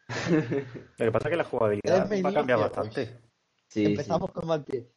Lo 0.98 1.06
que 1.06 1.12
pasa 1.12 1.28
es 1.28 1.30
que 1.30 1.36
la 1.36 1.44
jugabilidad 1.44 2.10
va 2.10 2.28
a 2.28 2.34
cambiar 2.34 2.58
bastante. 2.58 3.06
Sí, 3.06 3.12
sí. 3.68 3.84
Empezamos 3.86 4.30
con 4.32 4.46
mal 4.46 4.62
pie. 4.64 4.88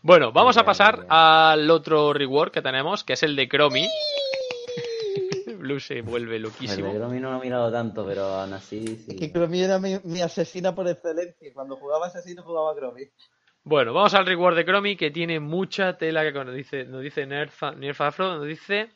Bueno, 0.00 0.32
vamos 0.32 0.56
a 0.56 0.64
pasar 0.64 1.06
al 1.08 1.70
otro 1.70 2.12
rework 2.12 2.52
que 2.54 2.62
tenemos, 2.62 3.04
que 3.04 3.12
es 3.14 3.22
el 3.22 3.36
de 3.36 3.48
Chromie. 3.48 3.88
Blue 5.58 5.78
se 5.80 6.00
vuelve 6.02 6.36
El 6.36 6.42
loquísimo. 6.42 6.88
de 6.92 6.98
Gromi 6.98 7.20
no 7.20 7.30
lo 7.32 7.38
he 7.38 7.44
mirado 7.44 7.70
tanto, 7.70 8.04
pero 8.06 8.22
aún 8.24 8.52
así 8.52 8.84
sí. 8.86 9.12
Es 9.12 9.16
que 9.20 9.30
Cromi 9.32 9.60
era 9.62 9.78
mi, 9.78 9.96
mi 10.04 10.20
asesina 10.20 10.74
por 10.74 10.88
excelencia. 10.88 11.50
Cuando 11.54 11.76
jugaba 11.76 12.06
asesino 12.06 12.42
jugaba 12.42 12.74
Cromi. 12.74 13.02
Bueno, 13.64 13.92
vamos 13.92 14.12
al 14.14 14.26
reward 14.26 14.56
de 14.56 14.64
Chromie 14.64 14.96
que 14.96 15.12
tiene 15.12 15.38
mucha 15.38 15.96
tela 15.96 16.24
que 16.24 16.32
nos 16.32 16.52
dice, 16.54 16.84
nos 16.84 17.00
dice 17.02 17.26
Nerf, 17.26 17.62
Nerf 17.76 18.00
Afro, 18.00 18.36
nos 18.38 18.46
dice... 18.46 18.90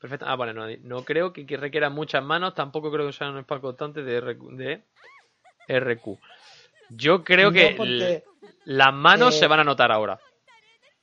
Perfecto. 0.00 0.24
Ah, 0.26 0.34
vale, 0.34 0.54
no, 0.54 0.64
no 0.82 1.04
creo 1.04 1.30
que, 1.32 1.44
que 1.46 1.56
requiera 1.58 1.90
muchas 1.90 2.24
manos, 2.24 2.54
tampoco 2.54 2.90
creo 2.90 3.06
que 3.06 3.12
sea 3.12 3.28
un 3.30 3.38
spam 3.40 3.60
constante 3.60 4.02
de, 4.02 4.18
RQ, 4.20 4.48
de 4.56 4.82
RQ. 5.68 6.18
Yo 6.88 7.22
creo 7.22 7.50
No, 7.50 7.52
que 7.52 7.74
porque- 7.76 8.24
las 8.64 8.92
manos 8.94 9.36
eh, 9.36 9.38
se 9.40 9.46
van 9.46 9.60
a 9.60 9.64
notar 9.64 9.92
ahora. 9.92 10.18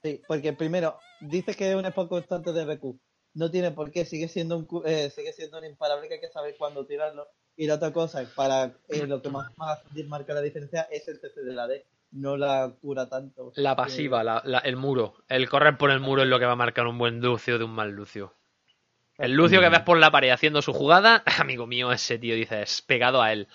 Sí, 0.03 0.21
porque 0.27 0.53
primero, 0.53 0.99
dice 1.19 1.55
que 1.55 1.69
es 1.69 1.75
un 1.75 1.85
spot 1.85 2.09
constante 2.09 2.53
de 2.53 2.63
RQ. 2.63 2.95
No 3.33 3.51
tiene 3.51 3.71
por 3.71 3.91
qué, 3.91 4.05
sigue 4.05 4.27
siendo 4.27 4.57
un 4.57 4.67
eh, 4.85 5.09
sigue 5.11 5.31
siendo 5.33 5.59
un 5.59 5.65
imparable 5.65 6.07
que 6.07 6.15
hay 6.15 6.19
que 6.19 6.29
saber 6.29 6.55
cuándo 6.57 6.85
tirarlo. 6.85 7.27
Y 7.55 7.67
la 7.67 7.75
otra 7.75 7.91
cosa, 7.91 8.23
para 8.35 8.75
eh, 8.89 9.05
lo 9.07 9.21
que 9.21 9.29
más, 9.29 9.47
más 9.57 9.79
marca 10.07 10.33
la 10.33 10.41
diferencia 10.41 10.87
es 10.91 11.07
el 11.07 11.19
CC 11.19 11.41
de 11.41 11.53
la 11.53 11.67
D. 11.67 11.85
No 12.11 12.37
la 12.37 12.73
cura 12.81 13.09
tanto. 13.09 13.51
La 13.55 13.75
pasiva, 13.75 14.23
la- 14.23 14.41
la- 14.45 14.59
el 14.59 14.75
muro. 14.77 15.15
El 15.27 15.49
correr 15.49 15.77
por 15.77 15.91
el 15.91 15.99
muro 15.99 16.21
es 16.23 16.27
lo 16.29 16.39
que 16.39 16.45
va 16.45 16.53
a 16.53 16.55
marcar 16.55 16.87
un 16.87 16.97
buen 16.97 17.19
Lucio 17.19 17.57
de 17.57 17.65
un 17.65 17.71
mal 17.71 17.91
Lucio. 17.91 18.33
El 19.17 19.33
Lucio 19.33 19.59
que 19.59 19.69
ves 19.69 19.81
por 19.81 19.97
la 19.97 20.11
pared 20.11 20.29
haciendo 20.29 20.61
su 20.61 20.73
jugada, 20.73 21.23
amigo 21.39 21.65
mío, 21.67 21.91
ese 21.91 22.17
tío 22.19 22.35
dices, 22.35 22.81
pegado 22.83 23.21
a 23.21 23.33
él. 23.33 23.47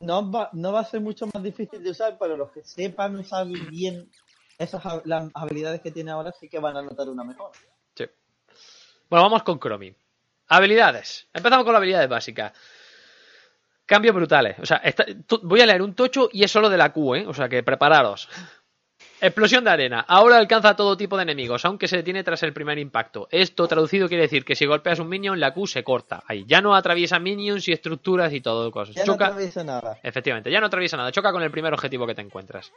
No 0.00 0.30
va, 0.30 0.48
no 0.54 0.72
va 0.72 0.80
a 0.80 0.84
ser 0.84 1.00
mucho 1.00 1.26
más 1.32 1.42
difícil 1.42 1.82
de 1.82 1.90
usar, 1.90 2.16
pero 2.18 2.36
los 2.36 2.50
que 2.52 2.64
sepan 2.64 3.16
usar 3.16 3.46
bien 3.70 4.10
esas 4.58 4.82
las 5.06 5.30
habilidades 5.34 5.80
que 5.80 5.90
tiene 5.90 6.10
ahora 6.10 6.32
sí 6.32 6.48
que 6.48 6.58
van 6.58 6.76
a 6.76 6.82
notar 6.82 7.08
una 7.08 7.24
mejor. 7.24 7.52
Sí. 7.94 8.04
Bueno, 9.08 9.24
vamos 9.24 9.42
con 9.42 9.58
Chromie. 9.58 9.94
Habilidades. 10.48 11.28
Empezamos 11.32 11.64
con 11.64 11.72
las 11.72 11.78
habilidades 11.80 12.08
básicas. 12.08 12.52
Cambios 13.86 14.14
brutales. 14.14 14.58
O 14.58 14.66
sea, 14.66 14.82
to- 15.26 15.40
voy 15.44 15.60
a 15.60 15.66
leer 15.66 15.80
un 15.82 15.94
tocho 15.94 16.28
y 16.32 16.44
es 16.44 16.50
solo 16.50 16.68
de 16.68 16.76
la 16.76 16.92
Q, 16.92 17.14
¿eh? 17.14 17.26
O 17.26 17.32
sea 17.32 17.48
que 17.48 17.62
prepararos. 17.62 18.28
Explosión 19.20 19.64
de 19.64 19.70
arena. 19.70 20.04
Ahora 20.06 20.36
alcanza 20.36 20.70
a 20.70 20.76
todo 20.76 20.96
tipo 20.96 21.16
de 21.16 21.22
enemigos, 21.24 21.64
aunque 21.64 21.88
se 21.88 21.96
detiene 21.96 22.22
tras 22.22 22.42
el 22.44 22.52
primer 22.52 22.78
impacto. 22.78 23.26
Esto 23.30 23.66
traducido 23.66 24.06
quiere 24.08 24.24
decir 24.24 24.44
que 24.44 24.54
si 24.54 24.64
golpeas 24.66 24.98
un 25.00 25.08
minion, 25.08 25.40
la 25.40 25.52
Q 25.54 25.66
se 25.66 25.82
corta. 25.82 26.22
Ahí 26.26 26.44
ya 26.46 26.60
no 26.60 26.74
atraviesa 26.76 27.18
minions 27.18 27.66
y 27.68 27.72
estructuras 27.72 28.32
y 28.32 28.40
todo 28.40 28.70
cosas. 28.70 28.94
Ya 28.94 29.04
Choca. 29.04 29.26
no 29.26 29.30
atraviesa 29.32 29.64
nada. 29.64 29.98
Efectivamente, 30.02 30.50
ya 30.50 30.60
no 30.60 30.66
atraviesa 30.66 30.96
nada, 30.96 31.10
choca 31.10 31.32
con 31.32 31.42
el 31.42 31.50
primer 31.50 31.72
objetivo 31.72 32.06
que 32.06 32.14
te 32.14 32.22
encuentras. 32.22 32.70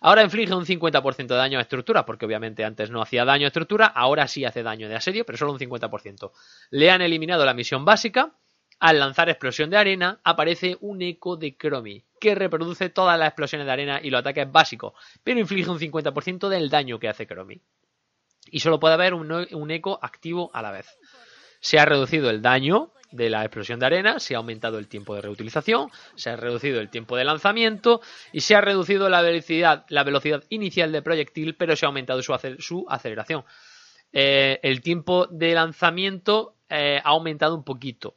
Ahora 0.00 0.22
inflige 0.22 0.54
un 0.54 0.64
50% 0.64 1.26
de 1.26 1.36
daño 1.36 1.58
a 1.58 1.62
estructura, 1.62 2.06
porque 2.06 2.24
obviamente 2.24 2.64
antes 2.64 2.90
no 2.90 3.02
hacía 3.02 3.26
daño 3.26 3.44
a 3.44 3.48
estructura, 3.48 3.86
ahora 3.86 4.26
sí 4.28 4.44
hace 4.46 4.62
daño 4.62 4.88
de 4.88 4.96
asedio, 4.96 5.26
pero 5.26 5.36
solo 5.36 5.52
un 5.52 5.58
50%. 5.58 6.32
Le 6.70 6.90
han 6.90 7.02
eliminado 7.02 7.44
la 7.44 7.54
misión 7.54 7.84
básica, 7.84 8.32
Al 8.82 8.98
lanzar 8.98 9.28
explosión 9.28 9.68
de 9.68 9.76
arena, 9.76 10.20
aparece 10.24 10.78
un 10.80 11.02
eco 11.02 11.36
de 11.36 11.54
Chromie, 11.54 12.06
que 12.18 12.34
reproduce 12.34 12.88
todas 12.88 13.18
las 13.18 13.28
explosiones 13.28 13.66
de 13.66 13.72
arena 13.72 14.00
y 14.02 14.08
los 14.08 14.20
ataques 14.20 14.50
básicos, 14.50 14.94
pero 15.22 15.38
inflige 15.38 15.68
un 15.68 15.78
50% 15.78 16.48
del 16.48 16.70
daño 16.70 16.98
que 16.98 17.08
hace 17.10 17.26
Chromie. 17.26 17.60
Y 18.50 18.60
solo 18.60 18.80
puede 18.80 18.94
haber 18.94 19.12
un, 19.12 19.30
un 19.30 19.70
eco 19.70 19.98
activo 20.00 20.50
a 20.54 20.62
la 20.62 20.70
vez. 20.70 20.98
Se 21.60 21.78
ha 21.78 21.84
reducido 21.84 22.30
el 22.30 22.42
daño 22.42 22.90
de 23.12 23.28
la 23.28 23.42
explosión 23.44 23.80
de 23.80 23.86
arena, 23.86 24.20
se 24.20 24.34
ha 24.34 24.38
aumentado 24.38 24.78
el 24.78 24.86
tiempo 24.88 25.14
de 25.14 25.20
reutilización, 25.22 25.90
se 26.14 26.30
ha 26.30 26.36
reducido 26.36 26.80
el 26.80 26.90
tiempo 26.90 27.16
de 27.16 27.24
lanzamiento 27.24 28.00
y 28.32 28.40
se 28.40 28.54
ha 28.54 28.60
reducido 28.60 29.08
la 29.08 29.20
velocidad, 29.20 29.84
la 29.88 30.04
velocidad 30.04 30.44
inicial 30.48 30.92
del 30.92 31.02
proyectil, 31.02 31.56
pero 31.56 31.74
se 31.76 31.84
ha 31.86 31.88
aumentado 31.88 32.22
su, 32.22 32.32
ace- 32.34 32.56
su 32.60 32.86
aceleración. 32.88 33.44
Eh, 34.12 34.58
el 34.62 34.80
tiempo 34.80 35.26
de 35.26 35.54
lanzamiento 35.54 36.56
eh, 36.68 37.00
ha 37.02 37.08
aumentado 37.10 37.54
un 37.56 37.64
poquito, 37.64 38.16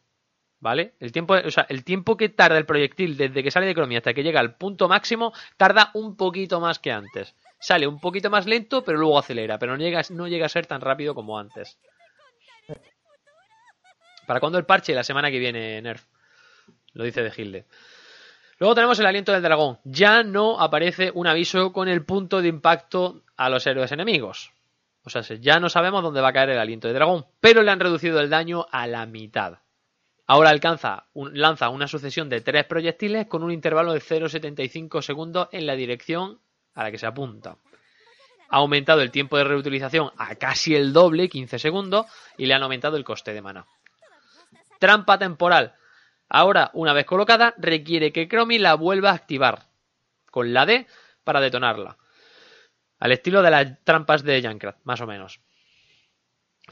¿vale? 0.59 0.93
El 0.99 1.11
tiempo, 1.11 1.33
o 1.35 1.51
sea, 1.51 1.65
el 1.69 1.83
tiempo 1.83 2.15
que 2.17 2.29
tarda 2.29 2.57
el 2.57 2.65
proyectil 2.65 3.17
desde 3.17 3.43
que 3.43 3.51
sale 3.51 3.65
de 3.65 3.73
Chromie 3.75 3.97
hasta 3.97 4.13
que 4.13 4.23
llega 4.23 4.39
al 4.39 4.55
punto 4.57 4.87
máximo 4.87 5.33
tarda 5.57 5.91
un 5.95 6.15
poquito 6.15 6.59
más 6.59 6.79
que 6.79 6.91
antes. 6.91 7.35
Sale 7.59 7.87
un 7.87 7.99
poquito 7.99 8.29
más 8.29 8.45
lento, 8.45 8.83
pero 8.83 8.97
luego 8.99 9.17
acelera, 9.19 9.57
pero 9.57 9.75
no 9.77 10.27
llega 10.27 10.45
a 10.45 10.49
ser 10.49 10.65
tan 10.67 10.81
rápido 10.81 11.15
como 11.15 11.37
antes. 11.39 11.79
¿Para 14.25 14.39
cuándo 14.39 14.57
el 14.57 14.65
parche? 14.65 14.93
La 14.93 15.03
semana 15.03 15.29
que 15.29 15.39
viene, 15.39 15.81
Nerf. 15.81 16.05
Lo 16.93 17.03
dice 17.03 17.21
de 17.21 17.33
Hilde. 17.35 17.65
Luego 18.59 18.75
tenemos 18.75 18.99
el 18.99 19.05
aliento 19.05 19.31
del 19.31 19.41
dragón. 19.41 19.79
Ya 19.83 20.23
no 20.23 20.59
aparece 20.59 21.11
un 21.13 21.27
aviso 21.27 21.73
con 21.73 21.87
el 21.87 22.05
punto 22.05 22.41
de 22.41 22.47
impacto 22.47 23.23
a 23.35 23.49
los 23.49 23.65
héroes 23.67 23.91
enemigos. 23.91 24.51
O 25.03 25.09
sea, 25.09 25.21
ya 25.21 25.59
no 25.59 25.69
sabemos 25.69 26.01
dónde 26.01 26.21
va 26.21 26.29
a 26.29 26.33
caer 26.33 26.51
el 26.51 26.59
aliento 26.59 26.87
del 26.87 26.95
dragón, 26.95 27.25
pero 27.41 27.61
le 27.61 27.71
han 27.71 27.79
reducido 27.79 28.19
el 28.19 28.29
daño 28.29 28.65
a 28.71 28.87
la 28.87 29.05
mitad. 29.05 29.59
Ahora 30.25 30.49
alcanza 30.49 31.07
lanza 31.13 31.69
una 31.69 31.87
sucesión 31.87 32.29
de 32.29 32.39
tres 32.39 32.65
proyectiles 32.65 33.27
con 33.27 33.43
un 33.43 33.51
intervalo 33.51 33.91
de 33.91 33.99
0,75 33.99 35.01
segundos 35.01 35.49
en 35.51 35.65
la 35.65 35.75
dirección 35.75 36.39
a 36.73 36.83
la 36.83 36.91
que 36.91 36.97
se 36.97 37.05
apunta. 37.05 37.57
Ha 38.49 38.57
aumentado 38.57 39.01
el 39.01 39.11
tiempo 39.11 39.37
de 39.37 39.43
reutilización 39.43 40.11
a 40.17 40.35
casi 40.35 40.75
el 40.75 40.93
doble, 40.93 41.27
15 41.27 41.59
segundos, 41.59 42.05
y 42.37 42.45
le 42.45 42.53
han 42.53 42.63
aumentado 42.63 42.95
el 42.95 43.03
coste 43.03 43.33
de 43.33 43.41
mana. 43.41 43.65
Trampa 44.83 45.17
temporal. 45.17 45.75
Ahora, 46.27 46.69
una 46.73 46.91
vez 46.91 47.05
colocada, 47.05 47.53
requiere 47.57 48.11
que 48.11 48.27
Chromie 48.27 48.59
la 48.59 48.73
vuelva 48.73 49.11
a 49.11 49.13
activar 49.13 49.67
con 50.29 50.51
la 50.51 50.65
D 50.65 50.87
para 51.23 51.39
detonarla. 51.39 51.95
Al 52.99 53.13
estilo 53.13 53.41
de 53.41 53.49
las 53.49 53.81
trampas 53.85 54.23
de 54.23 54.41
Junkrat, 54.43 54.75
más 54.83 54.99
o 54.99 55.07
menos. 55.07 55.39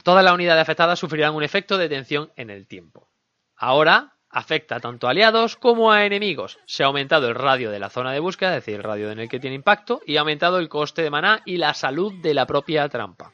Todas 0.04 0.22
las 0.22 0.34
unidades 0.34 0.60
afectadas 0.60 0.98
sufrirán 0.98 1.34
un 1.34 1.42
efecto 1.42 1.78
de 1.78 1.88
tensión 1.88 2.30
en 2.36 2.50
el 2.50 2.66
tiempo. 2.66 3.08
Ahora 3.56 4.12
afecta 4.28 4.78
tanto 4.78 5.06
a 5.06 5.12
aliados 5.12 5.56
como 5.56 5.90
a 5.90 6.04
enemigos. 6.04 6.58
Se 6.66 6.82
ha 6.82 6.88
aumentado 6.88 7.30
el 7.30 7.34
radio 7.34 7.70
de 7.70 7.78
la 7.78 7.88
zona 7.88 8.12
de 8.12 8.20
búsqueda, 8.20 8.50
es 8.50 8.62
decir, 8.62 8.74
el 8.74 8.82
radio 8.82 9.10
en 9.10 9.20
el 9.20 9.30
que 9.30 9.40
tiene 9.40 9.56
impacto, 9.56 10.02
y 10.06 10.18
ha 10.18 10.20
aumentado 10.20 10.58
el 10.58 10.68
coste 10.68 11.00
de 11.00 11.08
maná 11.08 11.40
y 11.46 11.56
la 11.56 11.72
salud 11.72 12.12
de 12.20 12.34
la 12.34 12.44
propia 12.44 12.90
trampa. 12.90 13.32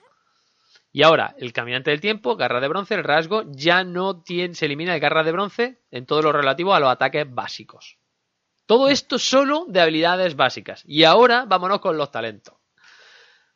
Y 0.98 1.04
ahora, 1.04 1.36
el 1.38 1.52
caminante 1.52 1.92
del 1.92 2.00
tiempo, 2.00 2.34
garra 2.34 2.58
de 2.58 2.66
bronce, 2.66 2.96
el 2.96 3.04
rasgo, 3.04 3.44
ya 3.52 3.84
no 3.84 4.20
tiene, 4.20 4.56
se 4.56 4.66
elimina 4.66 4.96
el 4.96 5.00
garra 5.00 5.22
de 5.22 5.30
bronce 5.30 5.78
en 5.92 6.06
todo 6.06 6.22
lo 6.22 6.32
relativo 6.32 6.74
a 6.74 6.80
los 6.80 6.90
ataques 6.90 7.24
básicos. 7.32 7.98
Todo 8.66 8.88
esto 8.88 9.16
solo 9.16 9.64
de 9.68 9.80
habilidades 9.80 10.34
básicas. 10.34 10.82
Y 10.84 11.04
ahora 11.04 11.44
vámonos 11.46 11.78
con 11.78 11.96
los 11.96 12.10
talentos. 12.10 12.56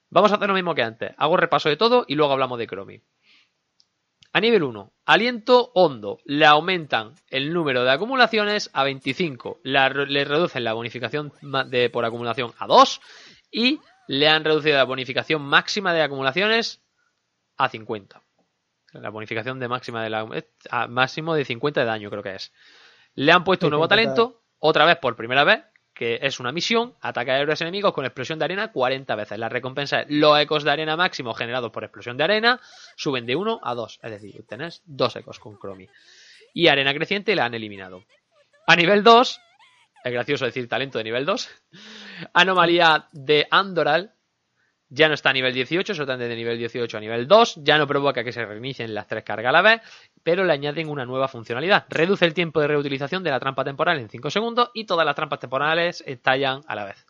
Vamos 0.09 0.31
a 0.31 0.37
hacer 0.37 0.47
lo 0.47 0.55
mismo 0.55 0.73
que 0.77 0.85
antes. 0.85 1.15
Hago 1.17 1.37
repaso 1.37 1.69
de 1.69 1.77
todo 1.77 2.05
y 2.07 2.15
luego 2.15 2.33
hablamos 2.33 2.61
de 2.61 2.69
Chromie. 2.69 3.03
A 4.33 4.39
nivel 4.41 4.63
1, 4.63 4.93
aliento 5.07 5.73
hondo. 5.75 6.19
Le 6.25 6.47
aumentan 6.47 7.17
el 7.29 7.53
número 7.53 7.83
de 7.83 7.91
acumulaciones 7.91 8.71
a 8.73 8.85
25. 8.85 9.59
La- 9.65 9.89
le 9.89 10.25
reducen 10.25 10.63
la 10.63 10.75
bonificación 10.75 11.33
de, 11.67 11.91
por 11.91 12.05
acumulación 12.05 12.53
a 12.57 12.69
2. 12.69 13.01
Y 13.51 13.81
le 14.07 14.29
han 14.29 14.45
reducido 14.45 14.77
la 14.77 14.85
bonificación 14.85 15.43
máxima 15.43 15.93
de 15.93 16.03
acumulaciones 16.03 16.79
a 17.65 17.69
50. 17.69 18.23
La 18.93 19.11
bonificación 19.11 19.59
de 19.59 19.69
máxima 19.69 20.03
de 20.03 20.11
la, 20.11 20.27
a 20.71 20.87
máximo 20.87 21.35
de 21.35 21.45
50 21.45 21.81
de 21.81 21.87
daño, 21.87 22.11
creo 22.11 22.23
que 22.23 22.35
es. 22.35 22.53
Le 23.15 23.33
han 23.33 23.45
puesto 23.45 23.67
un 23.67 23.71
nuevo 23.71 23.87
50. 23.87 24.15
talento, 24.15 24.43
otra 24.59 24.85
vez 24.85 24.99
por 24.99 25.17
primera 25.17 25.45
vez, 25.45 25.65
que 25.95 26.19
es 26.23 26.41
una 26.41 26.53
misión, 26.53 26.95
ataca 27.01 27.33
a 27.33 27.39
héroes 27.39 27.61
enemigos 27.61 27.93
con 27.93 28.05
explosión 28.05 28.39
de 28.39 28.47
arena 28.47 28.73
40 28.73 29.15
veces. 29.15 29.39
La 29.39 29.49
recompensa 29.49 30.01
es 30.01 30.07
los 30.11 30.39
ecos 30.39 30.65
de 30.65 30.71
arena 30.73 30.97
máximos 30.97 31.39
generados 31.39 31.71
por 31.71 31.85
explosión 31.85 32.17
de 32.17 32.25
arena 32.25 32.61
suben 32.97 33.27
de 33.27 33.37
1 33.37 33.61
a 33.63 33.75
2, 33.75 34.01
es 34.03 34.11
decir, 34.11 34.45
tenés 34.47 34.83
dos 34.85 35.15
ecos 35.17 35.39
con 35.39 35.59
Chromie. 35.59 35.91
Y 36.53 36.69
arena 36.69 36.93
creciente 36.93 37.35
la 37.35 37.45
han 37.45 37.55
eliminado. 37.55 38.05
A 38.67 38.77
nivel 38.77 39.03
2, 39.03 39.41
es 40.05 40.13
gracioso 40.13 40.45
decir 40.45 40.69
talento 40.69 40.99
de 40.99 41.05
nivel 41.05 41.25
2, 41.25 41.49
anomalía 42.35 43.09
de 43.13 43.47
Andoral 43.51 44.15
ya 44.95 45.09
no 45.09 45.15
está 45.15 45.31
a 45.31 45.33
nivel 45.33 45.55
18, 45.55 45.95
solamente 45.95 46.29
de 46.29 46.37
nivel 46.37 46.59
18 46.59 46.97
a 46.99 47.01
nivel 47.01 47.27
2, 47.27 47.61
ya 47.63 47.79
no 47.79 47.87
provoca 47.87 48.23
que 48.23 48.33
se 48.33 48.45
reinicien 48.45 48.93
las 48.93 49.07
tres 49.07 49.25
cargas 49.25 49.49
a 49.49 49.53
la 49.53 49.63
vez, 49.63 49.81
pero 50.23 50.45
le 50.45 50.53
añaden 50.53 50.89
una 50.91 51.07
nueva 51.07 51.29
funcionalidad. 51.29 51.87
Reduce 51.89 52.27
el 52.27 52.35
tiempo 52.35 52.61
de 52.61 52.69
reutilización 52.69 53.23
de 53.23 53.31
la 53.31 53.41
trampa 53.41 53.65
temporal 53.65 53.99
en 53.99 54.11
5 54.11 54.31
segundos 54.31 54.71
y 54.75 54.85
todas 54.85 55.07
las 55.07 55.17
trampas 55.17 55.41
temporales 55.41 56.05
estallan 56.07 56.61
a 56.67 56.75
la 56.75 56.85
vez. 56.85 57.07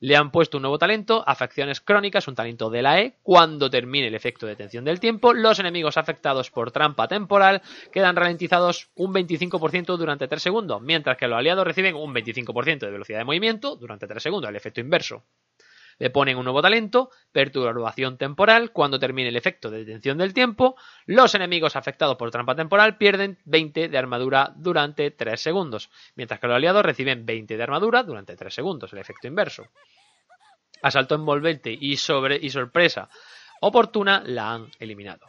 Le 0.00 0.16
han 0.16 0.32
puesto 0.32 0.58
un 0.58 0.62
nuevo 0.62 0.76
talento, 0.76 1.22
afecciones 1.24 1.80
crónicas, 1.80 2.26
un 2.26 2.34
talento 2.34 2.68
de 2.68 2.82
la 2.82 3.00
E. 3.00 3.14
Cuando 3.22 3.70
termine 3.70 4.08
el 4.08 4.14
efecto 4.16 4.44
de 4.44 4.56
tensión 4.56 4.84
del 4.84 4.98
tiempo, 4.98 5.32
los 5.32 5.60
enemigos 5.60 5.96
afectados 5.96 6.50
por 6.50 6.72
trampa 6.72 7.06
temporal 7.06 7.62
quedan 7.92 8.16
ralentizados 8.16 8.90
un 8.96 9.14
25% 9.14 9.96
durante 9.96 10.26
3 10.26 10.42
segundos, 10.42 10.82
mientras 10.82 11.16
que 11.16 11.28
los 11.28 11.38
aliados 11.38 11.64
reciben 11.64 11.94
un 11.94 12.12
25% 12.12 12.80
de 12.80 12.90
velocidad 12.90 13.18
de 13.18 13.24
movimiento 13.24 13.76
durante 13.76 14.08
3 14.08 14.20
segundos, 14.20 14.50
el 14.50 14.56
efecto 14.56 14.80
inverso. 14.80 15.22
Le 16.04 16.10
ponen 16.10 16.36
un 16.36 16.44
nuevo 16.44 16.60
talento, 16.60 17.08
perturbación 17.32 18.18
temporal. 18.18 18.72
Cuando 18.72 18.98
termine 18.98 19.30
el 19.30 19.36
efecto 19.36 19.70
de 19.70 19.86
detención 19.86 20.18
del 20.18 20.34
tiempo, 20.34 20.76
los 21.06 21.34
enemigos 21.34 21.76
afectados 21.76 22.18
por 22.18 22.30
trampa 22.30 22.54
temporal 22.54 22.98
pierden 22.98 23.38
20 23.46 23.88
de 23.88 23.96
armadura 23.96 24.52
durante 24.54 25.10
3 25.10 25.40
segundos, 25.40 25.88
mientras 26.14 26.40
que 26.40 26.46
los 26.46 26.56
aliados 26.56 26.84
reciben 26.84 27.24
20 27.24 27.56
de 27.56 27.62
armadura 27.62 28.02
durante 28.02 28.36
3 28.36 28.52
segundos, 28.52 28.92
el 28.92 28.98
efecto 28.98 29.28
inverso. 29.28 29.68
Asalto 30.82 31.14
envolvente 31.14 31.72
y, 31.72 31.96
sobre, 31.96 32.36
y 32.36 32.50
sorpresa 32.50 33.08
oportuna 33.62 34.22
la 34.26 34.52
han 34.52 34.66
eliminado. 34.80 35.24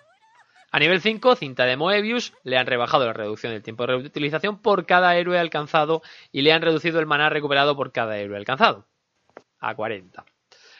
A 0.73 0.79
nivel 0.79 0.99
5, 0.99 1.37
cinta 1.37 1.63
de 1.63 1.77
Moebius, 1.77 2.33
le 2.43 2.57
han 2.57 2.67
rebajado 2.67 3.05
la 3.05 3.13
reducción 3.13 3.53
del 3.53 3.63
tiempo 3.63 3.83
de 3.83 3.93
reutilización 3.93 4.61
por 4.61 4.85
cada 4.85 5.15
héroe 5.15 5.39
alcanzado 5.39 6.01
y 6.33 6.41
le 6.41 6.51
han 6.51 6.61
reducido 6.61 6.99
el 6.99 7.05
maná 7.05 7.29
recuperado 7.29 7.77
por 7.77 7.93
cada 7.93 8.17
héroe 8.17 8.35
alcanzado 8.35 8.85
a 9.61 9.73
40. 9.73 10.25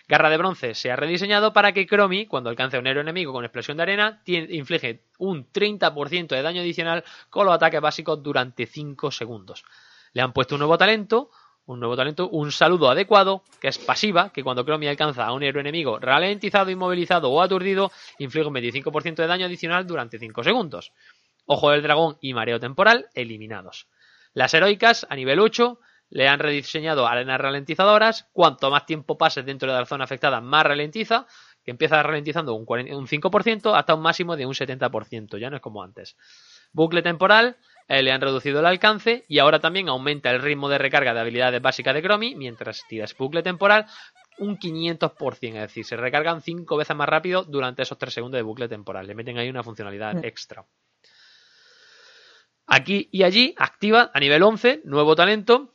Garra 0.08 0.30
de 0.30 0.38
bronce 0.38 0.76
se 0.76 0.92
ha 0.92 0.96
rediseñado 0.96 1.52
para 1.52 1.72
que 1.72 1.88
Chromie, 1.88 2.28
cuando 2.28 2.50
alcance 2.50 2.78
a 2.78 2.80
un 2.80 2.88
héroe 2.88 3.02
enemigo 3.02 3.34
con 3.34 3.44
explosión 3.44 3.78
de 3.78 3.84
arena, 3.84 4.22
inflige 4.26 5.02
un 5.18 5.52
30% 5.52 6.28
de 6.28 6.42
daño 6.44 6.62
adicional 6.62 7.04
con 7.30 7.48
los 7.48 7.56
ataques 7.56 7.82
básicos 7.82 8.22
durante 8.22 8.68
5 8.68 9.10
segundos. 9.10 9.64
Le 10.14 10.22
han 10.22 10.32
puesto 10.32 10.56
un 10.56 10.60
nuevo 10.60 10.78
talento, 10.78 11.32
un 11.66 11.80
nuevo 11.80 11.96
talento, 11.96 12.30
un 12.30 12.52
saludo 12.52 12.92
adecuado, 12.92 13.44
que 13.60 13.68
es 13.68 13.80
pasiva, 13.80 14.32
que 14.32 14.44
cuando 14.44 14.64
Chromie 14.64 14.90
alcanza 14.90 15.26
a 15.26 15.34
un 15.34 15.42
héroe 15.42 15.62
enemigo 15.62 15.98
ralentizado, 15.98 16.70
inmovilizado 16.70 17.32
o 17.32 17.42
aturdido, 17.42 17.92
inflige 18.20 18.48
un 18.48 18.54
25% 18.54 19.16
de 19.16 19.28
daño 19.28 19.48
adicional 19.48 19.88
durante 19.88 20.20
5 20.20 20.44
segundos. 20.44 20.94
Ojo 21.48 21.72
del 21.72 21.82
dragón 21.82 22.18
y 22.22 22.36
mareo 22.36 22.60
temporal 22.60 23.08
eliminados. 23.16 23.88
Las 24.34 24.54
heroicas 24.54 25.08
a 25.10 25.16
nivel 25.16 25.40
8 25.40 25.80
le 26.10 26.28
han 26.28 26.40
rediseñado 26.40 27.08
arenas 27.08 27.40
ralentizadoras. 27.40 28.30
Cuanto 28.32 28.70
más 28.72 28.86
tiempo 28.86 29.18
pases 29.18 29.46
dentro 29.46 29.72
de 29.72 29.80
la 29.80 29.86
zona 29.86 30.04
afectada, 30.04 30.42
más 30.42 30.64
ralentiza. 30.64 31.28
Que 31.64 31.72
empieza 31.72 32.04
ralentizando 32.04 32.54
un, 32.54 32.64
40 32.64 32.96
un 32.96 33.08
5% 33.08 33.76
hasta 33.76 33.96
un 33.96 34.02
máximo 34.02 34.36
de 34.36 34.46
un 34.46 34.54
70%. 34.54 35.38
Ya 35.40 35.50
no 35.50 35.56
es 35.56 35.62
como 35.62 35.82
antes. 35.82 36.16
Bucle 36.72 37.02
temporal. 37.02 37.58
eh, 37.88 38.04
le 38.04 38.12
han 38.12 38.22
reducido 38.22 38.60
el 38.60 38.66
alcance 38.66 39.24
y 39.28 39.40
ahora 39.40 39.60
también 39.60 39.90
aumenta 39.90 40.30
el 40.30 40.42
ritmo 40.42 40.70
de 40.70 40.78
recarga 40.78 41.14
de 41.14 41.22
habilidades 41.22 41.62
básicas 41.62 41.96
de 41.96 42.02
Chromie 42.02 42.36
mientras 42.36 42.84
tiras 42.88 43.16
bucle 43.18 43.42
temporal 43.44 43.88
un 44.38 44.58
500%, 44.58 45.48
es 45.48 45.54
decir, 45.54 45.86
se 45.86 45.96
recargan 45.96 46.42
5 46.42 46.78
veces 46.78 46.96
más 46.96 47.08
rápido 47.08 47.44
durante 47.44 47.84
esos 47.84 47.98
3 47.98 48.14
segundos 48.14 48.38
de 48.38 48.44
bucle 48.44 48.68
temporal. 48.68 49.08
Le 49.08 49.16
meten 49.16 49.38
ahí 49.38 49.50
una 49.50 49.64
funcionalidad 49.64 50.24
extra. 50.26 50.66
Aquí 52.68 53.10
y 53.12 53.24
allí 53.24 53.54
activa 53.58 54.12
a 54.14 54.20
nivel 54.20 54.44
11, 54.44 54.82
nuevo 54.86 55.16
talento, 55.16 55.75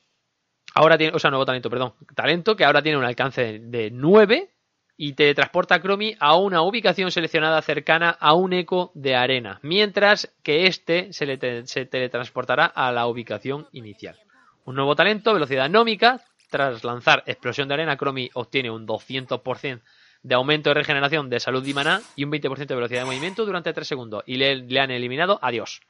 ahora 0.75 0.97
tiene, 0.99 1.15
o 1.15 1.19
sea, 1.19 1.31
nuevo 1.31 1.47
talento, 1.47 1.71
perdón, 1.71 1.95
talento 2.15 2.57
que 2.57 2.65
ahora 2.65 2.83
tiene 2.83 2.99
un 2.99 3.05
alcance 3.05 3.59
de 3.61 3.91
9 3.91 4.51
y 4.97 5.15
te 5.15 5.35
transporta 5.35 5.77
a 5.77 5.81
Chromie 5.81 6.17
a 6.21 6.37
una 6.37 6.63
ubicación 6.63 7.11
seleccionada 7.11 7.63
cercana 7.63 8.11
a 8.21 8.35
un 8.35 8.53
eco 8.53 8.91
de 8.95 9.15
arena, 9.17 9.59
mientras 9.63 10.31
que 10.43 10.67
este 10.67 11.13
se, 11.13 11.25
le 11.27 11.39
te- 11.39 11.67
se 11.67 11.87
teletransportará 11.87 12.67
a 12.67 12.93
la 12.93 13.07
ubicación 13.07 13.67
inicial. 13.73 14.19
Un 14.65 14.75
nuevo 14.75 14.95
talento, 14.95 15.33
velocidad 15.33 15.71
nómica, 15.71 16.21
tras 16.51 16.85
lanzar 16.85 17.23
explosión 17.27 17.69
de 17.69 17.75
arena, 17.75 17.97
Chromie 17.97 18.31
obtiene 18.35 18.71
un 18.71 18.87
200% 18.87 19.81
de 20.23 20.35
aumento 20.35 20.69
de 20.71 20.75
regeneración 20.75 21.31
de 21.31 21.41
salud 21.41 21.65
y 21.67 21.73
maná 21.73 22.03
y 22.15 22.25
un 22.25 22.31
20% 22.31 22.67
de 22.67 22.75
velocidad 22.75 23.01
de 23.01 23.07
movimiento 23.07 23.47
durante 23.47 23.73
3 23.73 23.89
segundos 23.89 24.23
y 24.27 24.37
le, 24.37 24.57
le 24.57 24.81
han 24.81 24.91
eliminado 24.91 25.39
adiós. 25.41 25.81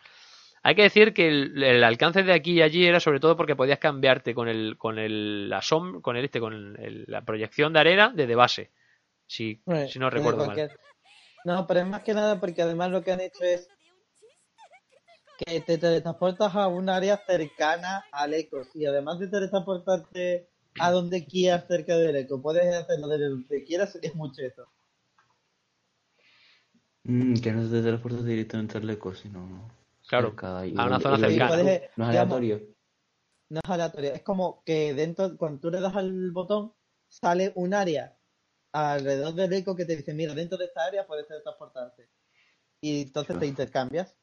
Hay 0.62 0.74
que 0.74 0.82
decir 0.82 1.14
que 1.14 1.28
el, 1.28 1.62
el 1.62 1.82
alcance 1.84 2.22
de 2.22 2.32
aquí 2.34 2.52
y 2.52 2.62
allí 2.62 2.84
era 2.86 3.00
sobre 3.00 3.18
todo 3.20 3.36
porque 3.36 3.56
podías 3.56 3.78
cambiarte 3.78 4.34
con 4.34 4.48
el 4.48 4.76
con 4.76 4.98
el 4.98 5.48
la 5.48 5.60
som- 5.60 6.02
con 6.02 6.16
el 6.16 6.24
este 6.26 6.38
con 6.40 6.76
el- 6.78 7.04
la 7.06 7.22
proyección 7.24 7.72
de 7.72 7.80
arena 7.80 8.12
desde 8.14 8.34
base. 8.34 8.70
Si, 9.26 9.62
si 9.88 9.98
no 9.98 10.10
recuerdo 10.10 10.44
mal. 10.46 10.70
No, 11.44 11.66
pero 11.66 11.80
es 11.80 11.86
más 11.86 12.02
que 12.02 12.12
nada 12.12 12.38
porque 12.38 12.60
además 12.62 12.90
lo 12.90 13.02
que 13.02 13.12
han 13.12 13.20
hecho 13.20 13.42
es 13.44 13.68
que 15.38 15.60
te 15.62 15.78
teletransportas 15.78 16.54
a 16.54 16.66
un 16.68 16.90
área 16.90 17.16
cercana 17.16 18.04
al 18.12 18.34
eco. 18.34 18.60
Y 18.74 18.84
además 18.84 19.18
de 19.18 19.28
teletransportarte 19.28 20.48
a 20.78 20.90
donde 20.90 21.24
quieras 21.24 21.64
cerca 21.66 21.96
del 21.96 22.16
eco, 22.16 22.42
puedes 22.42 22.74
hacerlo 22.74 23.08
desde 23.08 23.30
donde 23.30 23.64
quieras, 23.64 23.98
es 24.02 24.14
mucho 24.14 24.42
eso. 24.42 24.66
Mm, 27.04 27.34
que 27.40 27.52
no 27.52 27.68
te 27.70 27.80
transporta 27.80 28.22
directamente 28.22 28.76
al 28.76 28.90
eco, 28.90 29.14
sino 29.14 29.70
Claro, 30.10 30.30
cerca 30.30 30.66
y 30.66 30.74
a 30.76 30.86
una 30.86 30.98
zona 30.98 31.18
y 31.18 31.30
cercana. 31.30 31.54
Y 31.54 31.62
puedes, 31.62 31.82
No 31.96 32.04
es 32.04 32.10
digamos, 32.10 32.36
aleatorio. 32.36 32.60
No 33.48 33.60
es 33.62 33.70
aleatorio. 33.70 34.12
Es 34.12 34.22
como 34.22 34.64
que 34.64 34.92
dentro, 34.92 35.36
cuando 35.36 35.60
tú 35.60 35.70
le 35.70 35.80
das 35.80 35.94
al 35.94 36.32
botón, 36.32 36.74
sale 37.08 37.52
un 37.54 37.74
área 37.74 38.18
alrededor 38.72 39.34
del 39.34 39.52
eco 39.52 39.76
que 39.76 39.84
te 39.84 39.96
dice, 39.96 40.12
mira, 40.12 40.34
dentro 40.34 40.58
de 40.58 40.64
esta 40.64 40.84
área 40.84 41.06
puedes 41.06 41.28
teletransportarte. 41.28 42.08
Y 42.80 43.02
entonces 43.02 43.38
te 43.38 43.46
intercambias. 43.46 44.16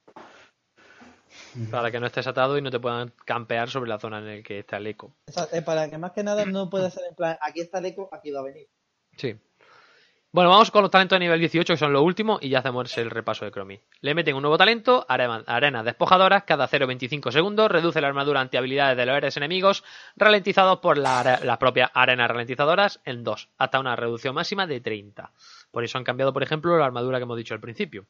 Para 1.71 1.89
que 1.89 2.01
no 2.01 2.07
estés 2.07 2.27
atado 2.27 2.57
y 2.57 2.61
no 2.61 2.69
te 2.69 2.81
puedan 2.81 3.13
campear 3.23 3.69
sobre 3.69 3.89
la 3.89 3.97
zona 3.97 4.17
en 4.17 4.37
la 4.37 4.43
que 4.43 4.59
está 4.59 4.77
el 4.77 4.87
eco. 4.87 5.15
Eh, 5.53 5.61
para 5.61 5.89
que 5.89 5.97
más 5.97 6.11
que 6.11 6.23
nada 6.23 6.45
no 6.45 6.69
pueda 6.69 6.89
ser 6.89 7.03
en 7.07 7.15
plan, 7.15 7.37
aquí 7.39 7.61
está 7.61 7.79
el 7.79 7.85
eco, 7.85 8.09
aquí 8.11 8.31
va 8.31 8.41
a 8.41 8.43
venir. 8.43 8.67
Sí. 9.15 9.39
Bueno, 10.37 10.51
vamos 10.51 10.69
con 10.69 10.83
los 10.83 10.91
talentos 10.91 11.15
de 11.15 11.25
nivel 11.25 11.39
18, 11.39 11.73
que 11.73 11.77
son 11.77 11.91
los 11.91 12.03
últimos, 12.03 12.37
y 12.43 12.49
ya 12.49 12.59
hacemos 12.59 12.95
el 12.99 13.09
repaso 13.09 13.43
de 13.43 13.49
Chromie. 13.49 13.81
Le 14.01 14.13
meten 14.13 14.35
un 14.35 14.43
nuevo 14.43 14.55
talento, 14.55 15.03
arena- 15.09 15.43
arenas 15.47 15.83
despojadoras, 15.83 16.43
cada 16.43 16.67
0,25 16.67 17.31
segundos, 17.31 17.71
reduce 17.71 17.99
la 18.01 18.07
armadura 18.07 18.39
anti-habilidades 18.41 18.95
de 18.97 19.05
los 19.07 19.35
enemigos, 19.37 19.83
ralentizados 20.15 20.77
por 20.77 20.99
la 20.99 21.39
las 21.43 21.57
propias 21.57 21.89
arenas 21.91 22.29
ralentizadoras 22.29 23.01
en 23.03 23.23
2, 23.23 23.49
hasta 23.57 23.79
una 23.79 23.95
reducción 23.95 24.35
máxima 24.35 24.67
de 24.67 24.79
30. 24.79 25.31
Por 25.71 25.83
eso 25.83 25.97
han 25.97 26.03
cambiado, 26.03 26.33
por 26.33 26.43
ejemplo, 26.43 26.77
la 26.77 26.85
armadura 26.85 27.17
que 27.17 27.23
hemos 27.23 27.37
dicho 27.37 27.55
al 27.55 27.59
principio. 27.59 28.05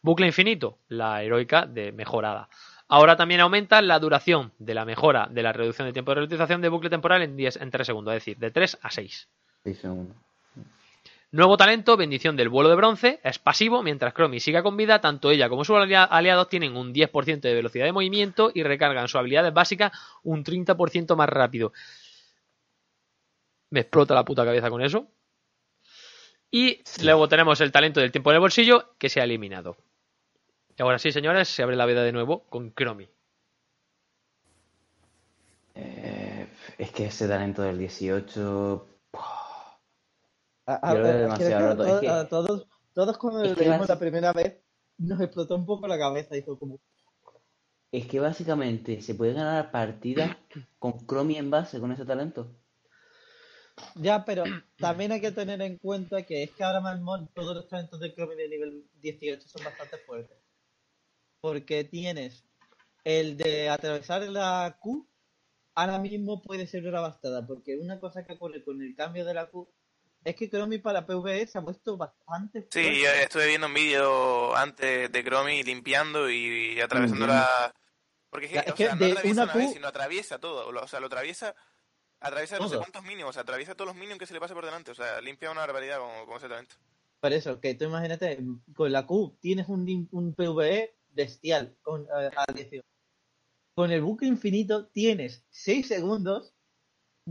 Bucle 0.00 0.28
infinito, 0.28 0.78
la 0.88 1.22
heroica 1.22 1.66
de 1.66 1.92
mejorada. 1.92 2.48
Ahora 2.88 3.16
también 3.16 3.42
aumenta 3.42 3.82
la 3.82 3.98
duración 3.98 4.52
de 4.58 4.72
la 4.72 4.86
mejora 4.86 5.28
de 5.30 5.42
la 5.42 5.52
reducción 5.52 5.86
de 5.86 5.92
tiempo 5.92 6.12
de 6.12 6.14
ralentización 6.14 6.62
de 6.62 6.70
bucle 6.70 6.88
temporal 6.88 7.20
en, 7.20 7.36
10, 7.36 7.56
en 7.60 7.70
3 7.70 7.86
segundos, 7.86 8.14
es 8.14 8.20
decir, 8.24 8.38
de 8.38 8.50
3 8.50 8.78
a 8.80 8.90
6. 8.90 9.28
Seis 9.62 9.78
segundos. 9.78 10.16
Nuevo 11.32 11.56
talento, 11.56 11.96
bendición 11.96 12.34
del 12.36 12.48
vuelo 12.48 12.70
de 12.70 12.74
bronce, 12.74 13.20
es 13.22 13.38
pasivo, 13.38 13.84
mientras 13.84 14.12
Chromie 14.14 14.40
siga 14.40 14.64
con 14.64 14.76
vida, 14.76 15.00
tanto 15.00 15.30
ella 15.30 15.48
como 15.48 15.64
sus 15.64 15.76
alia- 15.76 16.02
aliados 16.02 16.48
tienen 16.48 16.76
un 16.76 16.92
10% 16.92 17.40
de 17.48 17.54
velocidad 17.54 17.84
de 17.84 17.92
movimiento 17.92 18.50
y 18.52 18.64
recargan 18.64 19.06
sus 19.06 19.14
habilidades 19.20 19.54
básicas 19.54 19.92
un 20.24 20.42
30% 20.42 21.14
más 21.14 21.28
rápido. 21.28 21.72
Me 23.70 23.80
explota 23.80 24.14
la 24.14 24.24
puta 24.24 24.44
cabeza 24.44 24.70
con 24.70 24.82
eso. 24.82 25.06
Y 26.50 26.80
luego 27.04 27.28
tenemos 27.28 27.60
el 27.60 27.70
talento 27.70 28.00
del 28.00 28.10
tiempo 28.10 28.30
en 28.30 28.34
el 28.34 28.40
bolsillo, 28.40 28.94
que 28.98 29.08
se 29.08 29.20
ha 29.20 29.24
eliminado. 29.24 29.76
Y 30.76 30.82
ahora 30.82 30.98
sí, 30.98 31.12
señores, 31.12 31.46
se 31.48 31.62
abre 31.62 31.76
la 31.76 31.86
veda 31.86 32.02
de 32.02 32.10
nuevo 32.10 32.42
con 32.48 32.72
Chromie. 32.74 33.08
Eh, 35.76 36.48
es 36.76 36.90
que 36.90 37.06
ese 37.06 37.28
talento 37.28 37.62
del 37.62 37.78
18. 37.78 38.86
A, 40.70 40.90
a- 40.90 40.94
Yo 40.94 41.04
a- 41.04 41.12
demasiado 41.12 41.70
a 42.12 42.28
todos- 42.28 42.66
todos, 42.94 43.18
cuando 43.18 43.44
lo 43.44 43.54
leímos 43.54 43.88
la 43.88 43.98
primera 43.98 44.32
vez, 44.32 44.60
nos 44.98 45.20
explotó 45.20 45.56
un 45.56 45.66
poco 45.66 45.88
la 45.88 45.98
cabeza. 45.98 46.36
Hizo 46.36 46.58
como, 46.58 46.78
Es 47.92 48.06
que 48.06 48.20
básicamente 48.20 49.00
se 49.00 49.14
puede 49.16 49.32
ganar 49.32 49.70
partidas 49.72 50.36
con 50.78 51.04
Chromie 51.06 51.38
en 51.38 51.50
base 51.50 51.80
con 51.80 51.90
ese 51.92 52.04
talento. 52.04 52.54
Ya, 53.96 54.24
pero 54.24 54.44
también 54.78 55.10
hay 55.12 55.20
que 55.20 55.32
tener 55.32 55.60
en 55.62 55.78
cuenta 55.78 56.22
que 56.22 56.42
es 56.44 56.50
que 56.52 56.62
ahora 56.62 56.80
mismo 56.94 57.26
todos 57.34 57.56
los 57.56 57.68
talentos 57.68 57.98
de 57.98 58.14
Chromie 58.14 58.36
de 58.36 58.48
nivel 58.48 58.84
18 59.00 59.48
son 59.48 59.64
bastante 59.64 59.96
fuertes. 60.06 60.36
Porque 61.40 61.84
tienes 61.84 62.44
el 63.04 63.36
de 63.38 63.70
atravesar 63.70 64.22
la 64.28 64.76
Q, 64.80 65.08
ahora 65.74 65.98
mismo 65.98 66.42
puede 66.42 66.66
ser 66.66 66.86
una 66.86 67.00
bastada. 67.00 67.46
Porque 67.46 67.78
una 67.78 67.98
cosa 67.98 68.24
que 68.24 68.34
ocurre 68.34 68.62
con 68.62 68.82
el 68.82 68.94
cambio 68.94 69.24
de 69.24 69.32
la 69.34 69.46
Q 69.50 69.66
es 70.24 70.36
que 70.36 70.48
Chromie 70.50 70.78
para 70.78 71.06
PvE 71.06 71.46
se 71.46 71.58
ha 71.58 71.62
puesto 71.62 71.96
bastante 71.96 72.68
Sí, 72.70 73.00
yo 73.02 73.10
estuve 73.10 73.46
viendo 73.48 73.66
un 73.68 73.74
vídeo 73.74 74.54
antes 74.54 75.10
de 75.10 75.24
Chromie 75.24 75.64
limpiando 75.64 76.30
y 76.30 76.80
atravesando 76.80 77.26
la... 77.26 77.74
Porque 78.28 78.46
es 78.46 78.52
que, 78.52 78.58
es 78.58 78.70
o 78.70 78.74
que 78.74 78.84
sea, 78.86 78.94
no 78.94 79.00
de 79.06 79.12
atraviesa 79.12 79.42
una 79.42 79.44
una 79.44 79.54
vez, 79.54 79.66
Q- 79.66 79.72
sino 79.74 79.88
atraviesa 79.88 80.38
todo. 80.38 80.68
O 80.68 80.88
sea, 80.88 81.00
lo 81.00 81.06
atraviesa... 81.06 81.54
Atraviesa 82.22 82.58
no 82.58 82.64
sé 82.64 82.74
Todo. 82.74 82.80
cuántos 82.82 83.02
minions, 83.02 83.30
o 83.30 83.32
sea, 83.32 83.42
atraviesa 83.42 83.74
todos 83.74 83.88
los 83.88 83.96
minions 83.96 84.18
que 84.18 84.26
se 84.26 84.34
le 84.34 84.40
pase 84.40 84.52
por 84.52 84.66
delante. 84.66 84.90
O 84.90 84.94
sea, 84.94 85.22
limpia 85.22 85.50
una 85.50 85.62
barbaridad 85.62 85.98
con, 85.98 86.26
con 86.26 86.36
ese 86.36 86.48
talento. 86.50 86.74
Por 87.18 87.32
eso, 87.32 87.60
que 87.60 87.74
tú 87.74 87.86
imagínate, 87.86 88.38
con 88.74 88.92
la 88.92 89.06
Q 89.06 89.38
tienes 89.40 89.68
un, 89.68 90.06
un 90.12 90.34
PvE 90.34 90.94
bestial 91.08 91.76
con 91.80 92.06
eh. 92.56 92.82
Con 93.74 93.90
el 93.90 94.02
bucle 94.02 94.28
infinito 94.28 94.88
tienes 94.88 95.46
6 95.48 95.88
segundos. 95.88 96.54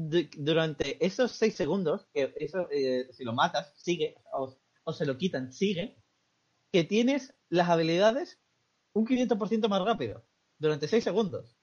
Du- 0.10 0.30
durante 0.38 1.04
esos 1.06 1.32
6 1.34 1.56
segundos, 1.56 2.08
que 2.14 2.34
eso, 2.38 2.68
eh, 2.72 3.08
si 3.12 3.24
lo 3.24 3.34
matas, 3.34 3.74
sigue, 3.78 4.16
o, 4.34 4.94
se 4.94 5.06
lo 5.06 5.18
quitan, 5.18 5.52
sigue, 5.54 5.98
que 6.72 6.84
tienes 6.84 7.36
las 7.50 7.70
habilidades 7.70 8.40
un 8.94 9.06
500% 9.08 9.70
más 9.70 9.84
rápido, 9.86 10.26
durante 10.60 10.88
6 10.88 11.04
segundos. 11.04 11.58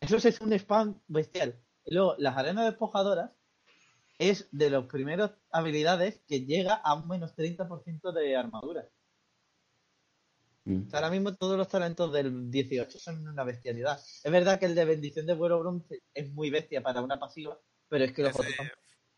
Eso 0.00 0.16
es 0.16 0.40
un 0.40 0.52
spam 0.52 1.00
bestial. 1.08 1.60
Y 1.84 1.94
luego, 1.94 2.14
las 2.18 2.36
arenas 2.36 2.64
despojadoras 2.66 3.30
es 4.18 4.48
de 4.52 4.70
los 4.70 4.86
primeros 4.86 5.32
habilidades 5.50 6.20
que 6.28 6.46
llega 6.46 6.74
a 6.74 6.94
un 6.94 7.08
menos 7.08 7.34
30% 7.34 8.12
de 8.12 8.36
armadura. 8.36 8.88
Mm. 10.68 10.86
O 10.86 10.90
sea, 10.90 10.98
ahora 10.98 11.10
mismo 11.10 11.34
todos 11.34 11.56
los 11.56 11.66
talentos 11.66 12.12
del 12.12 12.50
18 12.50 12.98
son 12.98 13.26
una 13.26 13.42
bestialidad. 13.42 13.98
Es 13.98 14.30
verdad 14.30 14.58
que 14.60 14.66
el 14.66 14.74
de 14.74 14.84
bendición 14.84 15.24
de 15.24 15.34
vuelo 15.34 15.58
bronce 15.60 16.02
es 16.12 16.30
muy 16.30 16.50
bestia 16.50 16.82
para 16.82 17.00
una 17.00 17.18
pasiva, 17.18 17.58
pero 17.88 18.04
es 18.04 18.12
que 18.12 18.22
los 18.22 18.34
otros 18.34 18.54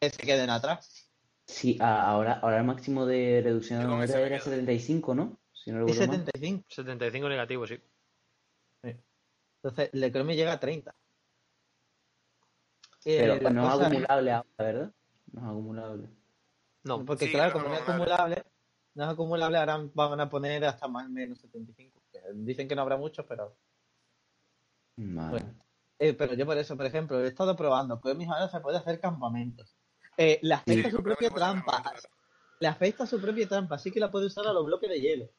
se 0.01 0.11
queden 0.13 0.49
atrás. 0.49 1.11
Sí, 1.45 1.77
ahora, 1.81 2.35
ahora 2.35 2.59
el 2.59 2.65
máximo 2.65 3.05
de 3.05 3.41
reducción 3.43 3.81
de 3.81 4.05
era 4.05 4.07
quedo. 4.07 4.39
75, 4.45 5.15
¿no? 5.17 5.41
Si 5.53 5.73
no 5.73 5.79
Es 5.79 5.97
recuerdo 5.97 6.13
mal. 6.13 6.19
75. 6.27 6.65
75 6.69 7.29
negativo, 7.29 7.67
sí. 7.67 7.81
Entonces, 9.63 9.91
el 9.93 10.01
de 10.01 10.13
Chromie 10.13 10.37
llega 10.37 10.53
a 10.53 10.61
30. 10.61 10.95
Eh, 13.05 13.19
Pero 13.19 13.37
la 13.41 13.51
no 13.51 13.67
es 13.67 13.81
acumulable 13.81 14.33
ahora, 14.33 14.47
¿verdad? 14.57 14.93
No 15.33 15.41
es 15.41 15.47
acumulable. 15.47 16.09
No, 16.85 17.05
Porque 17.05 17.27
Sí, 17.27 17.33
claro, 17.33 17.53
como 17.53 17.69
no 17.69 17.75
es 17.75 17.83
acumulable. 17.83 18.45
No 18.95 19.05
es 19.05 19.11
acumulable, 19.11 19.59
ahora 19.59 19.81
van 19.95 20.21
a 20.21 20.29
poner 20.29 20.65
hasta 20.65 20.89
más 20.89 21.07
o 21.07 21.11
menos 21.11 21.39
75. 21.41 22.01
Que 22.13 22.19
Dicen 22.35 22.69
que 22.69 22.75
no 22.75 22.83
habrá 22.83 22.97
muchos, 22.97 23.25
pero... 23.27 23.57
Vale. 24.97 25.31
Bueno. 25.31 25.55
Eh, 25.99 26.15
pero 26.15 26.35
yo 26.35 26.47
por 26.47 26.57
eso, 26.57 26.77
por 26.77 26.87
ejemplo, 26.87 27.23
he 27.23 27.29
estado 27.29 27.55
probando, 27.57 28.01
que 28.01 28.15
mis 28.15 28.29
ahora 28.29 28.49
se 28.49 28.61
puede 28.61 28.79
hacer 28.79 28.99
campamentos. 29.01 29.77
Eh, 30.17 30.39
le 30.43 30.55
afecta 30.55 30.89
Sí, 30.91 30.97
su 30.97 31.03
propia 31.03 31.31
trampa. 31.31 31.83
Le 32.59 32.69
afecta 32.69 33.07
su 33.07 33.21
propia 33.21 33.47
trampa, 33.49 33.75
así 33.77 33.91
que 33.91 34.01
la 34.01 34.11
puede 34.11 34.27
usar 34.27 34.47
a 34.47 34.53
los 34.53 34.65
bloques 34.65 34.89
de 34.89 35.01
hielo. 35.01 35.31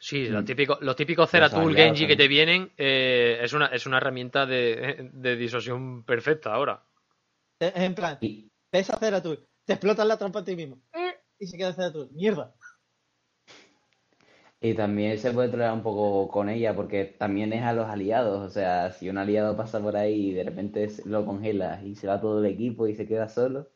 Sí, 0.00 0.28
Mm. 0.28 0.32
los 0.32 0.44
típicos, 0.44 0.78
los 0.82 0.96
típicos 0.96 1.30
Zeratul 1.30 1.74
Genji 1.74 2.06
que 2.06 2.16
te 2.16 2.28
vienen 2.28 2.72
eh, 2.76 3.38
es, 3.42 3.52
una, 3.52 3.66
es 3.66 3.86
una 3.86 3.98
herramienta 3.98 4.44
de, 4.44 5.10
de 5.12 5.36
disuasión 5.36 6.04
perfecta 6.04 6.52
ahora. 6.52 6.82
Es 7.58 7.72
en 7.76 7.94
plan, 7.94 8.18
ves 8.72 8.90
a 8.90 8.98
Zeratul, 8.98 9.46
te 9.64 9.74
explotas 9.74 10.06
la 10.06 10.18
trampa 10.18 10.40
a 10.40 10.44
ti 10.44 10.56
mismo. 10.56 10.78
Y 11.38 11.46
se 11.46 11.56
queda 11.56 11.72
Zeratul. 11.72 12.10
Mierda. 12.12 12.54
y 14.60 14.74
también 14.74 15.18
se 15.18 15.30
puede 15.30 15.48
trolear 15.50 15.74
un 15.74 15.82
poco 15.82 16.28
con 16.32 16.48
ella 16.48 16.74
porque 16.74 17.04
también 17.04 17.52
es 17.52 17.62
a 17.62 17.74
los 17.74 17.86
aliados. 17.86 18.40
O 18.40 18.48
sea, 18.48 18.92
si 18.92 19.10
un 19.10 19.18
aliado 19.18 19.56
pasa 19.56 19.78
por 19.80 19.94
ahí 19.94 20.30
y 20.30 20.32
de 20.32 20.44
repente 20.44 20.88
lo 21.04 21.26
congela 21.26 21.82
y 21.84 21.94
se 21.96 22.06
va 22.06 22.20
todo 22.20 22.38
el 22.42 22.46
equipo 22.50 22.86
y 22.86 22.94
se 22.94 23.06
queda 23.06 23.28
solo, 23.28 23.68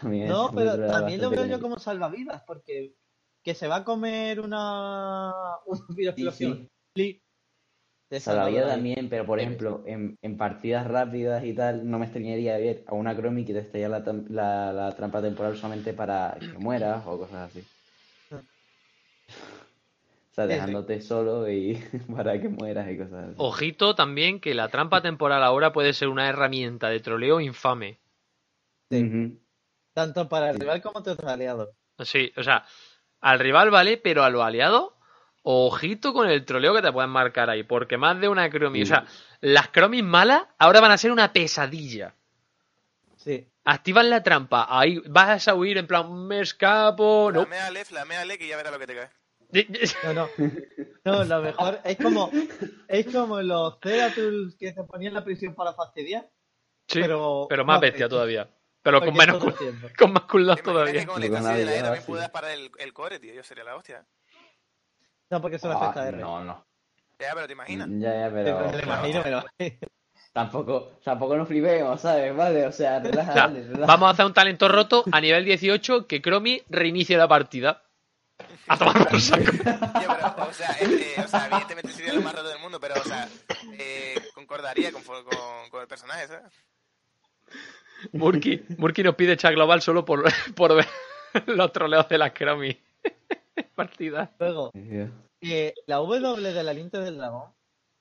también 0.00 0.28
No, 0.28 0.50
pero 0.54 0.86
también 0.86 1.20
lo 1.20 1.30
veo 1.30 1.46
yo 1.46 1.60
como 1.60 1.78
salvavidas, 1.78 2.42
porque 2.46 2.94
que 3.42 3.54
se 3.54 3.68
va 3.68 3.76
a 3.76 3.84
comer 3.84 4.40
una, 4.40 5.32
una 5.66 6.10
explosión. 6.10 6.70
sí. 6.94 7.22
Te 8.08 8.20
salva 8.20 8.44
Salvaría 8.44 8.50
por 8.50 8.60
ahí. 8.70 8.74
también, 8.74 9.08
pero 9.08 9.26
por 9.26 9.40
ejemplo, 9.40 9.82
en, 9.86 10.16
en 10.22 10.36
partidas 10.36 10.86
rápidas 10.86 11.44
y 11.44 11.54
tal, 11.54 11.88
no 11.88 11.98
me 11.98 12.04
extrañaría 12.06 12.56
ver 12.58 12.84
a 12.86 12.94
una 12.94 13.16
Chromie 13.16 13.44
que 13.44 13.52
te 13.52 13.60
estalla 13.60 13.88
la, 13.88 14.04
la, 14.28 14.72
la 14.72 14.94
trampa 14.94 15.22
temporal 15.22 15.56
solamente 15.56 15.92
para 15.92 16.36
que 16.38 16.46
mueras 16.58 17.04
o 17.06 17.18
cosas 17.18 17.50
así. 17.50 17.64
O 18.30 20.34
sea, 20.36 20.46
dejándote 20.46 21.00
solo 21.00 21.50
y 21.50 21.74
para 22.14 22.38
que 22.40 22.48
mueras 22.48 22.88
y 22.90 22.98
cosas 22.98 23.30
así. 23.30 23.34
Ojito 23.38 23.94
también 23.94 24.40
que 24.40 24.54
la 24.54 24.68
trampa 24.68 25.00
temporal 25.00 25.42
ahora 25.42 25.72
puede 25.72 25.94
ser 25.94 26.08
una 26.08 26.28
herramienta 26.28 26.90
de 26.90 27.00
troleo 27.00 27.40
infame. 27.40 27.98
Sí. 28.90 29.40
Tanto 29.94 30.28
para 30.28 30.50
el 30.50 30.60
rival 30.60 30.82
como 30.82 31.02
para 31.02 31.12
otros 31.12 31.30
aliados. 31.30 31.70
Sí, 32.04 32.32
o 32.36 32.42
sea, 32.42 32.66
al 33.20 33.38
rival 33.38 33.70
vale, 33.70 33.96
pero 33.96 34.24
a 34.24 34.30
los 34.30 34.42
aliados, 34.42 34.92
ojito 35.48 36.12
con 36.12 36.28
el 36.28 36.44
troleo 36.44 36.74
que 36.74 36.82
te 36.82 36.90
pueden 36.90 37.10
marcar 37.10 37.48
ahí, 37.48 37.62
porque 37.62 37.96
más 37.96 38.20
de 38.20 38.28
una 38.28 38.50
Cromi, 38.50 38.82
o 38.82 38.86
sea, 38.86 39.04
las 39.40 39.68
Cromis 39.68 40.02
malas 40.02 40.42
ahora 40.58 40.80
van 40.80 40.90
a 40.90 40.98
ser 40.98 41.12
una 41.12 41.32
pesadilla. 41.32 42.14
Sí. 43.16 43.46
Activan 43.64 44.10
la 44.10 44.24
trampa, 44.24 44.66
ahí 44.68 45.00
vas 45.06 45.46
a 45.46 45.54
huir 45.54 45.78
en 45.78 45.86
plan, 45.86 46.26
me 46.26 46.40
escapo, 46.40 47.30
no. 47.32 47.46
Flameale, 47.46 47.84
flameale, 47.84 48.38
que 48.38 48.48
ya 48.48 48.56
verás 48.56 48.72
lo 48.72 48.78
que 48.80 48.86
te 48.88 48.96
cae. 48.96 49.08
No, 50.04 50.12
no. 50.12 50.28
No, 51.04 51.24
lo 51.24 51.42
mejor 51.42 51.78
es 51.84 51.96
como 51.96 52.32
es 52.88 53.06
como 53.06 53.40
los 53.40 53.78
Theratus 53.78 54.56
que 54.56 54.72
se 54.72 54.82
ponían 54.82 55.10
en 55.10 55.14
la 55.14 55.24
prisión 55.24 55.54
para 55.54 55.72
fastidiar. 55.74 56.28
Sí, 56.88 57.00
pero, 57.00 57.46
pero, 57.48 57.64
más 57.64 57.80
bestia 57.80 58.08
todavía. 58.08 58.48
Pero 58.82 59.00
con 59.00 59.14
menos 59.14 59.42
con 59.96 60.12
más 60.12 60.22
cooldown 60.24 60.56
¿Te 60.56 60.62
imaginas 60.62 60.62
todavía. 60.62 61.00
que 61.00 61.06
con 61.06 61.22
el 61.22 61.30
de 61.30 61.64
la 61.64 61.76
E 61.76 61.82
también 61.82 62.02
sí. 62.02 62.08
puedas 62.08 62.30
parar 62.30 62.50
el, 62.50 62.72
el 62.78 62.92
core, 62.92 63.20
tío? 63.20 63.32
Yo 63.32 63.44
sería 63.44 63.62
la 63.62 63.76
hostia. 63.76 64.04
No, 65.30 65.40
porque 65.40 65.56
eso 65.56 65.68
no 65.68 65.74
Ah, 65.74 65.82
afecta 65.82 66.02
a 66.02 66.08
R. 66.08 66.18
no, 66.18 66.44
no. 66.44 66.64
Ya, 67.18 67.32
pero 67.34 67.46
te 67.46 67.52
imaginas. 67.54 67.88
Ya, 67.92 68.14
ya, 68.28 68.30
pero. 68.32 68.70
lo 68.72 68.78
imagino, 68.80 69.20
pero 69.22 69.44
Tampoco, 70.32 70.98
tampoco 71.02 71.34
nos 71.36 71.48
flipemos, 71.48 71.98
¿sabes? 72.00 72.36
Vale, 72.36 72.66
o 72.66 72.72
sea, 72.72 72.98
O 72.98 73.02
sea, 73.02 73.10
relájate, 73.10 73.62
relájate. 73.62 73.86
vamos 73.86 74.06
a 74.08 74.10
hacer 74.10 74.26
un 74.26 74.34
talento 74.34 74.68
roto 74.68 75.04
a 75.10 75.20
nivel 75.20 75.44
18 75.46 76.06
que 76.06 76.20
Cromi 76.20 76.62
reinicie 76.68 77.16
la 77.16 77.26
partida. 77.26 77.82
A 78.68 78.76
tomar 78.76 79.08
por 79.08 79.18
saco. 79.20 79.44
Yo, 79.44 79.52
pero, 79.54 80.48
o 80.48 80.52
sea, 80.52 80.76
eh, 80.80 81.14
o 81.24 81.28
sea, 81.28 81.46
evidentemente 81.46 81.90
sería 81.92 82.12
lo 82.12 82.20
más 82.20 82.34
roto 82.34 82.48
del 82.48 82.58
mundo, 82.58 82.78
pero, 82.78 82.94
o 83.00 83.04
sea, 83.04 83.26
eh, 83.78 84.14
concordaría 84.34 84.92
con, 84.92 85.02
con, 85.02 85.24
con 85.70 85.80
el 85.80 85.88
personaje, 85.88 86.26
¿sabes? 86.26 86.52
Murky, 88.12 88.62
Murky 88.76 89.02
nos 89.02 89.14
pide 89.14 89.36
chat 89.38 89.52
global 89.54 89.80
solo 89.80 90.04
por, 90.04 90.22
por 90.54 90.74
ver 90.74 90.86
los 91.46 91.72
troleos 91.72 92.06
de 92.10 92.18
las 92.18 92.32
Cromi. 92.32 92.78
Partida. 93.74 94.34
luego 94.38 94.70
eh, 95.40 95.74
la 95.86 95.96
W 95.96 96.52
del 96.52 96.68
aliento 96.68 97.00
del 97.00 97.18
dragón, 97.18 97.52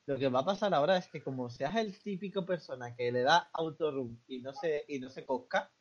lo 0.07 0.18
que 0.18 0.30
va 0.30 0.40
a 0.40 0.45
pasar 0.45 0.73
ahora 0.73 0.98
es 0.98 1.07
que 1.07 1.22
como 1.22 1.49
seas 1.49 1.76
el 1.76 1.98
típico 1.99 2.45
persona 2.45 2.95
que 2.95 3.11
le 3.11 3.22
da 3.22 3.49
autorun 3.53 4.23
y 4.27 4.40
no 4.40 4.53
se 4.53 4.86
y 4.88 4.99
no 4.99 5.10
se 5.10 5.26
cosca, 5.26 5.72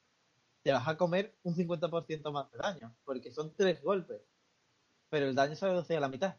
te 0.63 0.73
vas 0.73 0.89
a 0.89 0.97
comer 0.97 1.37
un 1.43 1.55
50% 1.55 2.33
más 2.33 2.51
de 2.51 2.59
daño, 2.59 2.97
porque 3.05 3.31
son 3.31 3.55
tres 3.55 3.83
golpes. 3.83 4.23
Pero 5.11 5.27
el 5.27 5.35
daño 5.35 5.55
se 5.55 5.67
reduce 5.67 5.97
a 5.97 6.01
la 6.01 6.09
mitad. 6.09 6.37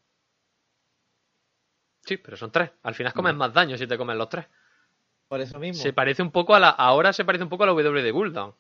Sí, 2.02 2.18
pero 2.18 2.36
son 2.36 2.52
tres. 2.52 2.72
Al 2.84 2.96
final 2.96 3.14
comes 3.14 3.36
más 3.36 3.54
daño 3.54 3.78
si 3.78 3.88
te 3.88 3.98
comes 3.98 4.18
los 4.18 4.30
tres. 4.30 4.48
Por 5.28 5.42
eso 5.42 5.60
mismo. 5.60 5.82
Se 5.82 5.94
parece 5.94 6.22
un 6.22 6.32
poco 6.32 6.56
a 6.56 6.60
la. 6.60 6.70
Ahora 6.70 7.14
se 7.14 7.26
parece 7.26 7.44
un 7.44 7.50
poco 7.50 7.64
a 7.64 7.68
la 7.68 7.74
W 7.74 8.04
de 8.04 8.12
Gul'dan. 8.12 8.54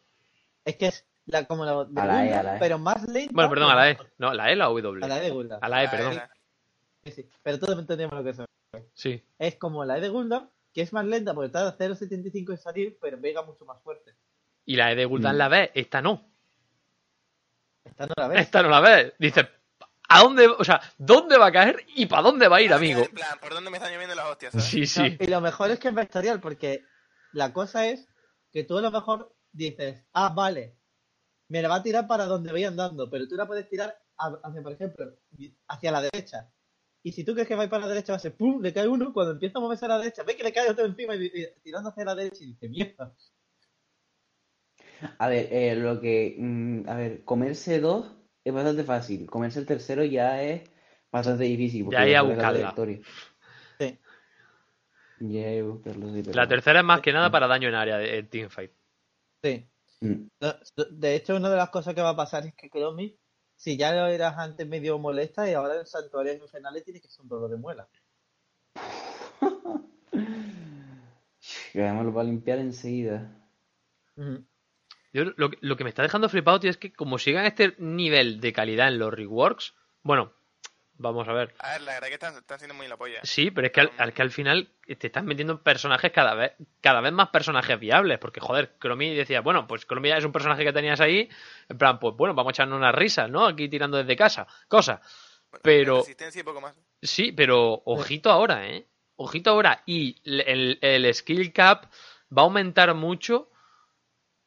Es 0.63 0.77
que 0.77 0.87
es 0.87 1.05
la, 1.25 1.45
como 1.45 1.65
la 1.65 1.85
de 1.85 2.01
A 2.01 2.05
la 2.05 2.23
E, 2.23 2.27
Gundam, 2.27 2.39
a 2.39 2.43
la 2.43 2.55
E. 2.55 2.59
pero 2.59 2.77
más 2.79 3.07
lenta. 3.07 3.31
Bueno, 3.33 3.49
perdón, 3.49 3.71
a 3.71 3.75
la 3.75 3.89
E. 3.91 3.97
No, 4.17 4.33
la 4.33 4.49
E 4.49 4.53
o 4.53 4.55
la 4.55 4.65
W. 4.65 5.05
A 5.05 5.07
la 5.07 5.17
E 5.17 5.21
de 5.21 5.29
Gundam. 5.31 5.59
A 5.61 5.69
la 5.69 5.83
E, 5.83 5.87
Ah, 5.87 5.91
perdón. 5.91 6.21
Sí, 7.03 7.11
sí. 7.11 7.29
Pero 7.43 7.59
todos 7.59 7.79
entendemos 7.79 8.15
lo 8.15 8.23
que 8.23 8.29
es. 8.31 8.37
Sí. 8.93 9.23
Es 9.39 9.55
como 9.55 9.85
la 9.85 9.97
E 9.97 10.01
de 10.01 10.09
Gundam, 10.09 10.49
que 10.73 10.81
es 10.81 10.91
más 10.93 11.05
lenta 11.05 11.33
porque 11.33 11.49
tarda 11.49 11.77
0.75 11.77 12.51
en 12.51 12.57
salir, 12.57 12.97
pero 13.01 13.19
pega 13.19 13.41
mucho 13.41 13.65
más 13.65 13.81
fuerte. 13.81 14.13
Y 14.65 14.75
la 14.75 14.91
E 14.91 14.95
de 14.95 15.05
Gul'dan 15.05 15.35
Mm. 15.35 15.37
la 15.37 15.47
ves, 15.47 15.71
esta 15.73 16.01
no. 16.01 16.27
Esta 17.83 18.07
no 18.07 18.13
la 18.17 18.27
ves. 18.27 18.41
Esta 18.41 18.63
no 18.63 18.69
la 18.69 18.79
ves. 18.79 19.13
Dices, 19.19 19.45
¿a 20.09 20.19
dónde? 20.21 20.47
O 20.47 20.63
sea, 20.63 20.81
¿dónde 20.97 21.37
va 21.37 21.47
a 21.47 21.51
caer 21.51 21.85
y 21.95 22.05
para 22.07 22.23
dónde 22.23 22.47
va 22.47 22.57
a 22.57 22.61
ir, 22.61 22.73
Ah, 22.73 22.77
amigo? 22.77 23.01
En 23.01 23.11
plan, 23.11 23.37
¿por 23.39 23.53
dónde 23.53 23.69
me 23.69 23.77
están 23.77 23.91
lloviendo 23.93 24.15
las 24.15 24.25
hostias? 24.25 24.51
¿sabes? 24.53 24.67
Sí, 24.67 24.79
No, 24.81 24.85
sí. 24.87 25.17
y 25.19 25.27
lo 25.27 25.41
mejor 25.41 25.69
es 25.71 25.79
que 25.79 25.89
es 25.89 25.93
vectorial, 25.93 26.39
porque 26.39 26.83
la 27.33 27.53
cosa 27.53 27.87
es 27.87 28.07
que 28.51 28.63
tú 28.63 28.77
a 28.77 28.81
lo 28.81 28.91
mejor 28.91 29.33
dices, 29.51 30.03
ah, 30.13 30.29
vale, 30.35 30.75
me 31.49 31.61
la 31.61 31.69
va 31.69 31.75
a 31.75 31.83
tirar 31.83 32.07
para 32.07 32.25
donde 32.25 32.51
voy 32.51 32.63
andando, 32.63 33.09
pero 33.09 33.27
tú 33.27 33.35
la 33.35 33.45
puedes 33.47 33.67
tirar 33.69 33.95
hacia, 34.17 34.61
por 34.63 34.71
ejemplo, 34.71 35.13
hacia 35.67 35.91
la 35.91 36.01
derecha. 36.01 36.49
Y 37.03 37.11
si 37.11 37.23
tú 37.23 37.33
crees 37.33 37.47
que 37.47 37.53
va 37.55 37.61
a 37.61 37.65
ir 37.65 37.69
para 37.69 37.83
la 37.83 37.89
derecha, 37.93 38.13
va 38.13 38.17
a 38.17 38.19
ser 38.19 38.35
pum, 38.35 38.61
le 38.61 38.73
cae 38.73 38.87
uno, 38.87 39.13
cuando 39.13 39.33
empieza 39.33 39.59
a 39.59 39.61
moverse 39.61 39.85
a 39.85 39.89
la 39.89 39.99
derecha, 39.99 40.23
ve 40.23 40.35
que 40.35 40.43
le 40.43 40.51
cae 40.53 40.69
otro 40.71 40.85
encima 40.85 41.15
y, 41.15 41.25
y- 41.25 41.61
tirando 41.61 41.89
hacia 41.89 42.03
la 42.05 42.15
derecha 42.15 42.43
y 42.43 42.47
dice, 42.47 42.67
mierda. 42.67 43.13
A 45.19 45.27
ver, 45.27 45.47
eh, 45.51 45.75
lo 45.75 45.99
que. 46.01 46.35
mm, 46.39 46.89
a 46.89 46.95
ver, 46.95 47.23
comerse 47.23 47.79
dos 47.79 48.11
es 48.43 48.53
bastante 48.53 48.83
fácil. 48.83 49.29
Comerse 49.29 49.59
el 49.59 49.65
tercero 49.65 50.03
ya 50.03 50.41
es 50.41 50.63
bastante 51.11 51.43
difícil. 51.43 51.85
Porque 51.85 51.97
Ya 51.97 52.01
hay 52.03 52.13
a 52.15 52.23
la 52.23 52.29
buscarla. 52.29 52.51
trayectoria. 52.73 52.99
Sí. 53.79 53.99
Ya 55.19 55.47
hay 55.47 55.59
a 55.59 55.63
buscarlo, 55.63 56.13
sí, 56.13 56.21
pero- 56.23 56.35
La 56.35 56.47
tercera 56.47 56.79
es 56.79 56.85
más 56.85 57.01
que 57.01 57.13
nada 57.13 57.29
para 57.29 57.45
daño 57.47 57.67
en 57.69 57.75
área 57.75 57.97
de, 57.97 58.07
de 58.09 58.23
teamfight. 58.23 58.71
Sí. 59.43 59.67
Mm. 60.01 60.27
De 60.91 61.15
hecho, 61.15 61.35
una 61.35 61.49
de 61.49 61.57
las 61.57 61.69
cosas 61.69 61.93
que 61.95 62.01
va 62.01 62.09
a 62.09 62.15
pasar 62.15 62.45
es 62.45 62.53
que 62.55 62.69
Cromi, 62.69 63.17
si 63.55 63.77
ya 63.77 63.93
lo 63.93 64.07
eras 64.07 64.37
antes 64.37 64.67
medio 64.67 64.99
molesta 64.99 65.49
y 65.49 65.53
ahora 65.53 65.79
en 65.79 65.85
Santuario 65.85 66.33
Infernales 66.33 66.83
tiene 66.83 66.99
que 67.01 67.07
ser 67.07 67.21
un 67.23 67.29
dolor 67.29 67.49
de 67.49 67.57
muela. 67.57 67.87
Que 71.71 71.83
además 71.83 72.05
lo 72.05 72.13
va 72.13 72.21
a 72.21 72.25
limpiar 72.25 72.57
enseguida. 72.59 73.29
Yo 75.13 75.23
lo, 75.35 75.49
que- 75.51 75.57
lo 75.61 75.75
que 75.77 75.83
me 75.83 75.89
está 75.89 76.01
dejando 76.03 76.29
flipado, 76.29 76.59
tío, 76.59 76.69
es 76.69 76.77
que 76.77 76.93
como 76.93 77.19
sigan 77.19 77.45
este 77.45 77.75
nivel 77.77 78.39
de 78.39 78.53
calidad 78.53 78.87
en 78.87 78.97
los 78.99 79.13
reworks, 79.13 79.75
bueno, 80.01 80.33
vamos 80.97 81.27
a 81.27 81.33
ver. 81.33 81.53
A 81.59 81.71
ver, 81.73 81.81
la 81.81 81.93
verdad 81.93 82.07
que 82.07 82.13
están, 82.13 82.35
están 82.37 82.59
siendo 82.59 82.73
muy 82.75 82.87
la 82.87 82.97
polla. 82.97 83.19
Sí, 83.23 83.51
pero 83.51 83.67
es 83.67 83.73
que 83.73 83.81
al, 83.81 83.91
al 83.97 84.13
que 84.13 84.21
al 84.21 84.31
final 84.31 84.69
te 84.99 85.07
están 85.07 85.25
metiendo 85.25 85.61
personajes 85.61 86.11
cada 86.11 86.33
vez, 86.35 86.53
cada 86.81 87.01
vez 87.01 87.11
más 87.13 87.29
personajes 87.29 87.79
viables. 87.79 88.19
Porque, 88.19 88.39
joder, 88.39 88.73
Cromi 88.79 89.13
decía, 89.15 89.41
bueno, 89.41 89.67
pues 89.67 89.85
Cromi 89.85 90.09
ya 90.09 90.17
es 90.17 90.25
un 90.25 90.31
personaje 90.31 90.63
que 90.63 90.73
tenías 90.73 90.99
ahí. 91.01 91.29
En 91.69 91.77
plan, 91.77 91.99
pues 91.99 92.15
bueno, 92.15 92.33
vamos 92.33 92.51
a 92.51 92.53
echarnos 92.53 92.77
una 92.77 92.91
risa, 92.91 93.27
¿no? 93.27 93.45
Aquí 93.45 93.67
tirando 93.69 93.97
desde 93.97 94.15
casa. 94.15 94.47
Cosa. 94.67 95.01
Bueno, 95.51 95.61
Pero- 95.63 95.97
Resistencia 95.99 96.39
y 96.41 96.43
poco 96.43 96.61
más. 96.61 96.75
Sí, 97.01 97.31
pero 97.31 97.81
ojito 97.85 98.31
ahora, 98.31 98.67
¿eh? 98.67 98.85
Ojito 99.17 99.51
ahora. 99.51 99.83
Y 99.85 100.17
el, 100.25 100.77
el 100.81 101.13
skill 101.13 101.53
cap 101.53 101.85
va 102.35 102.41
a 102.41 102.45
aumentar 102.45 102.93
mucho. 102.95 103.49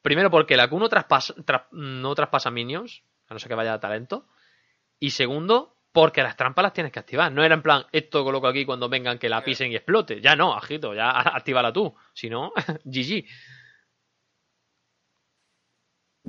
Primero 0.03 0.31
porque 0.31 0.57
la 0.57 0.69
Q 0.69 0.79
no 0.79 0.89
traspasa, 0.89 1.35
tra- 1.37 1.67
no 1.73 2.15
traspasa 2.15 2.51
minions, 2.51 3.03
a 3.29 3.35
no 3.35 3.41
ser 3.41 3.49
que 3.49 3.55
vaya 3.55 3.75
a 3.75 3.81
talento. 3.81 4.27
Y 5.01 5.11
segundo, 5.11 5.77
porque 5.93 6.23
las 6.23 6.37
trampas 6.37 6.63
las 6.63 6.73
tienes 6.73 6.93
que 6.93 6.99
activar. 6.99 7.33
No 7.33 7.45
era 7.45 7.55
en 7.55 7.63
plan, 7.63 7.85
esto 7.93 8.25
coloco 8.25 8.47
aquí 8.47 8.65
cuando 8.65 8.89
vengan 8.89 9.19
que 9.19 9.29
la 9.29 9.43
pisen 9.43 9.73
y 9.73 9.77
explote. 9.77 10.21
Ya 10.21 10.37
no, 10.37 10.55
ajito, 10.55 10.95
ya 10.95 11.11
actívala 11.37 11.73
tú. 11.73 11.95
Si 12.15 12.29
no, 12.29 12.53
GG. 12.85 13.25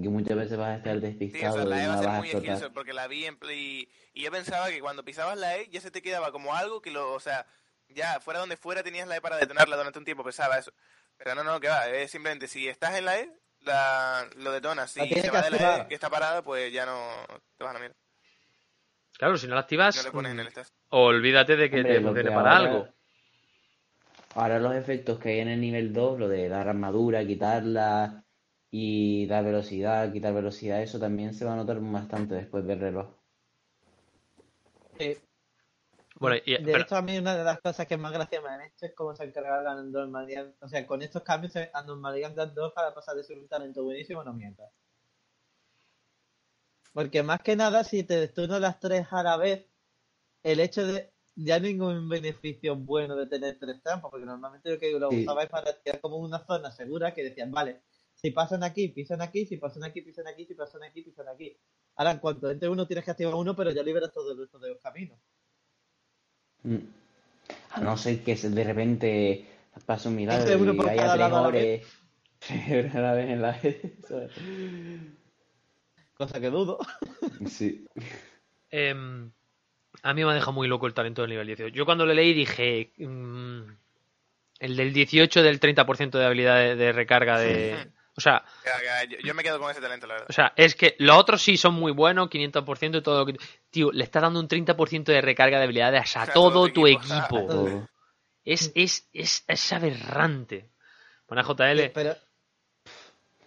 Que 0.01 0.07
muchas 0.07 0.37
veces 0.37 0.57
vas 0.57 0.69
a 0.69 0.75
estar 0.77 0.93
Sí, 0.93 0.97
o 0.97 1.01
despistado 1.01 1.55
sea, 1.55 1.65
la 1.65 1.83
E 1.83 1.87
va 1.87 1.93
a 1.95 1.97
ser 1.97 2.09
muy 2.09 2.29
skillshot 2.29 2.73
porque 2.73 2.93
la 2.93 3.07
vi 3.07 3.25
en 3.25 3.37
play 3.37 3.89
y 4.13 4.21
yo 4.21 4.31
pensaba 4.31 4.69
que 4.69 4.79
cuando 4.79 5.03
pisabas 5.03 5.37
la 5.37 5.57
E 5.57 5.69
ya 5.69 5.81
se 5.81 5.91
te 5.91 6.01
quedaba 6.01 6.31
como 6.31 6.55
algo 6.55 6.81
que 6.81 6.89
lo, 6.89 7.11
o 7.11 7.19
sea, 7.19 7.45
ya 7.89 8.21
fuera 8.21 8.39
donde 8.39 8.55
fuera 8.55 8.81
tenías 8.81 9.09
la 9.09 9.17
E 9.17 9.21
para 9.21 9.37
detonarla 9.37 9.75
durante 9.75 9.99
un 9.99 10.05
tiempo, 10.05 10.23
pensaba 10.23 10.57
eso. 10.57 10.71
Pero 11.17 11.35
no, 11.35 11.43
no, 11.43 11.59
que 11.59 11.67
va, 11.67 11.89
es 11.89 12.11
simplemente 12.11 12.47
si 12.47 12.69
estás 12.69 12.97
en 12.97 13.05
la 13.05 13.19
E, 13.19 13.29
la, 13.59 14.29
lo 14.37 14.53
detonas. 14.53 14.91
Si 14.91 15.05
se 15.05 15.31
va 15.31 15.41
de 15.41 15.51
la 15.51 15.77
E 15.77 15.87
que 15.89 15.95
está 15.95 16.09
parada, 16.09 16.43
pues 16.43 16.71
ya 16.71 16.85
no 16.85 17.11
te 17.57 17.65
vas 17.65 17.75
a 17.75 17.79
mierda. 17.79 17.97
Claro, 19.19 19.37
si 19.37 19.47
no 19.47 19.55
la 19.55 19.55
No 19.55 19.59
activas, 19.63 20.01
le 20.05 20.11
pones 20.11 20.31
en 20.31 20.39
el 20.39 20.47
stas. 20.47 20.73
olvídate 20.91 21.57
de 21.57 21.69
que 21.69 21.77
Hombre, 21.81 21.93
te 21.93 21.99
lo 21.99 22.07
funcione 22.07 22.31
para 22.31 22.57
ahora- 22.57 22.71
algo. 22.71 22.87
Ahora 24.35 24.59
los 24.59 24.75
efectos 24.75 25.19
que 25.19 25.29
hay 25.29 25.39
en 25.39 25.49
el 25.49 25.59
nivel 25.59 25.91
2, 25.91 26.17
lo 26.17 26.29
de 26.29 26.47
dar 26.47 26.69
armadura, 26.69 27.25
quitarla 27.25 28.23
y 28.71 29.25
dar 29.27 29.43
velocidad, 29.43 30.09
quitar 30.13 30.33
velocidad, 30.33 30.81
eso 30.81 30.99
también 30.99 31.33
se 31.33 31.43
va 31.43 31.51
a 31.53 31.55
notar 31.57 31.79
bastante 31.81 32.35
después 32.35 32.65
del 32.65 32.79
reloj. 32.79 33.07
Sí. 34.97 35.17
Bueno, 36.15 36.37
y, 36.45 36.53
de 36.53 36.59
pero- 36.71 36.77
hecho, 36.83 36.95
a 36.95 37.01
mí 37.01 37.17
una 37.17 37.35
de 37.35 37.43
las 37.43 37.59
cosas 37.59 37.87
que 37.87 37.97
más 37.97 38.13
gracia 38.13 38.39
me 38.41 38.47
han 38.49 38.61
hecho 38.61 38.85
es 38.85 38.93
cómo 38.95 39.13
se 39.15 39.25
encargaron 39.25 39.67
a 39.67 39.81
Normalian. 39.83 40.55
O 40.61 40.69
sea, 40.69 40.87
con 40.87 41.01
estos 41.01 41.23
cambios 41.23 41.55
a 41.57 41.83
Normalian 41.83 42.33
2 42.35 42.71
para 42.73 42.93
pasar 42.93 43.15
de 43.17 43.23
ser 43.25 43.37
un 43.37 43.49
talento 43.49 43.83
buenísimo 43.83 44.23
no 44.23 44.31
mientas. 44.33 44.71
Porque 46.99 47.23
más 47.23 47.39
que 47.39 47.55
nada, 47.55 47.85
si 47.85 48.03
te 48.03 48.19
destruyo 48.19 48.59
las 48.59 48.77
tres 48.81 49.07
a 49.11 49.23
la 49.23 49.37
vez, 49.37 49.65
el 50.43 50.59
hecho 50.59 50.85
de 50.85 51.13
ya 51.33 51.57
ningún 51.57 52.09
beneficio 52.09 52.75
bueno 52.75 53.15
de 53.15 53.25
tener 53.25 53.57
tres 53.57 53.81
trampas, 53.81 54.11
porque 54.11 54.25
normalmente 54.25 54.69
lo 54.69 54.77
que 54.77 54.91
lo 54.99 55.09
Sí. 55.09 55.21
usabais 55.21 55.47
para 55.47 55.71
tirar 55.81 56.01
como 56.01 56.17
una 56.17 56.45
zona 56.45 56.73
segura 56.73 57.13
que 57.13 57.23
decían, 57.23 57.51
vale, 57.51 57.83
si 58.15 58.31
pasan 58.31 58.65
aquí, 58.65 58.89
pisan 58.89 59.21
aquí, 59.21 59.45
si 59.45 59.55
pasan 59.55 59.85
aquí, 59.85 60.01
pisan 60.01 60.27
aquí, 60.27 60.43
si 60.43 60.55
pasan 60.55 60.83
aquí, 60.83 61.01
pisan 61.03 61.29
aquí. 61.29 61.55
Ahora, 61.95 62.11
en 62.11 62.19
cuanto 62.19 62.51
entre 62.51 62.67
uno, 62.67 62.85
tienes 62.85 63.05
que 63.05 63.11
activar 63.11 63.33
uno, 63.33 63.55
pero 63.55 63.71
ya 63.71 63.81
liberas 63.81 64.11
todo 64.11 64.33
el 64.33 64.37
resto 64.37 64.59
de 64.59 64.71
los 64.71 64.81
caminos. 64.81 65.17
Mm. 66.63 66.79
A 67.75 67.79
no 67.79 67.95
ser 67.95 68.21
que 68.25 68.35
de 68.35 68.63
repente 68.65 69.47
pase 69.85 70.09
un 70.09 70.17
milagro 70.17 70.59
uno 70.59 70.73
y 70.73 70.89
haya 70.89 71.13
tres 71.13 72.93
a 72.93 72.99
la 72.99 73.13
vez 73.13 73.29
en 73.29 73.41
la. 73.41 73.57
Cosa 76.19 76.41
que 76.41 76.49
dudo. 76.49 76.77
Sí. 77.47 77.87
Em, 78.69 79.31
a 80.03 80.13
mí 80.13 80.25
me 80.25 80.31
ha 80.31 80.33
dejado 80.33 80.51
muy 80.51 80.67
loco 80.67 80.85
el 80.85 80.93
talento 80.93 81.21
del 81.21 81.31
nivel 81.31 81.47
18. 81.47 81.73
Yo 81.73 81.85
cuando 81.85 82.05
lo 82.05 82.13
leí 82.13 82.33
dije. 82.33 82.91
mm, 82.97 83.61
el 84.59 84.75
del 84.75 84.91
18 84.91 85.41
del 85.41 85.61
30% 85.61 86.19
de 86.19 86.25
habilidad 86.25 86.57
de, 86.57 86.75
de 86.75 86.91
recarga 86.91 87.39
de. 87.39 87.89
O 88.17 88.21
sea, 88.21 88.43
yo, 89.09 89.17
yo 89.23 89.33
me 89.33 89.43
quedo 89.43 89.59
con 89.59 89.71
ese 89.71 89.79
talento, 89.79 90.05
la 90.07 90.15
verdad. 90.15 90.27
o 90.29 90.33
sea, 90.33 90.51
es 90.57 90.75
que 90.75 90.97
los 90.99 91.15
otros 91.17 91.41
sí 91.41 91.55
son 91.55 91.75
muy 91.75 91.93
buenos, 91.93 92.29
500% 92.29 92.97
y 92.97 93.01
todo 93.01 93.19
lo 93.19 93.25
que... 93.25 93.37
Tío, 93.69 93.93
le 93.93 94.03
está 94.03 94.19
dando 94.19 94.41
un 94.41 94.49
30% 94.49 95.05
de 95.05 95.21
recarga 95.21 95.57
de 95.57 95.63
habilidades 95.63 96.17
a 96.17 96.23
A 96.23 96.33
todo 96.33 96.51
todo 96.51 96.67
tu 96.73 96.85
equipo. 96.85 97.13
equipo. 97.15 97.47
Todo. 97.47 97.89
Es, 98.43 98.73
es, 98.75 99.07
es, 99.13 99.45
es 99.47 99.71
aberrante. 99.73 100.69
Bueno, 101.29 101.43
JL, 101.43 101.91
Pero 101.93 102.17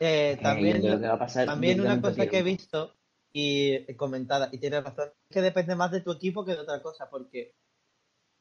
eh, 0.02 0.32
Eh, 0.32 0.38
también, 0.42 0.82
va 0.82 1.14
a 1.14 1.18
pasar 1.18 1.46
también 1.46 1.80
una 1.80 2.00
cosa 2.00 2.26
que 2.26 2.38
he 2.38 2.42
visto 2.42 2.92
y 3.32 3.94
comentada, 3.94 4.48
y 4.52 4.58
tienes 4.58 4.84
razón, 4.84 5.10
es 5.28 5.34
que 5.34 5.40
depende 5.40 5.74
más 5.74 5.90
de 5.90 6.00
tu 6.00 6.12
equipo 6.12 6.44
que 6.44 6.52
de 6.52 6.60
otra 6.60 6.82
cosa, 6.82 7.08
porque 7.08 7.54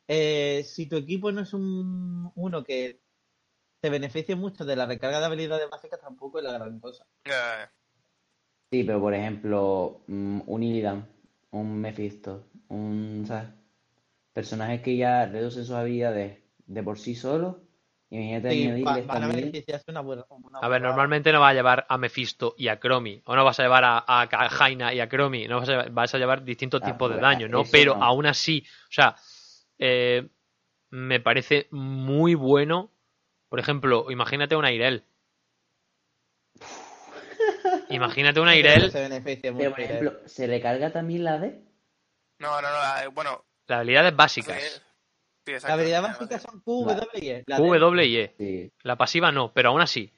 eh, 0.08 0.64
si 0.66 0.88
tu 0.88 0.98
equipo 0.98 1.32
no 1.32 1.42
es 1.42 1.54
un 1.54 2.32
uno 2.36 2.64
que 2.64 3.00
te 3.80 3.90
beneficie 3.90 4.36
mucho 4.36 4.66
de 4.66 4.76
la 4.76 4.86
recarga 4.86 5.20
de 5.20 5.26
habilidades 5.26 5.70
básicas, 5.70 6.02
tampoco 6.02 6.40
es 6.40 6.44
la 6.44 6.54
gran 6.54 6.80
cosa. 6.80 7.06
Sí, 8.72 8.84
pero 8.84 9.00
por 9.00 9.14
ejemplo, 9.14 10.02
mm, 10.08 10.42
un 10.48 10.64
Illidan, 10.64 11.08
un 11.52 11.80
Mephisto, 11.80 12.48
un, 12.70 13.24
¿sabes? 13.28 13.50
Personajes 14.34 14.82
que 14.82 14.98
ya 14.98 15.26
reducen 15.26 15.66
sus 15.66 15.76
habilidades 15.76 16.40
de 16.66 16.84
por 16.84 17.00
sí 17.00 17.16
solos. 17.16 17.58
Imagínate 18.12 18.50
Sí, 18.50 18.66
va- 18.68 18.68
añadirles 18.68 19.08
van 19.08 19.24
a 19.24 19.28
también. 19.28 19.42
beneficiarse 19.42 19.90
una 19.92 20.02
buena. 20.02 20.26
una 20.30 20.60
a 20.60 20.68
ver, 20.68 20.82
normalmente 20.82 21.32
no 21.32 21.40
vas 21.40 21.52
a 21.52 21.54
llevar 21.54 21.86
a 21.88 21.98
Mephisto 21.98 22.56
y 22.58 22.68
a 22.68 22.80
Cromi, 22.80 23.22
o 23.26 23.36
no 23.36 23.44
vas 23.46 23.60
a 23.60 23.64
llevar 23.64 23.84
a, 23.86 24.04
a 24.06 24.50
Jaina 24.50 24.94
y 24.94 25.00
a 25.00 25.08
Cromi, 25.08 25.48
no 25.48 25.60
vas 25.60 25.70
a, 25.70 25.72
llevar- 25.72 25.92
vas 25.92 26.14
a 26.14 26.18
llevar 26.18 26.44
distintos 26.44 26.82
Ah, 26.82 26.86
tipos 26.86 27.10
de 27.10 27.18
daño, 27.20 27.48
¿no? 27.48 27.64
Pero 27.72 27.96
no. 27.96 28.04
aún 28.04 28.26
así, 28.26 28.64
o 28.90 28.92
sea, 28.92 29.16
eh, 29.80 30.28
me 30.92 31.20
parece 31.20 31.68
muy 31.72 32.36
bueno. 32.36 32.92
Por 33.50 33.60
ejemplo, 33.60 34.12
imagínate 34.12 34.56
una 34.56 34.72
Irel. 34.72 35.04
Imagínate 37.90 38.40
una 38.40 38.56
Irel, 38.56 38.92
Pero 39.58 39.72
por 39.72 39.80
ejemplo, 39.82 40.14
¿se 40.26 40.48
recarga 40.48 40.92
también 40.92 41.24
la 41.24 41.40
D? 41.40 41.62
No, 42.40 42.62
no, 42.62 42.68
no. 42.70 43.12
Bueno, 43.12 43.46
las 43.68 43.80
habilidades 43.80 44.12
sí, 44.14 44.18
básicas. 44.18 44.82
Sí, 45.52 45.56
exacto. 45.56 45.68
La 45.68 45.74
habilidad 45.74 46.02
básica 46.02 46.40
son 46.40 46.62
Q, 46.62 46.86
W 46.86 47.08
y 47.22 47.30
E. 47.30 47.44
W 47.48 48.06
y 48.06 48.18
E. 48.18 48.36
Sí, 48.38 48.72
La 48.84 48.96
pasiva 48.96 49.32
no, 49.32 49.52
pero 49.54 49.70
aún 49.70 49.82
así. 49.82 50.12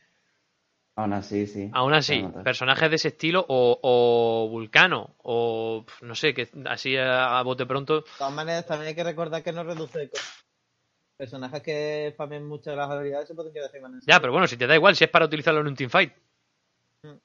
aún 0.95 1.13
así, 1.13 1.47
sí. 1.47 1.69
Aún 1.73 1.93
así, 1.93 2.23
personajes 2.43 2.89
de 2.89 2.95
ese 2.95 3.07
estilo 3.09 3.45
o, 3.47 3.79
o 3.81 4.49
Vulcano 4.49 5.15
o 5.23 5.85
no 6.01 6.15
sé, 6.15 6.33
que 6.33 6.47
así 6.65 6.95
a, 6.97 7.39
a 7.39 7.43
bote 7.43 7.65
pronto. 7.65 8.01
De 8.01 8.07
todas 8.17 8.33
maneras, 8.33 8.65
también 8.65 8.89
hay 8.89 8.95
que 8.95 9.03
recordar 9.03 9.43
que 9.43 9.51
no 9.51 9.63
reduce 9.63 10.09
personajes 11.17 11.61
que 11.61 12.09
spamen 12.13 12.45
mucho 12.45 12.75
las 12.75 12.89
habilidades 12.89 13.27
se 13.27 13.35
pueden 13.35 13.53
quedar 13.53 13.71
sin. 13.71 13.81
Ya, 14.05 14.19
pero 14.19 14.31
bueno, 14.33 14.47
si 14.47 14.57
te 14.57 14.67
da 14.67 14.75
igual, 14.75 14.95
si 14.95 15.03
es 15.03 15.09
para 15.09 15.25
utilizarlo 15.25 15.61
en 15.61 15.67
un 15.67 15.75
teamfight. 15.75 16.13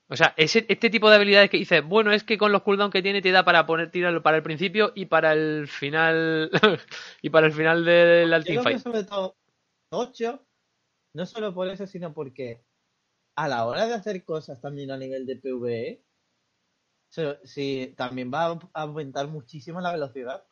O 0.09 0.17
sea, 0.17 0.35
ese, 0.37 0.67
este 0.69 0.91
tipo 0.91 1.09
de 1.09 1.17
habilidades 1.17 1.51
que 1.51 1.57
dices, 1.57 1.85
bueno, 1.85 2.13
es 2.13 2.25
que 2.25 2.37
con 2.37 2.51
los 2.51 2.63
cooldowns 2.63 2.93
que 2.93 3.03
tiene 3.03 3.23
te 3.23 3.31
da 3.31 3.45
para 3.45 3.67
poner 3.67 3.91
tirarlo 3.91 4.23
para 4.23 4.37
el 4.37 4.43
principio 4.43 4.93
y 4.95 5.07
para 5.07 5.33
el 5.33 5.69
final 5.69 6.51
y 7.23 7.31
para 7.31 7.47
el 7.47 7.53
final 7.53 7.85
del 7.85 8.31
Yo 8.45 8.63
creo 8.63 8.65
que 8.65 8.79
sobre 8.81 9.05
todo 9.05 9.37
8, 9.91 10.45
no 11.15 11.27
solo 11.27 11.55
por 11.55 11.69
eso, 11.69 11.87
sino 11.87 12.13
porque 12.13 12.65
a 13.37 13.47
la 13.47 13.67
hora 13.67 13.87
de 13.87 13.95
hacer 13.95 14.25
cosas 14.25 14.61
también 14.61 14.91
a 14.91 14.97
nivel 14.97 15.25
de 15.27 15.37
PvE, 15.37 16.03
sí, 17.45 17.95
también 17.97 18.33
va 18.35 18.47
a 18.47 18.83
aumentar 18.83 19.29
muchísimo 19.29 19.81
la 19.81 19.93
velocidad. 19.93 20.45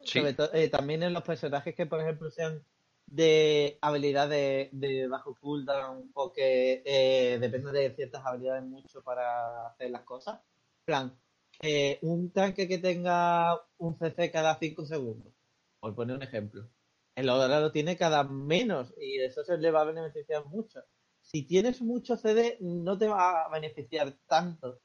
Sí. 0.00 0.20
Sobre 0.20 0.32
todo, 0.32 0.54
eh, 0.54 0.68
también 0.68 1.02
en 1.02 1.12
los 1.12 1.22
personajes 1.22 1.74
que, 1.74 1.84
por 1.84 2.00
ejemplo, 2.00 2.30
sean 2.30 2.64
de 3.10 3.78
habilidades 3.80 4.68
de 4.72 5.08
bajo 5.08 5.34
cooldown 5.34 6.10
o 6.14 6.32
que 6.32 6.82
eh, 6.84 7.38
dependen 7.40 7.72
de 7.72 7.94
ciertas 7.94 8.24
habilidades 8.24 8.64
mucho 8.64 9.02
para 9.02 9.68
hacer 9.68 9.90
las 9.90 10.02
cosas. 10.02 10.40
Plan, 10.84 11.18
eh, 11.62 11.98
un 12.02 12.30
tanque 12.32 12.68
que 12.68 12.78
tenga 12.78 13.60
un 13.78 13.98
CC 13.98 14.30
cada 14.30 14.58
5 14.58 14.84
segundos, 14.84 15.32
por 15.80 15.94
poner 15.94 16.16
un 16.16 16.22
ejemplo. 16.22 16.68
El 17.14 17.28
ahora 17.28 17.60
lo 17.60 17.72
tiene 17.72 17.96
cada 17.96 18.24
menos 18.24 18.94
y 19.00 19.20
eso 19.20 19.42
se 19.44 19.58
le 19.58 19.70
va 19.70 19.80
a 19.82 19.84
beneficiar 19.84 20.44
mucho. 20.46 20.84
Si 21.20 21.42
tienes 21.46 21.82
mucho 21.82 22.16
CD, 22.16 22.58
no 22.60 22.96
te 22.96 23.08
va 23.08 23.44
a 23.44 23.48
beneficiar 23.50 24.12
tanto 24.26 24.80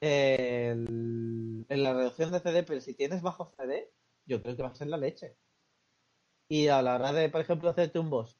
el- 0.00 1.66
en 1.68 1.82
la 1.82 1.92
reducción 1.94 2.32
de 2.32 2.40
CD, 2.40 2.62
pero 2.64 2.80
si 2.80 2.94
tienes 2.94 3.22
bajo 3.22 3.52
CD, 3.56 3.92
yo 4.26 4.42
creo 4.42 4.56
que 4.56 4.62
va 4.62 4.68
a 4.70 4.74
ser 4.74 4.88
la 4.88 4.96
leche. 4.96 5.36
Y 6.48 6.68
a 6.68 6.80
la 6.82 6.94
hora 6.94 7.12
de, 7.12 7.28
por 7.28 7.40
ejemplo, 7.40 7.68
hacerte 7.68 7.98
un 7.98 8.10
boss, 8.10 8.38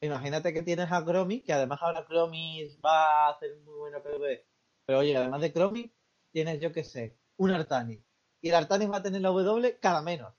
imagínate 0.00 0.52
que 0.54 0.62
tienes 0.62 0.90
a 0.90 1.04
Chromie, 1.04 1.42
que 1.42 1.52
además 1.52 1.80
ahora 1.82 2.06
Chromie 2.06 2.68
va 2.84 3.26
a 3.26 3.30
hacer 3.30 3.56
muy 3.64 3.74
buena 3.74 4.02
PvE. 4.02 4.46
Pero 4.86 5.00
oye, 5.00 5.16
además 5.16 5.42
de 5.42 5.52
Chromie, 5.52 5.92
tienes, 6.32 6.60
yo 6.60 6.72
qué 6.72 6.82
sé, 6.82 7.18
un 7.36 7.50
Artani. 7.50 8.02
Y 8.40 8.48
el 8.48 8.54
Artani 8.54 8.86
va 8.86 8.98
a 8.98 9.02
tener 9.02 9.20
la 9.20 9.28
W 9.28 9.78
cada 9.80 10.00
menos. 10.00 10.34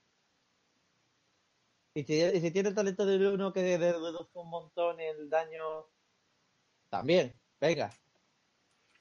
Y 1.93 2.03
si, 2.03 2.13
y 2.21 2.39
si 2.39 2.51
tiene 2.51 2.69
el 2.69 2.75
talento 2.75 3.05
de 3.05 3.27
uno 3.27 3.53
que 3.53 3.77
reduce 3.77 4.29
un 4.33 4.49
montón 4.49 4.99
el 4.99 5.29
daño, 5.29 5.85
también, 6.89 7.33
venga. 7.59 7.91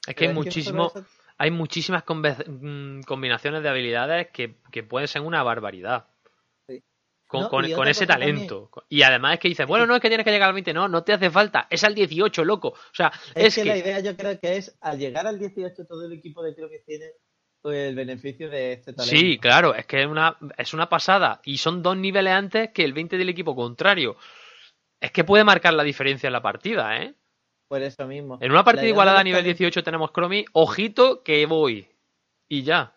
Es 0.06 0.14
que 0.14 0.28
hay 0.28 0.34
muchísimo, 0.34 0.92
hay 1.38 1.50
muchísimas 1.50 2.04
mm, 2.06 3.02
combinaciones 3.02 3.62
de 3.62 3.68
habilidades 3.68 4.28
que, 4.28 4.56
que 4.70 4.82
pueden 4.82 5.08
ser 5.08 5.22
una 5.22 5.42
barbaridad. 5.42 6.09
Con, 7.30 7.42
No, 7.42 7.48
con- 7.48 7.64
y 7.64 7.70
con 7.70 7.82
otra 7.82 7.92
ese 7.92 8.08
talento. 8.08 8.70
Y 8.88 9.02
además 9.02 9.34
es 9.34 9.38
que 9.38 9.48
dices, 9.48 9.64
bueno, 9.64 9.86
no 9.86 9.94
es 9.94 10.00
que 10.00 10.08
tienes 10.08 10.24
que 10.24 10.32
llegar 10.32 10.48
al 10.48 10.54
20, 10.54 10.72
no, 10.74 10.88
no 10.88 11.04
te 11.04 11.12
hace 11.12 11.30
falta, 11.30 11.68
es 11.70 11.84
al 11.84 11.94
18, 11.94 12.44
loco. 12.44 12.70
O 12.70 12.92
sea, 12.92 13.12
Es, 13.36 13.44
es, 13.46 13.54
que, 13.54 13.62
que, 13.62 13.68
la 13.68 13.76
idea 13.76 14.00
yo 14.00 14.16
creo 14.16 14.40
que 14.40 14.56
es, 14.56 14.76
al 14.80 14.98
llegar 14.98 15.28
al 15.28 15.38
18, 15.38 15.86
todo 15.86 16.06
el 16.06 16.12
equipo 16.14 16.42
de 16.42 16.56
Chromie 16.56 16.80
tiene 16.84 17.12
pues, 17.62 17.88
el 17.88 17.94
beneficio 17.94 18.50
de 18.50 18.72
este 18.72 18.92
talento. 18.94 19.16
Sí, 19.16 19.38
claro, 19.38 19.76
es 19.76 19.86
que 19.86 20.00
es 20.00 20.08
una, 20.08 20.36
es 20.58 20.74
una 20.74 20.88
pasada. 20.88 21.40
Y 21.44 21.58
son 21.58 21.84
dos 21.84 21.96
niveles 21.96 22.32
antes 22.32 22.70
que 22.72 22.82
el 22.82 22.94
20 22.94 23.16
del 23.16 23.28
equipo 23.28 23.54
contrario. 23.54 24.16
Es 25.00 25.12
que 25.12 25.22
puede 25.22 25.44
marcar 25.44 25.74
la 25.74 25.84
diferencia 25.84 26.26
en 26.26 26.32
la 26.32 26.42
partida, 26.42 26.96
¿eh? 27.00 27.14
Por 27.68 27.80
eso 27.80 28.08
mismo. 28.08 28.38
En 28.40 28.50
una 28.50 28.64
partida 28.64 28.88
igualada 28.88 29.20
a 29.20 29.24
nivel 29.24 29.44
los 29.46 29.56
18 29.56 29.84
tenemos 29.84 30.10
Chromie, 30.12 30.46
ojito 30.52 31.22
que 31.22 31.46
voy. 31.46 31.86
Y 32.48 32.64
ya. 32.64 32.92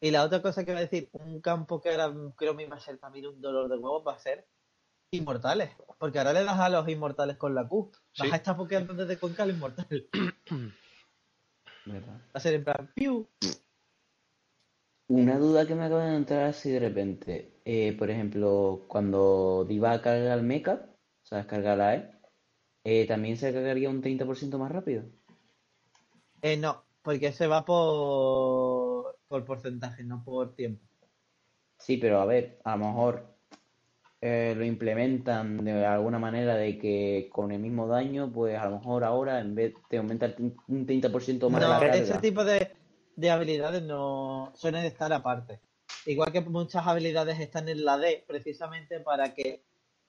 Y 0.00 0.10
la 0.10 0.24
otra 0.24 0.40
cosa 0.40 0.64
que 0.64 0.72
va 0.72 0.78
a 0.78 0.82
decir, 0.82 1.08
un 1.12 1.40
campo 1.40 1.80
que 1.80 1.90
ahora 1.90 2.14
Chromie 2.36 2.68
va 2.68 2.76
a 2.76 2.80
ser 2.80 2.98
también 2.98 3.26
un 3.26 3.40
dolor 3.40 3.68
de 3.68 3.76
huevos, 3.76 4.06
va 4.06 4.14
a 4.14 4.18
ser 4.18 4.46
inmortales. 5.10 5.70
Porque 5.98 6.18
ahora 6.18 6.32
le 6.32 6.44
das 6.44 6.58
a 6.58 6.68
los 6.68 6.88
inmortales 6.88 7.36
con 7.36 7.54
la 7.54 7.66
Q. 7.66 7.90
Vas 8.18 8.28
Sí. 8.28 8.32
a 8.32 8.36
estar 8.36 8.56
pokeando 8.56 8.94
desde 8.94 9.18
Conca 9.18 9.42
al 9.42 9.50
inmortal. 9.50 10.08
Va 10.12 11.92
¿verdad? 11.92 12.20
a 12.34 12.40
ser 12.40 12.54
en 12.54 12.64
plan, 12.64 12.90
piu. 12.94 13.26
Una 15.08 15.38
duda 15.38 15.66
que 15.66 15.74
me 15.74 15.84
acaba 15.84 16.04
de 16.04 16.16
entrar 16.16 16.44
así 16.44 16.70
de 16.70 16.80
repente. 16.80 17.60
Eh, 17.64 17.96
por 17.98 18.10
ejemplo, 18.10 18.84
cuando 18.88 19.64
Diva 19.66 20.00
carga 20.02 20.34
el 20.34 20.42
mecha, 20.42 20.86
o 21.22 21.26
sea, 21.26 21.46
carga 21.46 21.76
la 21.76 21.94
E, 21.96 22.12
eh, 22.84 23.06
¿también 23.06 23.36
se 23.36 23.52
cargaría 23.52 23.88
un 23.90 24.02
30% 24.02 24.58
más 24.58 24.70
rápido? 24.70 25.04
Eh, 26.42 26.56
no, 26.58 26.84
porque 27.02 27.32
se 27.32 27.46
va 27.46 27.64
por, 27.64 28.97
por 29.28 29.44
porcentaje, 29.44 30.02
no 30.02 30.24
por 30.24 30.54
tiempo. 30.54 30.82
Sí, 31.78 31.96
pero 31.98 32.20
a 32.20 32.24
ver, 32.24 32.58
a 32.64 32.76
lo 32.76 32.86
mejor 32.86 33.26
eh, 34.20 34.54
lo 34.56 34.64
implementan 34.64 35.58
de 35.64 35.86
alguna 35.86 36.18
manera 36.18 36.56
de 36.56 36.76
que 36.78 37.28
con 37.32 37.52
el 37.52 37.60
mismo 37.60 37.86
daño, 37.86 38.32
pues 38.32 38.58
a 38.58 38.68
lo 38.68 38.78
mejor 38.78 39.04
ahora 39.04 39.38
en 39.38 39.54
vez 39.54 39.74
te 39.88 39.98
aumenta 39.98 40.34
un 40.38 40.86
30% 40.86 41.48
más 41.50 41.60
No, 41.60 41.68
la 41.68 41.86
ese 41.94 42.04
carga. 42.06 42.20
tipo 42.20 42.44
de, 42.44 42.72
de 43.14 43.30
habilidades 43.30 43.82
no 43.82 44.52
suelen 44.56 44.84
estar 44.84 45.12
aparte. 45.12 45.60
Igual 46.06 46.32
que 46.32 46.40
muchas 46.40 46.86
habilidades 46.86 47.38
están 47.38 47.68
en 47.68 47.84
la 47.84 47.98
D, 47.98 48.24
precisamente 48.26 48.98
para 49.00 49.34
que 49.34 49.62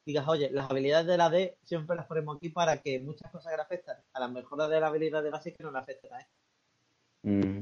digas, 0.05 0.27
oye, 0.27 0.49
las 0.49 0.71
habilidades 0.71 1.05
de 1.05 1.17
la 1.17 1.29
D 1.29 1.57
siempre 1.63 1.95
las 1.95 2.07
ponemos 2.07 2.37
aquí 2.37 2.49
para 2.49 2.81
que 2.81 2.99
muchas 2.99 3.31
cosas 3.31 3.51
que 3.51 3.57
le 3.57 3.61
afectan 3.63 3.97
a 4.13 4.19
las 4.21 4.31
mejoras 4.31 4.69
de 4.69 4.79
la 4.79 4.87
habilidad 4.87 5.21
de 5.21 5.29
básica 5.29 5.63
no 5.63 5.71
le 5.71 5.77
afecten 5.77 6.13
a 6.13 6.19
esto. 6.21 6.33
Mm, 7.23 7.59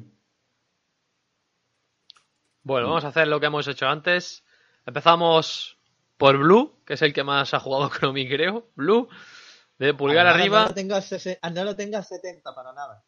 Bueno, 2.67 2.89
vamos 2.89 3.05
a 3.05 3.07
hacer 3.07 3.29
lo 3.29 3.39
que 3.39 3.45
hemos 3.45 3.65
hecho 3.67 3.87
antes. 3.87 4.43
Empezamos 4.85 5.77
por 6.17 6.37
Blue, 6.37 6.81
que 6.85 6.95
es 6.95 7.01
el 7.01 7.13
que 7.13 7.23
más 7.23 7.53
ha 7.53 7.59
jugado 7.61 7.89
Chromie, 7.97 8.27
creo. 8.27 8.67
Blue, 8.75 9.07
de 9.79 9.93
pulgar 9.93 10.27
arriba. 10.27 10.63
No 10.63 10.67
lo, 10.67 10.73
tengo 10.73 10.95
a 10.95 11.01
sese- 11.01 11.39
ah, 11.41 11.49
no 11.49 11.63
lo 11.63 11.77
tengo 11.77 11.97
a 11.97 12.03
70 12.03 12.53
para 12.53 12.73
nada. 12.73 13.03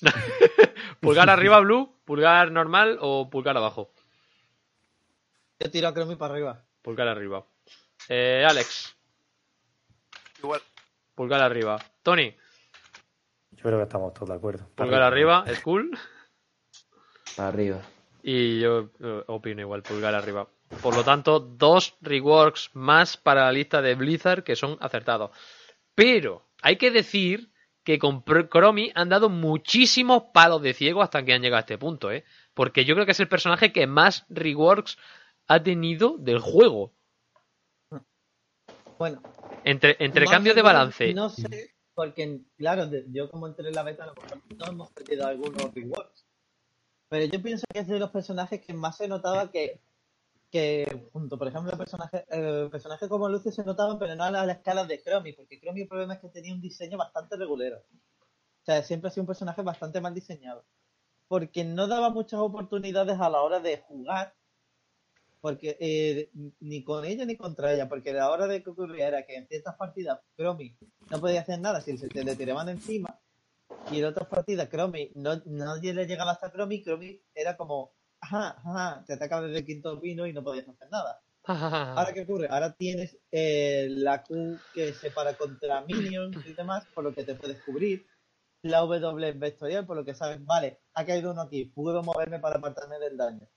Pulgar 1.00 1.28
arriba, 1.28 1.60
Blue. 1.60 1.94
Pulgar 2.06 2.50
normal 2.52 2.96
o 3.02 3.28
pulgar 3.28 3.54
abajo. 3.56 3.92
Yo 5.60 5.70
tiro 5.70 5.88
a 5.88 5.92
Chromie 5.92 6.16
para 6.16 6.32
arriba. 6.32 6.64
Pulgar 6.80 7.08
arriba. 7.08 7.44
Eh, 8.08 8.46
Alex, 8.48 8.96
Igual. 10.38 10.62
pulgar 11.14 11.40
arriba. 11.42 11.78
Tony, 12.02 12.34
Yo 13.50 13.62
creo 13.62 13.76
que 13.76 13.82
estamos 13.84 14.14
todos 14.14 14.30
de 14.30 14.34
acuerdo. 14.36 14.66
pulgar 14.74 15.02
arriba. 15.02 15.44
Skull. 15.54 15.90
para 17.36 17.48
arriba. 17.48 17.78
Y 18.22 18.60
yo 18.60 18.90
eh, 19.00 19.24
opino 19.26 19.60
igual, 19.60 19.82
pulgar 19.82 20.14
arriba. 20.14 20.48
Por 20.80 20.96
lo 20.96 21.04
tanto, 21.04 21.40
dos 21.40 21.96
reworks 22.00 22.70
más 22.72 23.16
para 23.16 23.44
la 23.44 23.52
lista 23.52 23.82
de 23.82 23.94
Blizzard 23.94 24.44
que 24.44 24.56
son 24.56 24.76
acertados. 24.80 25.30
Pero, 25.94 26.46
hay 26.62 26.76
que 26.76 26.90
decir 26.90 27.50
que 27.84 27.98
con 27.98 28.24
Chromie 28.24 28.92
han 28.94 29.08
dado 29.08 29.28
muchísimos 29.28 30.24
palos 30.32 30.62
de 30.62 30.72
ciego 30.72 31.02
hasta 31.02 31.24
que 31.24 31.34
han 31.34 31.42
llegado 31.42 31.58
a 31.58 31.60
este 31.60 31.78
punto, 31.78 32.10
¿eh? 32.10 32.24
Porque 32.54 32.84
yo 32.84 32.94
creo 32.94 33.06
que 33.06 33.12
es 33.12 33.20
el 33.20 33.28
personaje 33.28 33.72
que 33.72 33.86
más 33.86 34.24
reworks 34.28 34.98
ha 35.48 35.62
tenido 35.62 36.16
del 36.18 36.38
juego. 36.38 36.92
Bueno, 38.98 39.20
Entre, 39.64 39.96
entre 39.98 40.26
cambio 40.26 40.54
de 40.54 40.62
balance. 40.62 41.12
No 41.12 41.28
sé, 41.28 41.74
porque 41.94 42.40
claro, 42.56 42.88
yo 43.08 43.28
como 43.30 43.48
entré 43.48 43.68
en 43.68 43.74
la 43.74 43.82
beta, 43.82 44.12
no 44.56 44.66
hemos 44.66 44.92
perdido 44.92 45.26
algunos 45.26 45.74
rewards. 45.74 46.21
Pero 47.12 47.26
yo 47.26 47.42
pienso 47.42 47.66
que 47.70 47.80
es 47.80 47.88
de 47.88 47.98
los 47.98 48.08
personajes 48.08 48.62
que 48.62 48.72
más 48.72 48.96
se 48.96 49.06
notaba 49.06 49.50
que, 49.50 49.82
que 50.50 51.10
junto, 51.12 51.36
por 51.36 51.46
ejemplo, 51.46 51.70
el 51.70 51.76
personaje, 51.76 52.24
el 52.30 52.70
personaje 52.70 53.06
como 53.06 53.28
Lucio 53.28 53.52
se 53.52 53.62
notaban, 53.64 53.98
pero 53.98 54.16
no 54.16 54.24
a 54.24 54.30
la, 54.30 54.40
a 54.40 54.46
la 54.46 54.54
escala 54.54 54.86
de 54.86 54.98
Chromie, 55.02 55.34
porque 55.34 55.60
Chromie 55.60 55.82
el 55.82 55.88
problema 55.90 56.14
es 56.14 56.20
que 56.20 56.30
tenía 56.30 56.54
un 56.54 56.62
diseño 56.62 56.96
bastante 56.96 57.36
regulero. 57.36 57.76
O 57.76 58.64
sea, 58.64 58.82
siempre 58.82 59.08
ha 59.08 59.10
sido 59.10 59.24
un 59.24 59.26
personaje 59.26 59.60
bastante 59.60 60.00
mal 60.00 60.14
diseñado. 60.14 60.64
Porque 61.28 61.64
no 61.64 61.86
daba 61.86 62.08
muchas 62.08 62.40
oportunidades 62.40 63.20
a 63.20 63.28
la 63.28 63.42
hora 63.42 63.60
de 63.60 63.76
jugar 63.76 64.32
porque 65.42 65.76
eh, 65.80 66.30
ni 66.60 66.82
con 66.82 67.04
ella 67.04 67.26
ni 67.26 67.36
contra 67.36 67.74
ella, 67.74 67.90
porque 67.90 68.14
la 68.14 68.30
hora 68.30 68.46
de 68.46 68.62
que 68.62 68.70
ocurría 68.70 69.08
era 69.08 69.26
que 69.26 69.36
en 69.36 69.46
ciertas 69.48 69.76
partidas 69.76 70.20
Chromie 70.34 70.78
no 71.10 71.20
podía 71.20 71.42
hacer 71.42 71.60
nada 71.60 71.82
si 71.82 71.98
se 71.98 72.08
le 72.08 72.36
tiraban 72.36 72.70
encima, 72.70 73.20
y 73.90 73.98
en 73.98 74.04
otras 74.04 74.28
partidas 74.28 74.68
Chromie 74.68 75.12
no, 75.14 75.42
nadie 75.46 75.94
le 75.94 76.06
llegaba 76.06 76.32
hasta 76.32 76.50
Chromie, 76.50 76.82
Chromie 76.82 77.22
era 77.34 77.56
como, 77.56 77.92
ajá, 78.20 78.56
ajá, 78.64 79.04
te 79.06 79.14
atacaba 79.14 79.46
desde 79.46 79.58
el 79.58 79.66
quinto 79.66 80.00
pino 80.00 80.26
y 80.26 80.32
no 80.32 80.42
podías 80.42 80.68
hacer 80.68 80.88
nada. 80.90 81.20
Ahora, 81.44 82.12
¿qué 82.12 82.22
ocurre? 82.22 82.46
Ahora 82.48 82.72
tienes 82.72 83.18
eh, 83.32 83.88
la 83.90 84.22
Q 84.22 84.58
que 84.72 84.92
se 84.92 85.10
para 85.10 85.34
contra 85.34 85.80
minions 85.82 86.36
y 86.46 86.52
demás, 86.52 86.86
por 86.94 87.02
lo 87.02 87.12
que 87.12 87.24
te 87.24 87.34
puedes 87.34 87.60
cubrir. 87.62 88.06
La 88.62 88.78
W 88.78 89.32
vectorial, 89.32 89.84
por 89.86 89.96
lo 89.96 90.04
que 90.04 90.14
sabes, 90.14 90.44
vale, 90.44 90.80
ha 90.94 91.04
caído 91.04 91.32
uno 91.32 91.42
aquí, 91.42 91.64
puedo 91.64 92.04
moverme 92.04 92.38
para 92.38 92.58
apartarme 92.58 93.00
del 93.00 93.16
daño. 93.16 93.48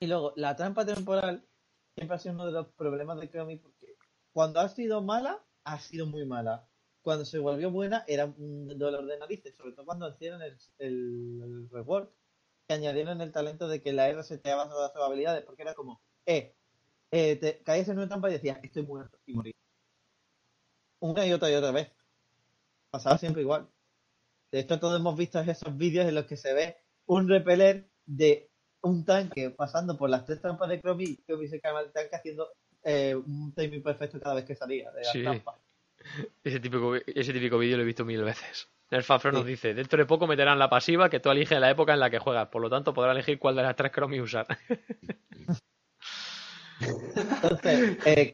Y 0.00 0.06
luego, 0.06 0.32
la 0.36 0.56
trampa 0.56 0.86
temporal 0.86 1.46
siempre 1.94 2.16
ha 2.16 2.18
sido 2.18 2.34
uno 2.34 2.46
de 2.46 2.52
los 2.52 2.68
problemas 2.68 3.20
de 3.20 3.28
Chromie, 3.28 3.58
porque 3.58 3.96
cuando 4.32 4.60
ha 4.60 4.68
sido 4.70 5.02
mala, 5.02 5.44
ha 5.64 5.78
sido 5.80 6.06
muy 6.06 6.24
mala. 6.24 6.67
Cuando 7.08 7.24
se 7.24 7.38
volvió 7.38 7.70
buena, 7.70 8.04
era 8.06 8.26
un 8.26 8.68
dolor 8.78 9.06
de 9.06 9.18
narices, 9.18 9.54
sobre 9.56 9.72
todo 9.72 9.86
cuando 9.86 10.10
hicieron 10.10 10.42
el, 10.42 10.58
el, 10.78 11.40
el 11.42 11.70
rework, 11.70 12.12
que 12.68 12.74
añadieron 12.74 13.22
el 13.22 13.32
talento 13.32 13.66
de 13.66 13.80
que 13.80 13.94
la 13.94 14.10
R 14.10 14.22
se 14.22 14.36
te 14.36 14.50
todas 14.50 14.92
sus 14.92 15.00
habilidades, 15.00 15.42
porque 15.42 15.62
era 15.62 15.72
como, 15.72 16.02
eh, 16.26 16.54
eh, 17.10 17.36
te 17.36 17.62
caías 17.62 17.88
en 17.88 17.96
una 17.96 18.08
trampa 18.08 18.28
y 18.28 18.34
decías, 18.34 18.58
estoy 18.62 18.82
muerto, 18.82 19.18
y 19.24 19.32
morí. 19.32 19.54
Una 21.00 21.26
y 21.26 21.32
otra 21.32 21.50
y 21.50 21.54
otra 21.54 21.70
vez. 21.70 21.90
Pasaba 22.90 23.16
siempre 23.16 23.40
igual. 23.40 23.70
De 24.52 24.58
hecho, 24.58 24.78
todos 24.78 25.00
hemos 25.00 25.16
visto 25.16 25.40
esos 25.40 25.74
vídeos 25.78 26.06
en 26.06 26.14
los 26.14 26.26
que 26.26 26.36
se 26.36 26.52
ve 26.52 26.76
un 27.06 27.26
repeler 27.26 27.88
de 28.04 28.50
un 28.82 29.06
tanque 29.06 29.48
pasando 29.48 29.96
por 29.96 30.10
las 30.10 30.26
tres 30.26 30.42
trampas 30.42 30.68
de 30.68 30.78
Chromie 30.82 31.08
y 31.08 31.16
Chromie 31.24 31.48
se 31.48 31.58
cae 31.58 31.72
el 31.82 31.90
tanque 31.90 32.16
haciendo 32.16 32.50
eh, 32.82 33.14
un 33.14 33.54
timing 33.54 33.82
perfecto 33.82 34.20
cada 34.20 34.34
vez 34.34 34.44
que 34.44 34.54
salía 34.54 34.90
de 34.90 35.04
la 35.04 35.12
Sí. 35.12 35.22
trampa. 35.22 35.58
Ese 36.44 36.60
típico, 36.60 36.94
ese 36.94 37.32
típico 37.32 37.58
vídeo 37.58 37.76
lo 37.76 37.82
he 37.82 37.86
visto 37.86 38.04
mil 38.04 38.22
veces. 38.22 38.68
El 38.90 39.02
Fafro 39.02 39.32
nos 39.32 39.44
Sí. 39.44 39.50
dice, 39.50 39.74
dentro 39.74 39.98
de 39.98 40.06
poco 40.06 40.26
meterán 40.26 40.58
la 40.58 40.70
pasiva 40.70 41.10
que 41.10 41.20
tú 41.20 41.30
eliges 41.30 41.60
la 41.60 41.70
época 41.70 41.92
en 41.92 42.00
la 42.00 42.08
que 42.10 42.18
juegas, 42.18 42.48
por 42.48 42.62
lo 42.62 42.70
tanto 42.70 42.94
podrás 42.94 43.14
elegir 43.14 43.38
cuál 43.38 43.56
de 43.56 43.62
las 43.62 43.76
tres 43.76 43.92
Chromie 43.92 44.20
usar. 44.22 44.46
Entonces, 46.80 47.98
eh, 48.06 48.32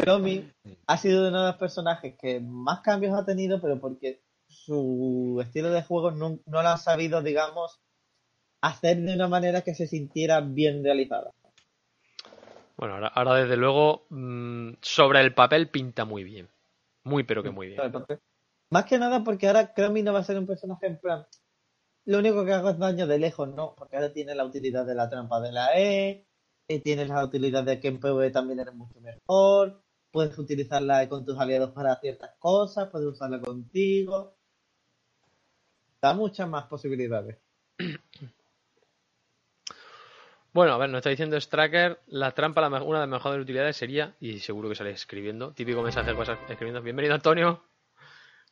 Chromie 0.00 0.50
ha 0.86 0.96
sido 0.96 1.28
uno 1.28 1.40
de 1.42 1.46
los 1.48 1.56
personajes 1.56 2.14
que 2.20 2.40
más 2.40 2.80
cambios 2.80 3.14
ha 3.16 3.24
tenido, 3.24 3.60
pero 3.60 3.78
porque 3.78 4.22
su 4.48 5.38
estilo 5.42 5.70
de 5.70 5.82
juego 5.82 6.10
no, 6.10 6.40
no 6.46 6.62
lo 6.62 6.68
ha 6.68 6.78
sabido, 6.78 7.22
digamos, 7.22 7.80
hacer 8.62 8.96
de 8.98 9.14
una 9.14 9.28
manera 9.28 9.62
que 9.62 9.74
se 9.74 9.86
sintiera 9.86 10.40
bien 10.40 10.82
realizada. 10.82 11.30
Bueno, 12.76 12.94
ahora, 12.94 13.08
ahora 13.08 13.34
desde 13.36 13.56
luego 13.56 14.06
mm, 14.10 14.74
sobre 14.80 15.20
el 15.20 15.32
papel 15.32 15.68
pinta 15.68 16.04
muy 16.04 16.24
bien. 16.24 16.48
Muy 17.06 17.22
pero 17.22 17.42
que 17.42 17.50
muy 17.50 17.68
bien. 17.68 17.80
Más 18.70 18.84
que 18.84 18.98
nada 18.98 19.22
porque 19.22 19.46
ahora 19.46 19.72
Chromie 19.72 20.02
no 20.02 20.12
va 20.12 20.18
a 20.18 20.24
ser 20.24 20.38
un 20.38 20.46
personaje 20.46 20.86
en 20.86 20.98
plan. 20.98 21.24
Lo 22.04 22.18
único 22.18 22.44
que 22.44 22.52
hago 22.52 22.70
es 22.70 22.78
daño 22.78 23.06
de 23.06 23.18
lejos, 23.18 23.48
no, 23.48 23.74
porque 23.76 23.96
ahora 23.96 24.12
tiene 24.12 24.34
la 24.34 24.44
utilidad 24.44 24.84
de 24.84 24.94
la 24.94 25.08
trampa 25.08 25.40
de 25.40 25.52
la 25.52 25.68
E, 25.78 26.26
y 26.68 26.80
tienes 26.80 27.08
la 27.08 27.24
utilidad 27.24 27.64
de 27.64 27.78
que 27.78 27.88
en 27.88 28.00
PvE 28.00 28.30
también 28.30 28.58
eres 28.58 28.74
mucho 28.74 29.00
mejor, 29.00 29.82
puedes 30.10 30.36
utilizarla 30.36 31.08
con 31.08 31.24
tus 31.24 31.38
aliados 31.38 31.70
para 31.70 31.96
ciertas 32.00 32.34
cosas, 32.38 32.88
puedes 32.90 33.08
usarla 33.08 33.40
contigo. 33.40 34.36
Da 36.02 36.12
muchas 36.12 36.48
más 36.48 36.66
posibilidades. 36.66 37.38
Bueno, 40.56 40.72
a 40.72 40.78
ver, 40.78 40.88
nos 40.88 41.00
está 41.00 41.10
diciendo 41.10 41.38
Stracker, 41.38 42.00
la 42.06 42.30
trampa, 42.30 42.62
la 42.62 42.68
una 42.82 43.00
de 43.00 43.06
las 43.06 43.08
mejores 43.10 43.42
utilidades 43.42 43.76
sería, 43.76 44.14
y 44.20 44.38
seguro 44.38 44.70
que 44.70 44.74
sale 44.74 44.88
escribiendo, 44.88 45.52
típico 45.52 45.82
mensaje 45.82 46.12
escribiendo, 46.48 46.80
bienvenido 46.80 47.14
Antonio, 47.14 47.62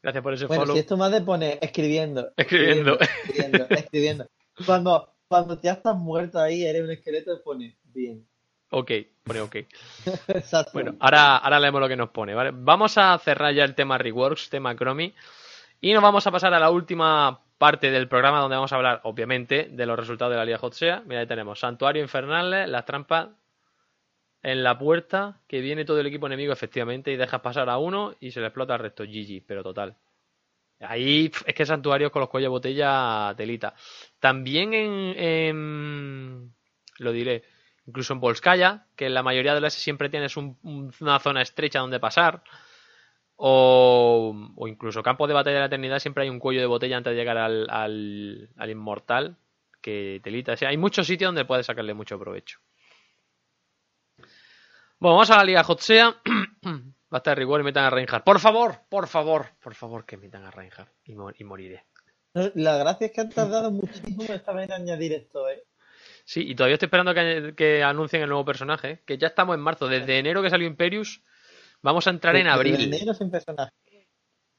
gracias 0.03 0.23
por 0.23 0.35
ese 0.35 0.45
Bueno, 0.45 0.65
follow. 0.65 0.75
si 0.77 0.81
esto 0.81 0.99
más 0.99 1.11
de 1.11 1.23
pone 1.23 1.59
escribiendo, 1.63 2.31
Escribiendo. 2.37 3.01
escribiendo, 3.01 3.67
escribiendo. 3.71 4.29
Cuando, 4.67 5.15
cuando 5.29 5.59
ya 5.63 5.73
estás 5.73 5.97
muerto 5.97 6.39
ahí, 6.39 6.67
eres 6.67 6.83
un 6.83 6.91
esqueleto, 6.91 7.43
pone 7.43 7.79
bien. 7.85 8.29
Ok, 8.69 8.91
pone 9.23 9.41
ok. 9.41 9.55
Exacto. 10.29 10.73
Bueno, 10.75 10.97
ahora, 11.01 11.39
ahora 11.39 11.59
leemos 11.59 11.81
lo 11.81 11.89
que 11.89 11.97
nos 11.97 12.11
pone, 12.11 12.35
¿vale? 12.35 12.51
Vamos 12.53 12.99
a 12.99 13.17
cerrar 13.17 13.55
ya 13.55 13.65
el 13.65 13.75
tema 13.75 13.97
Reworks, 13.97 14.51
tema 14.51 14.77
Chromie, 14.77 15.15
y 15.81 15.95
nos 15.95 16.03
vamos 16.03 16.27
a 16.27 16.31
pasar 16.31 16.53
a 16.53 16.61
la 16.61 16.71
última 16.71 17.44
parte 17.65 17.91
del 17.91 18.09
programa 18.09 18.41
donde 18.41 18.57
vamos 18.57 18.73
a 18.75 18.77
hablar, 18.77 19.01
obviamente, 19.05 19.69
de 19.71 19.87
los 19.87 19.99
resultados 19.99 20.33
de 20.33 20.37
la 20.37 20.45
Liga 20.45 20.59
Hot 20.59 20.75
Sea. 20.75 21.03
Mira, 21.07 21.21
ahí 21.23 21.27
tenemos 21.27 21.59
Santuario 21.61 22.03
Infernales, 22.03 22.69
las 22.69 22.85
trampas 22.85 23.29
en 24.43 24.63
la 24.63 24.79
puerta, 24.79 25.41
que 25.49 25.61
viene 25.63 25.87
todo 25.87 25.99
el 26.01 26.07
equipo 26.07 26.27
enemigo, 26.27 26.53
efectivamente, 26.53 27.11
y 27.11 27.17
dejas 27.17 27.41
pasar 27.41 27.71
a 27.71 27.79
uno 27.79 28.15
y 28.21 28.31
se 28.33 28.41
le 28.41 28.49
explota 28.49 28.75
al 28.75 28.81
resto. 28.81 29.05
GG, 29.05 29.45
pero 29.47 29.63
total. 29.63 29.97
Ahí 30.81 31.33
es 31.47 31.55
que 31.55 31.67
Santuarios 31.67 32.13
con 32.13 32.21
los 32.21 32.29
cuellos 32.29 32.47
de 32.47 32.51
botella 32.51 33.35
telita. 33.37 33.75
También 34.21 34.75
en, 34.75 36.55
lo 36.99 37.13
diré, 37.13 37.45
incluso 37.87 38.13
en 38.13 38.21
Volskaya, 38.21 38.87
que 38.97 39.07
en 39.07 39.15
la 39.15 39.23
mayoría 39.23 39.55
de 39.55 39.63
las 39.63 39.75
siempre 39.75 40.11
tienes 40.11 40.37
un- 40.37 40.59
una 41.01 41.19
zona 41.21 41.43
estrecha 41.43 41.81
donde 41.81 42.01
pasar, 42.01 42.43
o, 43.37 44.53
o 44.57 44.69
incluso 44.69 45.03
Campo 45.03 45.27
de 45.27 45.35
Batalla 45.35 45.55
de 45.57 45.61
la 45.61 45.67
Eternidad, 45.67 45.99
siempre 45.99 46.25
hay 46.25 46.31
un 46.31 46.39
cuello 46.39 46.61
de 46.61 46.67
botella 46.67 46.97
antes 46.97 47.13
de 47.13 47.17
llegar 47.17 47.37
al, 47.39 47.69
al, 47.71 48.49
al 48.57 48.71
Inmortal, 48.71 49.37
que 49.81 50.21
telita. 50.23 50.53
O 50.53 50.57
sea, 50.57 50.69
hay 50.71 50.77
muchos 50.77 51.07
sitios 51.07 51.29
donde 51.29 51.45
puedes 51.45 51.67
sacarle 51.67 51.95
mucho 51.95 52.19
provecho. 52.19 52.59
Bueno, 54.99 55.15
vamos 55.17 55.31
a 55.31 55.37
la 55.39 55.45
Liga 55.45 55.63
Hotsea. 55.67 56.15
Va 56.65 57.19
a 57.19 57.21
estar 57.21 57.37
rigor 57.39 57.61
y 57.61 57.65
metan 57.65 57.85
a 57.85 57.91
Reinhardt. 57.91 58.25
Por 58.25 58.41
favor, 58.41 58.81
por 58.89 59.07
favor, 59.07 59.47
por 59.63 59.75
favor, 59.75 60.05
que 60.05 60.17
metan 60.17 60.45
a 60.45 60.51
Reinhardt. 60.51 60.91
Y, 61.05 61.15
mo- 61.15 61.31
y 61.37 61.45
moriré. 61.45 61.85
La 62.55 62.77
gracia 62.79 63.07
es 63.07 63.13
que 63.13 63.21
han 63.21 63.31
tardado 63.31 63.71
muchísimo 63.71 64.25
esta 64.25 64.53
vez 64.53 64.69
en 64.69 64.73
añadir 64.73 65.13
esto, 65.13 65.49
¿eh? 65.49 65.63
Sí, 66.25 66.41
y 66.51 66.55
todavía 66.57 66.75
estoy 66.75 66.87
esperando 66.87 67.15
que, 67.15 67.55
que 67.57 67.85
anuncien 67.85 68.23
el 68.23 68.29
nuevo 68.31 68.45
personaje. 68.45 68.91
¿eh? 68.91 69.01
Que 69.07 69.19
ya 69.19 69.29
estamos 69.29 69.55
en 69.55 69.61
marzo. 69.61 69.87
Desde 69.87 70.19
enero 70.19 70.43
que 70.43 70.51
salió 70.51 70.67
Imperius, 70.67 71.23
vamos 71.85 72.07
a 72.07 72.11
entrar 72.11 72.35
en 72.37 72.49
abril. 72.49 72.81
enero 72.93 73.15
sin 73.15 73.31
personaje. 73.31 73.71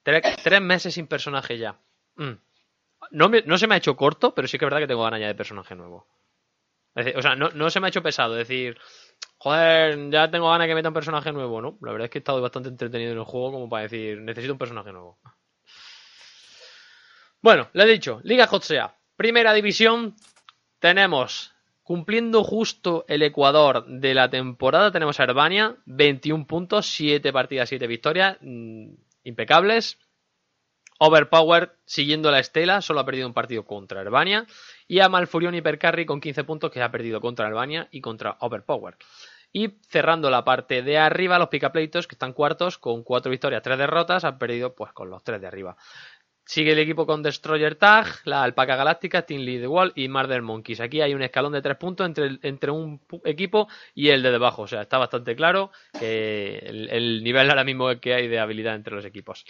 Tres, 0.04 0.22
tres 0.44 0.62
meses 0.62 0.94
sin 0.94 1.08
personaje 1.08 1.58
ya. 1.58 1.78
Mm. 2.16 2.34
No, 3.12 3.30
me- 3.30 3.42
no 3.42 3.58
se 3.58 3.68
me 3.68 3.76
ha 3.76 3.78
hecho 3.80 3.96
corto, 3.98 4.34
pero 4.34 4.48
sí 4.48 4.58
que 4.58 4.66
es 4.66 4.68
verdad 4.68 4.80
que 4.80 4.88
tengo 4.88 5.04
ganas 5.04 5.20
ya 5.20 5.28
de 5.28 5.36
personaje 5.36 5.76
nuevo. 5.76 6.08
Es 6.96 7.06
decir, 7.06 7.20
o 7.20 7.22
sea, 7.22 7.36
no, 7.36 7.50
no 7.50 7.70
se 7.70 7.80
me 7.80 7.88
ha 7.88 7.90
hecho 7.90 8.04
pesado. 8.04 8.40
Es 8.40 8.48
decir, 8.48 8.78
joder, 9.38 10.10
ya 10.12 10.30
tengo 10.30 10.50
ganas 10.50 10.66
de 10.66 10.70
que 10.72 10.76
meta 10.76 10.90
un 10.90 10.94
personaje 10.94 11.32
nuevo, 11.32 11.62
¿no? 11.62 11.78
La 11.82 11.92
verdad 11.92 12.06
es 12.06 12.12
que 12.12 12.20
he 12.20 12.22
estado 12.22 12.42
bastante 12.42 12.70
entretenido 12.70 13.12
en 13.12 13.18
el 13.18 13.24
juego 13.26 13.52
como 13.52 13.68
para 13.68 13.84
decir, 13.84 14.22
necesito 14.22 14.54
un 14.54 14.60
personaje 14.60 14.92
nuevo. 14.92 15.18
Bueno, 17.42 17.70
le 17.74 17.84
he 17.84 17.88
dicho, 17.88 18.22
Liga 18.24 18.48
Hotsea. 18.50 18.96
Primera 19.16 19.54
división, 19.54 20.16
tenemos, 20.80 21.55
cumpliendo 21.86 22.44
justo 22.44 23.06
el 23.08 23.22
Ecuador 23.22 23.86
de 23.86 24.16
la 24.16 24.28
temporada, 24.28 24.92
tenemos 24.92 25.20
a 25.20 25.24
Herbania, 25.24 25.78
21 25.86 26.48
puntos, 26.48 26.88
7 26.88 27.32
partidas, 27.32 27.70
7 27.70 27.86
victorias, 27.86 28.38
mm, 28.42 28.88
impecables. 29.24 30.00
Overpower, 30.98 31.76
siguiendo 31.86 32.32
la 32.32 32.40
estela, 32.40 32.82
solo 32.82 33.02
ha 33.02 33.06
perdido 33.06 33.28
un 33.28 33.36
partido 33.36 33.66
contra 33.66 34.02
Herbania. 34.02 34.48
Y 34.88 35.00
a 35.00 35.10
Malfurion 35.10 35.54
Hypercarry 35.54 36.08
con 36.08 36.22
15 36.22 36.44
puntos, 36.44 36.72
que 36.72 36.82
ha 36.82 36.90
perdido 36.90 37.22
contra 37.22 37.48
Herbania 37.48 37.88
y 37.92 38.02
contra 38.02 38.38
Overpower. 38.40 38.98
Y 39.54 39.78
cerrando 39.88 40.32
la 40.32 40.44
parte 40.44 40.82
de 40.82 40.98
arriba, 40.98 41.38
los 41.38 41.50
picapleitos, 41.50 42.08
que 42.08 42.16
están 42.16 42.34
cuartos, 42.34 42.80
con 42.80 43.04
4 43.04 43.30
victorias, 43.30 43.62
3 43.62 43.78
derrotas, 43.78 44.24
han 44.24 44.40
perdido 44.40 44.74
pues 44.74 44.92
con 44.92 45.12
los 45.12 45.24
3 45.24 45.40
de 45.40 45.48
arriba. 45.48 45.78
Sigue 46.46 46.74
el 46.74 46.80
equipo 46.80 47.08
con 47.08 47.24
Destroyer 47.24 47.76
Tag, 47.76 48.06
la 48.26 48.44
Alpaca 48.44 48.76
Galáctica, 48.76 49.24
Team 49.24 49.42
Lead 49.42 49.62
the 49.62 49.68
Wall 49.68 49.92
y 49.96 50.08
Murder 50.08 50.44
Monkeys. 50.44 50.80
Aquí 50.80 51.02
hay 51.02 51.16
un 51.16 51.24
escalón 51.24 51.54
de 51.54 51.62
3 51.62 51.76
puntos 51.76 52.06
entre, 52.06 52.38
entre 52.44 52.70
un 52.70 53.02
equipo 53.24 53.68
y 53.96 54.10
el 54.10 54.22
de 54.22 54.32
debajo. 54.32 54.62
O 54.62 54.68
sea, 54.68 54.84
está 54.84 55.00
bastante 55.00 55.36
claro 55.36 55.72
el, 56.00 56.88
el 56.92 57.24
nivel 57.24 57.50
ahora 57.50 57.64
mismo 57.64 58.00
que 58.00 58.14
hay 58.14 58.28
de 58.28 58.38
habilidad 58.38 58.76
entre 58.76 58.94
los 58.96 59.06
equipos. 59.06 59.44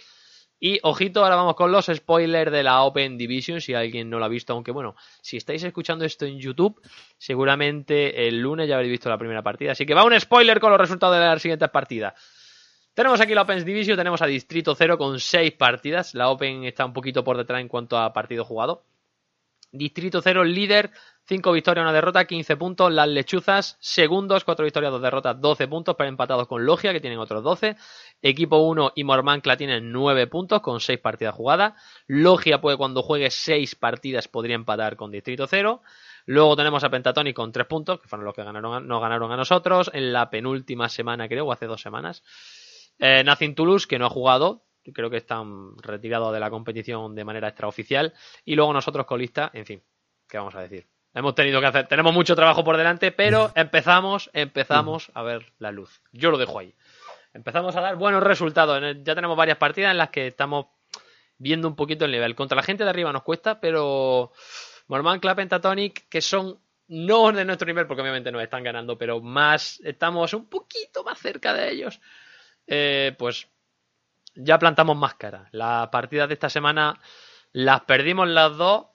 Y 0.58 0.80
ojito, 0.82 1.22
ahora 1.22 1.36
vamos 1.36 1.54
con 1.54 1.70
los 1.70 1.86
spoilers 1.86 2.50
de 2.50 2.62
la 2.62 2.82
Open 2.82 3.18
Division, 3.18 3.60
si 3.60 3.74
alguien 3.74 4.08
no 4.08 4.18
lo 4.18 4.24
ha 4.24 4.28
visto, 4.28 4.54
aunque 4.54 4.70
bueno, 4.70 4.96
si 5.20 5.36
estáis 5.36 5.62
escuchando 5.64 6.06
esto 6.06 6.24
en 6.24 6.38
YouTube, 6.38 6.80
seguramente 7.18 8.26
el 8.26 8.40
lunes 8.40 8.66
ya 8.66 8.76
habréis 8.76 8.92
visto 8.92 9.10
la 9.10 9.18
primera 9.18 9.42
partida. 9.42 9.72
Así 9.72 9.84
que 9.84 9.92
va 9.92 10.04
un 10.04 10.18
spoiler 10.18 10.58
con 10.58 10.70
los 10.70 10.80
resultados 10.80 11.14
de 11.14 11.26
las 11.26 11.42
siguientes 11.42 11.68
partidas. 11.68 12.14
Tenemos 12.96 13.20
aquí 13.20 13.34
la 13.34 13.42
Open 13.42 13.62
Division, 13.62 13.94
tenemos 13.94 14.22
a 14.22 14.26
Distrito 14.26 14.74
0 14.74 14.96
con 14.96 15.20
6 15.20 15.52
partidas. 15.52 16.14
La 16.14 16.30
Open 16.30 16.64
está 16.64 16.86
un 16.86 16.94
poquito 16.94 17.22
por 17.22 17.36
detrás 17.36 17.60
en 17.60 17.68
cuanto 17.68 17.98
a 17.98 18.14
partido 18.14 18.42
jugado. 18.42 18.84
Distrito 19.70 20.22
0, 20.22 20.44
líder, 20.44 20.92
5 21.26 21.52
victorias, 21.52 21.84
1 21.84 21.92
derrota, 21.92 22.24
15 22.24 22.56
puntos. 22.56 22.90
Las 22.90 23.06
lechuzas, 23.06 23.76
segundos, 23.80 24.44
4 24.44 24.64
victorias, 24.64 24.92
2 24.92 25.02
derrotas, 25.02 25.38
12 25.38 25.68
puntos, 25.68 25.94
pero 25.98 26.08
empatados 26.08 26.48
con 26.48 26.64
Logia, 26.64 26.94
que 26.94 27.02
tienen 27.02 27.18
otros 27.18 27.44
12. 27.44 27.76
Equipo 28.22 28.60
1 28.60 28.92
y 28.94 29.04
Mormancla 29.04 29.58
tienen 29.58 29.92
9 29.92 30.26
puntos 30.28 30.62
con 30.62 30.80
6 30.80 30.98
partidas 30.98 31.34
jugadas. 31.34 31.74
Logia 32.06 32.62
puede, 32.62 32.78
cuando 32.78 33.02
juegue 33.02 33.30
6 33.30 33.74
partidas, 33.74 34.26
podría 34.26 34.54
empatar 34.54 34.96
con 34.96 35.10
Distrito 35.10 35.46
0. 35.46 35.82
Luego 36.24 36.56
tenemos 36.56 36.82
a 36.82 36.88
Pentatonic 36.88 37.36
con 37.36 37.52
3 37.52 37.66
puntos, 37.66 38.00
que 38.00 38.08
fueron 38.08 38.24
los 38.24 38.34
que 38.34 38.42
ganaron, 38.42 38.88
nos 38.88 39.02
ganaron 39.02 39.30
a 39.32 39.36
nosotros 39.36 39.90
en 39.92 40.14
la 40.14 40.30
penúltima 40.30 40.88
semana, 40.88 41.28
creo, 41.28 41.44
o 41.44 41.52
hace 41.52 41.66
dos 41.66 41.82
semanas. 41.82 42.22
Eh, 42.98 43.22
Nothing 43.24 43.54
Toulouse, 43.54 43.86
que 43.86 43.98
no 43.98 44.06
ha 44.06 44.10
jugado, 44.10 44.64
creo 44.92 45.10
que 45.10 45.16
están 45.16 45.76
retirados 45.78 46.32
de 46.32 46.40
la 46.40 46.50
competición 46.50 47.14
de 47.14 47.24
manera 47.24 47.48
extraoficial. 47.48 48.14
Y 48.44 48.54
luego 48.54 48.72
nosotros 48.72 49.06
colistas, 49.06 49.50
en 49.54 49.66
fin, 49.66 49.82
¿qué 50.28 50.38
vamos 50.38 50.54
a 50.54 50.62
decir? 50.62 50.86
Hemos 51.14 51.34
tenido 51.34 51.60
que 51.60 51.66
hacer, 51.66 51.88
tenemos 51.88 52.12
mucho 52.12 52.36
trabajo 52.36 52.62
por 52.62 52.76
delante, 52.76 53.10
pero 53.10 53.50
empezamos, 53.54 54.30
empezamos 54.32 55.10
a 55.14 55.22
ver 55.22 55.52
la 55.58 55.72
luz. 55.72 56.02
Yo 56.12 56.30
lo 56.30 56.38
dejo 56.38 56.58
ahí. 56.58 56.74
Empezamos 57.32 57.76
a 57.76 57.80
dar 57.80 57.96
buenos 57.96 58.22
resultados. 58.22 58.82
Ya 59.02 59.14
tenemos 59.14 59.36
varias 59.36 59.58
partidas 59.58 59.92
en 59.92 59.98
las 59.98 60.10
que 60.10 60.28
estamos 60.28 60.66
viendo 61.38 61.68
un 61.68 61.76
poquito 61.76 62.04
el 62.04 62.12
nivel. 62.12 62.34
Contra 62.34 62.56
la 62.56 62.62
gente 62.62 62.84
de 62.84 62.90
arriba 62.90 63.12
nos 63.12 63.22
cuesta, 63.22 63.60
pero 63.60 64.32
Morman, 64.88 65.20
Club, 65.20 65.36
Pentatonic, 65.36 66.08
que 66.08 66.20
son 66.20 66.58
no 66.88 67.32
de 67.32 67.44
nuestro 67.44 67.66
nivel, 67.66 67.86
porque 67.86 68.02
obviamente 68.02 68.30
nos 68.30 68.42
están 68.42 68.62
ganando, 68.62 68.96
pero 68.96 69.20
más, 69.20 69.80
estamos 69.84 70.32
un 70.34 70.48
poquito 70.48 71.02
más 71.02 71.18
cerca 71.18 71.52
de 71.52 71.70
ellos. 71.72 72.00
Eh, 72.66 73.14
pues 73.18 73.48
ya 74.34 74.58
plantamos 74.58 74.96
máscara. 74.96 75.48
Las 75.52 75.88
partidas 75.88 76.28
de 76.28 76.34
esta 76.34 76.50
semana 76.50 77.00
las 77.52 77.82
perdimos 77.82 78.28
las 78.28 78.56
dos 78.56 78.86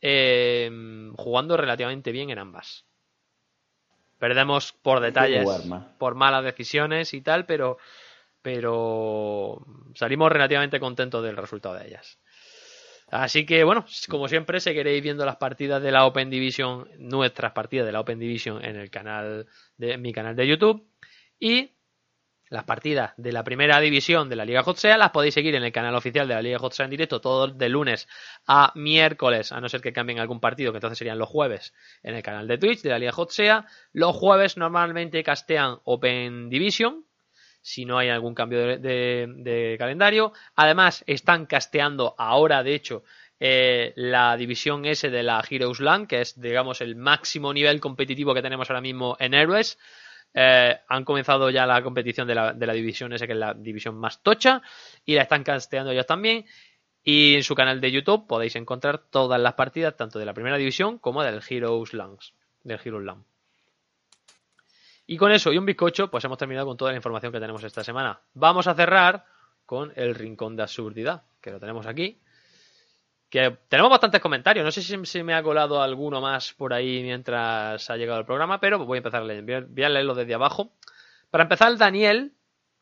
eh, 0.00 0.70
jugando 1.16 1.56
relativamente 1.56 2.12
bien 2.12 2.30
en 2.30 2.38
ambas. 2.38 2.84
Perdemos 4.18 4.72
por 4.72 5.00
detalles, 5.00 5.46
por 5.98 6.14
malas 6.16 6.42
decisiones 6.42 7.14
y 7.14 7.20
tal, 7.20 7.46
pero, 7.46 7.78
pero 8.42 9.64
salimos 9.94 10.32
relativamente 10.32 10.80
contentos 10.80 11.22
del 11.22 11.36
resultado 11.36 11.76
de 11.76 11.86
ellas. 11.86 12.18
Así 13.10 13.46
que 13.46 13.64
bueno, 13.64 13.86
como 14.08 14.28
siempre, 14.28 14.60
seguiréis 14.60 15.02
viendo 15.02 15.24
las 15.24 15.36
partidas 15.36 15.82
de 15.82 15.92
la 15.92 16.04
Open 16.04 16.30
Division, 16.30 16.88
nuestras 16.98 17.52
partidas 17.52 17.86
de 17.86 17.92
la 17.92 18.00
Open 18.00 18.18
Division 18.18 18.62
en 18.64 18.76
el 18.76 18.90
canal 18.90 19.46
de 19.76 19.96
mi 19.96 20.12
canal 20.12 20.34
de 20.34 20.46
YouTube. 20.46 20.86
Y 21.38 21.77
las 22.50 22.64
partidas 22.64 23.12
de 23.16 23.32
la 23.32 23.44
primera 23.44 23.80
división 23.80 24.28
de 24.28 24.36
la 24.36 24.44
Liga 24.44 24.62
Hotsea 24.62 24.96
las 24.96 25.10
podéis 25.10 25.34
seguir 25.34 25.54
en 25.54 25.64
el 25.64 25.72
canal 25.72 25.94
oficial 25.94 26.26
de 26.28 26.34
la 26.34 26.42
Liga 26.42 26.58
Hotsea 26.58 26.84
en 26.84 26.90
directo 26.90 27.20
todos 27.20 27.56
de 27.58 27.68
lunes 27.68 28.08
a 28.46 28.72
miércoles, 28.74 29.52
a 29.52 29.60
no 29.60 29.68
ser 29.68 29.80
que 29.80 29.92
cambien 29.92 30.18
algún 30.18 30.40
partido, 30.40 30.72
que 30.72 30.78
entonces 30.78 30.98
serían 30.98 31.18
los 31.18 31.28
jueves 31.28 31.74
en 32.02 32.14
el 32.14 32.22
canal 32.22 32.48
de 32.48 32.58
Twitch 32.58 32.82
de 32.82 32.90
la 32.90 32.98
Liga 32.98 33.12
Hotsea. 33.14 33.66
Los 33.92 34.16
jueves 34.16 34.56
normalmente 34.56 35.22
castean 35.22 35.78
Open 35.84 36.48
Division, 36.48 37.04
si 37.60 37.84
no 37.84 37.98
hay 37.98 38.08
algún 38.08 38.34
cambio 38.34 38.78
de, 38.78 39.76
calendario. 39.78 40.32
Además, 40.56 41.04
están 41.06 41.46
casteando 41.46 42.14
ahora, 42.18 42.62
de 42.62 42.74
hecho, 42.74 43.04
eh, 43.40 43.92
la 43.96 44.36
división 44.36 44.84
S 44.86 45.10
de 45.10 45.22
la 45.22 45.44
Heroes 45.48 45.80
Land, 45.80 46.08
que 46.08 46.20
es, 46.22 46.40
digamos, 46.40 46.80
el 46.80 46.96
máximo 46.96 47.52
nivel 47.52 47.80
competitivo 47.80 48.34
que 48.34 48.42
tenemos 48.42 48.70
ahora 48.70 48.80
mismo 48.80 49.16
en 49.20 49.34
Héroes. 49.34 49.78
Eh, 50.34 50.76
han 50.88 51.04
comenzado 51.04 51.50
ya 51.50 51.66
la 51.66 51.82
competición 51.82 52.28
de 52.28 52.34
la, 52.34 52.52
de 52.52 52.66
la 52.66 52.72
división 52.72 53.12
esa 53.12 53.26
que 53.26 53.32
es 53.32 53.38
la 53.38 53.54
división 53.54 53.96
más 53.96 54.22
tocha 54.22 54.62
y 55.04 55.14
la 55.14 55.22
están 55.22 55.42
casteando 55.42 55.90
ellos 55.90 56.06
también. 56.06 56.44
Y 57.02 57.36
en 57.36 57.42
su 57.42 57.54
canal 57.54 57.80
de 57.80 57.90
YouTube 57.90 58.26
podéis 58.26 58.56
encontrar 58.56 58.98
todas 58.98 59.40
las 59.40 59.54
partidas, 59.54 59.96
tanto 59.96 60.18
de 60.18 60.26
la 60.26 60.34
primera 60.34 60.58
división 60.58 60.98
como 60.98 61.22
del 61.22 61.40
Heroes 61.48 61.94
Lands, 61.94 62.34
del 62.62 62.78
Heroes 62.84 63.04
Land. 63.04 63.24
Y 65.06 65.16
con 65.16 65.32
eso 65.32 65.50
y 65.52 65.56
un 65.56 65.64
bizcocho, 65.64 66.10
pues 66.10 66.22
hemos 66.24 66.36
terminado 66.36 66.66
con 66.66 66.76
toda 66.76 66.90
la 66.90 66.98
información 66.98 67.32
que 67.32 67.40
tenemos 67.40 67.64
esta 67.64 67.82
semana. 67.82 68.20
Vamos 68.34 68.66
a 68.66 68.74
cerrar 68.74 69.24
con 69.64 69.90
el 69.96 70.14
rincón 70.14 70.54
de 70.54 70.64
absurdidad, 70.64 71.22
que 71.40 71.50
lo 71.50 71.58
tenemos 71.58 71.86
aquí. 71.86 72.20
Que 73.30 73.56
tenemos 73.68 73.90
bastantes 73.90 74.20
comentarios. 74.20 74.64
No 74.64 74.72
sé 74.72 74.82
si 74.82 74.96
se 75.04 75.22
me 75.22 75.34
ha 75.34 75.42
colado 75.42 75.82
alguno 75.82 76.20
más 76.20 76.54
por 76.54 76.72
ahí 76.72 77.02
mientras 77.02 77.90
ha 77.90 77.96
llegado 77.96 78.20
el 78.20 78.26
programa, 78.26 78.60
pero 78.60 78.84
voy 78.84 78.96
a 78.96 79.00
empezar 79.00 79.22
a. 79.22 79.24
Voy 79.24 79.84
a 79.84 79.88
leerlo 79.88 80.14
desde 80.14 80.34
abajo. 80.34 80.72
Para 81.30 81.44
empezar, 81.44 81.76
Daniel 81.76 82.32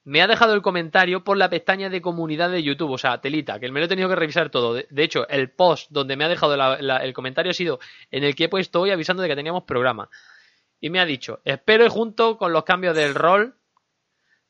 me 0.07 0.23
ha 0.23 0.29
dejado 0.29 0.55
el 0.55 0.63
comentario 0.63 1.25
por 1.25 1.37
la 1.37 1.51
pestaña 1.51 1.91
de 1.91 2.01
comunidad 2.01 2.49
de 2.49 2.63
YouTube, 2.63 2.93
o 2.93 2.99
sea, 2.99 3.21
telita, 3.21 3.59
que 3.59 3.69
me 3.73 3.81
lo 3.81 3.87
he 3.87 3.89
tenido 3.89 4.09
que 4.09 4.15
revisar 4.15 4.51
todo. 4.51 4.75
De, 4.75 5.03
hecho, 5.03 5.29
el 5.29 5.51
post 5.51 5.91
donde 5.91 6.17
me 6.17 6.25
ha 6.25 6.29
dejado 6.29 6.55
el 6.55 7.13
comentario 7.13 7.51
ha 7.51 7.55
sido 7.55 7.81
en 8.13 8.23
el 8.23 8.37
que 8.37 8.45
he 8.45 8.49
puesto 8.49 8.81
hoy 8.81 8.93
avisando 8.93 9.25
de 9.25 9.29
que 9.29 9.35
teníamos 9.35 9.65
programa. 9.65 10.09
Y 10.79 10.91
me 10.91 11.01
ha 11.01 11.07
dicho, 11.07 11.41
espero 11.45 11.85
y 11.85 11.89
junto 11.89 12.39
con 12.39 12.53
los 12.53 12.63
cambios 12.63 12.95
del 12.95 13.17
rol 13.17 13.57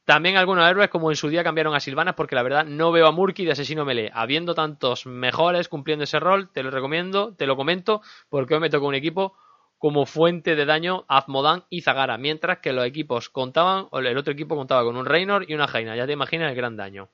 también 0.07 0.37
algunos 0.37 0.70
héroes, 0.70 0.89
como 0.89 1.11
en 1.11 1.16
su 1.16 1.28
día 1.28 1.43
cambiaron 1.43 1.74
a 1.74 1.81
Silvanas, 1.81 2.15
porque 2.15 2.37
la 2.37 2.45
verdad 2.45 2.65
no 2.65 2.93
veo 2.93 3.09
a 3.09 3.11
Murky 3.11 3.45
de 3.45 3.51
asesino 3.51 3.85
melee. 3.85 4.12
Habiendo 4.15 4.55
tantos 4.55 5.05
mejores 5.05 5.69
cumpliendo 5.69 6.05
ese 6.05 6.20
rol, 6.20 6.49
te 6.53 6.62
lo 6.62 6.70
recomiendo, 6.70 7.35
te 7.35 7.45
lo 7.45 7.57
comento, 7.57 8.03
porque 8.28 8.55
hoy 8.55 8.61
me 8.61 8.70
tocó 8.70 8.87
un 8.87 8.95
equipo 8.95 9.37
como 9.78 10.07
fuente 10.07 10.55
de 10.55 10.65
daño 10.65 11.05
Azmodan 11.09 11.65
y 11.70 11.81
Zagara, 11.81 12.19
mientras 12.19 12.59
que 12.59 12.73
los 12.73 12.87
equipos 12.87 13.31
contaban, 13.31 13.89
o 13.91 13.99
el 13.99 14.16
otro 14.16 14.33
equipo 14.33 14.55
contaba 14.55 14.85
con 14.85 14.97
un 14.97 15.07
Reynor 15.07 15.51
y 15.51 15.55
una 15.55 15.66
Jaina. 15.66 15.97
Ya 15.97 16.07
te 16.07 16.12
imaginas 16.12 16.51
el 16.51 16.57
gran 16.57 16.77
daño. 16.77 17.09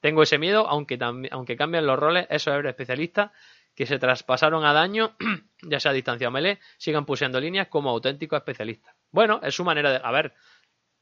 Tengo 0.00 0.22
ese 0.22 0.38
miedo, 0.38 0.66
aunque, 0.66 0.98
aunque 1.30 1.56
cambian 1.58 1.86
los 1.86 1.98
roles, 1.98 2.26
esos 2.30 2.54
héroes 2.54 2.72
especialistas 2.72 3.32
que 3.74 3.84
se 3.84 3.98
traspasaron 3.98 4.64
a 4.64 4.72
daño, 4.72 5.14
ya 5.62 5.78
sea 5.78 5.90
a 5.90 5.94
distancia 5.94 6.30
melee, 6.30 6.58
sigan 6.78 7.04
pusiendo 7.04 7.38
líneas 7.38 7.68
como 7.68 7.90
auténticos 7.90 8.38
especialistas. 8.38 8.94
Bueno, 9.10 9.40
es 9.42 9.54
su 9.54 9.62
manera 9.62 9.92
de. 9.92 10.00
A 10.02 10.10
ver, 10.10 10.32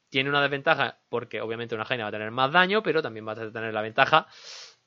tiene 0.08 0.30
una 0.30 0.42
desventaja 0.42 0.98
porque 1.08 1.40
obviamente 1.40 1.74
una 1.74 1.84
Jaina 1.84 2.04
va 2.04 2.08
a 2.08 2.12
tener 2.12 2.30
más 2.30 2.52
daño, 2.52 2.82
pero 2.82 3.02
también 3.02 3.26
va 3.26 3.32
a 3.32 3.50
tener 3.52 3.72
la 3.72 3.82
ventaja 3.82 4.26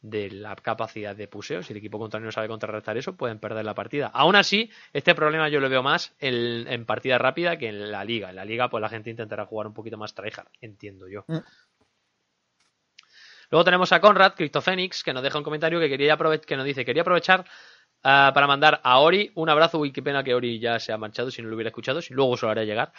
de 0.01 0.31
la 0.31 0.55
capacidad 0.55 1.15
de 1.15 1.27
puseo. 1.27 1.61
Si 1.61 1.73
el 1.73 1.77
equipo 1.77 1.99
contrario 1.99 2.25
no 2.25 2.31
sabe 2.31 2.47
contrarrestar 2.47 2.97
eso, 2.97 3.15
pueden 3.15 3.39
perder 3.39 3.63
la 3.63 3.75
partida. 3.75 4.07
Aún 4.07 4.35
así, 4.35 4.71
este 4.93 5.13
problema 5.13 5.47
yo 5.49 5.59
lo 5.59 5.69
veo 5.69 5.83
más 5.83 6.15
en, 6.19 6.85
partida 6.85 7.17
rápida 7.17 7.57
que 7.57 7.69
en 7.69 7.91
la 7.91 8.03
liga. 8.03 8.29
En 8.29 8.35
la 8.35 8.45
liga, 8.45 8.69
pues 8.69 8.81
la 8.81 8.89
gente 8.89 9.11
intentará 9.11 9.45
jugar 9.45 9.67
un 9.67 9.73
poquito 9.73 9.97
más 9.97 10.15
tryhard, 10.15 10.47
entiendo 10.59 11.07
yo. 11.07 11.23
Mm. 11.27 11.37
Luego 13.51 13.65
tenemos 13.65 13.91
a 13.91 13.99
Conrad, 13.99 14.33
Cryptophoenix, 14.33 15.03
que 15.03 15.13
nos 15.13 15.21
deja 15.21 15.37
un 15.37 15.43
comentario 15.43 15.79
que 15.79 15.89
quería 15.89 16.17
que 16.17 16.55
nos 16.55 16.65
dice, 16.65 16.85
quería 16.85 17.01
aprovechar 17.01 17.45
ah, 18.01 18.31
para 18.33 18.47
mandar 18.47 18.79
a 18.83 18.99
Ori 18.99 19.31
un 19.35 19.49
abrazo. 19.49 19.77
Uy, 19.77 19.91
qué 19.91 20.01
pena 20.01 20.23
que 20.23 20.33
Ori 20.33 20.57
ya 20.57 20.79
se 20.79 20.93
ha 20.93 20.97
marchado, 20.97 21.29
si 21.29 21.41
no 21.41 21.49
lo 21.49 21.55
hubiera 21.55 21.67
escuchado, 21.67 22.01
si 22.01 22.13
luego 22.13 22.37
se 22.37 22.45
lo 22.45 22.51
haré 22.53 22.65
llegar. 22.65 22.93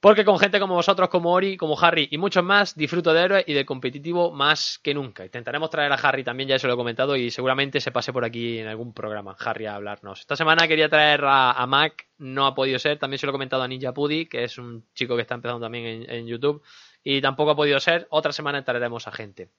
Porque 0.00 0.24
con 0.24 0.38
gente 0.38 0.60
como 0.60 0.76
vosotros, 0.76 1.08
como 1.08 1.32
Ori, 1.32 1.56
como 1.56 1.76
Harry 1.80 2.06
y 2.12 2.18
muchos 2.18 2.44
más, 2.44 2.76
disfruto 2.76 3.12
de 3.12 3.20
héroe 3.20 3.44
y 3.44 3.52
de 3.52 3.66
competitivo 3.66 4.30
más 4.30 4.78
que 4.78 4.94
nunca. 4.94 5.24
Intentaremos 5.24 5.70
traer 5.70 5.90
a 5.90 5.96
Harry 5.96 6.22
también, 6.22 6.48
ya 6.48 6.56
se 6.56 6.68
lo 6.68 6.74
he 6.74 6.76
comentado, 6.76 7.16
y 7.16 7.32
seguramente 7.32 7.80
se 7.80 7.90
pase 7.90 8.12
por 8.12 8.24
aquí 8.24 8.60
en 8.60 8.68
algún 8.68 8.94
programa, 8.94 9.34
Harry, 9.40 9.66
a 9.66 9.74
hablarnos. 9.74 10.20
Esta 10.20 10.36
semana 10.36 10.68
quería 10.68 10.88
traer 10.88 11.22
a, 11.24 11.66
Mac, 11.66 12.06
no 12.18 12.46
ha 12.46 12.54
podido 12.54 12.78
ser, 12.78 12.96
también 13.00 13.18
se 13.18 13.26
lo 13.26 13.30
he 13.30 13.32
comentado 13.32 13.64
a 13.64 13.66
Ninja 13.66 13.92
Pudi, 13.92 14.26
que 14.26 14.44
es 14.44 14.56
un 14.56 14.86
chico 14.94 15.16
que 15.16 15.22
está 15.22 15.34
empezando 15.34 15.64
también 15.64 16.06
en, 16.08 16.26
YouTube, 16.28 16.62
y 17.02 17.20
tampoco 17.20 17.50
ha 17.50 17.56
podido 17.56 17.80
ser. 17.80 18.06
Otra 18.10 18.30
semana 18.30 18.62
traeremos 18.62 19.08
a 19.08 19.10
gente. 19.10 19.50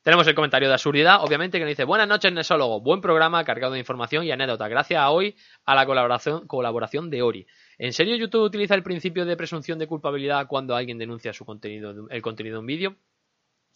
Tenemos 0.00 0.28
el 0.28 0.36
comentario 0.36 0.68
de 0.68 0.74
absurdidad, 0.74 1.24
obviamente, 1.24 1.58
que 1.58 1.64
nos 1.64 1.70
dice 1.70 1.82
Buenas 1.82 2.06
noches, 2.06 2.32
Nesólogo. 2.32 2.80
Buen 2.80 3.00
programa 3.00 3.42
cargado 3.42 3.72
de 3.72 3.80
información 3.80 4.22
y 4.22 4.30
anécdota. 4.30 4.68
Gracias 4.68 5.00
a 5.00 5.10
hoy 5.10 5.34
a 5.64 5.74
la 5.74 5.84
colaboración, 5.86 6.46
colaboración 6.46 7.10
de 7.10 7.22
Ori. 7.22 7.46
¿En 7.78 7.92
serio 7.92 8.16
YouTube 8.16 8.44
utiliza 8.44 8.74
el 8.74 8.82
principio 8.82 9.26
de 9.26 9.36
presunción 9.36 9.78
de 9.78 9.86
culpabilidad 9.86 10.46
cuando 10.46 10.74
alguien 10.74 10.98
denuncia 10.98 11.32
su 11.32 11.44
contenido, 11.44 12.08
el 12.08 12.22
contenido 12.22 12.54
de 12.54 12.60
un 12.60 12.66
vídeo? 12.66 12.96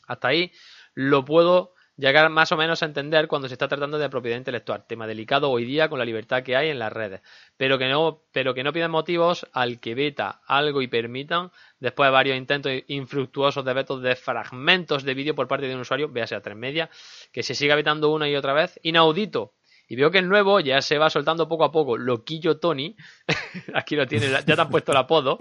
Hasta 0.06 0.28
ahí 0.28 0.52
lo 0.94 1.24
puedo 1.24 1.74
llegar 2.00 2.30
más 2.30 2.50
o 2.50 2.56
menos 2.56 2.82
a 2.82 2.86
entender 2.86 3.28
cuando 3.28 3.46
se 3.46 3.54
está 3.54 3.68
tratando 3.68 3.98
de 3.98 4.08
propiedad 4.08 4.38
intelectual, 4.38 4.86
tema 4.86 5.06
delicado 5.06 5.50
hoy 5.50 5.64
día 5.64 5.88
con 5.88 5.98
la 5.98 6.04
libertad 6.04 6.42
que 6.42 6.56
hay 6.56 6.70
en 6.70 6.78
las 6.78 6.92
redes, 6.92 7.20
pero 7.58 7.78
que 7.78 7.88
no, 7.88 8.22
pero 8.32 8.54
que 8.54 8.64
no 8.64 8.72
piden 8.72 8.90
motivos 8.90 9.46
al 9.52 9.80
que 9.80 9.94
veta 9.94 10.40
algo 10.46 10.80
y 10.80 10.88
permitan, 10.88 11.52
después 11.78 12.08
de 12.08 12.12
varios 12.12 12.38
intentos 12.38 12.72
infructuosos 12.88 13.64
de 13.64 13.74
vetos 13.74 14.02
de 14.02 14.16
fragmentos 14.16 15.04
de 15.04 15.14
vídeo 15.14 15.34
por 15.34 15.46
parte 15.46 15.68
de 15.68 15.74
un 15.74 15.82
usuario, 15.82 16.08
véase 16.08 16.34
a 16.34 16.40
tres 16.40 16.56
media, 16.56 16.88
que 17.32 17.42
se 17.42 17.54
siga 17.54 17.74
vetando 17.74 18.10
una 18.10 18.28
y 18.28 18.34
otra 18.34 18.54
vez, 18.54 18.80
inaudito. 18.82 19.52
Y 19.90 19.96
veo 19.96 20.10
que 20.10 20.18
el 20.18 20.28
nuevo 20.28 20.60
ya 20.60 20.80
se 20.80 20.98
va 20.98 21.10
soltando 21.10 21.48
poco 21.48 21.64
a 21.64 21.72
poco, 21.72 21.98
Loquillo 21.98 22.58
Tony, 22.58 22.96
aquí 23.74 23.96
lo 23.96 24.06
tiene, 24.06 24.30
ya 24.30 24.42
te 24.42 24.60
han 24.60 24.70
puesto 24.70 24.92
el 24.92 24.98
apodo. 24.98 25.36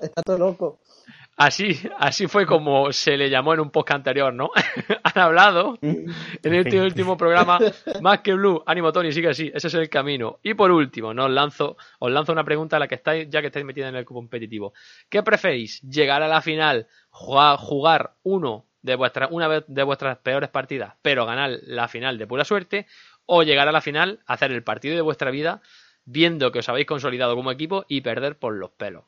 Está 0.00 0.22
todo 0.22 0.38
loco 0.38 0.80
Así, 1.40 1.74
así 1.98 2.26
fue 2.26 2.44
como 2.44 2.92
se 2.92 3.16
le 3.16 3.30
llamó 3.30 3.54
en 3.54 3.60
un 3.60 3.70
podcast 3.70 3.96
anterior, 3.96 4.32
¿no? 4.32 4.50
Han 5.04 5.22
hablado 5.22 5.78
en 5.80 6.12
este 6.54 6.82
último 6.82 7.16
programa, 7.16 7.58
más 8.02 8.20
que 8.20 8.34
Blue, 8.34 8.62
ánimo 8.66 8.92
Tony, 8.92 9.10
sigue 9.10 9.30
así, 9.30 9.50
ese 9.54 9.68
es 9.68 9.74
el 9.74 9.88
camino. 9.88 10.38
Y 10.42 10.52
por 10.52 10.70
último, 10.70 11.14
¿no? 11.14 11.24
os 11.24 11.30
lanzo, 11.30 11.78
os 11.98 12.12
lanzo 12.12 12.32
una 12.32 12.44
pregunta 12.44 12.76
a 12.76 12.78
la 12.78 12.86
que 12.86 12.96
estáis, 12.96 13.28
ya 13.30 13.40
que 13.40 13.46
estáis 13.46 13.64
metida 13.64 13.88
en 13.88 13.96
el 13.96 14.04
competitivo. 14.04 14.74
¿Qué 15.08 15.22
preferís? 15.22 15.80
¿Llegar 15.80 16.22
a 16.22 16.28
la 16.28 16.42
final, 16.42 16.88
jugar, 17.08 17.56
jugar 17.56 18.12
uno 18.22 18.66
de 18.82 18.96
vuestras, 18.96 19.30
una 19.30 19.48
vez 19.48 19.64
de 19.66 19.82
vuestras 19.82 20.18
peores 20.18 20.50
partidas, 20.50 20.94
pero 21.00 21.24
ganar 21.24 21.58
la 21.62 21.88
final 21.88 22.18
de 22.18 22.26
pura 22.26 22.44
suerte? 22.44 22.86
¿O 23.36 23.42
llegar 23.44 23.66
a 23.68 23.72
la 23.72 23.80
final, 23.80 24.20
hacer 24.26 24.50
el 24.52 24.62
partido 24.62 24.94
de 24.94 25.00
vuestra 25.08 25.30
vida, 25.30 25.62
viendo 26.04 26.52
que 26.52 26.58
os 26.58 26.68
habéis 26.68 26.86
consolidado 26.92 27.34
como 27.36 27.50
equipo 27.52 27.84
y 27.88 28.02
perder 28.02 28.38
por 28.38 28.54
los 28.54 28.72
pelos? 28.72 29.04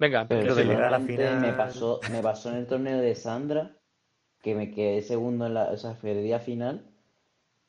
Venga, 0.00 0.26
Pero 0.26 0.54
de 0.56 0.64
llegar 0.64 0.84
a 0.86 0.90
la 0.90 1.00
final- 1.00 1.40
me 1.40 1.52
pasó, 1.52 2.00
me 2.10 2.20
pasó 2.22 2.50
en 2.50 2.56
el 2.56 2.66
torneo 2.66 2.98
de 2.98 3.14
Sandra, 3.14 3.76
que 4.42 4.54
me 4.54 4.70
quedé 4.70 5.02
segundo 5.02 5.46
en 5.46 5.54
la, 5.54 5.64
o 5.72 5.76
sea, 5.76 5.94
perdí 6.00 6.32
a 6.32 6.40
final, 6.40 6.84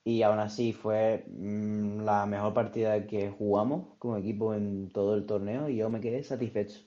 y 0.06 0.24
aún 0.24 0.40
así 0.40 0.74
fue 0.74 1.26
mm, 1.28 2.02
la 2.04 2.26
mejor 2.28 2.54
partida 2.54 3.08
que 3.08 3.32
jugamos 3.32 3.98
como 4.00 4.18
equipo 4.18 4.54
en 4.56 4.92
todo 4.92 5.16
el 5.16 5.26
torneo, 5.26 5.70
y 5.70 5.78
yo 5.78 5.90
me 5.90 6.02
quedé 6.02 6.24
satisfecho. 6.24 6.80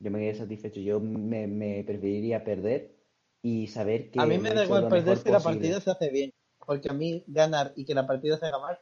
Yo 0.00 0.10
me 0.10 0.18
quedé 0.18 0.34
satisfecho. 0.34 0.80
Yo 0.80 1.00
me, 1.00 1.46
me 1.46 1.82
preferiría 1.84 2.44
perder 2.44 2.91
y 3.42 3.66
saber 3.66 4.10
que 4.10 4.20
A 4.20 4.26
mí 4.26 4.38
me 4.38 4.54
da 4.54 4.64
igual 4.64 4.88
perder 4.88 5.18
si 5.18 5.30
la 5.30 5.40
partida 5.40 5.80
se 5.80 5.90
hace 5.90 6.10
bien. 6.10 6.32
Porque 6.64 6.88
a 6.88 6.92
mí 6.92 7.24
ganar 7.26 7.72
y 7.74 7.84
que 7.84 7.94
la 7.94 8.06
partida 8.06 8.38
se 8.38 8.46
haga 8.46 8.60
mal. 8.60 8.78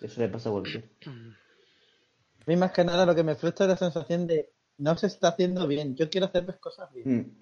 Eso 0.00 0.20
le 0.20 0.28
pasa 0.28 0.48
a 0.48 0.52
cualquiera. 0.52 0.86
A 1.06 2.44
mí 2.46 2.56
más 2.56 2.72
que 2.72 2.84
nada 2.84 3.06
lo 3.06 3.14
que 3.14 3.22
me 3.22 3.36
frustra 3.36 3.66
es 3.66 3.70
la 3.70 3.76
sensación 3.76 4.26
de 4.26 4.52
no 4.78 4.96
se 4.96 5.06
está 5.06 5.28
haciendo 5.28 5.66
bien. 5.66 5.94
Yo 5.96 6.10
quiero 6.10 6.26
hacer 6.26 6.44
las 6.44 6.58
cosas 6.58 6.92
bien. 6.92 7.36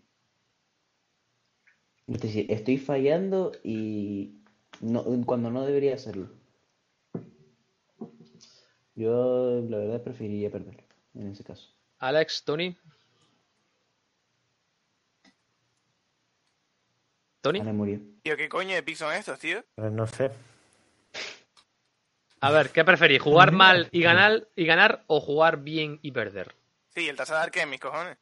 Mm. 2.06 2.14
Es 2.14 2.20
decir, 2.20 2.46
estoy 2.50 2.78
fallando 2.78 3.52
y 3.64 4.42
no, 4.80 5.04
cuando 5.24 5.50
no 5.50 5.64
debería 5.64 5.94
hacerlo. 5.94 6.30
Yo 8.94 9.60
la 9.68 9.78
verdad 9.78 10.02
preferiría 10.02 10.50
perder 10.50 10.84
en 11.14 11.28
ese 11.28 11.44
caso. 11.44 11.74
Alex, 11.98 12.44
Tony. 12.44 12.76
Tony, 17.46 17.60
murió. 17.72 18.00
Tío, 18.22 18.36
¿qué 18.36 18.48
coño 18.48 18.74
de 18.74 18.82
pick 18.82 18.96
son 18.96 19.14
estos, 19.14 19.38
tío? 19.38 19.62
Pues 19.76 19.92
no 19.92 20.06
sé. 20.06 20.30
a 22.40 22.50
ver, 22.50 22.70
¿qué 22.70 22.84
preferís? 22.84 23.22
¿Jugar 23.22 23.52
mal 23.52 23.88
y 23.92 24.02
ganar, 24.02 24.48
y 24.56 24.66
ganar 24.66 25.04
o 25.06 25.20
jugar 25.20 25.58
bien 25.58 26.00
y 26.02 26.10
perder? 26.10 26.54
Sí, 26.88 27.08
el 27.08 27.16
Tazadar 27.16 27.52
que 27.52 27.64
mis 27.66 27.78
cojones. 27.78 28.18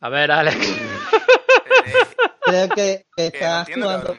A 0.00 0.08
ver, 0.08 0.32
Alex. 0.32 0.56
Creo 2.40 2.68
que, 2.70 3.06
que 3.16 3.32
que 3.32 3.40
no 3.40 3.46
está 3.46 3.60
entiendo, 3.60 3.86
jugando, 3.86 4.16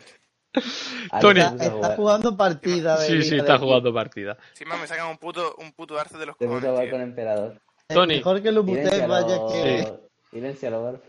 Tony. 1.22 1.40
está, 1.42 1.96
jugando 1.96 2.38
partida 2.38 2.98
de 3.00 3.08
Sí, 3.08 3.22
sí, 3.24 3.36
está 3.38 3.54
de 3.54 3.60
jugando 3.60 3.94
partida. 3.94 4.38
Encima 4.52 4.78
me 4.78 4.88
sacan 4.88 5.10
un 5.10 5.18
puto, 5.18 5.56
un 5.58 5.74
puto 5.74 6.00
arce 6.00 6.18
de 6.18 6.28
los 6.28 6.38
cojones, 6.38 6.90
con 6.90 7.02
Emperador. 7.02 7.62
Eh, 7.90 7.94
Tony. 7.94 8.16
Mejor 8.16 8.42
que 8.42 8.52
lo 8.52 8.64
mutees, 8.64 9.06
vaya 9.08 9.38
que. 9.52 9.94
silencialo, 10.32 10.82
Barba. 10.82 11.00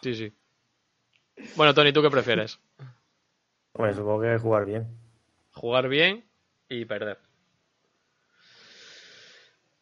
Sí, 0.00 0.14
sí. 0.14 0.32
Bueno, 1.56 1.74
Tony, 1.74 1.92
¿tú 1.92 2.00
qué 2.00 2.10
prefieres? 2.10 2.60
Hombre, 3.74 3.92
supongo 3.94 4.20
que 4.22 4.38
jugar 4.38 4.64
bien. 4.66 4.86
Jugar 5.52 5.88
bien 5.88 6.24
y 6.68 6.84
perder. 6.84 7.18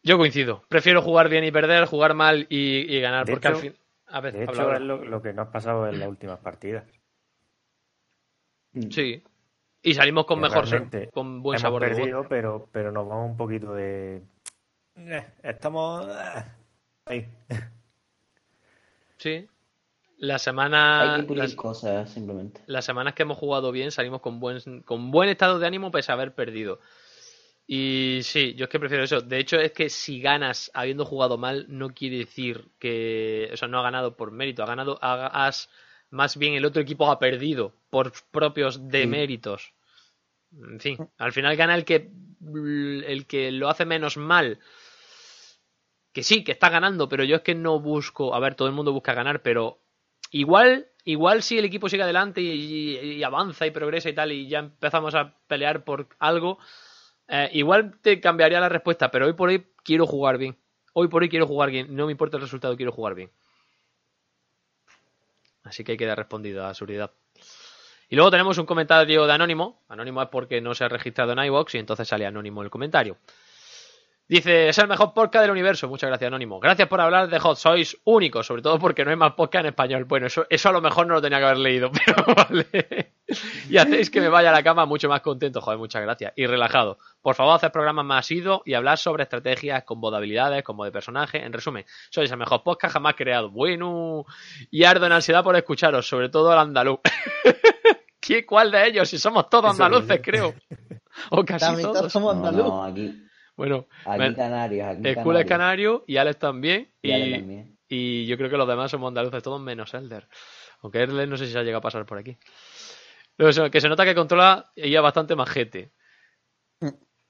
Yo 0.03 0.17
coincido. 0.17 0.63
Prefiero 0.67 1.01
jugar 1.01 1.29
bien 1.29 1.43
y 1.43 1.51
perder, 1.51 1.85
jugar 1.85 2.13
mal 2.13 2.45
y, 2.49 2.93
y 2.93 2.99
ganar. 2.99 3.25
De 3.25 3.31
porque 3.33 3.47
hecho- 3.47 3.55
al 3.57 3.61
fin. 3.61 3.75
A 4.07 4.19
ver, 4.21 4.33
De 4.33 4.43
hecho, 4.43 4.73
es 4.73 4.81
lo, 4.81 5.03
lo 5.03 5.21
que 5.21 5.33
nos 5.33 5.47
ha 5.47 5.51
pasado 5.51 5.87
en 5.87 5.99
las 5.99 6.07
últimas 6.07 6.37
partidas. 6.39 6.83
Sí. 8.91 9.23
Y 9.81 9.93
salimos 9.95 10.25
con 10.25 10.39
mejor 10.39 10.65
con 11.11 11.41
buen 11.41 11.55
Hemos 11.55 11.61
sabor 11.61 11.81
de 11.81 11.89
boca. 11.89 11.97
perdido, 11.99 12.27
pero, 12.29 12.69
pero 12.71 12.91
nos 12.91 13.07
vamos 13.07 13.31
un 13.31 13.37
poquito 13.37 13.73
de... 13.73 14.21
Eh, 14.95 15.25
estamos... 15.41 16.07
eh, 16.07 16.43
ahí. 17.05 17.27
Sí. 19.17 19.47
La 20.17 20.39
semana. 20.39 21.13
Hay 21.15 21.21
que 21.21 21.27
pulir 21.27 21.43
las, 21.43 21.55
cosas 21.55 22.09
simplemente. 22.11 22.61
las 22.67 22.85
semanas 22.85 23.13
que 23.13 23.23
hemos 23.23 23.37
jugado 23.37 23.71
bien 23.71 23.91
salimos 23.91 24.21
con 24.21 24.39
buen, 24.39 24.81
con 24.83 25.11
buen 25.11 25.29
estado 25.29 25.59
de 25.59 25.67
ánimo 25.67 25.91
pese 25.91 26.11
a 26.11 26.15
haber 26.15 26.33
perdido. 26.33 26.79
Y 27.65 28.19
sí, 28.23 28.55
yo 28.55 28.65
es 28.65 28.69
que 28.69 28.79
prefiero 28.79 29.03
eso. 29.03 29.21
De 29.21 29.39
hecho, 29.39 29.57
es 29.57 29.71
que 29.71 29.89
si 29.89 30.19
ganas 30.19 30.69
habiendo 30.73 31.05
jugado 31.05 31.37
mal, 31.37 31.65
no 31.69 31.89
quiere 31.93 32.17
decir 32.17 32.69
que. 32.79 33.49
O 33.53 33.57
sea, 33.57 33.67
no 33.67 33.79
ha 33.79 33.83
ganado 33.83 34.15
por 34.17 34.31
mérito, 34.31 34.63
ha 34.63 34.67
ganado. 34.67 34.99
ha- 35.01 35.45
has, 35.47 35.69
más 36.09 36.37
bien 36.37 36.53
el 36.53 36.65
otro 36.65 36.81
equipo 36.81 37.09
ha 37.09 37.19
perdido 37.19 37.73
por 37.89 38.11
propios 38.31 38.89
deméritos. 38.89 39.73
En 40.51 40.79
fin, 40.79 40.97
al 41.17 41.31
final 41.31 41.55
gana 41.55 41.75
el 41.75 41.85
que. 41.85 42.11
El 42.45 43.25
que 43.27 43.51
lo 43.51 43.69
hace 43.69 43.85
menos 43.85 44.17
mal. 44.17 44.59
Que 46.11 46.21
sí, 46.21 46.43
que 46.43 46.51
está 46.51 46.69
ganando, 46.69 47.09
pero 47.09 47.23
yo 47.23 47.37
es 47.37 47.41
que 47.41 47.55
no 47.55 47.79
busco. 47.79 48.35
A 48.35 48.39
ver, 48.39 48.55
todo 48.55 48.67
el 48.67 48.73
mundo 48.73 48.91
busca 48.93 49.13
ganar, 49.13 49.41
pero 49.41 49.79
igual. 50.33 50.87
Igual 51.05 51.43
si 51.43 51.57
el 51.57 51.65
equipo 51.65 51.89
sigue 51.89 52.03
adelante 52.03 52.39
y, 52.39 53.21
avanza 53.23 53.65
y 53.65 53.71
progresa 53.71 54.07
y 54.07 54.13
tal, 54.13 54.31
y 54.31 54.47
ya 54.47 54.59
empezamos 54.59 55.13
a 55.15 55.35
pelear 55.47 55.83
por 55.83 56.07
algo, 56.17 56.59
eh, 57.27 57.49
igual 57.51 57.99
te 58.01 58.21
cambiaría 58.21 58.61
la 58.61 58.69
respuesta, 58.69 59.11
pero 59.11 59.25
hoy 59.25 59.33
por 59.33 59.49
hoy 59.49 59.67
quiero 59.83 60.07
jugar 60.07 60.37
bien. 60.37 60.57
Hoy 60.93 61.09
por 61.09 61.21
hoy 61.21 61.27
quiero 61.27 61.45
jugar 61.45 61.71
bien. 61.71 61.93
No 61.93 62.05
me 62.05 62.13
importa 62.13 62.37
el 62.37 62.43
resultado, 62.43 62.77
quiero 62.77 62.93
jugar 62.93 63.15
bien. 63.15 63.31
Así 65.63 65.83
que 65.83 65.93
hay 65.93 65.97
que 65.97 66.05
dar 66.05 66.17
respondido 66.17 66.65
a 66.65 66.73
seguridad. 66.73 67.11
Y 68.09 68.15
luego 68.15 68.31
tenemos 68.31 68.57
un 68.57 68.65
comentario 68.65 69.25
de 69.25 69.33
Anónimo. 69.33 69.83
Anónimo 69.89 70.21
es 70.21 70.29
porque 70.29 70.61
no 70.61 70.75
se 70.75 70.83
ha 70.83 70.89
registrado 70.89 71.33
en 71.33 71.43
iVox 71.45 71.75
y 71.75 71.79
entonces 71.79 72.07
sale 72.07 72.25
Anónimo 72.25 72.61
el 72.61 72.69
comentario. 72.69 73.17
Dice, 74.25 74.69
es 74.69 74.77
el 74.77 74.87
mejor 74.87 75.13
podcast 75.13 75.43
del 75.43 75.51
universo. 75.51 75.87
Muchas 75.89 76.07
gracias, 76.09 76.27
Anónimo. 76.29 76.59
Gracias 76.59 76.87
por 76.87 76.99
hablar 77.01 77.27
de 77.29 77.39
Hot. 77.39 77.57
Sois 77.57 77.97
únicos, 78.05 78.47
sobre 78.47 78.61
todo 78.61 78.79
porque 78.79 79.03
no 79.03 79.11
hay 79.11 79.17
más 79.17 79.33
podcast 79.33 79.63
en 79.65 79.69
español. 79.69 80.05
Bueno, 80.05 80.27
eso, 80.27 80.45
eso 80.49 80.69
a 80.69 80.71
lo 80.71 80.81
mejor 80.81 81.05
no 81.07 81.15
lo 81.15 81.21
tenía 81.21 81.39
que 81.39 81.45
haber 81.45 81.57
leído, 81.57 81.91
pero 82.05 82.23
vale. 82.33 83.11
Y 83.69 83.77
hacéis 83.77 84.09
que 84.09 84.21
me 84.21 84.29
vaya 84.29 84.49
a 84.49 84.53
la 84.53 84.63
cama 84.63 84.85
mucho 84.85 85.09
más 85.09 85.19
contento. 85.21 85.59
Joder, 85.59 85.77
muchas 85.77 86.01
gracias. 86.01 86.31
Y 86.37 86.45
relajado. 86.47 86.97
Por 87.21 87.35
favor, 87.35 87.55
haced 87.55 87.71
programas 87.71 88.05
más 88.05 88.19
asiduos 88.25 88.61
y 88.65 88.73
hablar 88.75 88.97
sobre 88.97 89.23
estrategias, 89.23 89.83
con 89.83 89.99
habilidades, 90.15 90.63
como 90.63 90.85
de 90.85 90.91
personaje. 90.91 91.43
En 91.43 91.51
resumen, 91.51 91.85
sois 92.09 92.31
el 92.31 92.37
mejor 92.37 92.63
podcast 92.63 92.93
jamás 92.93 93.15
creado. 93.15 93.49
Bueno. 93.51 94.25
Y 94.71 94.85
ardo 94.85 95.05
en 95.05 95.11
ansiedad 95.11 95.43
por 95.43 95.55
escucharos, 95.57 96.07
sobre 96.07 96.29
todo 96.29 96.53
el 96.53 96.59
andaluz. 96.59 96.99
¿Qué, 98.21 98.45
¿Cuál 98.45 98.71
de 98.71 98.87
ellos? 98.87 99.09
Si 99.09 99.19
somos 99.19 99.49
todos 99.49 99.71
andaluces, 99.71 100.21
creo. 100.23 100.53
O 101.31 101.43
casi 101.43 101.81
todos. 101.81 102.11
somos 102.11 102.35
No, 102.37 102.47
andaluz. 102.47 102.67
no, 102.69 102.83
aquí, 102.85 103.19
Bueno, 103.55 103.87
aquí 104.05 104.19
me- 104.19 104.35
Canarios, 104.35 104.87
aquí 104.87 105.07
el 105.07 105.15
culo 105.17 105.39
es 105.39 105.45
canario 105.45 106.03
y 106.07 106.17
Alex 106.17 106.39
también. 106.39 106.91
Y 107.01 107.09
Y, 107.09 107.11
Ale 107.13 107.37
también. 107.37 107.77
y 107.87 108.25
yo 108.25 108.37
creo 108.37 108.49
que 108.49 108.57
los 108.57 108.67
demás 108.67 108.89
somos 108.91 109.07
andaluces, 109.09 109.43
todos 109.43 109.61
menos 109.61 109.93
Elder. 109.93 110.27
Aunque 110.81 111.03
Elder 111.03 111.27
no 111.27 111.37
sé 111.37 111.45
si 111.45 111.51
se 111.53 111.59
ha 111.59 111.63
llegado 111.63 111.79
a 111.79 111.81
pasar 111.81 112.05
por 112.05 112.17
aquí. 112.17 112.37
Pero 113.35 113.69
que 113.71 113.81
se 113.81 113.89
nota 113.89 114.05
que 114.05 114.15
controla 114.15 114.71
ella 114.75 115.01
bastante 115.01 115.35
majete. 115.35 115.91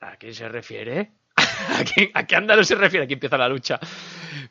¿A 0.02 0.16
quién 0.18 0.34
se 0.34 0.50
refiere? 0.50 1.14
¿A, 1.36 1.84
quién, 1.84 2.12
¿A 2.14 2.26
qué 2.26 2.36
andaluz 2.36 2.68
se 2.68 2.76
refiere? 2.76 3.06
Aquí 3.06 3.14
empieza 3.14 3.38
la 3.38 3.48
lucha. 3.48 3.80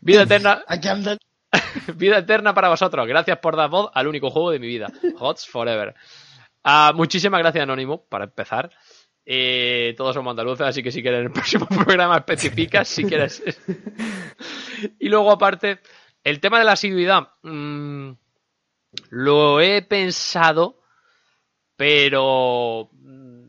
Vida 0.01 0.23
eterna, 0.25 0.63
Aquí 0.67 0.89
andan. 0.89 1.19
vida 1.97 2.19
eterna 2.19 2.55
para 2.55 2.69
vosotros. 2.69 3.07
Gracias 3.07 3.39
por 3.39 3.57
dar 3.57 3.69
voz 3.71 3.91
al 3.95 4.07
único 4.07 4.31
juego 4.31 4.51
de 4.51 4.59
mi 4.59 4.67
vida. 4.67 4.91
Hots 5.19 5.47
Forever. 5.47 5.95
Ah, 6.65 6.93
muchísimas 6.95 7.41
gracias, 7.41 7.63
Anónimo, 7.63 8.05
para 8.07 8.25
empezar. 8.25 8.71
Eh, 9.25 9.95
todos 9.97 10.15
somos 10.15 10.33
andaluces, 10.33 10.67
así 10.67 10.83
que 10.83 10.91
si 10.91 11.03
quieres 11.03 11.21
en 11.21 11.27
el 11.27 11.33
próximo 11.33 11.67
programa 11.67 12.17
especificas, 12.17 12.89
si 12.89 13.05
quieres. 13.05 13.43
y 14.99 15.09
luego, 15.09 15.31
aparte, 15.31 15.81
el 16.25 16.41
tema 16.41 16.59
de 16.59 16.65
la 16.65 16.73
asiduidad. 16.73 17.29
mm, 17.43 18.13
lo 19.11 19.61
he 19.61 19.83
pensado, 19.83 20.81
pero 21.77 22.91
mm, 22.93 23.43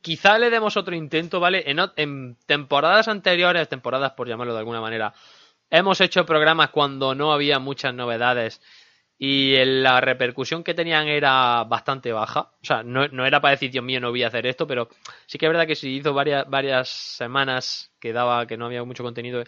quizá 0.00 0.38
le 0.38 0.50
demos 0.50 0.76
otro 0.76 0.94
intento, 0.94 1.40
¿vale? 1.40 1.64
En 1.66 2.36
temporadas 2.46 3.08
anteriores, 3.08 3.68
temporadas 3.68 4.12
por 4.12 4.28
llamarlo 4.28 4.54
de 4.54 4.60
alguna 4.60 4.80
manera, 4.80 5.14
hemos 5.70 6.00
hecho 6.00 6.26
programas 6.26 6.70
cuando 6.70 7.14
no 7.14 7.32
había 7.32 7.58
muchas 7.58 7.94
novedades 7.94 8.60
y 9.18 9.56
la 9.64 10.00
repercusión 10.00 10.62
que 10.62 10.74
tenían 10.74 11.08
era 11.08 11.64
bastante 11.64 12.12
baja. 12.12 12.52
O 12.62 12.64
sea, 12.64 12.84
no, 12.84 13.08
no 13.08 13.26
era 13.26 13.40
para 13.40 13.52
decir, 13.52 13.70
Dios 13.70 13.84
mío, 13.84 14.00
no 14.00 14.10
voy 14.10 14.22
a 14.22 14.28
hacer 14.28 14.46
esto, 14.46 14.66
pero 14.66 14.88
sí 15.26 15.38
que 15.38 15.46
es 15.46 15.50
verdad 15.50 15.66
que 15.66 15.74
se 15.74 15.88
hizo 15.88 16.14
varias, 16.14 16.48
varias 16.48 16.88
semanas 16.88 17.92
que 17.98 18.12
daba 18.12 18.46
que 18.46 18.56
no 18.56 18.66
había 18.66 18.84
mucho 18.84 19.02
contenido 19.02 19.42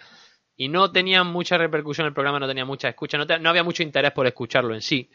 y 0.56 0.68
no 0.68 0.90
tenía 0.90 1.22
mucha 1.24 1.56
repercusión 1.56 2.06
el 2.06 2.12
programa, 2.12 2.40
no 2.40 2.48
tenía 2.48 2.64
mucha 2.64 2.88
escucha, 2.88 3.16
no, 3.16 3.24
no 3.24 3.48
había 3.48 3.62
mucho 3.62 3.82
interés 3.84 4.12
por 4.12 4.26
escucharlo 4.26 4.74
en 4.74 4.82
sí. 4.82 5.10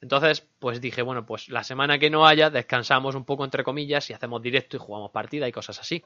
Entonces, 0.00 0.48
pues 0.58 0.80
dije, 0.80 1.02
bueno, 1.02 1.26
pues 1.26 1.48
la 1.48 1.64
semana 1.64 1.98
que 1.98 2.10
no 2.10 2.26
haya, 2.26 2.48
descansamos 2.48 3.14
un 3.14 3.24
poco 3.24 3.44
entre 3.44 3.64
comillas 3.64 4.08
y 4.08 4.14
hacemos 4.14 4.40
directo 4.40 4.76
y 4.76 4.80
jugamos 4.80 5.10
partida 5.10 5.48
y 5.48 5.52
cosas 5.52 5.80
así. 5.80 6.02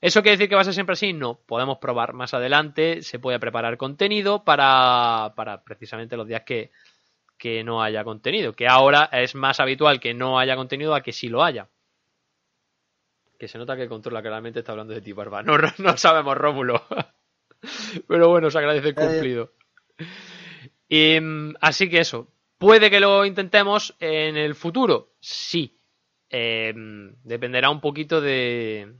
¿Eso 0.00 0.22
quiere 0.22 0.36
decir 0.36 0.48
que 0.48 0.54
va 0.54 0.60
a 0.60 0.64
ser 0.64 0.74
siempre 0.74 0.92
así? 0.92 1.12
No, 1.12 1.40
podemos 1.44 1.78
probar 1.78 2.12
más 2.12 2.32
adelante, 2.32 3.02
se 3.02 3.18
puede 3.18 3.40
preparar 3.40 3.76
contenido 3.76 4.44
para, 4.44 5.32
para 5.34 5.64
precisamente 5.64 6.16
los 6.16 6.28
días 6.28 6.42
que, 6.46 6.70
que 7.36 7.64
no 7.64 7.82
haya 7.82 8.04
contenido, 8.04 8.52
que 8.52 8.68
ahora 8.68 9.08
es 9.12 9.34
más 9.34 9.58
habitual 9.58 9.98
que 9.98 10.14
no 10.14 10.38
haya 10.38 10.54
contenido 10.54 10.94
a 10.94 11.02
que 11.02 11.12
sí 11.12 11.28
lo 11.28 11.42
haya. 11.42 11.68
Que 13.38 13.48
se 13.48 13.58
nota 13.58 13.76
que 13.76 13.88
controla 13.88 14.20
claramente 14.20 14.60
está 14.60 14.72
hablando 14.72 14.94
de 14.94 15.00
ti, 15.00 15.12
Barba. 15.12 15.42
No, 15.42 15.56
no, 15.78 15.96
sabemos, 15.96 16.36
Rómulo. 16.36 16.84
Pero 18.08 18.28
bueno, 18.28 18.50
se 18.50 18.58
agradece 18.58 18.88
el 18.88 18.94
cumplido. 18.94 19.52
Y, 20.88 21.20
mm, 21.20 21.54
así 21.60 21.88
que 21.88 22.00
eso. 22.00 22.32
¿Puede 22.58 22.90
que 22.90 23.00
lo 23.00 23.24
intentemos 23.24 23.96
en 24.00 24.36
el 24.36 24.56
futuro? 24.56 25.14
Sí. 25.20 25.80
Eh, 26.30 26.74
dependerá 27.22 27.70
un 27.70 27.80
poquito 27.80 28.20
de, 28.20 28.92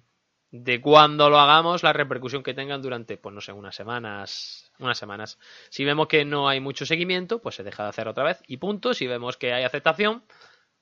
de 0.51 0.81
cuándo 0.81 1.29
lo 1.29 1.39
hagamos, 1.39 1.83
la 1.83 1.93
repercusión 1.93 2.43
que 2.43 2.55
tengan 2.55 2.81
durante, 2.81 3.19
pues 3.19 3.35
no 3.35 3.41
sé, 3.41 3.53
unas 3.53 3.75
semanas, 3.75 4.73
unas 4.79 4.97
semanas. 4.97 5.39
Si 5.69 5.85
vemos 5.85 6.09
que 6.09 6.25
no 6.25 6.49
hay 6.49 6.61
mucho 6.61 6.87
seguimiento, 6.87 7.41
pues 7.41 7.57
se 7.57 7.63
deja 7.63 7.83
de 7.83 7.89
hacer 7.91 8.09
otra 8.09 8.25
vez 8.25 8.43
y 8.47 8.57
punto. 8.57 8.95
Si 8.95 9.07
vemos 9.07 9.37
que 9.37 9.53
hay 9.53 9.65
aceptación, 9.65 10.25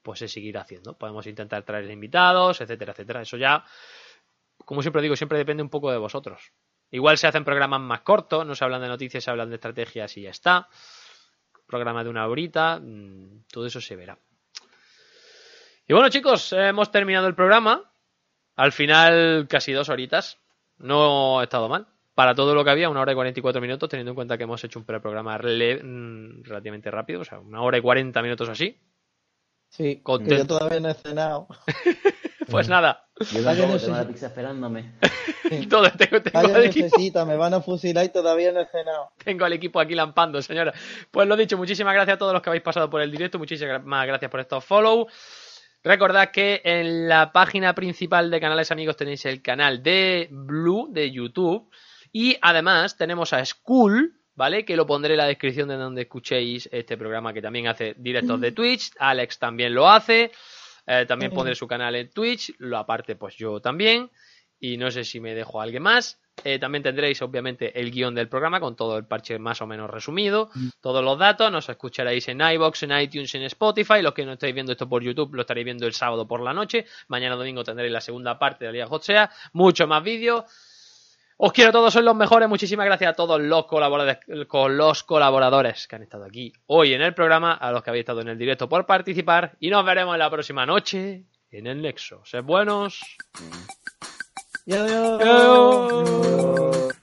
pues 0.02 0.20
se 0.20 0.28
seguirá 0.28 0.60
haciendo. 0.60 0.96
Podemos 0.96 1.26
intentar 1.26 1.64
traer 1.64 1.90
invitados, 1.90 2.60
etcétera, 2.60 2.92
etcétera. 2.92 3.22
Eso 3.22 3.36
ya, 3.36 3.64
como 4.64 4.82
siempre 4.82 5.02
digo, 5.02 5.16
siempre 5.16 5.38
depende 5.38 5.62
un 5.62 5.70
poco 5.70 5.90
de 5.90 5.98
vosotros. 5.98 6.52
Igual 6.92 7.18
se 7.18 7.26
hacen 7.26 7.44
programas 7.44 7.80
más 7.80 8.02
cortos, 8.02 8.46
no 8.46 8.54
se 8.54 8.64
hablan 8.64 8.82
de 8.82 8.88
noticias, 8.88 9.24
se 9.24 9.30
hablan 9.30 9.48
de 9.48 9.56
estrategias 9.56 10.16
y 10.16 10.22
ya 10.22 10.30
está. 10.30 10.68
Programa 11.66 12.04
de 12.04 12.10
una 12.10 12.28
horita, 12.28 12.78
mm, 12.80 13.46
todo 13.50 13.66
eso 13.66 13.80
se 13.80 13.96
verá. 13.96 14.16
Y 15.88 15.92
bueno, 15.92 16.08
chicos, 16.08 16.52
hemos 16.52 16.92
terminado 16.92 17.26
el 17.26 17.34
programa. 17.34 17.92
Al 18.56 18.72
final, 18.72 19.46
casi 19.48 19.72
dos 19.72 19.88
horitas. 19.88 20.38
No 20.78 21.40
ha 21.40 21.44
estado 21.44 21.68
mal. 21.68 21.86
Para 22.14 22.34
todo 22.34 22.54
lo 22.54 22.64
que 22.64 22.70
había, 22.70 22.88
una 22.88 23.00
hora 23.02 23.12
y 23.12 23.14
44 23.14 23.60
minutos, 23.60 23.88
teniendo 23.90 24.12
en 24.12 24.14
cuenta 24.14 24.38
que 24.38 24.44
hemos 24.44 24.62
hecho 24.64 24.78
un 24.78 24.86
preprograma 24.86 25.36
mm, 25.38 26.44
relativamente 26.44 26.90
rápido, 26.90 27.20
o 27.20 27.24
sea, 27.24 27.38
una 27.40 27.60
hora 27.60 27.76
y 27.76 27.82
40 27.82 28.22
minutos 28.22 28.48
así. 28.48 28.78
Sí, 29.68 30.02
yo 30.26 30.46
todavía 30.46 30.80
no 30.80 30.88
he 30.88 30.94
cenado. 30.94 31.46
Pues 32.48 32.68
nada, 32.68 33.08
Yo 33.32 33.42
tengo 33.42 33.76
sé 33.76 33.90
la 33.90 34.06
pizza 34.06 34.26
esperándome. 34.26 34.92
todo, 35.68 35.90
tengo, 35.90 36.22
tengo 36.22 36.38
al 36.54 36.64
equipo, 36.64 36.84
necesita, 36.84 37.24
me 37.24 37.36
van 37.36 37.54
a 37.54 37.60
fusilar 37.60 38.04
y 38.04 38.10
todavía 38.10 38.52
no 38.52 38.60
he 38.60 38.66
cenado. 38.66 39.10
tengo 39.24 39.44
al 39.44 39.52
equipo 39.52 39.80
aquí 39.80 39.96
lampando, 39.96 40.40
señora. 40.40 40.72
Pues 41.10 41.26
lo 41.26 41.36
dicho, 41.36 41.56
muchísimas 41.56 41.92
gracias 41.94 42.14
a 42.14 42.18
todos 42.18 42.32
los 42.32 42.42
que 42.42 42.50
habéis 42.50 42.62
pasado 42.62 42.88
por 42.88 43.00
el 43.02 43.10
directo, 43.10 43.38
muchísimas 43.40 43.82
gra- 43.82 44.06
gracias 44.06 44.30
por 44.30 44.38
estos 44.38 44.64
follow. 44.64 45.08
Recordad 45.82 46.30
que 46.30 46.62
en 46.64 47.08
la 47.08 47.32
página 47.32 47.74
principal 47.74 48.30
de 48.30 48.40
Canales 48.40 48.70
Amigos 48.70 48.96
tenéis 48.96 49.24
el 49.24 49.40
canal 49.40 49.82
de 49.82 50.28
Blue 50.30 50.88
de 50.90 51.10
YouTube 51.10 51.70
y 52.12 52.36
además 52.40 52.96
tenemos 52.96 53.32
a 53.32 53.44
School, 53.44 54.20
¿vale? 54.34 54.64
Que 54.64 54.76
lo 54.76 54.86
pondré 54.86 55.14
en 55.14 55.18
la 55.18 55.26
descripción 55.26 55.68
de 55.68 55.76
donde 55.76 56.02
escuchéis 56.02 56.68
este 56.72 56.96
programa 56.96 57.32
que 57.32 57.42
también 57.42 57.68
hace 57.68 57.94
directos 57.98 58.40
de 58.40 58.52
Twitch. 58.52 58.92
Alex 58.98 59.38
también 59.38 59.74
lo 59.74 59.88
hace. 59.88 60.32
Eh, 60.86 61.04
también 61.06 61.32
pondré 61.32 61.54
su 61.54 61.66
canal 61.66 61.94
en 61.94 62.10
Twitch. 62.10 62.54
Lo 62.58 62.78
aparte, 62.78 63.16
pues 63.16 63.36
yo 63.36 63.60
también. 63.60 64.10
Y 64.58 64.76
no 64.76 64.90
sé 64.90 65.04
si 65.04 65.20
me 65.20 65.34
dejo 65.34 65.60
a 65.60 65.64
alguien 65.64 65.82
más. 65.82 66.20
Eh, 66.44 66.58
también 66.58 66.82
tendréis, 66.82 67.20
obviamente, 67.22 67.78
el 67.80 67.90
guion 67.90 68.14
del 68.14 68.28
programa 68.28 68.60
con 68.60 68.76
todo 68.76 68.96
el 68.98 69.06
parche 69.06 69.38
más 69.38 69.60
o 69.62 69.66
menos 69.66 69.90
resumido. 69.90 70.50
Todos 70.80 71.02
los 71.02 71.18
datos. 71.18 71.50
Nos 71.50 71.68
escucharéis 71.68 72.28
en 72.28 72.40
iBox, 72.40 72.82
en 72.84 72.98
iTunes, 73.00 73.34
en 73.34 73.42
Spotify. 73.42 74.02
Los 74.02 74.14
que 74.14 74.24
no 74.24 74.32
estáis 74.32 74.54
viendo 74.54 74.72
esto 74.72 74.88
por 74.88 75.02
YouTube 75.02 75.34
lo 75.34 75.42
estaréis 75.42 75.64
viendo 75.64 75.86
el 75.86 75.92
sábado 75.92 76.28
por 76.28 76.40
la 76.40 76.52
noche. 76.52 76.86
Mañana 77.08 77.36
domingo 77.36 77.64
tendréis 77.64 77.92
la 77.92 78.00
segunda 78.00 78.38
parte 78.38 78.64
de 78.64 78.68
la 78.68 78.72
Liga 78.72 78.86
Hot 78.86 79.02
Sea. 79.02 79.30
Mucho 79.52 79.86
más 79.86 80.02
vídeos. 80.02 80.44
Os 81.38 81.52
quiero 81.52 81.68
a 81.68 81.72
todos, 81.72 81.92
sois 81.92 82.04
los 82.04 82.16
mejores. 82.16 82.48
Muchísimas 82.48 82.86
gracias 82.86 83.10
a 83.10 83.14
todos 83.14 83.40
los 83.40 83.66
colaboradores, 83.66 84.18
con 84.48 84.76
los 84.76 85.02
colaboradores 85.02 85.86
que 85.86 85.96
han 85.96 86.02
estado 86.02 86.24
aquí 86.24 86.52
hoy 86.66 86.94
en 86.94 87.02
el 87.02 87.12
programa, 87.12 87.52
a 87.52 87.72
los 87.72 87.82
que 87.82 87.90
habéis 87.90 88.04
estado 88.04 88.22
en 88.22 88.28
el 88.28 88.38
directo 88.38 88.70
por 88.70 88.86
participar. 88.86 89.54
Y 89.60 89.68
nos 89.68 89.84
veremos 89.84 90.16
la 90.16 90.30
próxima 90.30 90.64
noche 90.64 91.24
en 91.50 91.66
el 91.66 91.82
Nexo. 91.82 92.22
Sed 92.24 92.42
buenos. 92.42 93.00
Y 94.66 94.74
adiós. 94.74 95.20
Adiós. 95.20 96.95